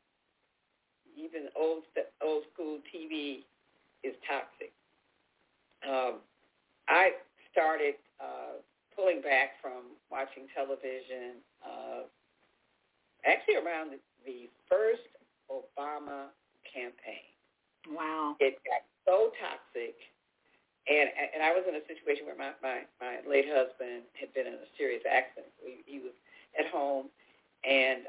even 1.18 1.50
old 1.58 1.84
old 2.22 2.46
school 2.54 2.78
TV, 2.90 3.42
is 4.02 4.14
toxic. 4.26 4.70
Um, 5.82 6.22
I 6.88 7.18
started 7.50 7.94
uh, 8.20 8.62
pulling 8.94 9.20
back 9.20 9.58
from 9.60 9.98
watching 10.10 10.46
television. 10.54 11.42
Uh, 11.62 12.06
actually, 13.26 13.56
around 13.56 13.90
the, 13.90 13.98
the 14.26 14.48
first 14.68 15.06
Obama 15.48 16.32
campaign. 16.64 17.28
Wow. 17.88 18.36
It 18.40 18.58
got 18.64 18.82
so 19.04 19.30
toxic. 19.36 19.96
And 20.84 21.08
and 21.08 21.40
I 21.40 21.52
was 21.56 21.64
in 21.64 21.80
a 21.80 21.84
situation 21.88 22.28
where 22.28 22.36
my, 22.36 22.52
my, 22.60 22.84
my 23.00 23.24
late 23.24 23.48
husband 23.48 24.04
had 24.12 24.32
been 24.36 24.44
in 24.44 24.60
a 24.60 24.68
serious 24.76 25.00
accident. 25.08 25.48
He, 25.64 25.80
he 25.88 25.98
was 26.00 26.12
at 26.60 26.68
home 26.68 27.08
and, 27.64 28.04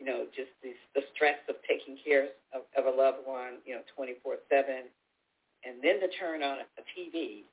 you 0.00 0.04
know, 0.08 0.24
just 0.32 0.50
the, 0.64 0.72
the 0.96 1.04
stress 1.12 1.36
of 1.52 1.60
taking 1.68 2.00
care 2.00 2.32
of, 2.56 2.64
of 2.76 2.88
a 2.88 2.94
loved 2.94 3.28
one, 3.28 3.60
you 3.68 3.76
know, 3.76 3.84
24-7. 3.92 4.88
And 5.68 5.80
then 5.84 6.00
to 6.00 6.08
turn 6.16 6.40
on 6.42 6.64
a, 6.64 6.66
a 6.80 6.84
TV 6.96 7.44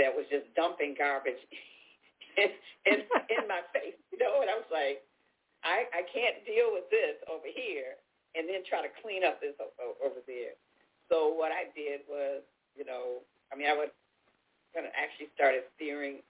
that 0.00 0.08
was 0.08 0.24
just 0.32 0.48
dumping 0.56 0.96
garbage 0.96 1.40
in, 2.40 2.48
in, 2.88 3.04
in 3.04 3.42
my 3.44 3.60
face, 3.76 3.98
you 4.08 4.18
know, 4.18 4.40
and 4.40 4.48
I 4.48 4.56
was 4.56 4.70
like, 4.72 5.04
I 5.68 5.84
I 5.92 6.02
can't 6.08 6.40
deal 6.48 6.72
with 6.72 6.88
this 6.88 7.20
over 7.28 7.44
here, 7.44 8.00
and 8.32 8.48
then 8.48 8.64
try 8.64 8.80
to 8.80 8.88
clean 9.04 9.20
up 9.28 9.44
this 9.44 9.52
over 10.00 10.24
there. 10.24 10.56
So 11.12 11.28
what 11.32 11.52
I 11.52 11.68
did 11.76 12.08
was, 12.08 12.40
you 12.76 12.84
know, 12.88 13.20
I 13.52 13.56
mean, 13.56 13.68
I 13.68 13.76
would 13.76 13.92
kind 14.72 14.84
of 14.84 14.92
actually 14.96 15.28
started 15.36 15.64
steering 15.76 16.24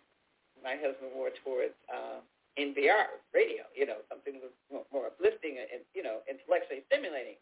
my 0.62 0.74
husband 0.78 1.14
more 1.14 1.30
towards 1.42 1.74
um, 1.90 2.22
NPR 2.58 3.18
radio, 3.34 3.66
you 3.74 3.86
know, 3.86 4.02
something 4.10 4.38
that 4.38 4.42
was 4.42 4.56
more, 4.70 4.86
more 4.90 5.06
uplifting 5.10 5.58
and, 5.58 5.82
you 5.94 6.02
know, 6.02 6.22
intellectually 6.26 6.82
stimulating, 6.90 7.38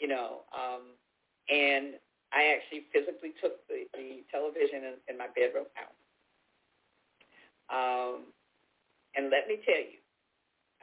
you 0.00 0.08
know. 0.08 0.44
Um, 0.52 0.96
and 1.48 1.96
I 2.32 2.56
actually 2.56 2.88
physically 2.92 3.32
took 3.40 3.64
the, 3.68 3.88
the 3.96 4.24
television 4.28 4.84
in, 4.84 4.94
in 5.08 5.14
my 5.16 5.28
bedroom 5.32 5.68
out. 5.76 5.96
Um, 7.70 8.32
and 9.16 9.30
let 9.32 9.48
me 9.48 9.60
tell 9.64 9.80
you, 9.80 10.00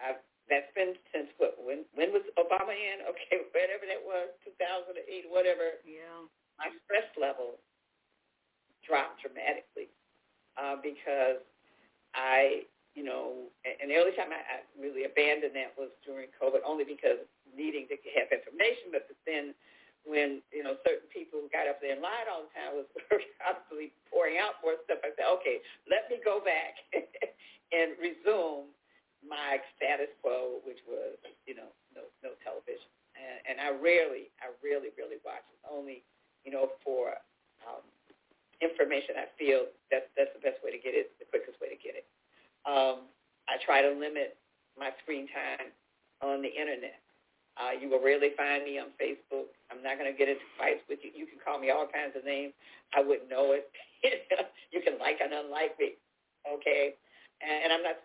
I've, 0.01 0.21
that's 0.47 0.71
been 0.75 0.95
since 1.11 1.27
what? 1.37 1.59
When 1.59 1.83
when 1.95 2.15
was 2.15 2.23
Obama 2.39 2.73
in? 2.73 3.03
Okay, 3.11 3.43
whatever 3.51 3.83
that 3.87 4.01
was, 4.03 4.31
2008, 4.45 5.27
whatever. 5.31 5.79
Yeah. 5.83 6.27
My 6.59 6.71
stress 6.85 7.07
level 7.19 7.59
dropped 8.87 9.19
dramatically 9.21 9.91
uh, 10.55 10.79
because 10.79 11.43
I, 12.15 12.65
you 12.95 13.03
know, 13.03 13.51
and 13.67 13.91
the 13.91 13.99
only 13.99 14.15
time 14.15 14.31
I, 14.31 14.41
I 14.41 14.57
really 14.79 15.05
abandoned 15.05 15.53
that 15.53 15.75
was 15.75 15.91
during 16.07 16.31
COVID, 16.39 16.63
only 16.65 16.87
because 16.87 17.21
needing 17.51 17.85
to 17.91 17.95
have 18.17 18.31
information. 18.31 18.89
But 18.95 19.05
then 19.27 19.51
when, 20.07 20.41
you 20.55 20.63
know, 20.63 20.79
certain 20.87 21.11
people 21.11 21.43
who 21.43 21.51
got 21.51 21.67
up 21.67 21.83
there 21.83 21.93
and 21.93 22.01
lied 22.01 22.31
all 22.31 22.47
the 22.47 22.53
time 22.55 22.73
was 22.79 22.87
constantly 23.43 23.91
pouring 24.07 24.39
out 24.39 24.57
more 24.63 24.79
stuff, 24.87 25.03
I 25.03 25.11
said, 25.13 25.27
okay, 25.41 25.59
let 25.91 26.07
me 26.07 26.23
go 26.23 26.39
back 26.39 26.79
and 27.75 27.99
resume 27.99 28.71
my 29.25 29.57
status 29.75 30.11
quo, 30.21 30.61
which 30.63 30.81
was, 30.85 31.17
you 31.49 31.55
know, 31.57 31.69
no, 31.95 32.05
no 32.21 32.37
television. 32.45 32.89
And, 33.17 33.37
and 33.49 33.57
I 33.57 33.73
rarely, 33.73 34.29
I 34.43 34.53
really, 34.61 34.93
really 34.93 35.17
watch 35.25 35.45
it. 35.49 35.59
Only, 35.65 36.05
you 36.45 36.53
know, 36.53 36.77
for 36.85 37.17
um, 37.65 37.81
information, 38.61 39.17
I 39.17 39.27
feel 39.37 39.69
that's 39.89 40.07
that's 40.13 40.33
the 40.37 40.43
best 40.43 40.61
way 40.61 40.69
to 40.73 40.81
get 40.81 40.93
it, 40.93 41.17
the 41.17 41.25
quickest 41.25 41.57
way 41.57 41.73
to 41.73 41.79
get 41.81 41.97
it. 41.97 42.05
Um, 42.65 43.09
I 43.49 43.57
try 43.63 43.81
to 43.81 43.91
limit 43.95 44.37
my 44.77 44.93
screen 45.01 45.25
time 45.33 45.73
on 46.21 46.45
the 46.45 46.51
internet. 46.51 47.01
Uh, 47.57 47.73
you 47.73 47.89
will 47.89 48.03
rarely 48.03 48.37
find 48.37 48.61
me 48.61 48.77
on 48.77 48.93
Facebook. 49.01 49.49
I'm 49.73 49.81
not 49.81 49.97
going 49.97 50.05
to 50.05 50.13
get 50.13 50.29
into 50.29 50.45
fights 50.61 50.85
with 50.85 51.01
you. 51.01 51.09
You 51.09 51.25
can 51.25 51.41
call 51.41 51.57
me 51.57 51.73
all 51.73 51.89
kinds 51.89 52.13
of 52.13 52.21
names. 52.21 52.53
I 52.93 53.01
wouldn't 53.01 53.33
know 53.33 53.57
it. 53.57 53.65
you 54.71 54.81
can 54.85 55.01
like 55.01 55.17
and 55.25 55.33
unlike 55.33 55.73
me, 55.81 55.97
okay? 56.45 56.93
And, 57.41 57.65
and 57.65 57.69
I'm 57.73 57.81
not 57.81 57.97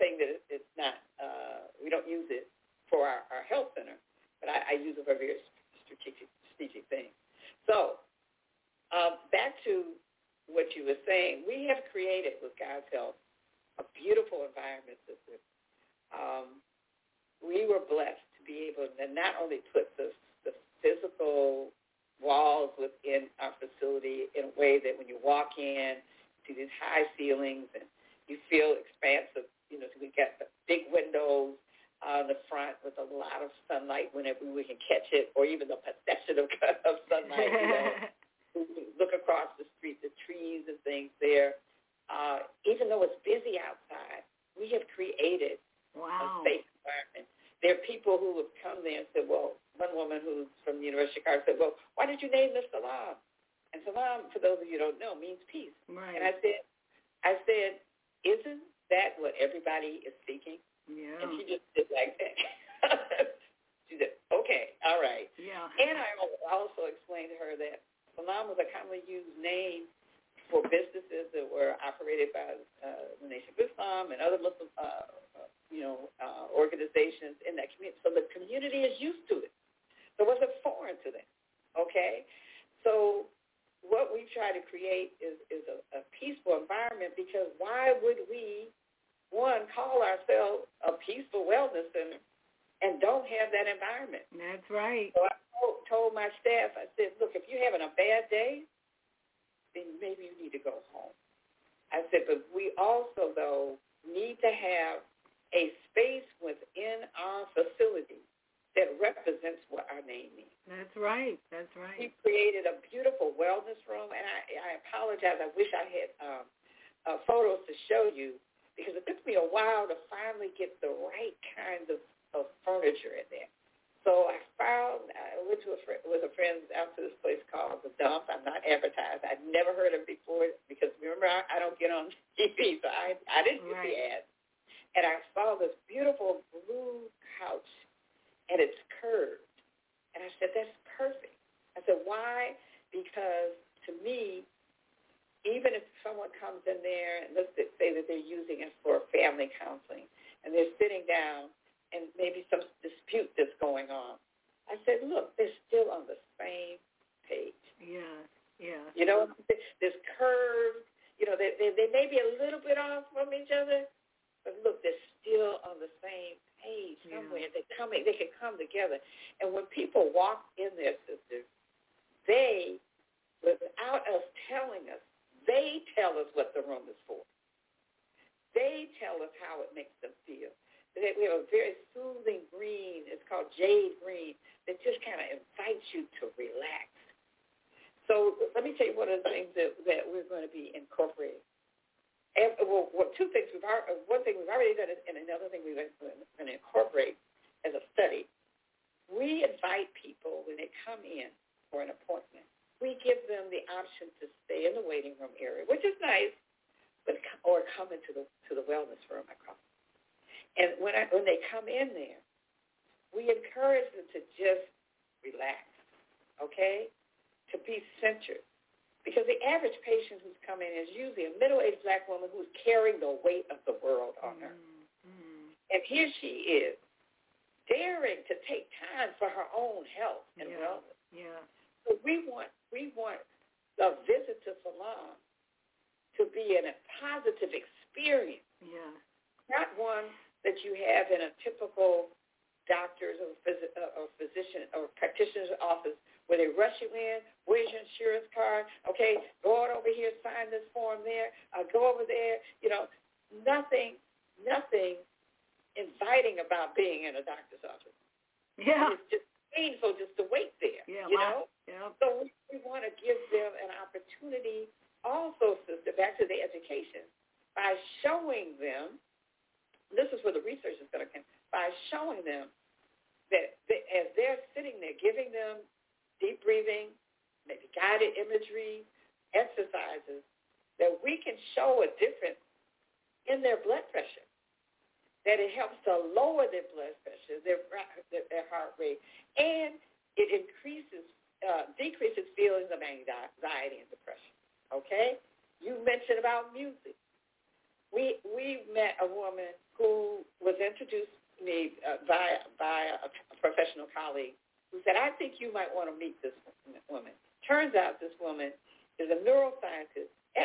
saying 0.00 0.16
that 0.18 0.40
it's 0.48 0.72
not. 0.74 0.98
Uh, 1.20 1.68
we 1.78 1.92
don't 1.92 2.08
use 2.08 2.26
it 2.32 2.48
for 2.88 3.06
our, 3.06 3.28
our 3.30 3.44
health 3.46 3.76
center, 3.76 4.00
but 4.40 4.48
I, 4.50 4.74
I 4.74 4.82
use 4.82 4.96
it 4.98 5.04
for 5.04 5.14
very 5.14 5.38
strategic, 5.86 6.26
strategic 6.50 6.88
things. 6.88 7.12
So 7.68 8.02
uh, 8.90 9.20
back 9.30 9.60
to 9.68 9.94
what 10.50 10.74
you 10.74 10.88
were 10.88 10.98
saying, 11.06 11.46
we 11.46 11.70
have 11.70 11.86
created 11.92 12.42
with 12.42 12.56
God's 12.58 12.88
help 12.90 13.20
a 13.78 13.84
beautiful 13.96 14.44
environment. 14.44 14.98
Um, 16.12 16.60
we 17.40 17.64
were 17.64 17.80
blessed 17.80 18.20
to 18.36 18.40
be 18.44 18.68
able 18.68 18.90
to 18.92 19.04
not 19.08 19.38
only 19.40 19.64
put 19.72 19.88
the, 19.96 20.12
the 20.44 20.52
physical 20.84 21.72
walls 22.20 22.76
within 22.76 23.32
our 23.40 23.56
facility 23.56 24.28
in 24.36 24.52
a 24.52 24.54
way 24.58 24.76
that 24.84 24.92
when 24.98 25.08
you 25.08 25.16
walk 25.24 25.56
in, 25.56 26.02
see 26.44 26.52
these 26.52 26.72
high 26.76 27.08
ceilings 27.16 27.70
and 27.72 27.88
you 28.28 28.36
feel 28.52 28.76
expansive. 28.76 29.48
You 29.72 29.80
know, 29.80 29.88
so 29.94 29.96
we 30.02 30.12
got 30.12 30.36
the 30.36 30.50
big 30.68 30.92
windows 30.92 31.56
on 32.04 32.28
the 32.28 32.36
front 32.60 32.76
with 32.84 32.96
a 33.00 33.06
lot 33.08 33.40
of 33.40 33.48
sunlight 33.64 34.12
whenever 34.12 34.44
we 34.44 34.64
can 34.64 34.76
catch 34.84 35.08
it, 35.16 35.32
or 35.32 35.48
even 35.48 35.68
the 35.68 35.80
perception 35.80 36.36
of, 36.36 36.52
of 36.88 37.00
sunlight. 37.08 37.48
You 37.48 37.68
know, 37.72 37.88
look 39.00 39.16
across 39.16 39.48
the 39.56 39.64
street, 39.78 40.04
the 40.04 40.12
trees 40.28 40.68
and 40.68 40.76
things 40.84 41.08
there. 41.24 41.56
Uh, 42.12 42.44
even 42.68 42.92
though 42.92 43.00
it's 43.06 43.16
busy 43.24 43.56
outside, 43.56 44.26
we 44.58 44.68
have 44.76 44.84
created 44.92 45.56
wow. 45.96 46.42
a 46.42 46.44
safe 46.44 46.66
environment. 46.82 47.26
There 47.62 47.76
are 47.76 47.82
people 47.86 48.18
who 48.18 48.40
have 48.44 48.52
come 48.60 48.82
there 48.82 49.04
and 49.04 49.08
said, 49.14 49.28
well, 49.28 49.56
one 49.76 49.92
woman 49.94 50.18
who's 50.20 50.50
from 50.64 50.82
the 50.82 50.86
University 50.88 51.22
of 51.22 51.24
Chicago 51.24 51.40
said, 51.46 51.56
well, 51.60 51.74
why 51.94 52.08
did 52.08 52.18
you 52.20 52.28
name 52.32 52.52
this 52.52 52.66
Salaam? 52.72 53.14
And 53.70 53.78
Salaam, 53.86 54.26
for 54.34 54.42
those 54.42 54.58
of 54.58 54.66
you 54.66 54.80
who 54.80 54.90
don't 54.90 54.98
know, 54.98 55.14
means 55.14 55.38
peace. 55.46 55.76
Right. 55.86 56.18
And 56.18 56.26
I 56.26 56.34
said, 56.42 56.49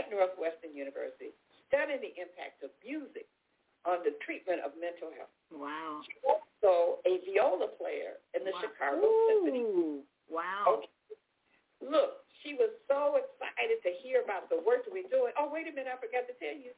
at 0.05 0.13
Northwestern 0.13 0.77
University, 0.77 1.33
studying 1.65 2.05
the 2.05 2.13
impact 2.21 2.61
of 2.61 2.69
music 2.85 3.25
on 3.85 4.05
the 4.05 4.13
treatment 4.21 4.61
of 4.61 4.77
mental 4.77 5.09
health. 5.13 5.33
Wow. 5.49 6.01
She's 6.05 6.21
also 6.21 7.01
a 7.05 7.21
viola 7.25 7.69
player 7.77 8.21
in 8.37 8.45
the 8.45 8.53
wow. 8.53 8.61
Chicago. 8.61 9.05
Symphony. 9.29 10.05
Wow. 10.29 10.81
Okay. 10.81 10.93
Look, 11.81 12.25
she 12.41 12.57
was 12.57 12.73
so 12.89 13.17
excited 13.17 13.81
to 13.81 13.91
hear 14.01 14.21
about 14.21 14.49
the 14.49 14.61
work 14.61 14.85
that 14.85 14.93
we're 14.93 15.09
doing. 15.09 15.33
Oh, 15.37 15.49
wait 15.49 15.65
a 15.69 15.73
minute, 15.73 15.93
I 15.93 15.97
forgot 15.97 16.29
to 16.29 16.35
tell 16.37 16.53
you. 16.53 16.73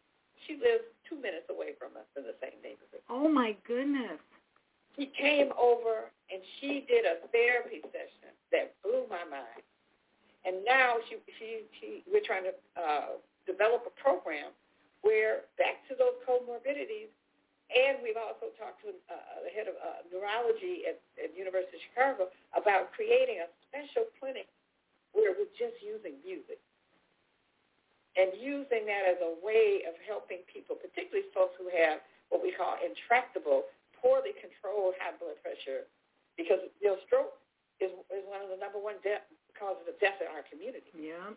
She 0.46 0.56
lives 0.60 0.88
two 1.08 1.20
minutes 1.20 1.48
away 1.52 1.76
from 1.80 1.96
us 2.00 2.08
in 2.16 2.24
the 2.24 2.36
same 2.40 2.60
neighborhood. 2.64 3.04
Oh 3.12 3.28
my 3.28 3.56
goodness. 3.68 4.20
She 4.96 5.12
came 5.16 5.52
over 5.56 6.10
and 6.32 6.42
she 6.60 6.86
did 6.88 7.06
a 7.06 7.24
therapy 7.32 7.82
session 7.94 8.34
that 8.52 8.76
blew 8.84 9.06
my 9.10 9.24
mind. 9.28 9.64
And 10.48 10.64
now 10.64 10.96
she 11.12 11.20
she 11.36 11.68
she 11.76 11.88
we're 12.08 12.24
trying 12.24 12.48
to 12.48 12.56
uh, 12.80 13.20
develop 13.44 13.84
a 13.84 13.92
program 14.00 14.56
where 15.04 15.44
back 15.60 15.84
to 15.92 15.94
those 16.00 16.16
comorbidities, 16.24 17.12
and 17.68 18.00
we've 18.00 18.16
also 18.16 18.56
talked 18.56 18.80
to 18.88 18.96
uh, 19.12 19.44
the 19.44 19.52
head 19.52 19.68
of 19.68 19.76
uh, 19.76 20.08
neurology 20.08 20.88
at, 20.88 21.04
at 21.20 21.36
University 21.36 21.76
of 21.76 21.84
Chicago 21.92 22.24
about 22.56 22.96
creating 22.96 23.44
a 23.44 23.52
special 23.68 24.08
clinic 24.24 24.48
where 25.12 25.36
we're 25.36 25.52
just 25.60 25.76
using 25.84 26.16
music. 26.24 26.64
And 28.16 28.34
using 28.34 28.88
that 28.90 29.06
as 29.06 29.22
a 29.22 29.38
way 29.46 29.86
of 29.86 29.94
helping 30.10 30.42
people, 30.50 30.74
particularly 30.74 31.30
folks 31.38 31.54
who 31.62 31.70
have 31.70 32.02
what 32.34 32.42
we 32.42 32.50
call 32.50 32.74
intractable, 32.82 33.70
poorly 33.94 34.34
controlled 34.42 34.98
high 34.98 35.14
blood 35.22 35.38
pressure, 35.44 35.86
because 36.40 36.66
you 36.80 36.88
know 36.88 36.98
stroke 37.06 37.36
is 37.84 37.92
is 38.10 38.24
one 38.26 38.42
of 38.42 38.50
the 38.50 38.58
number 38.58 38.82
one 38.82 38.98
death 39.06 39.28
causes 39.58 39.86
of 39.90 39.98
death 40.00 40.22
in 40.22 40.30
our 40.32 40.46
community. 40.48 40.94
Yeah. 40.94 41.34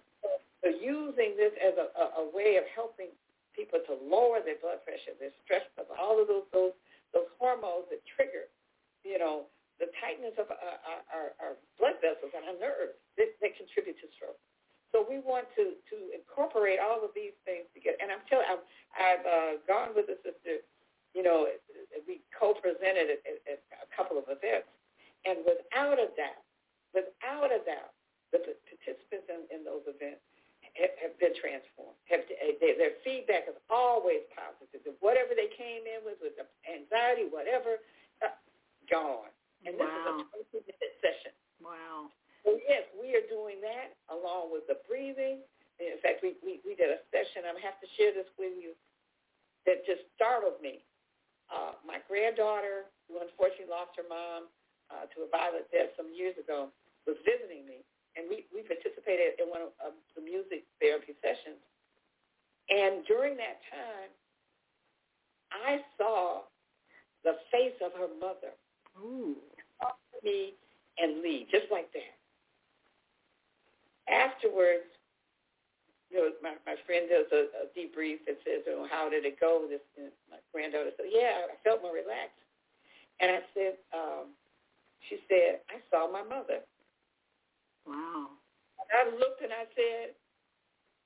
So 0.61 0.69
using 0.69 1.41
this 1.41 1.57
as 1.57 1.75
a, 1.81 1.89
a, 1.97 2.05
a 2.23 2.25
way 2.31 2.61
of 2.61 2.69
helping 2.77 3.09
people 3.57 3.81
to 3.89 3.97
lower 3.97 4.45
their 4.45 4.61
blood 4.61 4.85
pressure, 4.85 5.17
their 5.19 5.33
stress 5.43 5.65
level, 5.75 5.97
all 5.99 6.21
of 6.21 6.29
those 6.29 6.47
those 6.53 6.77
those 7.11 7.27
hormones 7.43 7.91
that 7.91 7.99
trigger, 8.07 8.47
you 9.03 9.19
know, 9.19 9.51
the 9.83 9.91
tightness 9.99 10.37
of 10.39 10.47
our, 10.53 11.01
our, 11.11 11.27
our 11.41 11.55
blood 11.81 11.99
vessels 12.05 12.31
and 12.37 12.45
our 12.47 12.59
nerves 12.61 12.95
that, 13.17 13.33
that 13.41 13.57
contribute 13.57 13.99
to 13.99 14.07
stroke. 14.15 14.39
So 14.93 15.07
we 15.07 15.23
want 15.23 15.47
to, 15.55 15.79
to 15.91 15.97
incorporate 16.15 16.83
all 16.83 17.03
of 17.03 17.15
these 17.15 17.35
things 17.47 17.67
together. 17.75 17.99
And 18.03 18.11
I'm 18.11 18.23
telling, 18.27 18.47
I've, 18.47 18.65
I've 18.95 19.25
uh, 19.25 19.53
gone 19.67 19.95
with 19.95 20.11
a 20.11 20.19
sister, 20.23 20.63
you 21.15 21.23
know, 21.23 21.47
we 22.07 22.23
co-presented 22.35 23.07
at, 23.07 23.21
at, 23.23 23.39
at 23.47 23.61
a 23.83 23.89
couple 23.95 24.19
of 24.19 24.27
events, 24.31 24.71
and 25.27 25.43
without 25.47 25.99
a 25.99 26.11
doubt, 26.15 26.43
without 26.95 27.51
a 27.55 27.63
doubt, 27.63 27.95
the 28.31 28.41
participants 28.43 29.27
in, 29.27 29.41
in 29.51 29.61
those 29.67 29.83
events 29.87 30.23
have, 30.79 30.95
have 31.03 31.15
been 31.19 31.35
transformed. 31.35 31.99
Have, 32.11 32.23
they, 32.31 32.79
their 32.79 32.95
feedback 33.03 33.51
is 33.51 33.59
always 33.69 34.23
positive. 34.31 34.95
Whatever 35.03 35.35
they 35.35 35.51
came 35.55 35.87
in 35.87 36.03
with, 36.07 36.23
with 36.23 36.39
the 36.39 36.47
anxiety, 36.67 37.27
whatever, 37.27 37.83
uh, 38.23 38.35
gone. 38.87 39.33
And 39.67 39.77
this 39.77 39.85
wow. 39.85 40.23
is 40.23 40.25
a 40.25 40.63
20-minute 40.63 40.95
session. 41.03 41.35
Wow. 41.61 42.09
So 42.47 42.57
yes, 42.65 42.89
we 42.97 43.13
are 43.13 43.27
doing 43.29 43.61
that 43.61 43.93
along 44.09 44.49
with 44.55 44.65
the 44.65 44.81
breathing. 44.89 45.45
In 45.81 46.01
fact, 46.01 46.25
we, 46.25 46.37
we, 46.41 46.61
we 46.65 46.77
did 46.77 46.93
a 46.93 47.01
session, 47.13 47.45
to 47.45 47.57
have 47.61 47.77
to 47.81 47.89
share 47.97 48.13
this 48.13 48.29
with 48.41 48.57
you, 48.57 48.73
that 49.69 49.85
just 49.85 50.05
startled 50.17 50.61
me. 50.61 50.85
Uh, 51.49 51.77
my 51.85 52.01
granddaughter, 52.09 52.89
who 53.09 53.21
unfortunately 53.21 53.69
lost 53.69 53.93
her 53.99 54.07
mom 54.07 54.49
uh, 54.89 55.05
to 55.13 55.27
a 55.27 55.29
violent 55.29 55.67
death 55.73 55.93
some 55.99 56.09
years 56.13 56.37
ago, 56.41 56.73
was 57.09 57.17
visiting 57.25 57.65
me, 57.65 57.85
and 58.21 58.29
we, 58.29 58.45
we 58.53 58.61
participated 58.61 59.41
in 59.41 59.49
one 59.49 59.65
of, 59.65 59.97
the 60.13 60.21
music 60.21 60.69
therapy 60.77 61.17
sessions. 61.25 61.59
And 62.69 63.03
during 63.09 63.41
that 63.41 63.65
time, 63.73 64.13
I 65.51 65.81
saw 65.97 66.45
the 67.25 67.41
face 67.51 67.75
of 67.81 67.97
her 67.97 68.13
mother 68.21 68.53
Ooh. 69.01 69.41
me 70.23 70.53
and 71.01 71.23
leave, 71.25 71.49
just 71.49 71.73
like 71.73 71.91
that 71.97 72.21
afterwards, 74.11 74.91
you 76.11 76.19
know, 76.19 76.35
my, 76.43 76.59
my 76.67 76.75
friend 76.85 77.07
does 77.07 77.31
a, 77.31 77.47
a 77.63 77.65
debrief 77.71 78.27
and 78.27 78.35
says, 78.43 78.67
oh, 78.67 78.91
how 78.91 79.07
did 79.07 79.23
it 79.25 79.39
go? 79.39 79.71
This 79.71 79.81
and 79.95 80.11
my 80.27 80.43
granddaughter 80.51 80.91
said, 80.99 81.07
yeah, 81.07 81.47
I 81.47 81.55
felt 81.63 81.87
more 81.87 81.95
relaxed. 81.95 82.43
And 83.23 83.31
I 83.31 83.41
said, 83.55 83.79
um, 83.95 84.35
she 85.07 85.23
said, 85.31 85.63
I 85.71 85.79
saw 85.89 86.11
my 86.11 86.27
mother. 86.27 86.67
Wow. 87.91 88.39
I 88.95 89.11
looked 89.11 89.43
and 89.43 89.51
I 89.51 89.67
said, 89.75 90.15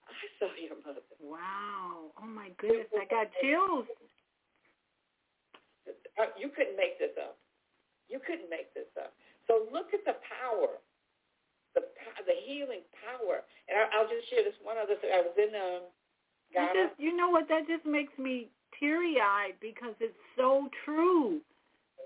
I 0.04 0.12
saw 0.36 0.52
your 0.60 0.76
mother. 0.84 1.00
Wow. 1.16 2.12
Oh 2.20 2.28
my 2.28 2.52
goodness, 2.60 2.92
I 2.92 3.08
got 3.08 3.32
chills. 3.40 3.88
Uh, 6.20 6.30
You 6.36 6.52
couldn't 6.52 6.76
make 6.76 7.00
this 7.00 7.16
up. 7.16 7.40
You 8.08 8.20
couldn't 8.20 8.52
make 8.52 8.72
this 8.76 8.88
up. 9.00 9.16
So 9.48 9.64
look 9.72 9.92
at 9.96 10.04
the 10.04 10.16
power 10.28 10.76
the 11.74 11.82
the 12.24 12.38
healing 12.46 12.86
power. 12.94 13.42
And 13.68 13.74
I, 13.76 13.82
I'll 13.98 14.08
just 14.08 14.30
share 14.30 14.42
this 14.42 14.56
one 14.62 14.78
other 14.78 14.94
thing. 15.02 15.10
I 15.12 15.20
was 15.20 15.36
in 15.36 15.52
um, 15.54 15.82
Ghana. 16.54 16.88
Just, 16.88 17.00
you 17.02 17.14
know 17.14 17.28
what? 17.28 17.50
That 17.50 17.66
just 17.66 17.84
makes 17.84 18.14
me 18.16 18.48
teary-eyed 18.78 19.58
because 19.60 19.94
it's 20.00 20.16
so 20.38 20.70
true 20.84 21.42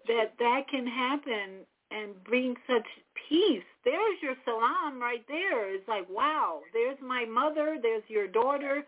that 0.09 0.33
that 0.39 0.63
can 0.71 0.87
happen 0.87 1.69
and 1.91 2.13
bring 2.25 2.55
such 2.67 2.87
peace. 3.29 3.65
There's 3.85 4.19
your 4.23 4.35
salam 4.45 5.01
right 5.01 5.25
there. 5.29 5.73
It's 5.75 5.89
like, 5.89 6.09
wow, 6.11 6.61
there's 6.73 6.99
my 7.03 7.25
mother, 7.25 7.79
there's 7.81 8.03
your 8.09 8.27
daughter. 8.27 8.85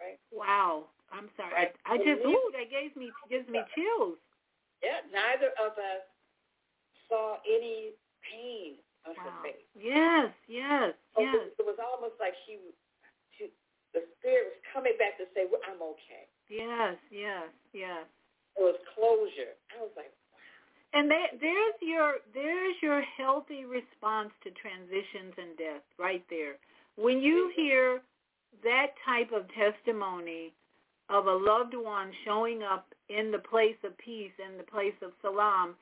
Right. 0.00 0.18
Wow. 0.32 0.84
I'm 1.12 1.28
sorry. 1.36 1.52
Right. 1.52 1.74
I, 1.84 1.94
I 1.94 1.96
just 2.00 2.24
ooh, 2.24 2.48
that 2.56 2.72
gave 2.72 2.96
me 2.96 3.12
gives 3.28 3.44
me 3.52 3.60
chills. 3.76 4.16
Yeah, 4.80 5.04
neither 5.12 5.52
of 5.60 5.76
us 5.76 6.02
saw 7.06 7.36
any 7.44 7.92
pain 8.24 8.80
on 9.04 9.12
wow. 9.14 9.28
her 9.28 9.34
face. 9.44 9.68
Yes, 9.76 10.32
yes, 10.48 10.96
so 11.12 11.20
yes. 11.20 11.52
It 11.60 11.66
was 11.68 11.76
almost 11.76 12.16
like 12.16 12.32
she, 12.48 12.56
she, 13.36 13.52
the 13.92 14.02
spirit 14.18 14.56
was 14.56 14.60
coming 14.72 14.96
back 14.96 15.20
to 15.20 15.28
say, 15.36 15.44
well, 15.44 15.60
"I'm 15.68 15.78
okay." 15.94 16.24
Yes, 16.48 16.96
yes, 17.12 17.52
yes. 17.76 18.08
It 18.56 18.64
was 18.64 18.80
closure. 18.96 19.52
I 19.76 19.84
was 19.84 19.92
like, 19.94 20.12
and 20.94 21.10
they, 21.10 21.24
there's 21.40 21.74
your 21.80 22.14
there's 22.34 22.76
your 22.82 23.02
healthy 23.16 23.64
response 23.64 24.30
to 24.44 24.50
transitions 24.50 25.34
and 25.38 25.56
death 25.56 25.82
right 25.98 26.24
there. 26.28 26.54
When 26.96 27.20
you 27.20 27.50
hear 27.56 28.00
that 28.62 28.88
type 29.06 29.30
of 29.32 29.46
testimony 29.54 30.52
of 31.08 31.26
a 31.26 31.34
loved 31.34 31.74
one 31.74 32.12
showing 32.24 32.62
up 32.62 32.86
in 33.08 33.30
the 33.30 33.38
place 33.38 33.76
of 33.84 33.96
peace, 33.98 34.32
in 34.38 34.56
the 34.56 34.64
place 34.64 34.94
of 35.02 35.12
salam, 35.20 35.74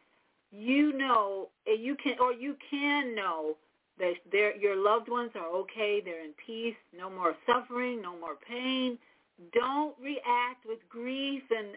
you 0.52 0.96
know 0.96 1.48
you 1.66 1.96
can 2.02 2.16
or 2.20 2.32
you 2.32 2.56
can 2.70 3.14
know 3.14 3.56
that 3.98 4.14
your 4.60 4.76
loved 4.76 5.08
ones 5.08 5.30
are 5.34 5.48
okay, 5.48 6.00
they're 6.02 6.24
in 6.24 6.32
peace, 6.46 6.76
no 6.96 7.10
more 7.10 7.34
suffering, 7.46 8.00
no 8.00 8.18
more 8.18 8.36
pain, 8.48 8.96
don't 9.52 9.94
react 10.02 10.66
with 10.66 10.78
grief 10.88 11.42
and 11.50 11.76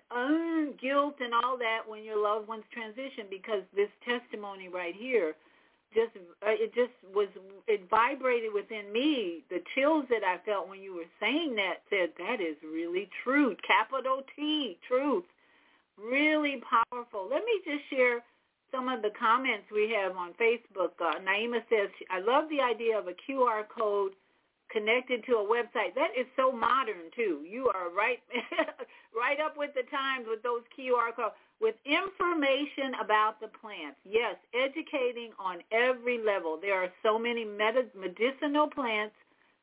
guilt 0.80 1.16
and 1.20 1.34
all 1.34 1.58
that 1.58 1.82
when 1.88 2.04
your 2.04 2.22
loved 2.22 2.48
ones 2.48 2.64
transition 2.74 3.26
because 3.30 3.64
this 3.76 3.90
testimony 4.06 4.68
right 4.68 4.96
here 4.96 5.36
just 5.94 6.12
uh, 6.18 6.50
it 6.50 6.74
just 6.74 6.92
was 7.14 7.28
it 7.68 7.88
vibrated 7.90 8.52
within 8.54 8.92
me 8.92 9.44
the 9.50 9.62
chills 9.76 10.06
that 10.10 10.24
i 10.24 10.38
felt 10.46 10.68
when 10.68 10.82
you 10.82 10.94
were 10.94 11.10
saying 11.20 11.56
that 11.56 11.86
said 11.90 12.10
that 12.18 12.42
is 12.42 12.58
really 12.64 13.10
truth 13.24 13.58
capital 13.66 14.24
t 14.36 14.78
truth. 14.88 15.26
Really 15.96 16.60
powerful. 16.66 17.28
Let 17.30 17.46
me 17.46 17.62
just 17.64 17.88
share 17.88 18.24
some 18.72 18.90
of 18.90 19.04
the 19.04 19.12
comments 19.20 19.66
we 19.72 19.94
have 19.94 20.18
on 20.18 20.34
facebook. 20.42 20.98
Uh, 21.00 21.20
naima 21.22 21.62
says 21.70 21.90
i 22.10 22.20
love 22.20 22.50
the 22.50 22.60
idea 22.60 22.98
of 22.98 23.08
a 23.08 23.14
qr 23.14 23.64
code 23.70 24.14
connected 24.74 25.24
to 25.26 25.34
a 25.34 25.46
website. 25.46 25.96
That 25.96 26.12
is 26.18 26.26
so 26.36 26.52
modern 26.52 27.14
too. 27.16 27.46
You 27.48 27.70
are 27.70 27.90
right 27.90 28.20
right 29.16 29.40
up 29.40 29.56
with 29.56 29.74
the 29.76 29.84
times 29.90 30.26
with 30.28 30.44
those 30.44 30.62
QR 30.78 31.16
codes 31.16 31.36
with 31.62 31.76
information 31.86 32.92
about 33.02 33.40
the 33.40 33.48
plants. 33.48 33.98
Yes, 34.04 34.36
educating 34.54 35.32
on 35.40 35.60
every 35.72 36.18
level. 36.22 36.60
There 36.62 36.76
are 36.76 36.90
so 37.02 37.18
many 37.18 37.46
medicinal 37.46 38.68
plants 38.68 39.16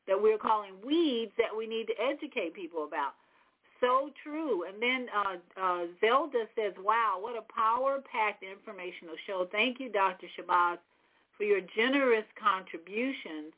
that 0.07 0.19
we're 0.19 0.39
calling 0.39 0.73
weeds 0.83 1.31
that 1.37 1.55
we 1.55 1.67
need 1.67 1.85
to 1.87 1.93
educate 2.01 2.55
people 2.55 2.85
about. 2.85 3.13
So 3.79 4.11
true. 4.23 4.63
And 4.65 4.81
then 4.81 5.07
uh, 5.15 5.61
uh, 5.61 5.85
Zelda 5.99 6.45
says, 6.55 6.73
wow, 6.79 7.17
what 7.19 7.35
a 7.37 7.45
power-packed 7.53 8.43
informational 8.43 9.15
show. 9.27 9.47
Thank 9.51 9.79
you, 9.79 9.89
Dr. 9.89 10.27
Shabazz, 10.37 10.77
for 11.37 11.43
your 11.43 11.61
generous 11.75 12.25
contributions 12.39 13.53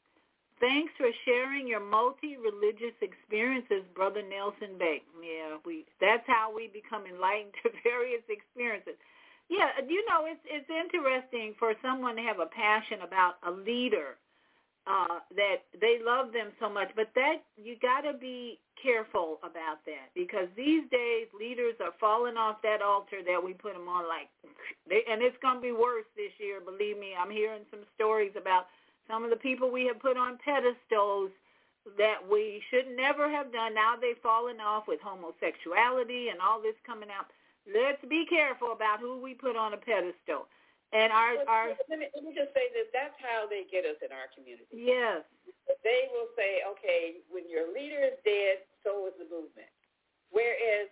Thanks 0.59 0.93
for 0.97 1.09
sharing 1.25 1.67
your 1.67 1.80
multi-religious 1.81 2.95
experiences, 3.01 3.84
Brother 3.95 4.21
Nelson 4.21 4.77
Bay. 4.77 5.03
Yeah, 5.21 5.57
we 5.65 5.85
that's 5.99 6.23
how 6.27 6.53
we 6.53 6.67
become 6.67 7.05
enlightened 7.05 7.53
to 7.63 7.69
various 7.84 8.23
experiences. 8.30 8.95
Yeah, 9.49 9.69
you 9.88 10.05
know, 10.07 10.25
it's 10.25 10.43
it's 10.45 10.69
interesting 10.69 11.55
for 11.59 11.73
someone 11.81 12.15
to 12.15 12.23
have 12.23 12.39
a 12.39 12.47
passion 12.47 13.01
about 13.03 13.35
a 13.45 13.51
leader 13.51 14.15
uh, 14.88 15.19
that 15.35 15.63
they 15.80 15.99
love 16.03 16.34
them 16.34 16.51
so 16.59 16.69
much, 16.69 16.89
but 16.95 17.09
that 17.15 17.43
you 17.57 17.75
got 17.81 18.01
to 18.01 18.17
be 18.17 18.59
careful 18.81 19.39
about 19.43 19.80
that 19.85 20.11
because 20.15 20.47
these 20.57 20.84
days 20.91 21.27
leaders 21.38 21.75
are 21.80 21.93
falling 21.99 22.35
off 22.38 22.57
that 22.63 22.81
altar 22.81 23.23
that 23.25 23.39
we 23.39 23.53
put 23.53 23.73
them 23.73 23.88
on 23.88 24.03
like 24.09 24.27
they 24.89 25.05
and 25.07 25.21
it's 25.21 25.38
going 25.41 25.55
to 25.55 25.61
be 25.61 25.71
worse 25.71 26.03
this 26.17 26.34
year 26.41 26.59
believe 26.59 26.97
me 26.99 27.13
i'm 27.15 27.31
hearing 27.31 27.63
some 27.71 27.85
stories 27.95 28.34
about 28.35 28.67
some 29.07 29.23
of 29.23 29.30
the 29.30 29.35
people 29.35 29.71
we 29.71 29.85
have 29.88 29.99
put 29.99 30.17
on 30.17 30.38
pedestals 30.43 31.31
that 31.97 32.23
we 32.23 32.63
should 32.71 32.88
never 32.95 33.30
have 33.30 33.51
done. 33.51 33.75
Now 33.75 33.95
they've 33.99 34.17
fallen 34.23 34.59
off 34.59 34.88
with 34.88 35.01
homosexuality 35.03 36.30
and 36.30 36.39
all 36.39 36.61
this 36.61 36.80
coming 36.88 37.09
out. 37.11 37.27
Let's 37.67 38.03
be 38.07 38.25
careful 38.25 38.71
about 38.71 38.99
who 38.99 39.19
we 39.19 39.34
put 39.34 39.55
on 39.55 39.73
a 39.73 39.80
pedestal. 39.80 40.47
And 40.93 41.09
our 41.09 41.41
our 41.49 41.73
let 41.89 41.97
me, 41.97 42.07
let 42.13 42.21
me 42.21 42.38
just 42.38 42.53
say 42.53 42.69
this: 42.69 42.85
that's 42.93 43.17
how 43.17 43.49
they 43.49 43.65
get 43.65 43.81
us 43.81 43.97
in 44.05 44.13
our 44.13 44.30
community. 44.30 44.69
Yes. 44.69 45.25
They 45.81 46.05
will 46.13 46.30
say, 46.38 46.61
okay, 46.75 47.25
when 47.34 47.49
your 47.49 47.65
leader 47.73 47.99
is 48.03 48.15
dead, 48.21 48.61
so 48.85 49.09
is 49.09 49.15
the 49.17 49.25
movement. 49.25 49.67
Whereas 50.30 50.88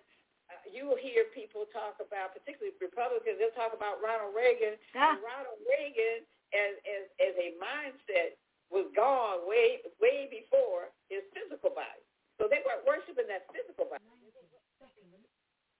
uh, 0.49 0.57
you 0.73 0.89
will 0.89 0.97
hear 0.97 1.29
people 1.31 1.69
talk 1.69 2.01
about, 2.01 2.33
particularly 2.33 2.73
Republicans, 2.81 3.37
they'll 3.37 3.53
talk 3.53 3.77
about 3.77 4.01
Ronald 4.01 4.33
Reagan. 4.33 4.75
Ah. 4.97 5.15
And 5.15 5.21
Ronald 5.21 5.61
Reagan 5.69 6.25
as 6.51 6.73
as 6.83 7.03
as 7.19 7.33
a 7.39 7.55
mindset 7.59 8.37
was 8.71 8.87
gone 8.95 9.43
way 9.47 9.83
way 9.99 10.31
before 10.31 10.91
his 11.11 11.23
physical 11.35 11.71
body. 11.75 12.03
So 12.39 12.47
they 12.47 12.63
weren't 12.63 12.87
worshiping 12.87 13.27
that 13.27 13.45
physical 13.51 13.85
body. 13.85 14.03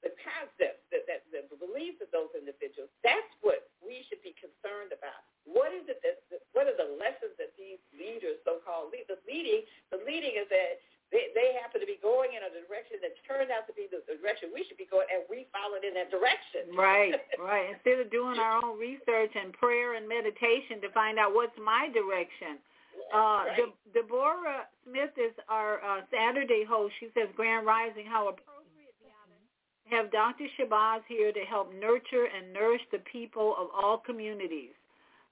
The 0.02 0.18
concepts 0.18 0.81
that, 0.89 1.06
that 1.06 1.30
the 1.30 1.45
beliefs 1.61 2.02
of 2.02 2.10
those 2.10 2.34
individuals, 2.34 2.89
that's 3.06 3.30
what 3.45 3.69
we 3.85 4.02
should 4.10 4.18
be 4.26 4.34
concerned 4.34 4.89
about. 4.89 5.22
What 5.45 5.77
is 5.77 5.85
it 5.85 6.02
that, 6.02 6.26
what 6.57 6.65
are 6.65 6.73
the 6.73 6.98
lessons 6.98 7.38
that 7.38 7.53
these 7.53 7.77
leaders, 7.93 8.41
so-called 8.41 8.89
leaders, 8.89 9.14
the 9.14 9.22
leading, 9.30 9.61
the 9.93 10.02
leading 10.02 10.41
is 10.41 10.49
that 10.49 10.81
they, 11.11 11.35
they 11.35 11.51
happen 11.59 11.83
to 11.83 11.88
be 11.88 11.99
going 11.99 12.39
in 12.39 12.41
a 12.47 12.51
direction 12.63 13.03
that 13.03 13.11
turned 13.27 13.51
out 13.51 13.67
to 13.67 13.75
be 13.75 13.91
the, 13.91 13.99
direction 14.07 14.47
we 14.55 14.63
should 14.63 14.79
be 14.79 14.88
going, 14.88 15.11
and 15.11 15.27
we 15.27 15.43
followed 15.51 15.83
in 15.83 15.91
that 15.99 16.07
direction. 16.07 16.71
Right, 16.81 17.13
right. 17.38 17.75
Instead 17.75 17.99
of 17.99 18.09
doing 18.09 18.39
our 18.39 18.63
own 18.63 18.79
research 18.79 19.35
and 19.35 19.51
prayer 19.53 19.99
and 19.99 20.07
meditation 20.07 20.79
to 20.81 20.89
find 20.95 21.19
out 21.19 21.35
what's 21.35 21.55
my 21.59 21.91
direction. 21.91 22.63
Uh, 23.11 23.43
right. 23.43 23.59
De- 23.59 24.01
Deborah 24.01 24.65
Smith 24.88 25.11
is 25.19 25.35
our 25.51 25.83
uh, 25.83 26.01
Saturday 26.09 26.63
host. 26.63 26.95
She 26.99 27.11
says, 27.13 27.27
Grand 27.35 27.67
Rising, 27.67 28.07
how 28.07 28.31
appropriate 28.31 28.95
to 29.03 29.95
have 29.95 30.11
Dr. 30.11 30.47
Shabazz 30.55 31.03
here 31.07 31.31
to 31.31 31.43
help 31.43 31.75
nurture 31.75 32.31
and 32.31 32.53
nourish 32.53 32.81
the 32.91 33.03
people 33.11 33.55
of 33.59 33.67
all 33.75 33.99
communities. 33.99 34.71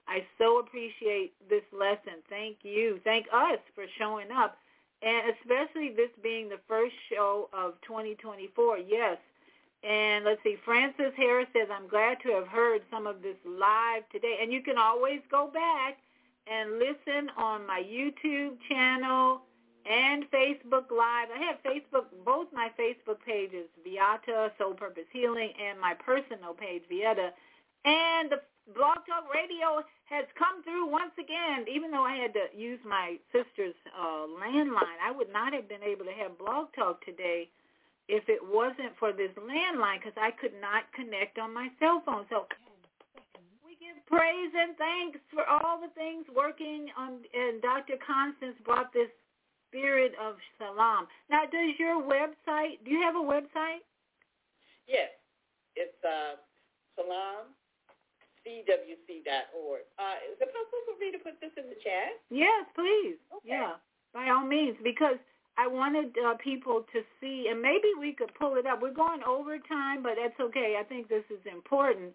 I 0.06 0.20
so 0.38 0.60
appreciate 0.60 1.32
this 1.48 1.64
lesson. 1.72 2.20
Thank 2.28 2.58
you. 2.62 3.00
Thank 3.04 3.26
us 3.32 3.60
for 3.74 3.84
showing 3.98 4.28
up 4.30 4.58
and 5.02 5.32
especially 5.40 5.90
this 5.90 6.10
being 6.22 6.48
the 6.48 6.60
first 6.68 6.94
show 7.10 7.48
of 7.52 7.74
2024. 7.86 8.78
Yes. 8.78 9.18
And 9.82 10.26
let's 10.26 10.42
see, 10.42 10.56
Francis 10.64 11.12
Harris 11.16 11.48
says, 11.54 11.68
I'm 11.72 11.88
glad 11.88 12.18
to 12.22 12.32
have 12.32 12.46
heard 12.48 12.82
some 12.90 13.06
of 13.06 13.22
this 13.22 13.36
live 13.46 14.02
today. 14.12 14.38
And 14.42 14.52
you 14.52 14.62
can 14.62 14.76
always 14.76 15.20
go 15.30 15.50
back 15.52 15.96
and 16.46 16.78
listen 16.78 17.30
on 17.38 17.66
my 17.66 17.82
YouTube 17.82 18.58
channel 18.68 19.40
and 19.86 20.30
Facebook 20.30 20.90
Live. 20.90 21.28
I 21.34 21.40
have 21.48 21.62
Facebook, 21.64 22.04
both 22.26 22.48
my 22.52 22.70
Facebook 22.78 23.24
pages, 23.24 23.66
Viyahta, 23.86 24.50
Soul 24.58 24.74
Purpose 24.74 25.06
Healing, 25.12 25.50
and 25.58 25.80
my 25.80 25.94
personal 25.94 26.52
page, 26.52 26.82
Viyahta. 26.92 27.30
And 27.86 28.30
the 28.30 28.42
Blog 28.74 29.02
Talk 29.06 29.26
Radio 29.32 29.82
has 30.06 30.26
come 30.38 30.62
through 30.62 30.90
once 30.90 31.14
again. 31.18 31.66
Even 31.70 31.90
though 31.90 32.04
I 32.04 32.16
had 32.16 32.34
to 32.34 32.50
use 32.54 32.78
my 32.86 33.16
sister's 33.30 33.74
uh, 33.94 34.26
landline, 34.38 34.98
I 35.02 35.10
would 35.10 35.32
not 35.32 35.52
have 35.52 35.68
been 35.68 35.82
able 35.82 36.04
to 36.04 36.14
have 36.14 36.38
Blog 36.38 36.70
Talk 36.74 37.04
today 37.04 37.48
if 38.10 38.26
it 38.26 38.42
wasn't 38.42 38.94
for 38.98 39.12
this 39.12 39.30
landline 39.38 40.02
because 40.02 40.18
I 40.18 40.30
could 40.34 40.54
not 40.58 40.90
connect 40.94 41.38
on 41.38 41.54
my 41.54 41.68
cell 41.78 42.02
phone. 42.04 42.26
So 42.30 42.46
we 43.62 43.78
give 43.78 43.98
praise 44.06 44.52
and 44.54 44.74
thanks 44.76 45.22
for 45.30 45.46
all 45.46 45.78
the 45.78 45.94
things 45.94 46.26
working 46.34 46.90
on. 46.98 47.22
And 47.34 47.62
Dr. 47.62 47.98
Constance 48.02 48.58
brought 48.66 48.92
this 48.92 49.10
spirit 49.70 50.12
of 50.18 50.34
salam. 50.58 51.06
Now, 51.30 51.46
does 51.46 51.78
your 51.78 52.02
website? 52.02 52.82
Do 52.84 52.90
you 52.90 53.00
have 53.02 53.14
a 53.14 53.22
website? 53.22 53.86
Yes, 54.90 55.14
it's 55.76 55.94
uh, 56.02 56.42
salaam 56.98 57.54
cwc.org. 58.50 59.82
Uh, 59.98 60.16
is 60.26 60.38
it 60.42 60.50
possible 60.50 60.82
for 60.90 60.98
me 60.98 61.14
to 61.14 61.18
put 61.22 61.38
this 61.40 61.54
in 61.54 61.70
the 61.70 61.78
chat? 61.78 62.18
Yes, 62.30 62.66
please. 62.74 63.14
Okay. 63.30 63.54
Yeah, 63.54 63.78
by 64.12 64.28
all 64.30 64.46
means, 64.46 64.76
because 64.82 65.18
I 65.56 65.66
wanted 65.66 66.16
uh, 66.18 66.34
people 66.42 66.84
to 66.92 67.02
see, 67.20 67.48
and 67.50 67.62
maybe 67.62 67.88
we 67.98 68.12
could 68.12 68.34
pull 68.34 68.56
it 68.56 68.66
up. 68.66 68.82
We're 68.82 68.94
going 68.94 69.22
over 69.22 69.58
time, 69.58 70.02
but 70.02 70.16
that's 70.20 70.38
okay. 70.40 70.76
I 70.78 70.82
think 70.82 71.08
this 71.08 71.24
is 71.30 71.40
important. 71.46 72.14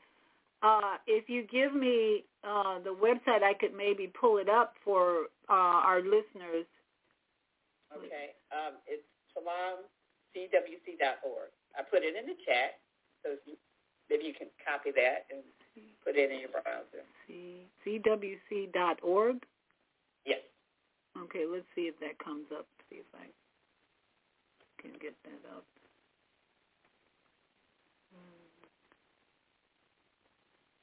Uh, 0.64 0.98
if 1.06 1.30
you 1.30 1.46
give 1.48 1.74
me 1.74 2.24
uh, 2.44 2.80
the 2.80 2.96
website, 2.96 3.44
I 3.44 3.54
could 3.54 3.76
maybe 3.76 4.12
pull 4.20 4.38
it 4.38 4.50
up 4.50 4.74
for 4.84 5.28
uh, 5.48 5.86
our 5.86 6.00
listeners. 6.00 6.66
Okay. 7.94 8.34
Um, 8.52 8.74
it's 8.88 9.04
salaamcwc.org. 9.38 11.52
I 11.78 11.84
put 11.84 12.04
it 12.04 12.16
in 12.16 12.26
the 12.26 12.36
chat, 12.48 12.80
so 13.24 13.36
you, 13.46 13.56
maybe 14.10 14.26
you 14.26 14.34
can 14.34 14.48
copy 14.64 14.92
that 14.96 15.28
and 15.30 15.44
put 16.04 16.16
it 16.16 16.32
in 16.32 16.40
your 16.40 16.50
browser. 16.50 17.04
C- 17.28 17.68
CWC.org? 17.86 19.38
Yes. 20.26 20.40
Okay, 21.18 21.46
let's 21.50 21.66
see 21.76 21.84
if 21.84 22.00
that 22.00 22.18
comes 22.24 22.46
up. 22.58 22.68
See 22.90 22.98
if 22.98 23.10
I 23.16 23.28
can 24.82 24.92
get 25.02 25.16
that 25.24 25.50
up. 25.56 25.64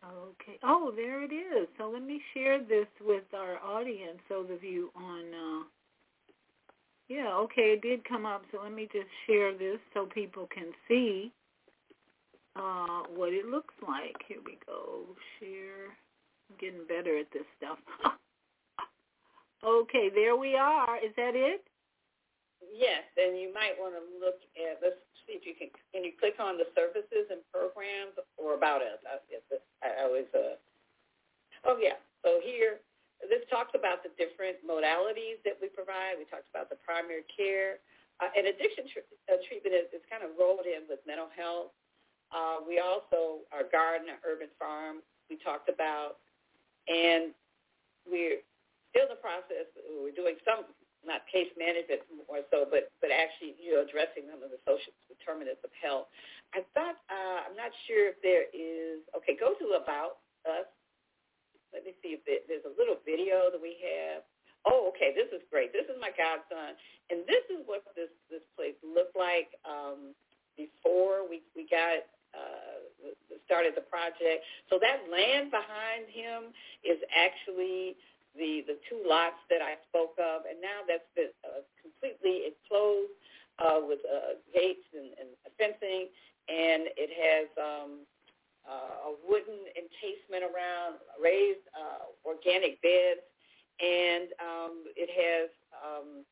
Okay. 0.04 0.58
Oh, 0.64 0.92
there 0.94 1.22
it 1.22 1.32
is. 1.32 1.68
So 1.78 1.90
let 1.90 2.02
me 2.02 2.20
share 2.34 2.58
this 2.58 2.86
with 3.00 3.24
our 3.34 3.58
audience, 3.58 4.18
those 4.28 4.50
of 4.50 4.64
you 4.64 4.90
on. 4.96 5.20
Uh, 5.32 5.64
yeah, 7.08 7.34
okay, 7.34 7.74
it 7.76 7.82
did 7.82 8.08
come 8.08 8.26
up. 8.26 8.42
So 8.50 8.58
let 8.62 8.72
me 8.72 8.88
just 8.92 9.08
share 9.26 9.56
this 9.56 9.78
so 9.94 10.06
people 10.06 10.48
can 10.52 10.72
see 10.88 11.30
uh, 12.56 13.08
what 13.14 13.32
it 13.32 13.46
looks 13.46 13.74
like. 13.86 14.16
Here 14.28 14.40
we 14.44 14.58
go. 14.66 15.16
Share. 15.38 15.96
I'm 16.50 16.56
getting 16.60 16.86
better 16.86 17.16
at 17.18 17.30
this 17.32 17.48
stuff. 17.56 17.78
okay, 19.64 20.10
there 20.14 20.36
we 20.36 20.56
are. 20.56 20.98
Is 20.98 21.12
that 21.16 21.34
it? 21.34 21.64
Yes, 22.72 23.02
and 23.18 23.36
you 23.36 23.52
might 23.52 23.74
want 23.76 23.98
to 23.98 24.04
look 24.22 24.38
at, 24.54 24.78
let's 24.80 25.02
see 25.26 25.34
if 25.34 25.44
you 25.44 25.52
can, 25.58 25.68
can 25.90 26.06
you 26.06 26.14
click 26.14 26.38
on 26.38 26.56
the 26.56 26.70
services 26.78 27.26
and 27.28 27.42
programs 27.50 28.14
or 28.38 28.54
about 28.54 28.80
us? 28.80 29.02
I, 29.02 29.18
I 29.82 30.06
always, 30.06 30.30
uh, 30.30 30.56
oh 31.66 31.76
yeah, 31.82 31.98
so 32.22 32.38
here, 32.38 32.78
this 33.26 33.42
talks 33.50 33.74
about 33.74 34.02
the 34.06 34.14
different 34.14 34.62
modalities 34.62 35.42
that 35.46 35.58
we 35.58 35.70
provide. 35.70 36.18
We 36.18 36.26
talked 36.26 36.50
about 36.50 36.70
the 36.70 36.78
primary 36.82 37.26
care. 37.30 37.82
Uh, 38.22 38.30
and 38.38 38.46
addiction 38.46 38.86
tr- 38.86 39.08
uh, 39.30 39.38
treatment 39.50 39.74
is, 39.74 39.90
is 39.90 40.04
kind 40.06 40.22
of 40.22 40.34
rolled 40.38 40.66
in 40.66 40.86
with 40.86 41.02
mental 41.06 41.30
health. 41.34 41.74
Uh, 42.32 42.64
we 42.66 42.80
also, 42.80 43.44
our 43.52 43.68
garden, 43.68 44.08
our 44.08 44.20
urban 44.24 44.48
farm, 44.58 45.04
we 45.28 45.36
talked 45.38 45.68
about. 45.68 46.18
And 46.88 47.36
we're 48.08 48.42
still 48.90 49.06
in 49.06 49.12
the 49.14 49.22
process, 49.22 49.68
we're 50.00 50.16
doing 50.16 50.40
some 50.42 50.66
not 51.02 51.26
case 51.26 51.50
management 51.58 52.06
more 52.30 52.46
so, 52.54 52.62
but 52.70 52.94
but 53.02 53.10
actually 53.10 53.58
you 53.58 53.74
know 53.74 53.82
addressing 53.82 54.30
some 54.30 54.38
of 54.38 54.54
the 54.54 54.62
social 54.62 54.94
determinants 55.10 55.62
of 55.66 55.74
health. 55.74 56.06
I 56.54 56.62
thought 56.74 56.98
uh, 57.10 57.50
I'm 57.50 57.58
not 57.58 57.74
sure 57.90 58.14
if 58.14 58.18
there 58.22 58.46
is. 58.54 59.02
Okay, 59.18 59.34
go 59.34 59.58
to 59.58 59.78
about 59.78 60.22
us. 60.46 60.70
Let 61.74 61.88
me 61.88 61.96
see 62.04 62.14
if 62.14 62.22
there, 62.28 62.44
there's 62.46 62.66
a 62.68 62.74
little 62.76 63.00
video 63.02 63.50
that 63.50 63.58
we 63.58 63.80
have. 63.82 64.22
Oh, 64.62 64.92
okay, 64.94 65.10
this 65.10 65.26
is 65.34 65.42
great. 65.50 65.74
This 65.74 65.90
is 65.90 65.98
my 65.98 66.14
godson, 66.14 66.78
and 67.10 67.26
this 67.26 67.42
is 67.50 67.66
what 67.66 67.82
this 67.98 68.12
this 68.30 68.44
place 68.54 68.78
looked 68.86 69.18
like 69.18 69.50
um, 69.66 70.14
before 70.54 71.26
we 71.26 71.42
we 71.58 71.66
got 71.66 72.06
uh, 72.34 73.12
started 73.46 73.74
the 73.76 73.84
project. 73.86 74.44
So 74.70 74.78
that 74.80 75.08
land 75.10 75.50
behind 75.50 76.08
him 76.08 76.56
is 76.84 76.98
actually 77.12 77.96
the 78.36 78.64
the 78.66 78.80
two 78.88 79.04
lots 79.04 79.36
that 79.52 79.60
I 79.60 79.76
spoke 79.92 80.16
of, 80.16 80.48
and 80.48 80.56
now 80.60 80.84
that's 80.88 81.06
been 81.12 81.32
uh, 81.44 81.60
completely 81.80 82.48
enclosed 82.48 83.12
uh, 83.60 83.80
with 83.84 84.00
uh, 84.08 84.40
gates 84.54 84.88
and, 84.96 85.12
and 85.20 85.28
fencing, 85.60 86.08
and 86.48 86.88
it 86.96 87.12
has 87.12 87.46
um, 87.60 87.90
uh, 88.64 89.10
a 89.10 89.20
wooden 89.28 89.68
encasement 89.76 90.48
around, 90.48 90.96
raised 91.20 91.62
uh, 91.76 92.08
organic 92.24 92.80
beds, 92.80 93.20
and 93.82 94.32
um, 94.40 94.74
it 94.96 95.10
has 95.12 95.52
um, 95.76 96.24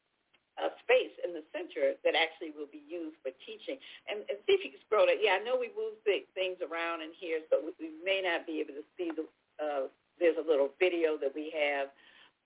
a 0.61 0.71
space 0.85 1.15
in 1.25 1.33
the 1.33 1.45
center 1.51 1.97
that 2.05 2.13
actually 2.13 2.53
will 2.53 2.69
be 2.69 2.85
used 2.85 3.17
for 3.25 3.33
teaching. 3.45 3.81
And, 4.07 4.23
and 4.29 4.37
see 4.45 4.55
if 4.57 4.63
you 4.63 4.71
can 4.77 4.83
scroll 4.85 5.09
it. 5.09 5.25
Yeah, 5.25 5.41
I 5.41 5.43
know 5.43 5.57
we 5.57 5.73
moved 5.73 6.05
things 6.05 6.61
around 6.61 7.01
in 7.01 7.17
here, 7.17 7.41
so 7.49 7.65
we, 7.65 7.73
we 7.81 7.89
may 8.05 8.21
not 8.21 8.45
be 8.45 8.61
able 8.61 8.77
to 8.77 8.87
see 8.95 9.09
the 9.11 9.25
uh, 9.61 9.93
there's 10.21 10.37
a 10.37 10.45
little 10.45 10.69
video 10.77 11.17
that 11.17 11.33
we 11.33 11.53
have 11.53 11.89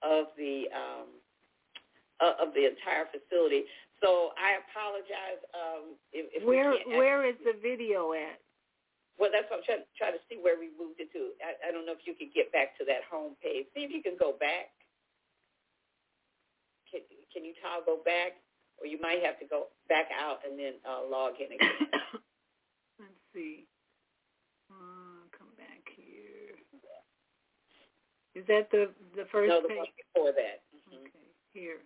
of 0.03 0.31
the 0.39 0.71
um, 0.71 1.11
uh, 2.23 2.39
of 2.39 2.55
the 2.55 2.71
entire 2.71 3.11
facility. 3.11 3.67
So 4.03 4.31
I 4.39 4.63
apologize 4.63 5.43
um, 5.55 5.85
if, 6.15 6.31
if 6.31 6.43
where 6.47 6.75
where 6.95 7.27
is 7.27 7.35
the 7.43 7.59
video 7.59 8.15
at? 8.15 8.39
Well, 9.15 9.31
that's 9.31 9.47
what 9.47 9.63
I'm 9.63 9.67
trying, 9.67 9.87
trying 9.95 10.17
to 10.19 10.25
see 10.27 10.43
where 10.43 10.59
we 10.59 10.75
moved 10.75 10.99
it 10.99 11.07
to. 11.15 11.39
I, 11.39 11.55
I 11.55 11.69
don't 11.71 11.87
know 11.87 11.95
if 11.95 12.03
you 12.03 12.19
could 12.19 12.35
get 12.35 12.51
back 12.51 12.75
to 12.83 12.85
that 12.91 13.07
home 13.07 13.39
page. 13.39 13.71
See 13.71 13.87
if 13.87 13.95
you 13.95 14.03
can 14.03 14.19
go 14.19 14.35
back. 14.35 14.74
Can, 17.35 17.43
can 17.43 17.45
you 17.45 17.55
toggle 17.59 17.99
back, 18.07 18.39
or 18.79 18.87
you 18.87 19.03
might 19.03 19.19
have 19.27 19.39
to 19.43 19.47
go 19.51 19.75
back 19.91 20.07
out 20.15 20.47
and 20.47 20.55
then 20.55 20.79
uh, 20.87 21.03
log 21.03 21.35
in 21.43 21.51
again. 21.51 21.91
Let's 23.03 23.19
see. 23.35 23.67
Is 28.35 28.43
that 28.51 28.67
the 28.75 28.91
the 29.15 29.31
first 29.31 29.47
no, 29.47 29.63
the 29.63 29.71
page? 29.71 29.79
one 29.79 29.95
before 29.95 30.33
that. 30.35 30.67
Mm-hmm. 30.75 31.07
Okay, 31.07 31.31
here. 31.55 31.79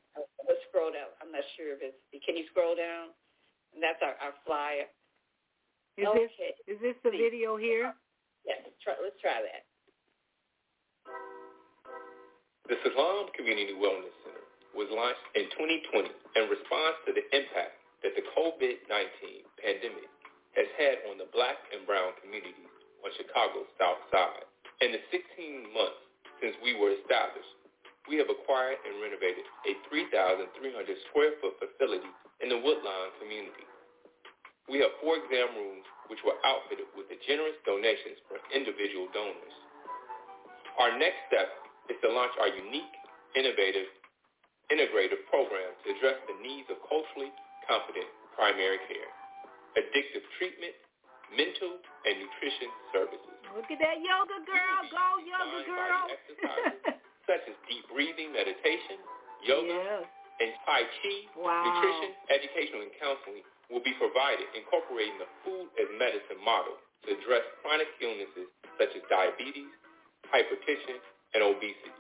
Let's 0.49 0.65
scroll 0.73 0.89
down. 0.89 1.13
I'm 1.21 1.29
not 1.29 1.45
sure 1.61 1.77
if 1.77 1.85
it's. 1.85 2.01
Can 2.25 2.41
you 2.41 2.49
scroll 2.49 2.73
down? 2.73 3.13
And 3.77 3.85
that's 3.85 4.01
our, 4.01 4.17
our 4.25 4.33
flyer. 4.49 4.89
Is 6.01 6.09
okay. 6.09 6.25
this 6.25 6.33
is 6.65 6.79
this 6.81 6.97
the 7.05 7.13
See. 7.13 7.21
video 7.21 7.61
here? 7.61 7.93
Yes. 8.49 8.65
Try, 8.81 8.97
let's 8.97 9.21
try 9.21 9.45
that. 9.45 9.69
The 12.65 12.81
Salaam 12.81 13.29
Community 13.37 13.77
Wellness 13.77 14.17
Center 14.25 14.38
was 14.79 14.87
launched 14.95 15.27
in 15.35 15.51
2020 15.59 16.07
in 16.39 16.45
response 16.47 16.97
to 17.03 17.11
the 17.11 17.27
impact 17.35 17.75
that 18.07 18.15
the 18.15 18.23
COVID-19 18.39 18.87
pandemic 19.59 20.07
has 20.55 20.71
had 20.79 21.03
on 21.11 21.19
the 21.19 21.27
black 21.35 21.59
and 21.75 21.83
brown 21.83 22.15
communities 22.23 22.71
on 23.03 23.11
Chicago's 23.19 23.67
South 23.75 23.99
Side. 24.15 24.47
In 24.79 24.95
the 24.95 25.03
16 25.11 25.75
months 25.75 25.99
since 26.39 26.55
we 26.63 26.79
were 26.79 26.95
established, 26.95 27.59
we 28.07 28.23
have 28.23 28.31
acquired 28.31 28.79
and 28.87 29.03
renovated 29.03 29.43
a 29.67 29.75
3,300 29.91 30.47
square 31.11 31.35
foot 31.43 31.59
facility 31.59 32.09
in 32.39 32.49
the 32.49 32.63
Woodlawn 32.63 33.11
community. 33.19 33.67
We 34.71 34.79
have 34.81 34.95
four 35.03 35.19
exam 35.19 35.59
rooms 35.59 35.85
which 36.07 36.23
were 36.23 36.39
outfitted 36.47 36.87
with 36.95 37.11
the 37.11 37.19
generous 37.27 37.59
donations 37.67 38.23
from 38.31 38.41
individual 38.55 39.11
donors. 39.11 39.57
Our 40.79 40.95
next 40.97 41.19
step 41.27 41.51
is 41.91 41.99
to 42.07 42.09
launch 42.15 42.33
our 42.39 42.49
unique, 42.49 42.95
innovative, 43.35 43.91
integrative 44.69 45.25
program 45.33 45.73
to 45.85 45.87
address 45.97 46.19
the 46.29 46.37
needs 46.45 46.69
of 46.69 46.77
culturally 46.89 47.33
competent 47.65 48.09
primary 48.37 48.81
care, 48.87 49.11
addictive 49.77 50.25
treatment, 50.39 50.73
mental, 51.35 51.81
and 52.07 52.15
nutrition 52.21 52.71
services. 52.95 53.37
Look 53.53 53.69
at 53.69 53.81
that 53.81 53.99
yoga 54.01 54.39
girl. 54.45 54.79
Go 54.93 55.07
yoga 55.25 55.61
girl. 55.67 56.05
such 57.29 57.45
as 57.45 57.57
deep 57.69 57.85
breathing, 57.93 58.33
meditation, 58.33 58.97
yoga, 59.45 59.69
yes. 59.69 60.05
and 60.41 60.51
Tai 60.65 60.81
Chi, 60.81 61.17
wow. 61.37 61.61
nutrition, 61.61 62.11
educational, 62.33 62.81
and 62.89 62.95
counseling 62.97 63.45
will 63.69 63.85
be 63.85 63.93
provided 64.01 64.49
incorporating 64.57 65.21
the 65.21 65.29
food 65.45 65.69
as 65.77 65.87
medicine 66.01 66.41
model 66.41 66.81
to 67.05 67.13
address 67.13 67.45
chronic 67.61 67.93
illnesses 68.01 68.49
such 68.81 68.97
as 68.97 69.05
diabetes, 69.13 69.69
hypertension, 70.33 70.97
and 71.37 71.45
obesity. 71.45 71.93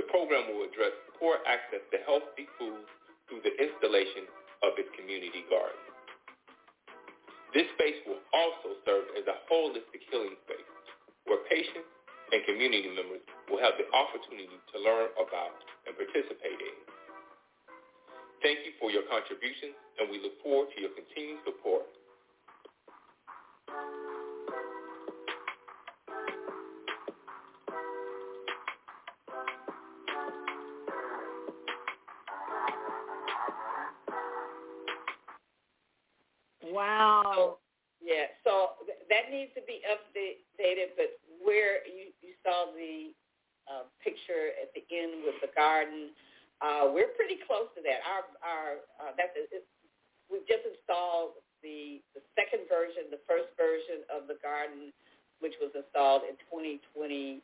The 0.00 0.08
program 0.08 0.48
will 0.48 0.64
address 0.64 0.96
poor 1.22 1.38
access 1.46 1.86
to 1.94 2.02
healthy 2.02 2.50
food 2.58 2.82
through 3.30 3.46
the 3.46 3.54
installation 3.54 4.26
of 4.66 4.74
its 4.74 4.90
community 4.98 5.46
garden. 5.46 5.78
This 7.54 7.70
space 7.78 8.02
will 8.10 8.18
also 8.34 8.74
serve 8.82 9.06
as 9.14 9.22
a 9.30 9.38
holistic 9.46 10.02
healing 10.10 10.34
space 10.42 10.66
where 11.30 11.46
patients 11.46 11.86
and 12.34 12.42
community 12.42 12.90
members 12.90 13.22
will 13.46 13.62
have 13.62 13.78
the 13.78 13.86
opportunity 13.94 14.50
to 14.50 14.76
learn 14.82 15.14
about 15.22 15.54
and 15.86 15.94
participate 15.94 16.58
in. 16.58 16.76
Thank 18.42 18.66
you 18.66 18.74
for 18.82 18.90
your 18.90 19.06
contributions, 19.06 19.78
and 20.02 20.10
we 20.10 20.18
look 20.18 20.34
forward 20.42 20.74
to 20.74 20.78
your 20.82 20.90
continued 20.98 21.38
support. 21.46 21.86
Wow. 36.82 37.62
yeah, 38.02 38.26
so 38.42 38.82
th- 38.82 39.06
that 39.06 39.30
needs 39.30 39.54
to 39.54 39.62
be 39.62 39.78
updated, 39.86 40.98
but 40.98 41.14
where 41.46 41.86
you, 41.86 42.10
you 42.18 42.34
saw 42.42 42.74
the 42.74 43.14
uh, 43.70 43.86
picture 44.02 44.50
at 44.58 44.74
the 44.74 44.82
end 44.90 45.22
with 45.22 45.38
the 45.38 45.50
garden, 45.54 46.10
uh, 46.58 46.90
we're 46.90 47.14
pretty 47.14 47.38
close 47.46 47.70
to 47.78 47.82
that. 47.86 48.02
Our, 48.02 48.22
our 48.42 48.68
uh, 48.98 49.12
that's 49.14 49.34
it, 49.34 49.62
we've 50.30 50.46
just 50.50 50.66
installed 50.66 51.38
the 51.62 52.02
the 52.18 52.22
second 52.34 52.66
version, 52.66 53.10
the 53.10 53.22
first 53.26 53.50
version 53.54 54.02
of 54.10 54.26
the 54.26 54.38
garden, 54.42 54.90
which 55.38 55.54
was 55.62 55.70
installed 55.74 56.26
in 56.26 56.34
2022, 56.50 57.42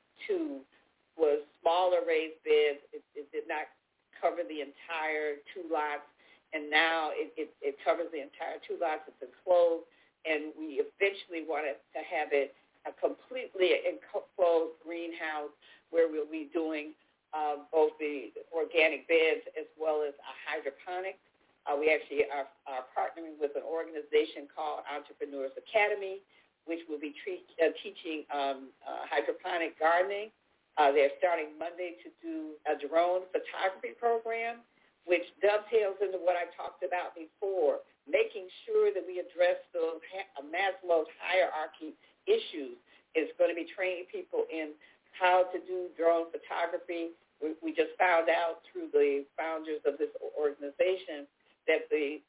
was 1.18 1.42
smaller 1.62 2.02
raised 2.06 2.38
beds. 2.46 2.82
It, 2.94 3.02
it 3.14 3.26
did 3.30 3.46
not 3.46 3.70
cover 4.18 4.42
the 4.46 4.62
entire 4.62 5.38
two 5.54 5.66
lots 5.70 6.06
and 6.52 6.70
now 6.70 7.10
it, 7.12 7.32
it, 7.36 7.50
it 7.60 7.76
covers 7.84 8.08
the 8.12 8.22
entire 8.24 8.56
two 8.64 8.80
lots. 8.80 9.04
It's 9.08 9.20
enclosed, 9.20 9.84
and 10.24 10.52
we 10.56 10.80
eventually 10.80 11.44
wanted 11.44 11.76
to 11.92 12.00
have 12.04 12.32
it 12.32 12.54
a 12.86 12.92
completely 12.96 13.84
enclosed 13.84 14.78
greenhouse 14.80 15.52
where 15.90 16.08
we'll 16.08 16.30
be 16.30 16.48
doing 16.54 16.96
uh, 17.36 17.60
both 17.72 17.92
the 18.00 18.32
organic 18.54 19.04
beds 19.08 19.44
as 19.58 19.68
well 19.76 20.00
as 20.00 20.16
a 20.16 20.32
hydroponic. 20.48 21.20
Uh, 21.68 21.76
we 21.76 21.92
actually 21.92 22.24
are, 22.32 22.48
are 22.64 22.88
partnering 22.96 23.36
with 23.36 23.52
an 23.52 23.66
organization 23.66 24.48
called 24.48 24.80
Entrepreneurs 24.88 25.52
Academy, 25.60 26.24
which 26.64 26.80
will 26.88 27.00
be 27.00 27.12
tre- 27.20 27.44
uh, 27.60 27.76
teaching 27.84 28.24
um, 28.32 28.72
uh, 28.80 29.04
hydroponic 29.04 29.76
gardening. 29.76 30.32
Uh, 30.80 30.92
they're 30.92 31.12
starting 31.20 31.52
Monday 31.60 32.00
to 32.00 32.08
do 32.24 32.56
a 32.64 32.72
drone 32.78 33.28
photography 33.34 33.92
program, 34.00 34.64
which 35.08 35.24
dovetails 35.40 35.96
into 36.04 36.20
what 36.20 36.36
I 36.36 36.46
talked 36.52 36.84
about 36.84 37.16
before, 37.16 37.80
making 38.04 38.46
sure 38.68 38.92
that 38.92 39.02
we 39.02 39.18
address 39.18 39.58
those 39.72 39.98
Maslow's 40.44 41.08
hierarchy 41.18 41.96
issues. 42.28 42.76
Is 43.16 43.32
going 43.40 43.48
to 43.48 43.56
be 43.56 43.64
training 43.64 44.04
people 44.12 44.44
in 44.52 44.76
how 45.16 45.48
to 45.50 45.58
do 45.64 45.88
drone 45.96 46.28
photography. 46.28 47.16
We, 47.40 47.56
we 47.64 47.72
just 47.72 47.96
found 47.96 48.28
out 48.28 48.60
through 48.68 48.92
the 48.92 49.24
founders 49.32 49.80
of 49.88 49.96
this 49.96 50.12
organization 50.36 51.24
that 51.66 51.88
the 51.88 52.20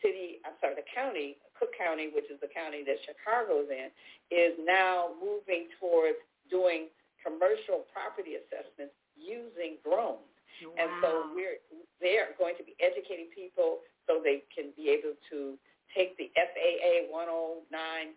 city, 0.00 0.40
I'm 0.48 0.56
sorry, 0.58 0.74
the 0.74 0.88
county, 0.88 1.36
Cook 1.52 1.76
County, 1.76 2.08
which 2.10 2.26
is 2.32 2.40
the 2.40 2.48
county 2.50 2.80
that 2.88 2.96
Chicago's 3.04 3.68
in, 3.68 3.92
is 4.32 4.56
now 4.64 5.14
moving 5.20 5.68
towards 5.76 6.18
doing 6.48 6.88
commercial 7.20 7.84
property 7.92 8.40
assessments 8.40 8.96
using 9.14 9.78
drones. 9.84 10.31
Wow. 10.62 10.78
And 10.78 10.90
so 11.02 11.08
we're 11.34 11.58
they're 12.00 12.34
going 12.38 12.58
to 12.58 12.64
be 12.66 12.74
educating 12.82 13.30
people 13.30 13.82
so 14.06 14.18
they 14.22 14.42
can 14.50 14.74
be 14.74 14.90
able 14.90 15.14
to 15.30 15.58
take 15.94 16.18
the 16.18 16.30
FAA 16.34 17.06
109 17.10 17.70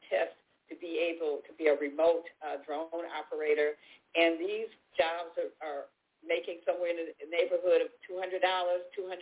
test 0.10 0.34
to 0.70 0.74
be 0.82 0.98
able 0.98 1.46
to 1.46 1.52
be 1.54 1.70
a 1.70 1.78
remote 1.78 2.26
uh, 2.42 2.58
drone 2.66 3.06
operator. 3.14 3.78
And 4.18 4.42
these 4.42 4.72
jobs 4.98 5.38
are, 5.38 5.54
are 5.62 5.86
making 6.26 6.66
somewhere 6.66 6.90
in 6.90 7.14
the 7.14 7.30
neighborhood 7.30 7.86
of 7.86 7.94
$200, 8.10 8.42
$250 8.42 9.22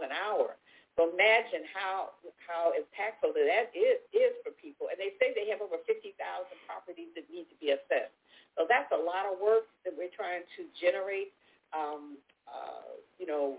an 0.00 0.12
hour. 0.16 0.56
So 0.98 1.12
imagine 1.12 1.64
how 1.70 2.18
how 2.42 2.74
impactful 2.74 3.30
that 3.32 3.70
is, 3.72 4.02
is 4.10 4.34
for 4.42 4.50
people. 4.58 4.90
And 4.90 4.98
they 4.98 5.14
say 5.22 5.30
they 5.32 5.46
have 5.48 5.62
over 5.62 5.78
50,000 5.86 6.18
properties 6.66 7.14
that 7.14 7.30
need 7.30 7.46
to 7.46 7.56
be 7.62 7.70
assessed. 7.70 8.12
So 8.58 8.66
that's 8.66 8.90
a 8.90 8.98
lot 8.98 9.30
of 9.30 9.38
work 9.38 9.70
that 9.86 9.94
we're 9.94 10.10
trying 10.10 10.42
to 10.58 10.66
generate, 10.74 11.30
um, 11.70 12.18
uh, 12.50 12.98
you 13.22 13.24
know, 13.24 13.56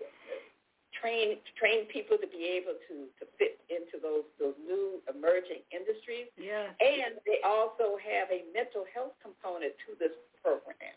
train 1.72 1.88
people 1.88 2.20
to 2.20 2.28
be 2.28 2.44
able 2.60 2.76
to, 2.92 3.08
to 3.16 3.24
fit 3.40 3.64
into 3.72 3.96
those, 4.04 4.28
those 4.36 4.56
new 4.60 5.00
emerging 5.08 5.64
industries. 5.72 6.28
Yeah. 6.36 6.76
And 6.84 7.16
they 7.24 7.40
also 7.48 7.96
have 7.96 8.28
a 8.28 8.44
mental 8.52 8.84
health 8.92 9.16
component 9.24 9.72
to 9.88 9.96
this 9.96 10.12
program. 10.44 10.96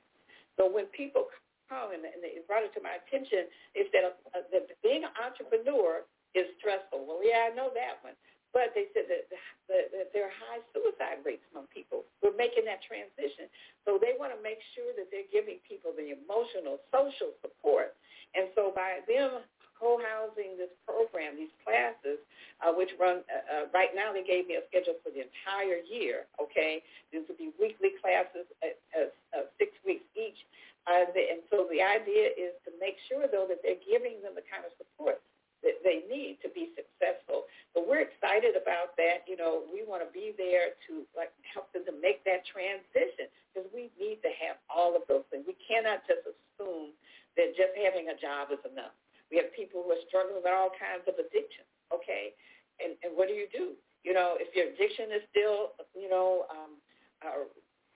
So 0.58 0.66
when 0.66 0.90
people 0.90 1.30
come 1.70 1.94
and, 1.94 2.02
and 2.02 2.18
they 2.18 2.42
brought 2.50 2.66
it 2.66 2.74
to 2.74 2.82
my 2.82 2.98
attention, 2.98 3.46
is 3.78 3.86
that, 3.94 4.18
uh, 4.34 4.42
that 4.50 4.66
being 4.82 5.06
an 5.06 5.14
entrepreneur 5.14 6.02
is 6.34 6.50
stressful. 6.58 7.06
Well, 7.06 7.22
yeah, 7.22 7.46
I 7.46 7.54
know 7.54 7.70
that 7.70 8.02
one. 8.02 8.18
But 8.54 8.70
they 8.70 8.86
said 8.94 9.10
that, 9.10 9.26
that, 9.66 9.90
that 9.90 10.08
there 10.14 10.30
are 10.30 10.36
high 10.46 10.62
suicide 10.70 11.26
rates 11.26 11.42
among 11.50 11.66
people. 11.74 12.06
We're 12.22 12.38
making 12.38 12.62
that 12.70 12.86
transition. 12.86 13.50
So 13.82 13.98
they 13.98 14.14
want 14.14 14.30
to 14.30 14.38
make 14.38 14.62
sure 14.78 14.94
that 14.94 15.10
they're 15.10 15.26
giving 15.34 15.58
people 15.66 15.90
the 15.90 16.14
emotional, 16.14 16.78
social 16.94 17.34
support. 17.42 17.98
And 18.38 18.54
so 18.54 18.70
by 18.70 19.02
them 19.10 19.42
co-housing 19.74 20.54
this 20.54 20.70
program, 20.86 21.34
these 21.34 21.52
classes, 21.66 22.22
uh, 22.62 22.70
which 22.72 22.94
run, 22.94 23.26
uh, 23.26 23.42
uh, 23.50 23.64
right 23.74 23.90
now 23.92 24.14
they 24.14 24.22
gave 24.22 24.46
me 24.46 24.54
a 24.54 24.64
schedule 24.70 24.94
for 25.02 25.10
the 25.10 25.26
entire 25.64 25.80
year, 25.88 26.28
okay? 26.36 26.82
These 27.12 27.24
will 27.28 27.40
be 27.40 27.50
weekly 27.56 27.96
classes, 28.00 28.44
at, 28.60 28.76
at, 28.92 29.14
uh, 29.32 29.48
six 29.58 29.72
weeks 29.84 30.04
each. 30.12 30.36
Uh, 30.84 31.08
they, 31.16 31.32
and 31.32 31.40
so 31.48 31.64
the 31.72 31.80
idea 31.80 32.28
is 32.36 32.52
to 32.68 32.70
make 32.76 33.00
sure, 33.08 33.24
though, 33.24 33.48
that 33.48 33.64
they're 33.64 33.80
giving 33.88 34.20
them 34.20 34.36
the 34.36 34.44
kind 34.44 34.68
of 34.68 34.72
support 34.76 35.24
that 35.64 35.80
they 35.80 36.04
need 36.12 36.36
to 36.44 36.52
be 36.52 36.76
successful. 36.76 37.48
But 37.72 37.88
we're 37.88 38.04
excited 38.04 38.52
about 38.52 38.92
that. 39.00 39.24
You 39.24 39.40
know, 39.40 39.64
we 39.72 39.80
want 39.80 40.04
to 40.04 40.10
be 40.12 40.36
there 40.36 40.76
to 40.84 41.08
like 41.16 41.32
help 41.48 41.72
them 41.72 41.88
to 41.88 41.94
make 42.04 42.20
that 42.28 42.44
transition 42.44 43.32
because 43.48 43.64
we 43.72 43.88
need 43.96 44.20
to 44.20 44.32
have 44.44 44.60
all 44.68 44.92
of 44.92 45.08
those 45.08 45.24
things. 45.32 45.48
We 45.48 45.56
cannot 45.64 46.04
just 46.04 46.20
assume 46.28 46.92
that 47.40 47.56
just 47.56 47.72
having 47.80 48.12
a 48.12 48.16
job 48.20 48.52
is 48.52 48.60
enough. 48.68 48.92
We 49.32 49.40
have 49.40 49.48
people 49.56 49.80
who 49.80 49.96
are 49.96 50.04
struggling 50.04 50.36
with 50.36 50.44
all 50.44 50.68
kinds 50.76 51.08
of 51.08 51.16
addictions. 51.16 51.64
Okay, 51.88 52.36
and 52.84 53.00
and 53.00 53.16
what 53.16 53.32
do 53.32 53.34
you 53.36 53.48
do? 53.48 53.72
You 54.04 54.12
know, 54.12 54.36
if 54.36 54.52
your 54.52 54.68
addiction 54.68 55.08
is 55.16 55.24
still, 55.32 55.72
you 55.96 56.12
know, 56.12 56.44
um, 56.52 56.76
uh, 57.24 57.48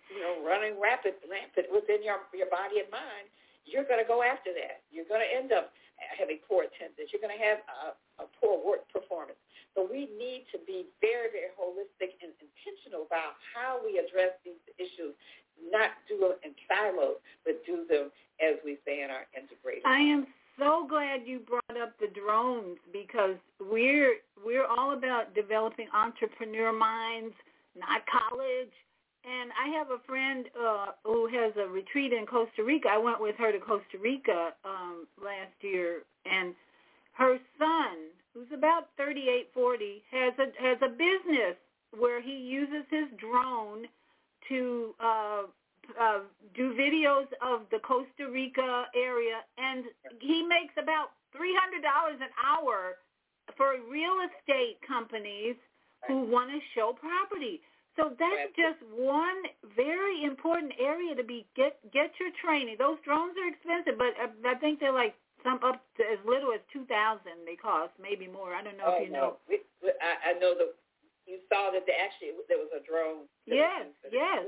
you 0.09 0.21
know, 0.25 0.41
running 0.41 0.81
rapid, 0.81 1.21
rampant 1.29 1.69
within 1.69 2.01
your 2.01 2.25
your 2.33 2.49
body 2.49 2.81
and 2.81 2.89
mind, 2.89 3.29
you're 3.69 3.85
going 3.85 4.01
to 4.01 4.09
go 4.09 4.25
after 4.25 4.57
that. 4.57 4.81
You're 4.89 5.09
going 5.09 5.21
to 5.21 5.29
end 5.29 5.53
up 5.53 5.77
having 5.99 6.39
poor 6.47 6.63
attendance. 6.63 7.11
You're 7.11 7.21
going 7.21 7.35
to 7.35 7.43
have 7.43 7.59
a, 7.67 8.23
a 8.23 8.27
poor 8.39 8.55
work 8.55 8.87
performance. 8.95 9.41
So 9.75 9.83
we 9.83 10.07
need 10.15 10.47
to 10.55 10.59
be 10.63 10.87
very, 11.03 11.27
very 11.35 11.51
holistic 11.59 12.15
and 12.23 12.31
intentional 12.39 13.03
about 13.03 13.35
how 13.51 13.83
we 13.83 13.99
address 13.99 14.39
these 14.47 14.63
issues, 14.79 15.11
not 15.75 15.99
do 16.07 16.23
them 16.23 16.39
in 16.47 16.55
silos, 16.71 17.19
but 17.43 17.67
do 17.67 17.83
them, 17.91 18.15
as 18.39 18.63
we 18.63 18.79
say 18.87 19.03
in 19.03 19.11
our 19.11 19.27
integrated. 19.35 19.83
I 19.85 19.99
am 19.99 20.31
so 20.55 20.87
glad 20.89 21.27
you 21.27 21.43
brought 21.43 21.83
up 21.83 21.99
the 21.99 22.15
drones 22.15 22.79
because 22.95 23.35
we're 23.59 24.23
we're 24.47 24.67
all 24.67 24.95
about 24.95 25.35
developing 25.35 25.91
entrepreneur 25.91 26.71
minds, 26.73 27.35
not 27.75 28.07
college. 28.07 28.71
And 29.29 29.51
I 29.53 29.77
have 29.77 29.91
a 29.91 29.99
friend 30.07 30.47
uh, 30.57 30.87
who 31.05 31.27
has 31.27 31.53
a 31.61 31.69
retreat 31.69 32.13
in 32.15 32.25
Costa 32.25 32.65
Rica. 32.65 32.89
I 32.89 32.97
went 32.97 33.21
with 33.21 33.35
her 33.37 33.53
to 33.53 33.59
Costa 33.59 33.99
Rica 34.01 34.55
um, 34.65 35.07
last 35.23 35.53
year, 35.61 36.03
and 36.25 36.55
her 37.13 37.37
son, 37.59 38.09
who's 38.33 38.47
about 38.55 38.89
thirty-eight, 38.97 39.51
forty, 39.53 40.03
has 40.11 40.33
a 40.39 40.47
has 40.63 40.79
a 40.81 40.89
business 40.89 41.59
where 41.99 42.23
he 42.23 42.33
uses 42.33 42.87
his 42.91 43.11
drone 43.19 43.85
to 44.49 44.95
uh, 45.03 45.43
uh, 46.01 46.21
do 46.55 46.73
videos 46.73 47.27
of 47.43 47.63
the 47.71 47.81
Costa 47.81 48.31
Rica 48.33 48.87
area, 48.95 49.43
and 49.59 49.85
he 50.21 50.47
makes 50.47 50.73
about 50.81 51.11
three 51.37 51.55
hundred 51.61 51.83
dollars 51.83 52.17
an 52.23 52.33
hour 52.39 52.97
for 53.59 53.75
real 53.91 54.17
estate 54.25 54.79
companies 54.87 55.57
who 56.07 56.23
want 56.23 56.49
to 56.49 56.61
show 56.75 56.95
property. 56.97 57.61
So 57.99 58.15
that's 58.15 58.55
just 58.55 58.79
one 58.95 59.43
very 59.75 60.23
important 60.23 60.71
area 60.79 61.19
to 61.19 61.27
be 61.27 61.43
get 61.59 61.83
get 61.91 62.15
your 62.23 62.31
training. 62.39 62.79
Those 62.79 63.03
drones 63.03 63.35
are 63.35 63.51
expensive, 63.51 63.99
but 63.99 64.15
I, 64.15 64.55
I 64.55 64.55
think 64.63 64.79
they're 64.79 64.95
like 64.95 65.19
some 65.43 65.59
up 65.67 65.83
to 65.99 66.07
as 66.07 66.23
little 66.23 66.55
as 66.55 66.63
two 66.71 66.87
thousand. 66.87 67.43
They 67.43 67.59
cost 67.59 67.91
maybe 67.99 68.31
more. 68.31 68.55
I 68.55 68.63
don't 68.63 68.79
know 68.79 68.87
oh, 68.87 69.03
if 69.03 69.11
you 69.11 69.11
know. 69.11 69.35
No. 69.35 69.51
We, 69.51 69.67
we, 69.83 69.91
I, 69.99 70.31
I 70.31 70.33
know 70.39 70.55
that 70.55 70.79
you 71.27 71.43
saw 71.51 71.75
that 71.75 71.91
they 71.91 71.99
actually 71.99 72.39
there 72.47 72.63
was 72.63 72.71
a 72.71 72.87
drone. 72.87 73.27
Yes, 73.51 73.91
yes. 74.15 74.47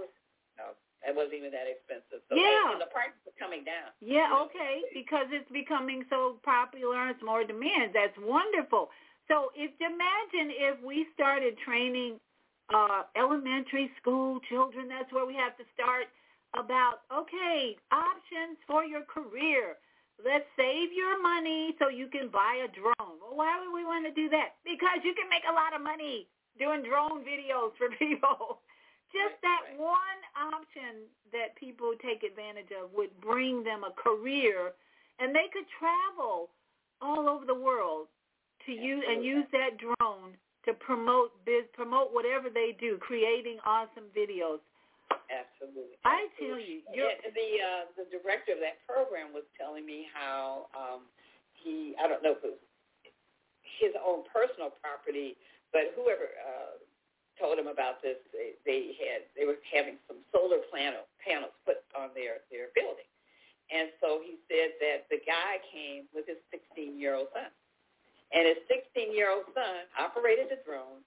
No, 0.55 0.79
it 1.03 1.11
wasn't 1.11 1.43
even 1.43 1.51
that 1.51 1.67
expensive. 1.67 2.23
So 2.31 2.39
yeah, 2.39 2.71
and 2.71 2.79
the 2.79 2.87
prices 2.95 3.19
are 3.27 3.35
coming 3.35 3.67
down. 3.67 3.91
Yeah, 3.99 4.31
okay, 4.47 4.87
because 4.95 5.27
it's 5.35 5.51
becoming 5.71 6.03
so 6.11 6.37
popular 6.43 7.07
and 7.07 7.15
it's 7.15 7.23
more 7.23 7.47
demand. 7.47 7.95
That's 7.95 8.17
wonderful. 8.19 8.91
So 9.31 9.55
if 9.55 9.71
imagine 9.79 10.51
if 10.51 10.83
we 10.83 11.07
started 11.15 11.55
training 11.63 12.19
uh, 12.75 13.07
elementary 13.15 13.91
school 14.03 14.43
children, 14.51 14.91
that's 14.91 15.13
where 15.15 15.27
we 15.27 15.39
have 15.39 15.55
to 15.63 15.65
start 15.71 16.11
about, 16.59 17.07
okay, 17.15 17.79
options 17.95 18.59
for 18.67 18.83
your 18.83 19.07
career. 19.07 19.79
Let's 20.19 20.51
save 20.59 20.91
your 20.91 21.23
money 21.23 21.79
so 21.79 21.87
you 21.89 22.11
can 22.11 22.27
buy 22.29 22.67
a 22.67 22.69
drone. 22.75 23.23
Well, 23.23 23.39
why 23.39 23.63
would 23.63 23.71
we 23.71 23.87
want 23.87 24.05
to 24.11 24.13
do 24.13 24.27
that? 24.35 24.59
Because 24.67 24.99
you 25.07 25.15
can 25.15 25.31
make 25.31 25.47
a 25.47 25.55
lot 25.55 25.71
of 25.71 25.81
money 25.81 26.27
doing 26.59 26.83
drone 26.83 27.23
videos 27.23 27.71
for 27.79 27.95
people. 28.03 28.59
Just 29.15 29.39
that 29.43 29.75
one 29.79 30.21
option 30.35 31.07
that 31.31 31.55
people 31.59 31.95
take 32.03 32.23
advantage 32.23 32.71
of 32.75 32.91
would 32.95 33.15
bring 33.23 33.63
them 33.63 33.83
a 33.83 33.95
career, 33.95 34.75
and 35.21 35.35
they 35.35 35.49
could 35.53 35.69
travel 35.79 36.51
all 37.01 37.29
over 37.29 37.45
the 37.45 37.55
world 37.55 38.09
to 38.67 38.73
use 38.73 39.05
and 39.09 39.25
use 39.25 39.45
that 39.53 39.77
drone 39.79 40.37
to 40.65 40.75
promote 40.75 41.33
biz, 41.45 41.65
promote 41.73 42.13
whatever 42.13 42.49
they 42.53 42.77
do, 42.79 42.99
creating 43.01 43.57
awesome 43.65 44.09
videos. 44.13 44.61
Absolutely. 45.31 45.99
I 46.05 46.27
tell 46.39 46.59
you, 46.59 46.83
yeah, 46.95 47.19
the 47.23 47.51
uh, 47.59 47.85
the 47.99 48.07
director 48.11 48.55
of 48.55 48.61
that 48.63 48.79
program 48.87 49.35
was 49.35 49.47
telling 49.59 49.87
me 49.87 50.07
how 50.11 50.71
um, 50.75 51.07
he 51.55 51.95
I 51.99 52.07
don't 52.07 52.23
know 52.23 52.39
if 52.39 52.43
it 52.47 52.55
was 52.55 52.65
his 53.83 53.95
own 53.99 54.23
personal 54.31 54.71
property, 54.79 55.35
but 55.75 55.95
whoever 55.99 56.31
uh, 56.39 56.79
told 57.41 57.59
him 57.59 57.67
about 57.67 58.05
this, 58.05 58.21
they, 58.31 58.55
they 58.63 58.95
had 59.03 59.27
they 59.35 59.49
were 59.49 59.59
having 59.67 59.99
some 60.07 60.23
solar 60.31 60.63
panel 60.71 61.11
panels 61.19 61.55
put 61.67 61.83
on 61.99 62.15
their 62.15 62.45
their 62.55 62.71
building, 62.79 63.10
and 63.71 63.95
so 64.03 64.21
he 64.21 64.39
said 64.51 64.75
that 64.83 65.07
the 65.09 65.23
guy 65.23 65.63
came 65.71 66.11
with 66.15 66.27
his 66.27 66.39
16 66.51 66.99
year 66.99 67.15
old 67.15 67.31
son 67.33 67.51
and 68.31 68.47
his 68.47 68.63
16-year-old 68.71 69.51
son 69.51 69.91
operated 69.99 70.55
the 70.55 70.63
drone 70.63 71.03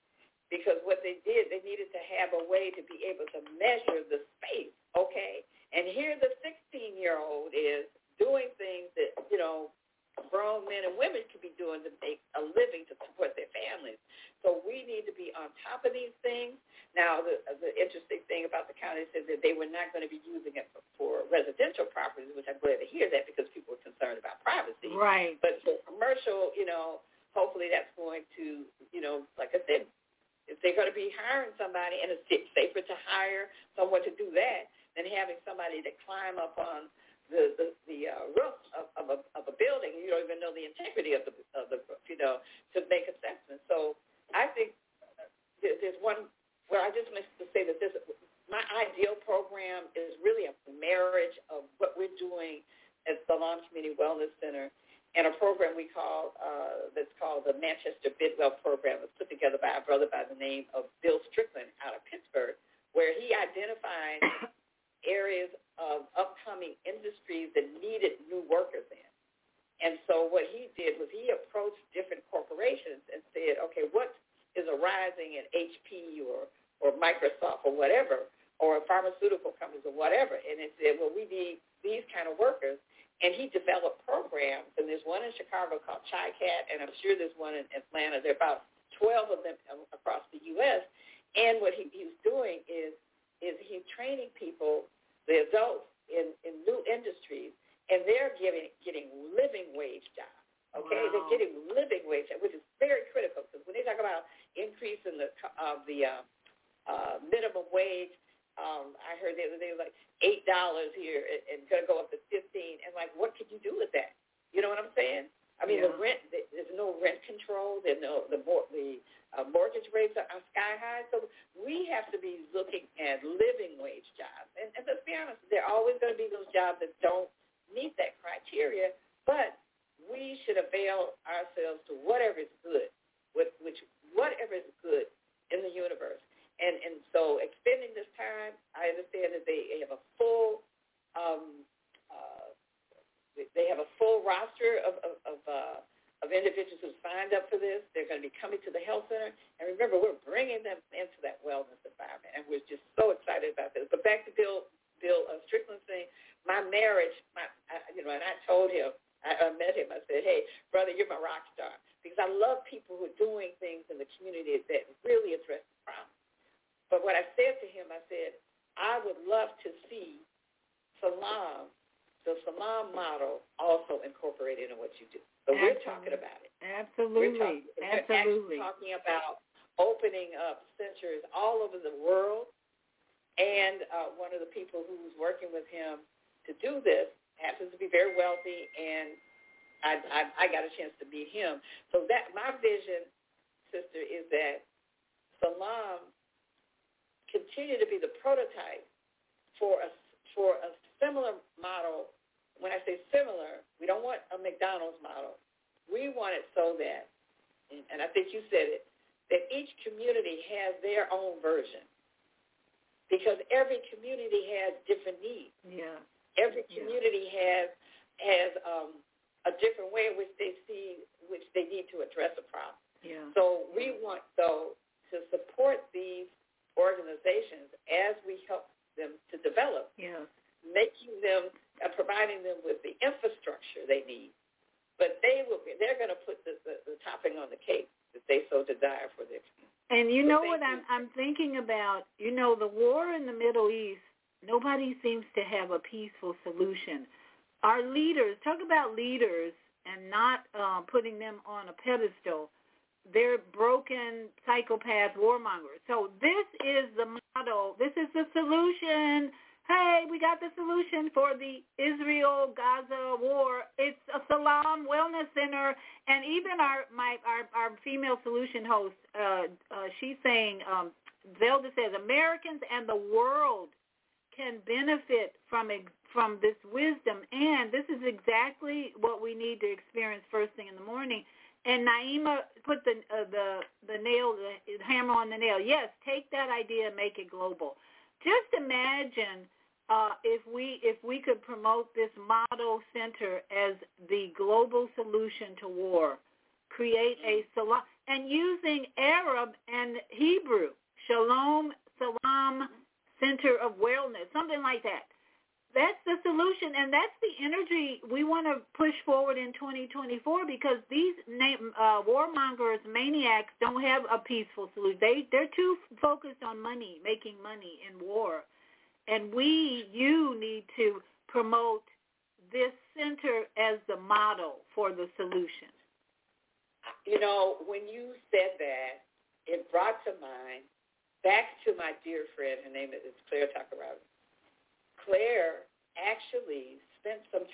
because 0.51 0.77
what 0.83 0.99
they 1.01 1.23
did, 1.23 1.47
they 1.49 1.63
needed 1.63 1.87
to 1.95 2.01
have 2.19 2.35
a 2.35 2.43
way 2.45 2.69
to 2.75 2.83
be 2.85 3.07
able 3.07 3.25
to 3.31 3.39
measure 3.55 4.03
the 4.11 4.21
space, 4.37 4.75
okay? 4.93 5.47
And 5.71 5.87
here 5.89 6.19
the 6.19 6.29
16-year-old 6.43 7.55
is 7.55 7.87
doing 8.19 8.51
things 8.59 8.91
that, 8.99 9.15
you 9.31 9.39
know, 9.39 9.71
grown 10.29 10.67
men 10.69 10.85
and 10.85 10.93
women 10.93 11.25
could 11.29 11.41
be 11.41 11.53
doing 11.57 11.81
to 11.81 11.91
make 12.03 12.21
a 12.37 12.41
living 12.41 12.85
to 12.89 12.93
support 13.01 13.33
their 13.33 13.49
families. 13.49 13.97
So 14.45 14.61
we 14.61 14.85
need 14.85 15.09
to 15.09 15.15
be 15.15 15.33
on 15.33 15.49
top 15.65 15.87
of 15.87 15.95
these 15.95 16.13
things. 16.21 16.59
Now, 16.93 17.25
the, 17.25 17.41
the 17.57 17.73
interesting 17.73 18.21
thing 18.29 18.45
about 18.45 18.69
the 18.69 18.77
county 18.77 19.09
is 19.09 19.25
that 19.25 19.41
they 19.41 19.57
were 19.57 19.69
not 19.69 19.89
going 19.89 20.05
to 20.05 20.11
be 20.11 20.21
using 20.21 20.53
it 20.59 20.69
for, 20.69 20.83
for 20.93 21.13
residential 21.33 21.89
properties, 21.89 22.29
which 22.37 22.45
I'm 22.45 22.61
glad 22.61 22.77
to 22.83 22.87
hear 22.87 23.09
that 23.09 23.25
because 23.25 23.49
people 23.49 23.73
are 23.73 23.81
concerned 23.81 24.21
about 24.21 24.43
privacy. 24.45 24.93
Right. 24.93 25.39
But 25.41 25.57
for 25.65 25.81
commercial, 25.89 26.53
you 26.53 26.69
know, 26.69 27.01
hopefully 27.33 27.73
that's 27.73 27.89
going 27.97 28.29
to, 28.37 28.67
you 28.93 29.01
know, 29.01 29.25
like 29.41 29.57
I 29.57 29.61
said, 29.65 29.89
if 30.45 30.59
they're 30.61 30.75
going 30.77 30.91
to 30.91 30.93
be 30.93 31.09
hiring 31.17 31.55
somebody 31.55 32.03
and 32.03 32.13
it's 32.13 32.27
safer 32.53 32.83
to 32.83 32.95
hire 33.07 33.49
someone 33.73 34.03
to 34.05 34.13
do 34.19 34.29
that 34.35 34.69
than 34.93 35.09
having 35.09 35.39
somebody 35.47 35.81
to 35.81 35.91
climb 36.05 36.37
up 36.37 36.59
on 36.59 36.91
the 37.33 37.57
the, 37.57 37.67
the 37.89 37.99
uh, 38.13 38.29
roof 38.37 38.57
of, 38.77 38.85
of 38.95 39.05
a 39.09 39.17
of 39.33 39.43
a 39.49 39.55
building. 39.57 39.97
You 39.97 40.13
don't 40.13 40.23
even 40.23 40.37
know 40.37 40.53
the 40.53 40.69
integrity 40.69 41.17
of 41.17 41.25
the 41.25 41.33
of 41.57 41.73
the 41.73 41.81
roof, 41.89 42.01
you 42.05 42.15
know, 42.15 42.39
to 42.77 42.85
make 42.87 43.09
assessments. 43.09 43.65
So 43.65 43.97
I 44.31 44.47
think 44.53 44.77
there's 45.59 45.97
one 45.99 46.29
where 46.69 46.79
I 46.79 46.93
just 46.93 47.09
want 47.09 47.25
to 47.25 47.45
say 47.51 47.65
that 47.65 47.81
this 47.81 47.97
my 48.45 48.61
ideal 48.77 49.17
program 49.25 49.89
is 49.97 50.13
really 50.21 50.45
a 50.45 50.53
marriage 50.77 51.33
of 51.49 51.65
what 51.81 51.97
we're 51.97 52.13
doing 52.21 52.61
at 53.09 53.17
the 53.17 53.23
Salaam 53.25 53.65
Community 53.67 53.95
Wellness 53.97 54.31
Center 54.37 54.69
and 55.15 55.29
a 55.29 55.33
program 55.37 55.77
we 55.77 55.85
call 55.93 56.33
uh, 56.41 56.89
that's 56.97 57.13
called 57.21 57.45
the 57.45 57.53
Manchester 57.61 58.09
Bidwell 58.17 58.57
Program. 58.65 58.97
It's 59.05 59.13
put 59.13 59.29
together 59.29 59.61
by 59.61 59.77
a 59.77 59.83
brother 59.85 60.09
by 60.09 60.25
the 60.25 60.37
name 60.37 60.65
of 60.73 60.89
Bill 61.05 61.21
Strickland 61.29 61.69
out 61.85 61.93
of 61.93 62.01
Pittsburgh, 62.09 62.57
where 62.97 63.13
he 63.13 63.29
identifies. 63.29 64.21
whatever, 77.83 78.31
or 78.63 78.79
pharmaceutical 78.87 79.51
companies 79.59 79.83
or 79.83 79.91
whatever, 79.91 80.39
and 80.39 80.55
it 80.63 80.71
said, 80.79 80.95
well, 80.95 81.11
we 81.11 81.27
need 81.27 81.59
these 81.83 82.07
kind 82.15 82.31
of 82.31 82.39
workers. 82.39 82.79
And 83.21 83.31
he 83.39 83.47
developed 83.55 84.03
programs, 84.03 84.67
and 84.75 84.83
there's 84.83 85.05
one 85.07 85.23
in 85.23 85.31
Chicago 85.39 85.79
called 85.79 86.03
ChiCAT, 86.11 86.67
and 86.67 86.83
I'm 86.83 86.91
sure 86.99 87.15
there's 87.15 87.35
one 87.39 87.55
in 87.55 87.63
Atlanta. 87.71 88.19
They're 88.19 88.35
about 88.35 88.67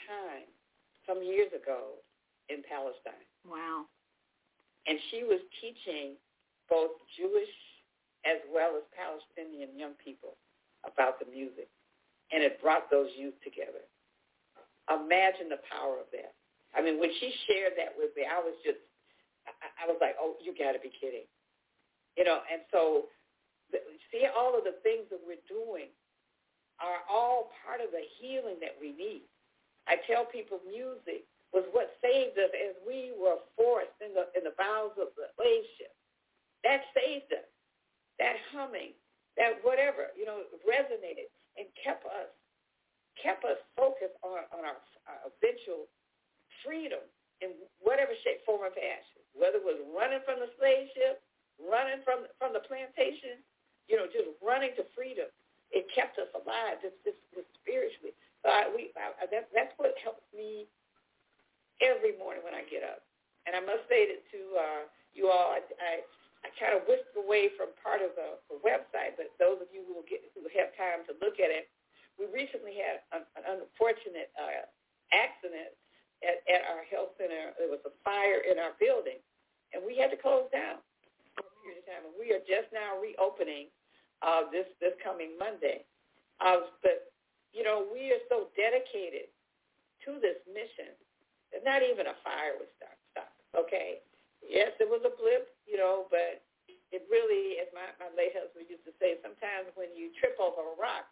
time 0.10 0.50
some 1.06 1.22
years 1.22 1.54
ago 1.54 2.02
in 2.50 2.66
Palestine. 2.66 3.26
Wow. 3.46 3.86
And 4.90 4.98
she 5.14 5.22
was 5.22 5.38
teaching 5.62 6.18
both 6.66 6.98
Jewish 7.14 7.54
as 8.26 8.42
well 8.50 8.74
as 8.76 8.84
Palestinian 8.92 9.78
young 9.78 9.94
people 10.02 10.34
about 10.82 11.22
the 11.22 11.30
music. 11.30 11.70
And 12.34 12.42
it 12.42 12.62
brought 12.62 12.90
those 12.90 13.10
youth 13.14 13.38
together. 13.46 13.86
Imagine 14.90 15.50
the 15.54 15.62
power 15.70 16.02
of 16.02 16.10
that. 16.14 16.34
I 16.74 16.82
mean, 16.82 17.00
when 17.00 17.10
she 17.22 17.34
shared 17.50 17.74
that 17.78 17.94
with 17.98 18.14
me, 18.18 18.26
I 18.26 18.38
was 18.42 18.54
just, 18.66 18.82
I, 19.46 19.86
I 19.86 19.90
was 19.90 19.98
like, 20.02 20.14
oh, 20.22 20.38
you 20.42 20.54
got 20.54 20.74
to 20.74 20.82
be 20.82 20.94
kidding. 20.94 21.26
You 22.18 22.26
know, 22.26 22.42
and 22.50 22.62
so 22.74 23.10
see 24.10 24.26
all 24.30 24.58
of 24.58 24.66
the 24.66 24.78
things 24.82 25.06
that 25.10 25.22
we're 25.22 25.42
doing 25.50 25.90
are 26.82 27.06
all 27.10 27.54
part 27.66 27.82
of 27.82 27.92
the 27.94 28.06
healing 28.18 28.58
that 28.62 28.74
we 28.78 28.94
need. 28.94 29.26
I 29.90 29.98
tell 30.06 30.24
people 30.30 30.62
music 30.70 31.26
was 31.50 31.66
what 31.74 31.90
saved 31.98 32.38
us 32.38 32.54
as 32.54 32.78
we 32.86 33.10
were 33.18 33.42
forced 33.58 33.98
in 34.00 34.14
the 34.14 34.30
in 34.38 34.46
the 34.46 34.54
bowels 34.54 34.94
of 35.02 35.10
the 35.18 35.34
slave 35.34 35.66
ship. 35.82 35.94
That 36.62 36.86
saved 36.94 37.34
us. 37.34 37.48
That 38.22 38.36
humming, 38.52 38.94
that 39.40 39.64
whatever, 39.64 40.12
you 40.14 40.28
know, 40.28 40.46
resonated 40.68 41.32
and 41.58 41.66
kept 41.80 42.06
us 42.06 42.30
kept 43.18 43.44
us 43.44 43.60
focused 43.76 44.16
on, 44.24 44.48
on 44.56 44.64
our, 44.64 44.80
our 45.10 45.20
eventual 45.28 45.92
freedom 46.64 47.04
in 47.44 47.52
whatever 47.84 48.16
shape, 48.24 48.40
form, 48.48 48.64
or 48.64 48.72
fashion. 48.72 49.20
Whether 49.36 49.60
it 49.60 49.68
was 49.68 49.80
running 49.92 50.24
from 50.24 50.40
the 50.40 50.52
slave 50.56 50.88
ship, 50.94 51.24
running 51.58 52.06
from 52.06 52.30
from 52.38 52.54
the 52.54 52.62
plantation, 52.62 53.42
you 53.90 53.98
know, 53.98 54.06
just 54.06 54.30
running 54.40 54.78
to 54.78 54.86
freedom 54.94 55.28
it 55.72 55.86
kept 55.94 56.18
us 56.18 56.30
alive 56.34 56.82
just, 56.82 56.98
just, 57.06 57.22
just 57.34 57.50
spiritually. 57.62 58.14
So 58.44 58.48
I, 58.50 58.72
we, 58.72 58.96
I, 58.96 59.28
that, 59.28 59.52
that's 59.52 59.76
what 59.76 59.96
helps 60.00 60.24
me 60.32 60.68
every 61.84 62.16
morning 62.16 62.44
when 62.44 62.56
I 62.56 62.64
get 62.68 62.84
up. 62.84 63.04
And 63.48 63.56
I 63.56 63.62
must 63.64 63.88
say 63.92 64.08
that 64.08 64.22
to 64.32 64.40
uh, 64.56 64.82
you 65.16 65.28
all, 65.32 65.56
I, 65.56 65.64
I, 65.80 65.92
I 66.46 66.48
kind 66.56 66.76
of 66.76 66.88
whisked 66.88 67.16
away 67.20 67.52
from 67.60 67.76
part 67.84 68.00
of 68.00 68.16
the, 68.16 68.40
the 68.48 68.60
website, 68.64 69.20
but 69.20 69.32
those 69.42 69.60
of 69.60 69.68
you 69.76 69.84
who 69.84 70.00
will 70.00 70.08
get 70.08 70.24
who 70.32 70.48
have 70.56 70.72
time 70.80 71.04
to 71.12 71.14
look 71.20 71.40
at 71.42 71.52
it, 71.52 71.68
we 72.16 72.28
recently 72.32 72.80
had 72.80 73.04
an, 73.12 73.24
an 73.36 73.60
unfortunate 73.60 74.32
uh, 74.40 74.64
accident 75.12 75.76
at, 76.24 76.44
at 76.48 76.64
our 76.68 76.88
health 76.88 77.16
center. 77.20 77.56
There 77.60 77.72
was 77.72 77.84
a 77.84 77.94
fire 78.08 78.44
in 78.48 78.60
our 78.60 78.76
building, 78.80 79.20
and 79.76 79.84
we 79.84 80.00
had 80.00 80.12
to 80.16 80.20
close 80.20 80.48
down 80.52 80.80
for 81.36 81.44
a 81.44 81.52
period 81.60 81.84
of 81.84 81.86
time. 81.88 82.04
And 82.08 82.16
we 82.16 82.32
are 82.32 82.44
just 82.48 82.72
now 82.72 82.96
reopening 83.00 83.68
uh, 84.24 84.48
this 84.52 84.68
this 84.80 84.96
coming 85.04 85.36
Monday. 85.36 85.84
Uh, 86.40 86.72
but 86.80 87.09
you 87.54 87.64
know, 87.66 87.86
we 87.90 88.14
are 88.14 88.24
so 88.30 88.50
dedicated 88.54 89.30
to 90.06 90.22
this 90.22 90.40
mission 90.50 90.94
that 91.52 91.66
not 91.66 91.82
even 91.82 92.08
a 92.08 92.18
fire 92.22 92.56
would 92.58 92.72
stop. 92.78 92.96
Stop. 93.14 93.32
Okay. 93.58 94.06
Yes, 94.46 94.72
it 94.80 94.88
was 94.88 95.04
a 95.04 95.14
blip, 95.20 95.52
you 95.68 95.76
know, 95.76 96.08
but 96.08 96.42
it 96.90 97.04
really, 97.12 97.60
as 97.60 97.70
my, 97.76 97.86
my 98.00 98.10
late 98.16 98.34
husband 98.34 98.66
used 98.72 98.86
to 98.88 98.96
say, 98.98 99.20
sometimes 99.22 99.70
when 99.76 99.92
you 99.94 100.10
trip 100.18 100.40
over 100.40 100.64
a 100.64 100.76
rock, 100.80 101.06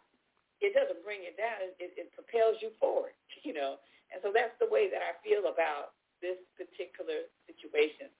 it 0.58 0.74
doesn't 0.74 1.06
bring 1.06 1.22
you 1.22 1.34
down. 1.38 1.62
It, 1.62 1.74
it, 1.78 1.90
it 1.94 2.08
propels 2.14 2.58
you 2.58 2.74
forward, 2.82 3.14
you 3.46 3.54
know. 3.54 3.78
And 4.10 4.18
so 4.24 4.32
that's 4.32 4.56
the 4.58 4.70
way 4.70 4.88
that 4.88 5.04
I 5.04 5.14
feel 5.20 5.46
about 5.52 5.94
this 6.18 6.40
particular 6.58 7.28
situation. 7.46 8.10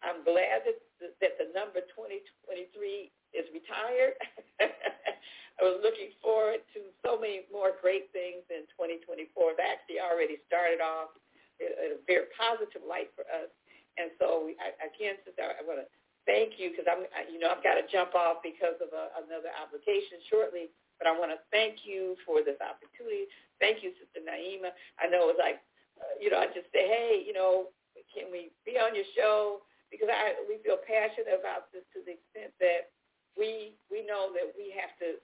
I'm 0.00 0.24
glad 0.24 0.64
that 0.64 0.78
that 1.20 1.36
the 1.36 1.52
number 1.52 1.84
2023 1.92 3.12
is 3.36 3.46
retired. 3.54 4.14
I 5.60 5.68
was 5.68 5.84
looking 5.84 6.16
forward 6.24 6.64
to 6.72 6.88
so 7.04 7.20
many 7.20 7.44
more 7.52 7.76
great 7.84 8.08
things 8.16 8.48
in 8.48 8.64
2024. 8.74 9.28
It 9.56 9.60
actually 9.60 10.00
already 10.00 10.40
started 10.48 10.80
off 10.80 11.12
in 11.60 11.68
a 11.68 12.00
very 12.08 12.32
positive 12.32 12.80
light 12.80 13.12
for 13.12 13.28
us. 13.28 13.52
And 14.00 14.08
so, 14.16 14.48
we, 14.48 14.56
I, 14.56 14.72
again, 14.80 15.20
sister, 15.20 15.44
I 15.44 15.60
want 15.60 15.84
to 15.84 15.88
thank 16.24 16.56
you 16.56 16.72
because 16.72 16.88
I'm, 16.88 17.04
you 17.28 17.36
know, 17.36 17.52
I've 17.52 17.60
got 17.60 17.76
to 17.76 17.84
jump 17.92 18.16
off 18.16 18.40
because 18.40 18.80
of 18.80 18.88
a, 18.96 19.12
another 19.20 19.52
obligation 19.60 20.24
shortly. 20.32 20.72
But 20.96 21.08
I 21.08 21.16
want 21.16 21.32
to 21.32 21.40
thank 21.52 21.84
you 21.84 22.16
for 22.24 22.40
this 22.40 22.60
opportunity. 22.60 23.28
Thank 23.60 23.80
you, 23.84 23.92
Sister 23.96 24.20
Naima. 24.20 24.72
I 25.00 25.08
know 25.08 25.28
it 25.28 25.36
was 25.36 25.40
like, 25.40 25.60
uh, 26.00 26.16
you 26.16 26.32
know, 26.32 26.40
I 26.40 26.48
just 26.52 26.68
say, 26.72 26.88
hey, 26.88 27.24
you 27.24 27.32
know, 27.32 27.72
can 28.12 28.28
we 28.32 28.52
be 28.64 28.76
on 28.80 28.92
your 28.96 29.08
show? 29.16 29.64
Because 29.88 30.08
I 30.12 30.38
we 30.48 30.60
feel 30.62 30.78
passionate 30.80 31.32
about 31.34 31.72
this 31.72 31.84
to 31.96 32.04
the 32.04 32.16
extent 32.20 32.52
that 32.60 32.92
we 33.38 33.74
we 33.90 34.06
know 34.06 34.30
that 34.34 34.50
we 34.54 34.74
have 34.74 34.94
to 35.02 35.18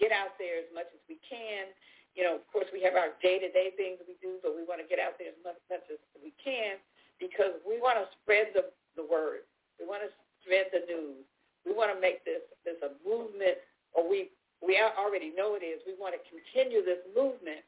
get 0.00 0.12
out 0.12 0.36
there 0.40 0.60
as 0.60 0.68
much 0.72 0.88
as 0.92 1.02
we 1.08 1.20
can. 1.24 1.68
You 2.16 2.26
know, 2.26 2.34
of 2.34 2.44
course, 2.50 2.66
we 2.74 2.82
have 2.82 2.98
our 2.98 3.14
day-to-day 3.22 3.78
things 3.78 4.02
we 4.02 4.18
do, 4.18 4.42
but 4.42 4.58
we 4.58 4.66
want 4.66 4.82
to 4.82 4.88
get 4.88 4.98
out 4.98 5.14
there 5.20 5.30
as 5.30 5.40
much, 5.46 5.60
much 5.70 5.86
as 5.92 6.00
we 6.18 6.34
can 6.42 6.80
because 7.22 7.54
we 7.62 7.78
want 7.78 8.00
to 8.00 8.06
spread 8.18 8.50
the 8.56 8.72
the 8.96 9.06
word. 9.06 9.46
We 9.78 9.86
want 9.86 10.02
to 10.02 10.10
spread 10.42 10.72
the 10.74 10.82
news. 10.88 11.22
We 11.62 11.76
want 11.76 11.92
to 11.94 11.98
make 12.00 12.24
this 12.24 12.42
this 12.64 12.80
a 12.82 12.96
movement, 13.04 13.60
or 13.92 14.08
we 14.08 14.32
we 14.64 14.80
already 14.80 15.32
know 15.36 15.56
it 15.56 15.64
is. 15.64 15.80
We 15.86 15.94
want 15.96 16.16
to 16.16 16.22
continue 16.28 16.84
this 16.84 17.00
movement 17.16 17.64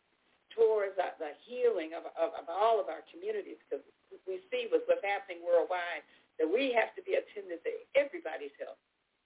towards 0.52 0.92
the, 1.00 1.08
the 1.16 1.32
healing 1.48 1.96
of, 1.96 2.04
of, 2.12 2.36
of 2.36 2.44
all 2.48 2.76
of 2.76 2.92
our 2.92 3.00
communities 3.08 3.56
because 3.64 3.80
we 4.28 4.44
see 4.52 4.68
with 4.68 4.84
what's 4.84 5.00
happening 5.00 5.40
worldwide 5.40 6.04
that 6.36 6.44
we 6.48 6.72
have 6.76 6.92
to 6.92 7.00
be 7.04 7.16
attending 7.16 7.56
to 7.64 7.72
everybody's 7.96 8.52
health. 8.60 8.80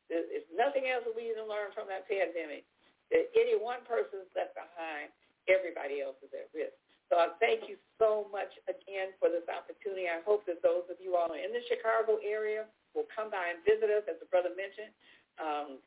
There's 0.07 0.47
nothing 0.55 0.87
else 0.87 1.03
we 1.13 1.35
to 1.35 1.43
learn 1.43 1.75
from 1.75 1.91
that 1.91 2.07
pandemic. 2.07 2.63
That 3.11 3.31
any 3.39 3.55
one 3.55 3.87
person 3.87 4.23
is 4.23 4.31
left 4.35 4.59
behind, 4.59 5.15
everybody 5.47 6.03
else 6.03 6.19
is 6.23 6.31
at 6.35 6.51
risk. 6.51 6.75
So 7.07 7.23
I 7.23 7.31
thank 7.39 7.71
you 7.71 7.79
so 8.03 8.27
much 8.35 8.51
again 8.67 9.15
for 9.23 9.31
this 9.31 9.47
opportunity. 9.47 10.11
I 10.11 10.19
hope 10.27 10.43
that 10.51 10.59
those 10.59 10.91
of 10.91 10.99
you 10.99 11.15
all 11.15 11.31
in 11.39 11.55
the 11.55 11.63
Chicago 11.71 12.19
area 12.19 12.67
will 12.99 13.07
come 13.07 13.31
by 13.31 13.55
and 13.55 13.63
visit 13.63 13.87
us, 13.95 14.03
as 14.11 14.19
the 14.19 14.27
brother 14.27 14.51
mentioned. 14.59 14.91
Um, 15.39 15.79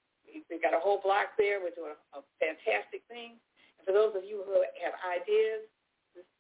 we've 0.48 0.64
got 0.64 0.72
a 0.72 0.80
whole 0.80 1.04
block 1.04 1.36
there. 1.36 1.60
We're 1.60 1.76
doing 1.76 1.92
a, 1.92 2.00
a 2.16 2.22
fantastic 2.40 3.04
thing. 3.12 3.36
And 3.76 3.84
for 3.84 3.92
those 3.92 4.16
of 4.16 4.24
you 4.24 4.48
who 4.48 4.64
have 4.80 4.96
ideas, 5.04 5.68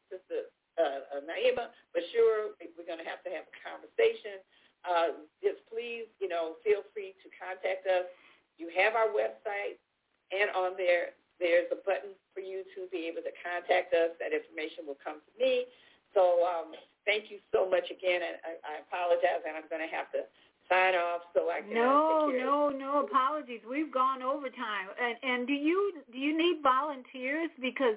Sister 0.08 0.48
uh, 0.80 1.20
uh, 1.20 1.22
Naima, 1.28 1.76
but 1.92 2.02
sure, 2.16 2.56
we're 2.58 2.88
going 2.88 3.04
to 3.04 3.10
have 3.10 3.20
to 3.28 3.32
have 3.36 3.46
a 3.46 3.56
conversation 3.60 4.40
uh, 4.88 5.16
just 5.44 5.60
please, 5.68 6.08
you 6.20 6.28
know, 6.28 6.56
feel 6.64 6.84
free 6.94 7.16
to 7.24 7.28
contact 7.36 7.88
us. 7.88 8.08
You 8.58 8.72
have 8.76 8.96
our 8.96 9.12
website, 9.12 9.80
and 10.32 10.52
on 10.56 10.76
there, 10.76 11.16
there's 11.40 11.72
a 11.72 11.80
button 11.88 12.16
for 12.36 12.44
you 12.44 12.68
to 12.76 12.88
be 12.92 13.08
able 13.08 13.24
to 13.24 13.34
contact 13.40 13.96
us. 13.96 14.16
That 14.20 14.36
information 14.36 14.84
will 14.88 15.00
come 15.00 15.24
to 15.24 15.34
me. 15.40 15.68
So 16.14 16.44
um, 16.44 16.76
thank 17.06 17.32
you 17.32 17.40
so 17.52 17.70
much 17.70 17.88
again, 17.92 18.20
and 18.24 18.36
I, 18.44 18.52
I 18.64 18.74
apologize, 18.84 19.44
and 19.48 19.56
I'm 19.56 19.68
going 19.72 19.84
to 19.84 19.92
have 19.92 20.12
to 20.12 20.28
sign 20.68 20.96
off 20.96 21.22
so 21.34 21.50
I 21.50 21.62
can. 21.62 21.74
No, 21.74 22.32
no, 22.32 22.70
no 22.70 23.06
apologies. 23.06 23.62
We've 23.68 23.92
gone 23.92 24.22
overtime, 24.22 24.92
and 25.02 25.16
and 25.24 25.48
do 25.48 25.54
you 25.54 25.94
do 26.12 26.18
you 26.18 26.38
need 26.38 26.62
volunteers 26.62 27.50
because 27.60 27.96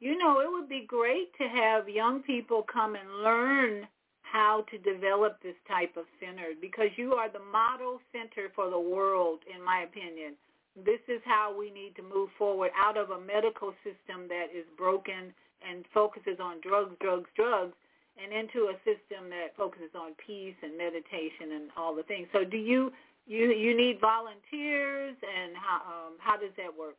you 0.00 0.18
know 0.18 0.40
it 0.40 0.50
would 0.50 0.68
be 0.68 0.84
great 0.86 1.36
to 1.38 1.48
have 1.48 1.88
young 1.88 2.22
people 2.22 2.64
come 2.70 2.96
and 2.96 3.22
learn 3.22 3.86
how 4.30 4.64
to 4.70 4.78
develop 4.78 5.42
this 5.42 5.56
type 5.66 5.96
of 5.96 6.04
center 6.20 6.52
because 6.60 6.88
you 6.96 7.14
are 7.14 7.30
the 7.30 7.42
model 7.52 8.00
center 8.12 8.48
for 8.54 8.70
the 8.70 8.78
world, 8.78 9.40
in 9.52 9.62
my 9.64 9.82
opinion. 9.82 10.34
This 10.76 11.00
is 11.08 11.20
how 11.24 11.54
we 11.56 11.70
need 11.70 11.96
to 11.96 12.02
move 12.02 12.30
forward 12.38 12.70
out 12.76 12.96
of 12.96 13.10
a 13.10 13.20
medical 13.20 13.74
system 13.82 14.28
that 14.28 14.48
is 14.54 14.64
broken 14.76 15.34
and 15.66 15.84
focuses 15.92 16.38
on 16.40 16.60
drugs, 16.60 16.94
drugs, 17.00 17.28
drugs, 17.34 17.74
and 18.22 18.32
into 18.32 18.70
a 18.70 18.76
system 18.84 19.30
that 19.30 19.56
focuses 19.56 19.90
on 19.94 20.12
peace 20.24 20.54
and 20.62 20.76
meditation 20.76 21.54
and 21.54 21.70
all 21.76 21.94
the 21.94 22.02
things. 22.02 22.28
So, 22.32 22.44
do 22.44 22.56
you 22.56 22.92
you 23.26 23.52
you 23.52 23.76
need 23.76 24.00
volunteers, 24.00 25.16
and 25.22 25.56
how 25.56 25.82
um, 25.86 26.12
how 26.18 26.36
does 26.36 26.52
that 26.56 26.70
work? 26.76 26.96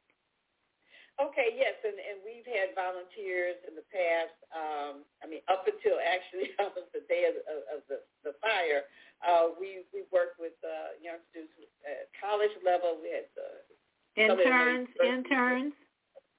Okay, 1.20 1.52
yes, 1.52 1.76
and, 1.84 2.00
and 2.00 2.24
we've 2.24 2.48
had 2.48 2.72
volunteers 2.80 3.60
in 3.68 3.76
the 3.76 3.84
past, 3.92 4.32
um, 4.56 5.04
I 5.20 5.28
mean, 5.28 5.44
up 5.52 5.68
until 5.68 6.00
actually 6.16 6.56
almost 6.56 6.96
the 6.96 7.04
day 7.12 7.28
of, 7.28 7.36
of, 7.44 7.60
of 7.76 7.80
the, 7.92 8.00
the 8.24 8.34
fire, 8.40 8.88
uh, 9.20 9.52
we, 9.60 9.84
we 9.92 10.08
worked 10.16 10.40
with 10.40 10.56
uh, 10.64 10.96
young 11.04 11.20
students 11.28 11.52
at 11.84 12.08
college 12.16 12.56
level. 12.64 13.04
We 13.04 13.12
had 13.12 13.28
uh, 13.36 13.68
the 14.16 14.32
interns, 14.32 14.88
interns. 15.04 15.76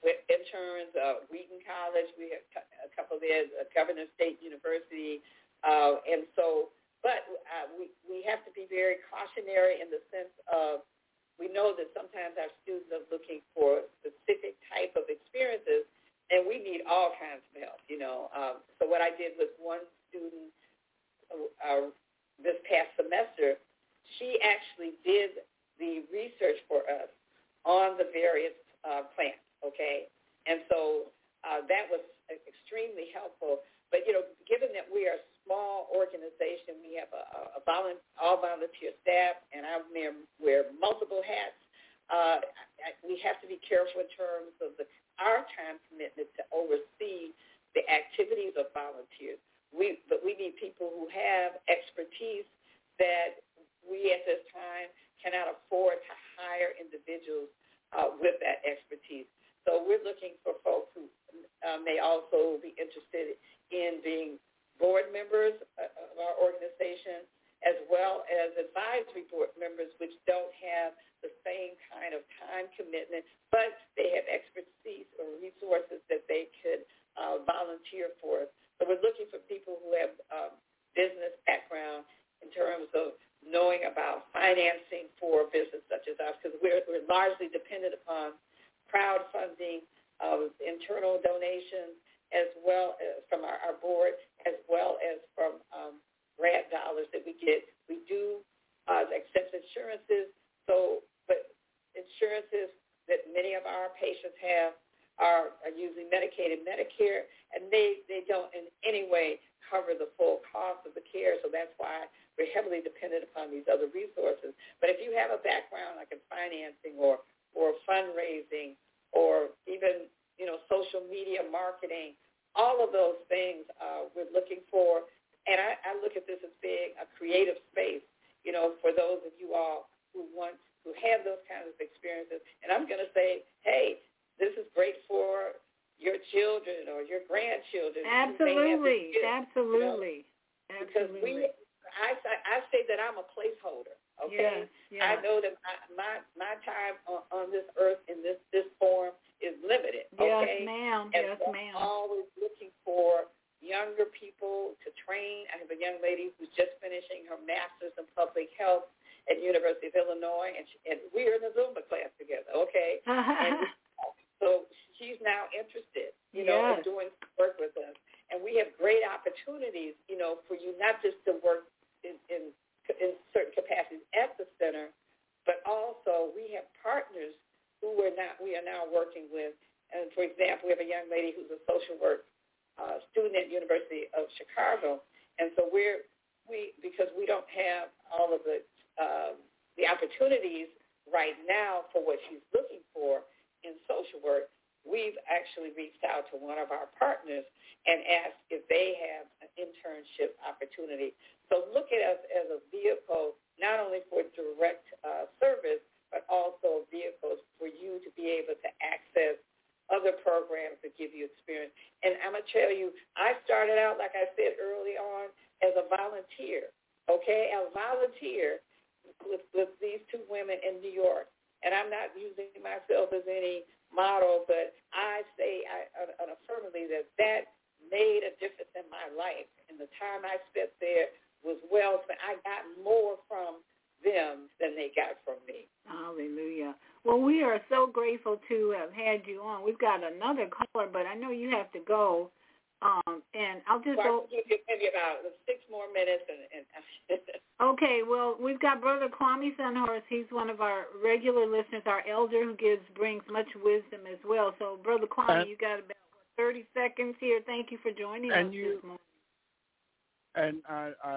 With 0.00 0.16
interns, 0.32 0.96
uh, 0.96 1.28
Wheaton 1.28 1.60
College, 1.68 2.08
we 2.16 2.32
had 2.32 2.40
a 2.80 2.88
couple 2.96 3.20
there, 3.20 3.52
uh, 3.60 3.68
Governors 3.76 4.08
State 4.16 4.40
University, 4.40 5.20
uh, 5.60 6.00
and 6.08 6.24
so, 6.32 6.72
but 7.04 7.28
uh, 7.52 7.68
we, 7.76 7.92
we 8.08 8.24
have 8.24 8.40
to 8.48 8.52
be 8.56 8.64
very 8.72 8.96
cautionary 9.12 9.84
in 9.84 9.92
the 9.92 10.00
sense 10.08 10.32
of 10.48 10.88
we 11.40 11.48
know 11.48 11.72
that 11.72 11.88
sometimes 11.96 12.36
our 12.36 12.52
students 12.60 12.92
are 12.92 13.04
looking 13.08 13.40
for 13.56 13.88
specific 13.98 14.29
all 16.90 17.14
kinds 17.16 17.46
of 17.54 17.62
help, 17.62 17.80
you 17.86 17.96
know. 17.96 18.28
Um, 18.34 18.60
so 18.82 18.90
what 18.90 19.00
I 19.00 19.14
did 19.14 19.38
with 19.38 19.54
one 19.62 19.86
student 20.10 20.50
uh, 21.30 21.94
this 22.42 22.58
past 22.66 22.90
semester, 22.98 23.62
she 24.18 24.36
actually 24.42 24.98
did 25.06 25.39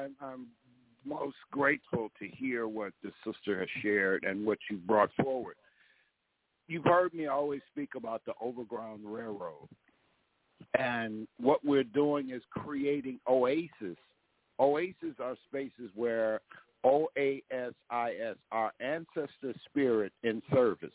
I'm, 0.03 0.15
I'm 0.21 0.47
most 1.05 1.37
grateful 1.51 2.09
to 2.19 2.27
hear 2.27 2.67
what 2.67 2.93
the 3.03 3.11
sister 3.25 3.59
has 3.59 3.69
shared 3.81 4.23
and 4.23 4.45
what 4.45 4.57
you 4.69 4.77
brought 4.77 5.11
forward. 5.21 5.55
You've 6.67 6.85
heard 6.85 7.13
me 7.13 7.27
always 7.27 7.61
speak 7.71 7.89
about 7.95 8.21
the 8.25 8.33
Overground 8.41 9.01
Railroad. 9.03 9.67
And 10.77 11.27
what 11.39 11.63
we're 11.63 11.83
doing 11.83 12.31
is 12.31 12.41
creating 12.49 13.19
oases. 13.27 13.97
Oases 14.59 15.15
are 15.19 15.35
spaces 15.47 15.91
where 15.93 16.39
O-A-S-I-S, 16.83 18.35
our 18.51 18.71
ancestor 18.79 19.53
spirit 19.69 20.13
in 20.23 20.41
service, 20.51 20.89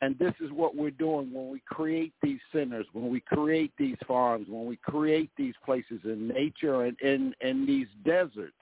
and 0.00 0.18
this 0.18 0.34
is 0.40 0.50
what 0.50 0.76
we're 0.76 0.90
doing 0.90 1.32
when 1.32 1.50
we 1.50 1.62
create 1.66 2.12
these 2.22 2.40
centers, 2.52 2.86
when 2.92 3.08
we 3.08 3.20
create 3.20 3.72
these 3.78 3.96
farms, 4.06 4.46
when 4.48 4.66
we 4.66 4.76
create 4.76 5.30
these 5.36 5.54
places 5.64 6.00
in 6.04 6.28
nature 6.28 6.82
and 6.82 7.00
in, 7.00 7.34
in 7.40 7.64
these 7.64 7.86
deserts. 8.04 8.54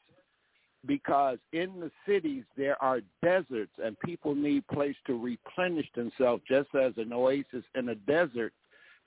Because 0.86 1.38
in 1.52 1.80
the 1.80 1.90
cities 2.06 2.44
there 2.56 2.80
are 2.82 3.00
deserts 3.22 3.72
and 3.82 3.98
people 4.00 4.34
need 4.34 4.66
place 4.68 4.96
to 5.06 5.18
replenish 5.18 5.86
themselves 5.94 6.42
just 6.48 6.68
as 6.74 6.92
an 6.96 7.12
oasis 7.12 7.64
in 7.76 7.88
a 7.88 7.94
desert 7.94 8.52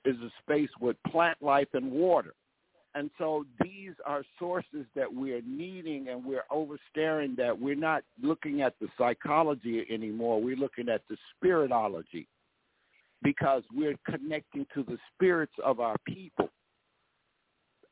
is 0.04 0.16
a 0.16 0.30
space 0.42 0.70
with 0.80 0.96
plant 1.10 1.36
life 1.42 1.68
and 1.74 1.90
water 1.90 2.34
these 3.62 3.92
are 4.06 4.24
sources 4.38 4.86
that 4.94 5.12
we're 5.12 5.42
needing 5.46 6.08
and 6.08 6.24
we're 6.24 6.44
overstaring 6.50 7.36
that 7.36 7.58
we're 7.58 7.74
not 7.74 8.02
looking 8.22 8.62
at 8.62 8.74
the 8.80 8.88
psychology 8.96 9.84
anymore. 9.90 10.40
We're 10.40 10.56
looking 10.56 10.88
at 10.88 11.02
the 11.08 11.16
spiritology 11.34 12.26
because 13.22 13.62
we're 13.74 13.96
connecting 14.08 14.66
to 14.74 14.82
the 14.82 14.98
spirits 15.14 15.52
of 15.64 15.80
our 15.80 15.96
people. 16.06 16.48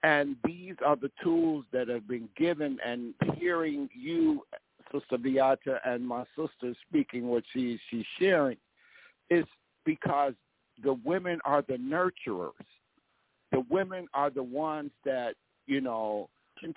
And 0.02 0.36
these 0.44 0.74
are 0.84 0.96
the 0.96 1.10
tools 1.22 1.64
that 1.72 1.88
have 1.88 2.06
been 2.06 2.28
given 2.36 2.78
and 2.84 3.14
hearing 3.38 3.88
you, 3.94 4.42
Sister 4.92 5.16
Viyahta, 5.16 5.78
and 5.84 6.06
my 6.06 6.24
sister 6.36 6.74
speaking 6.88 7.28
what 7.28 7.42
she, 7.52 7.78
she's 7.90 8.04
sharing 8.18 8.58
is 9.30 9.44
because 9.84 10.34
the 10.82 10.94
women 11.04 11.40
are 11.44 11.62
the 11.62 11.78
nurturers. 11.78 12.52
The 13.54 13.64
women 13.70 14.06
are 14.12 14.30
the 14.30 14.42
ones 14.42 14.90
that, 15.04 15.34
you 15.66 15.80
know, 15.80 16.28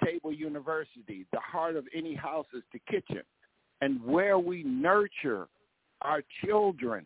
Table 0.03 0.33
University, 0.33 1.25
the 1.31 1.39
heart 1.39 1.75
of 1.75 1.85
any 1.95 2.14
house 2.14 2.47
is 2.53 2.64
the 2.73 2.80
kitchen. 2.89 3.23
And 3.81 4.03
where 4.03 4.38
we 4.38 4.64
nurture 4.64 5.47
our 6.01 6.22
children 6.43 7.06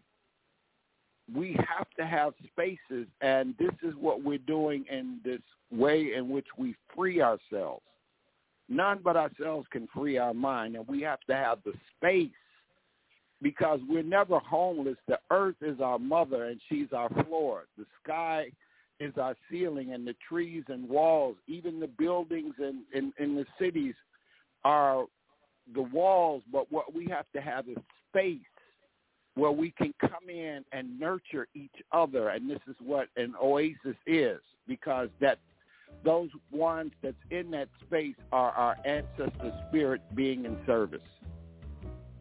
we 1.34 1.54
have 1.68 1.88
to 1.98 2.06
have 2.06 2.34
spaces, 2.48 3.08
and 3.22 3.56
this 3.58 3.74
is 3.84 3.94
what 4.00 4.24
we're 4.24 4.38
doing 4.40 4.86
in 4.92 5.20
this 5.24 5.42
way 5.72 6.14
in 6.16 6.30
which 6.30 6.48
we 6.58 6.76
free 6.96 7.22
ourselves. 7.22 7.84
None 8.70 9.00
but 9.04 9.16
ourselves 9.18 9.68
can 9.72 9.88
free 9.94 10.18
our 10.18 10.34
mind, 10.34 10.76
and 10.76 10.88
we 10.88 11.02
have 11.02 11.20
to 11.28 11.36
have 11.36 11.60
the 11.64 11.74
space 11.98 12.30
because 13.42 13.80
we're 13.88 14.04
never 14.04 14.40
homeless. 14.40 14.98
The 15.08 15.20
earth 15.30 15.56
is 15.62 15.80
our 15.80 16.00
mother, 16.00 16.46
and 16.46 16.60
she's 16.70 16.88
our 16.94 17.10
floor. 17.26 17.66
The 17.78 17.86
sky 18.04 18.52
is 19.02 19.18
our 19.18 19.36
ceiling, 19.50 19.94
and 19.94 20.08
the 20.08 20.16
trees 20.28 20.64
and 20.68 20.88
walls, 20.88 21.36
even 21.48 21.80
the 21.80 21.88
buildings 21.88 22.54
in, 22.60 22.84
in, 22.94 23.12
in 23.18 23.36
the 23.36 23.46
cities 23.60 23.96
are 24.64 25.06
the 25.74 25.82
walls, 25.82 26.44
but 26.52 26.72
what 26.72 26.94
we 26.94 27.08
have 27.08 27.26
to 27.34 27.42
have 27.42 27.68
is 27.68 27.78
space 28.10 28.40
where 29.36 29.52
we 29.52 29.72
can 29.72 29.94
come 30.00 30.30
in 30.30 30.64
and 30.72 31.00
nurture 31.00 31.48
each 31.56 31.82
other. 31.92 32.30
And 32.30 32.50
this 32.50 32.60
is 32.68 32.76
what 32.80 33.08
an 33.16 33.34
oasis 33.42 33.96
is 34.06 34.40
because 34.68 35.10
that 35.20 35.40
those 36.04 36.30
ones 36.52 36.92
that's 37.02 37.16
in 37.30 37.52
that 37.52 37.70
space 37.86 38.16
are 38.32 38.52
our 38.52 38.78
ancestor 38.86 39.54
spirit 39.70 40.02
being 40.16 40.46
in 40.46 40.58
service. 40.66 41.02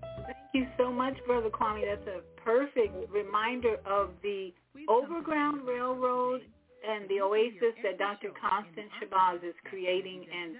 Thank 0.03 0.37
you 0.53 0.67
so 0.79 0.93
much 0.93 1.17
brother 1.27 1.51
kwame. 1.51 1.85
That's 1.85 2.17
a 2.17 2.41
perfect 2.41 2.95
reminder 3.11 3.77
of 3.87 4.11
the 4.23 4.53
overground 4.89 5.67
railroad 5.67 6.43
and 6.87 7.09
the 7.09 7.21
oasis 7.21 7.75
that 7.83 7.99
dr 7.99 8.31
constance 8.39 8.91
shabazz 9.01 9.43
is 9.45 9.55
creating 9.69 10.27
and 10.33 10.57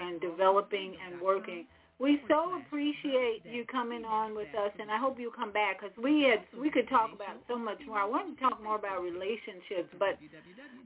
and 0.00 0.20
developing 0.20 0.96
and 1.06 1.20
working 1.20 1.66
we 2.00 2.20
so 2.26 2.58
appreciate 2.58 3.46
you 3.46 3.64
coming 3.70 4.04
on 4.04 4.34
with 4.34 4.50
us, 4.58 4.72
and 4.80 4.90
I 4.90 4.98
hope 4.98 5.18
you 5.20 5.30
come 5.30 5.52
back 5.52 5.78
because 5.78 5.94
we 5.96 6.26
had 6.26 6.42
we 6.58 6.68
could 6.68 6.88
talk 6.88 7.14
about 7.14 7.38
so 7.46 7.56
much 7.56 7.78
more. 7.86 7.98
I 7.98 8.04
wanted 8.04 8.34
to 8.34 8.40
talk 8.42 8.58
more 8.62 8.74
about 8.74 9.00
relationships, 9.00 9.94
but 9.96 10.18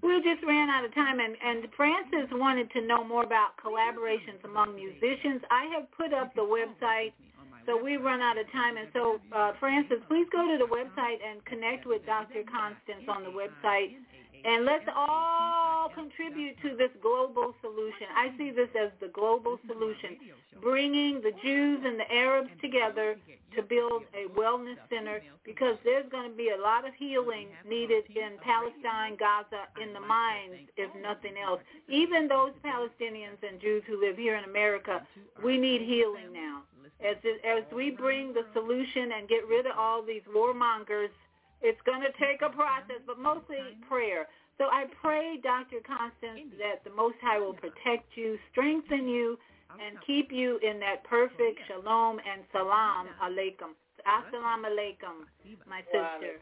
we 0.02 0.20
just 0.20 0.44
ran 0.44 0.68
out 0.68 0.84
of 0.84 0.92
time. 0.92 1.18
And 1.18 1.33
and 1.41 1.65
Francis 1.76 2.28
wanted 2.33 2.70
to 2.73 2.84
know 2.84 3.02
more 3.05 3.25
about 3.25 3.57
collaborations 3.57 4.44
among 4.44 4.76
musicians. 4.76 5.41
I 5.50 5.65
have 5.73 5.89
put 5.97 6.12
up 6.12 6.34
the 6.36 6.44
website, 6.44 7.17
so 7.65 7.81
we 7.83 7.97
run 7.97 8.20
out 8.20 8.36
of 8.36 8.44
time. 8.52 8.76
And 8.76 8.89
so, 8.92 9.17
uh, 9.33 9.52
Francis, 9.58 10.05
please 10.08 10.28
go 10.31 10.44
to 10.44 10.60
the 10.60 10.68
website 10.68 11.25
and 11.25 11.42
connect 11.47 11.86
with 11.86 12.05
Dr. 12.05 12.44
Constance 12.44 13.08
on 13.08 13.25
the 13.25 13.33
website 13.33 13.97
and 14.44 14.65
let's 14.65 14.84
all 14.94 15.89
contribute 15.94 16.60
to 16.62 16.76
this 16.76 16.91
global 17.02 17.55
solution. 17.60 18.07
I 18.15 18.31
see 18.39 18.50
this 18.50 18.68
as 18.81 18.91
the 19.00 19.08
global 19.08 19.58
solution, 19.67 20.17
bringing 20.60 21.20
the 21.20 21.33
Jews 21.42 21.83
and 21.84 21.99
the 21.99 22.10
Arabs 22.12 22.50
together 22.60 23.17
to 23.57 23.62
build 23.62 24.02
a 24.15 24.28
wellness 24.39 24.76
center 24.91 25.20
because 25.44 25.76
there's 25.84 26.08
going 26.10 26.31
to 26.31 26.36
be 26.36 26.50
a 26.50 26.60
lot 26.60 26.86
of 26.86 26.94
healing 26.94 27.49
needed 27.67 28.05
in 28.15 28.39
Palestine, 28.42 29.17
Gaza, 29.18 29.67
in 29.83 29.92
the 29.92 30.00
minds, 30.00 30.57
if 30.76 30.91
nothing 31.02 31.34
else. 31.42 31.60
Even 31.89 32.28
those 32.28 32.52
Palestinians 32.65 33.41
and 33.47 33.60
Jews 33.60 33.83
who 33.86 34.00
live 34.00 34.17
here 34.17 34.36
in 34.36 34.44
America, 34.44 35.07
we 35.42 35.57
need 35.57 35.83
healing 35.83 36.33
now. 36.33 36.62
As, 37.05 37.17
as 37.47 37.62
we 37.73 37.91
bring 37.91 38.33
the 38.34 38.44
solution 38.52 39.12
and 39.12 39.28
get 39.28 39.47
rid 39.49 39.67
of 39.67 39.73
all 39.78 40.02
these 40.02 40.23
warmongers– 40.34 41.10
it's 41.62 41.80
going 41.86 42.00
to 42.00 42.12
take 42.18 42.42
a 42.42 42.50
process, 42.50 43.02
but 43.06 43.18
mostly 43.18 43.58
prayer. 43.88 44.26
So 44.58 44.64
I 44.66 44.86
pray, 45.00 45.38
Dr. 45.42 45.78
Constance, 45.86 46.50
that 46.58 46.82
the 46.82 46.90
Most 46.90 47.16
High 47.22 47.38
will 47.38 47.54
protect 47.54 48.16
you, 48.16 48.38
strengthen 48.50 49.08
you, 49.08 49.38
and 49.70 49.98
keep 50.06 50.32
you 50.32 50.58
in 50.58 50.80
that 50.80 51.04
perfect 51.04 51.60
shalom 51.68 52.18
and 52.18 52.42
salam 52.52 53.06
alaikum. 53.22 53.76
Assalamu 54.06 54.66
alaikum, 54.72 55.28
my 55.68 55.82
sister. 55.92 56.40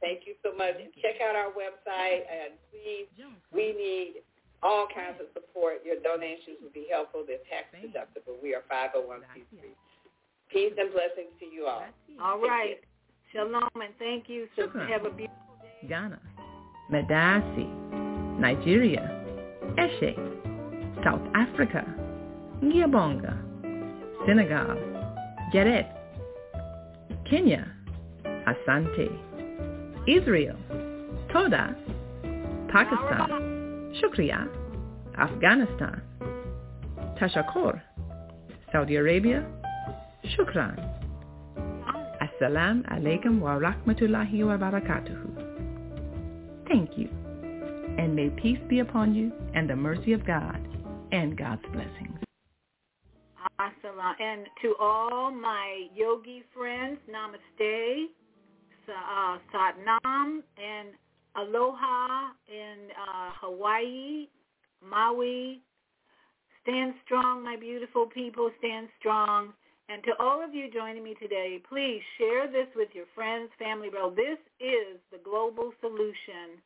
Thank 0.00 0.26
you 0.26 0.34
so 0.44 0.54
much. 0.54 0.74
Check 1.00 1.20
out 1.24 1.34
our 1.34 1.50
website, 1.56 2.28
and 2.28 2.52
please, 2.70 3.08
we 3.52 3.72
need 3.72 4.22
all 4.62 4.86
kinds 4.86 5.16
of 5.20 5.26
support. 5.32 5.80
Your 5.84 5.96
donations 6.00 6.60
would 6.62 6.72
be 6.72 6.86
helpful. 6.90 7.24
They're 7.26 7.42
tax 7.48 7.72
deductible. 7.72 8.36
We 8.42 8.54
are 8.54 8.62
501c3. 8.70 9.72
Peace 10.52 10.72
and 10.78 10.92
blessings 10.92 11.32
to 11.40 11.46
you 11.46 11.66
all. 11.66 11.84
All 12.22 12.40
right. 12.40 12.78
Shalom 13.34 13.68
and 13.74 13.92
thank 13.98 14.28
you. 14.28 14.46
So 14.54 14.68
have 14.88 15.04
a 15.06 15.10
beautiful 15.10 15.56
day. 15.60 15.88
Ghana, 15.88 16.20
Medasi, 16.92 18.38
Nigeria, 18.38 19.10
Eshe, 19.76 20.14
South 21.02 21.20
Africa, 21.34 21.84
Ngiyabonga, 22.62 23.36
Senegal, 24.24 24.76
Geret, 25.52 25.92
Kenya, 27.28 27.66
Asante, 28.24 29.10
Israel, 30.06 30.56
Toda, 31.32 31.74
Pakistan, 32.70 33.92
Shukriya, 34.00 34.48
Afghanistan, 35.18 36.00
Tashakor, 37.20 37.82
Saudi 38.70 38.94
Arabia, 38.94 39.44
Shukran, 40.38 40.93
Assalamu 42.34 42.82
alaikum 42.90 43.38
wa 43.38 43.60
rahmatullahi 43.60 44.44
wa 44.44 44.56
barakatuhu. 44.58 46.66
Thank 46.66 46.98
you. 46.98 47.08
And 47.96 48.16
may 48.16 48.28
peace 48.30 48.58
be 48.68 48.80
upon 48.80 49.14
you 49.14 49.30
and 49.54 49.70
the 49.70 49.76
mercy 49.76 50.12
of 50.12 50.26
God 50.26 50.58
and 51.12 51.38
God's 51.38 51.62
blessings. 51.72 52.18
Assalamu. 53.60 54.20
And 54.20 54.46
to 54.62 54.74
all 54.80 55.30
my 55.30 55.86
yogi 55.94 56.42
friends, 56.52 56.98
namaste, 57.08 58.06
uh, 58.88 59.38
satnam, 59.54 60.42
and 60.58 60.88
aloha 61.36 62.32
in 62.48 62.90
uh, 62.98 63.30
Hawaii, 63.42 64.26
Maui. 64.82 65.60
Stand 66.62 66.94
strong, 67.04 67.44
my 67.44 67.56
beautiful 67.56 68.06
people. 68.06 68.50
Stand 68.58 68.88
strong. 68.98 69.52
And 69.88 70.02
to 70.04 70.12
all 70.18 70.42
of 70.42 70.54
you 70.54 70.70
joining 70.72 71.04
me 71.04 71.14
today, 71.20 71.60
please 71.68 72.00
share 72.16 72.50
this 72.50 72.68
with 72.74 72.88
your 72.94 73.04
friends, 73.14 73.50
family. 73.58 73.88
Well, 73.92 74.10
this 74.10 74.38
is 74.58 74.96
the 75.12 75.18
global 75.22 75.72
solution 75.80 76.56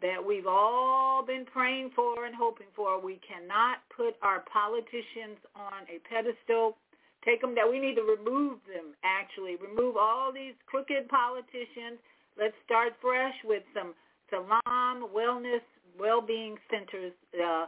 that 0.00 0.22
we've 0.24 0.46
all 0.46 1.24
been 1.26 1.44
praying 1.44 1.90
for 1.94 2.26
and 2.26 2.34
hoping 2.34 2.68
for. 2.76 3.00
We 3.00 3.20
cannot 3.26 3.78
put 3.94 4.14
our 4.22 4.44
politicians 4.52 5.42
on 5.54 5.82
a 5.90 5.98
pedestal. 6.08 6.76
Take 7.24 7.40
them 7.40 7.54
that 7.56 7.68
we 7.68 7.78
need 7.78 7.96
to 7.96 8.06
remove 8.06 8.60
them, 8.66 8.94
actually. 9.04 9.56
Remove 9.56 9.96
all 9.96 10.32
these 10.32 10.54
crooked 10.66 11.08
politicians. 11.08 11.98
Let's 12.38 12.54
start 12.64 12.94
fresh 13.02 13.34
with 13.44 13.64
some 13.74 13.94
salaam, 14.30 15.10
wellness, 15.14 15.60
well-being 15.98 16.56
centers 16.70 17.12
uh, 17.34 17.66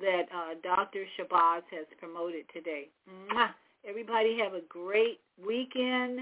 that 0.00 0.28
uh, 0.30 0.54
Dr. 0.62 1.04
Shabazz 1.18 1.62
has 1.72 1.86
promoted 1.98 2.44
today. 2.52 2.88
Mwah. 3.08 3.48
Everybody 3.88 4.38
have 4.42 4.54
a 4.54 4.60
great 4.68 5.20
weekend. 5.44 6.20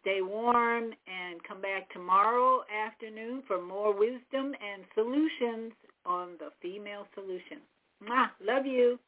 Stay 0.00 0.20
warm 0.22 0.84
and 1.06 1.42
come 1.46 1.60
back 1.60 1.90
tomorrow 1.92 2.62
afternoon 2.72 3.42
for 3.46 3.60
more 3.60 3.92
wisdom 3.92 4.52
and 4.54 4.84
solutions 4.94 5.72
on 6.06 6.30
the 6.38 6.50
female 6.62 7.06
solution. 7.14 7.58
Mwah, 8.02 8.28
love 8.42 8.66
you. 8.66 8.98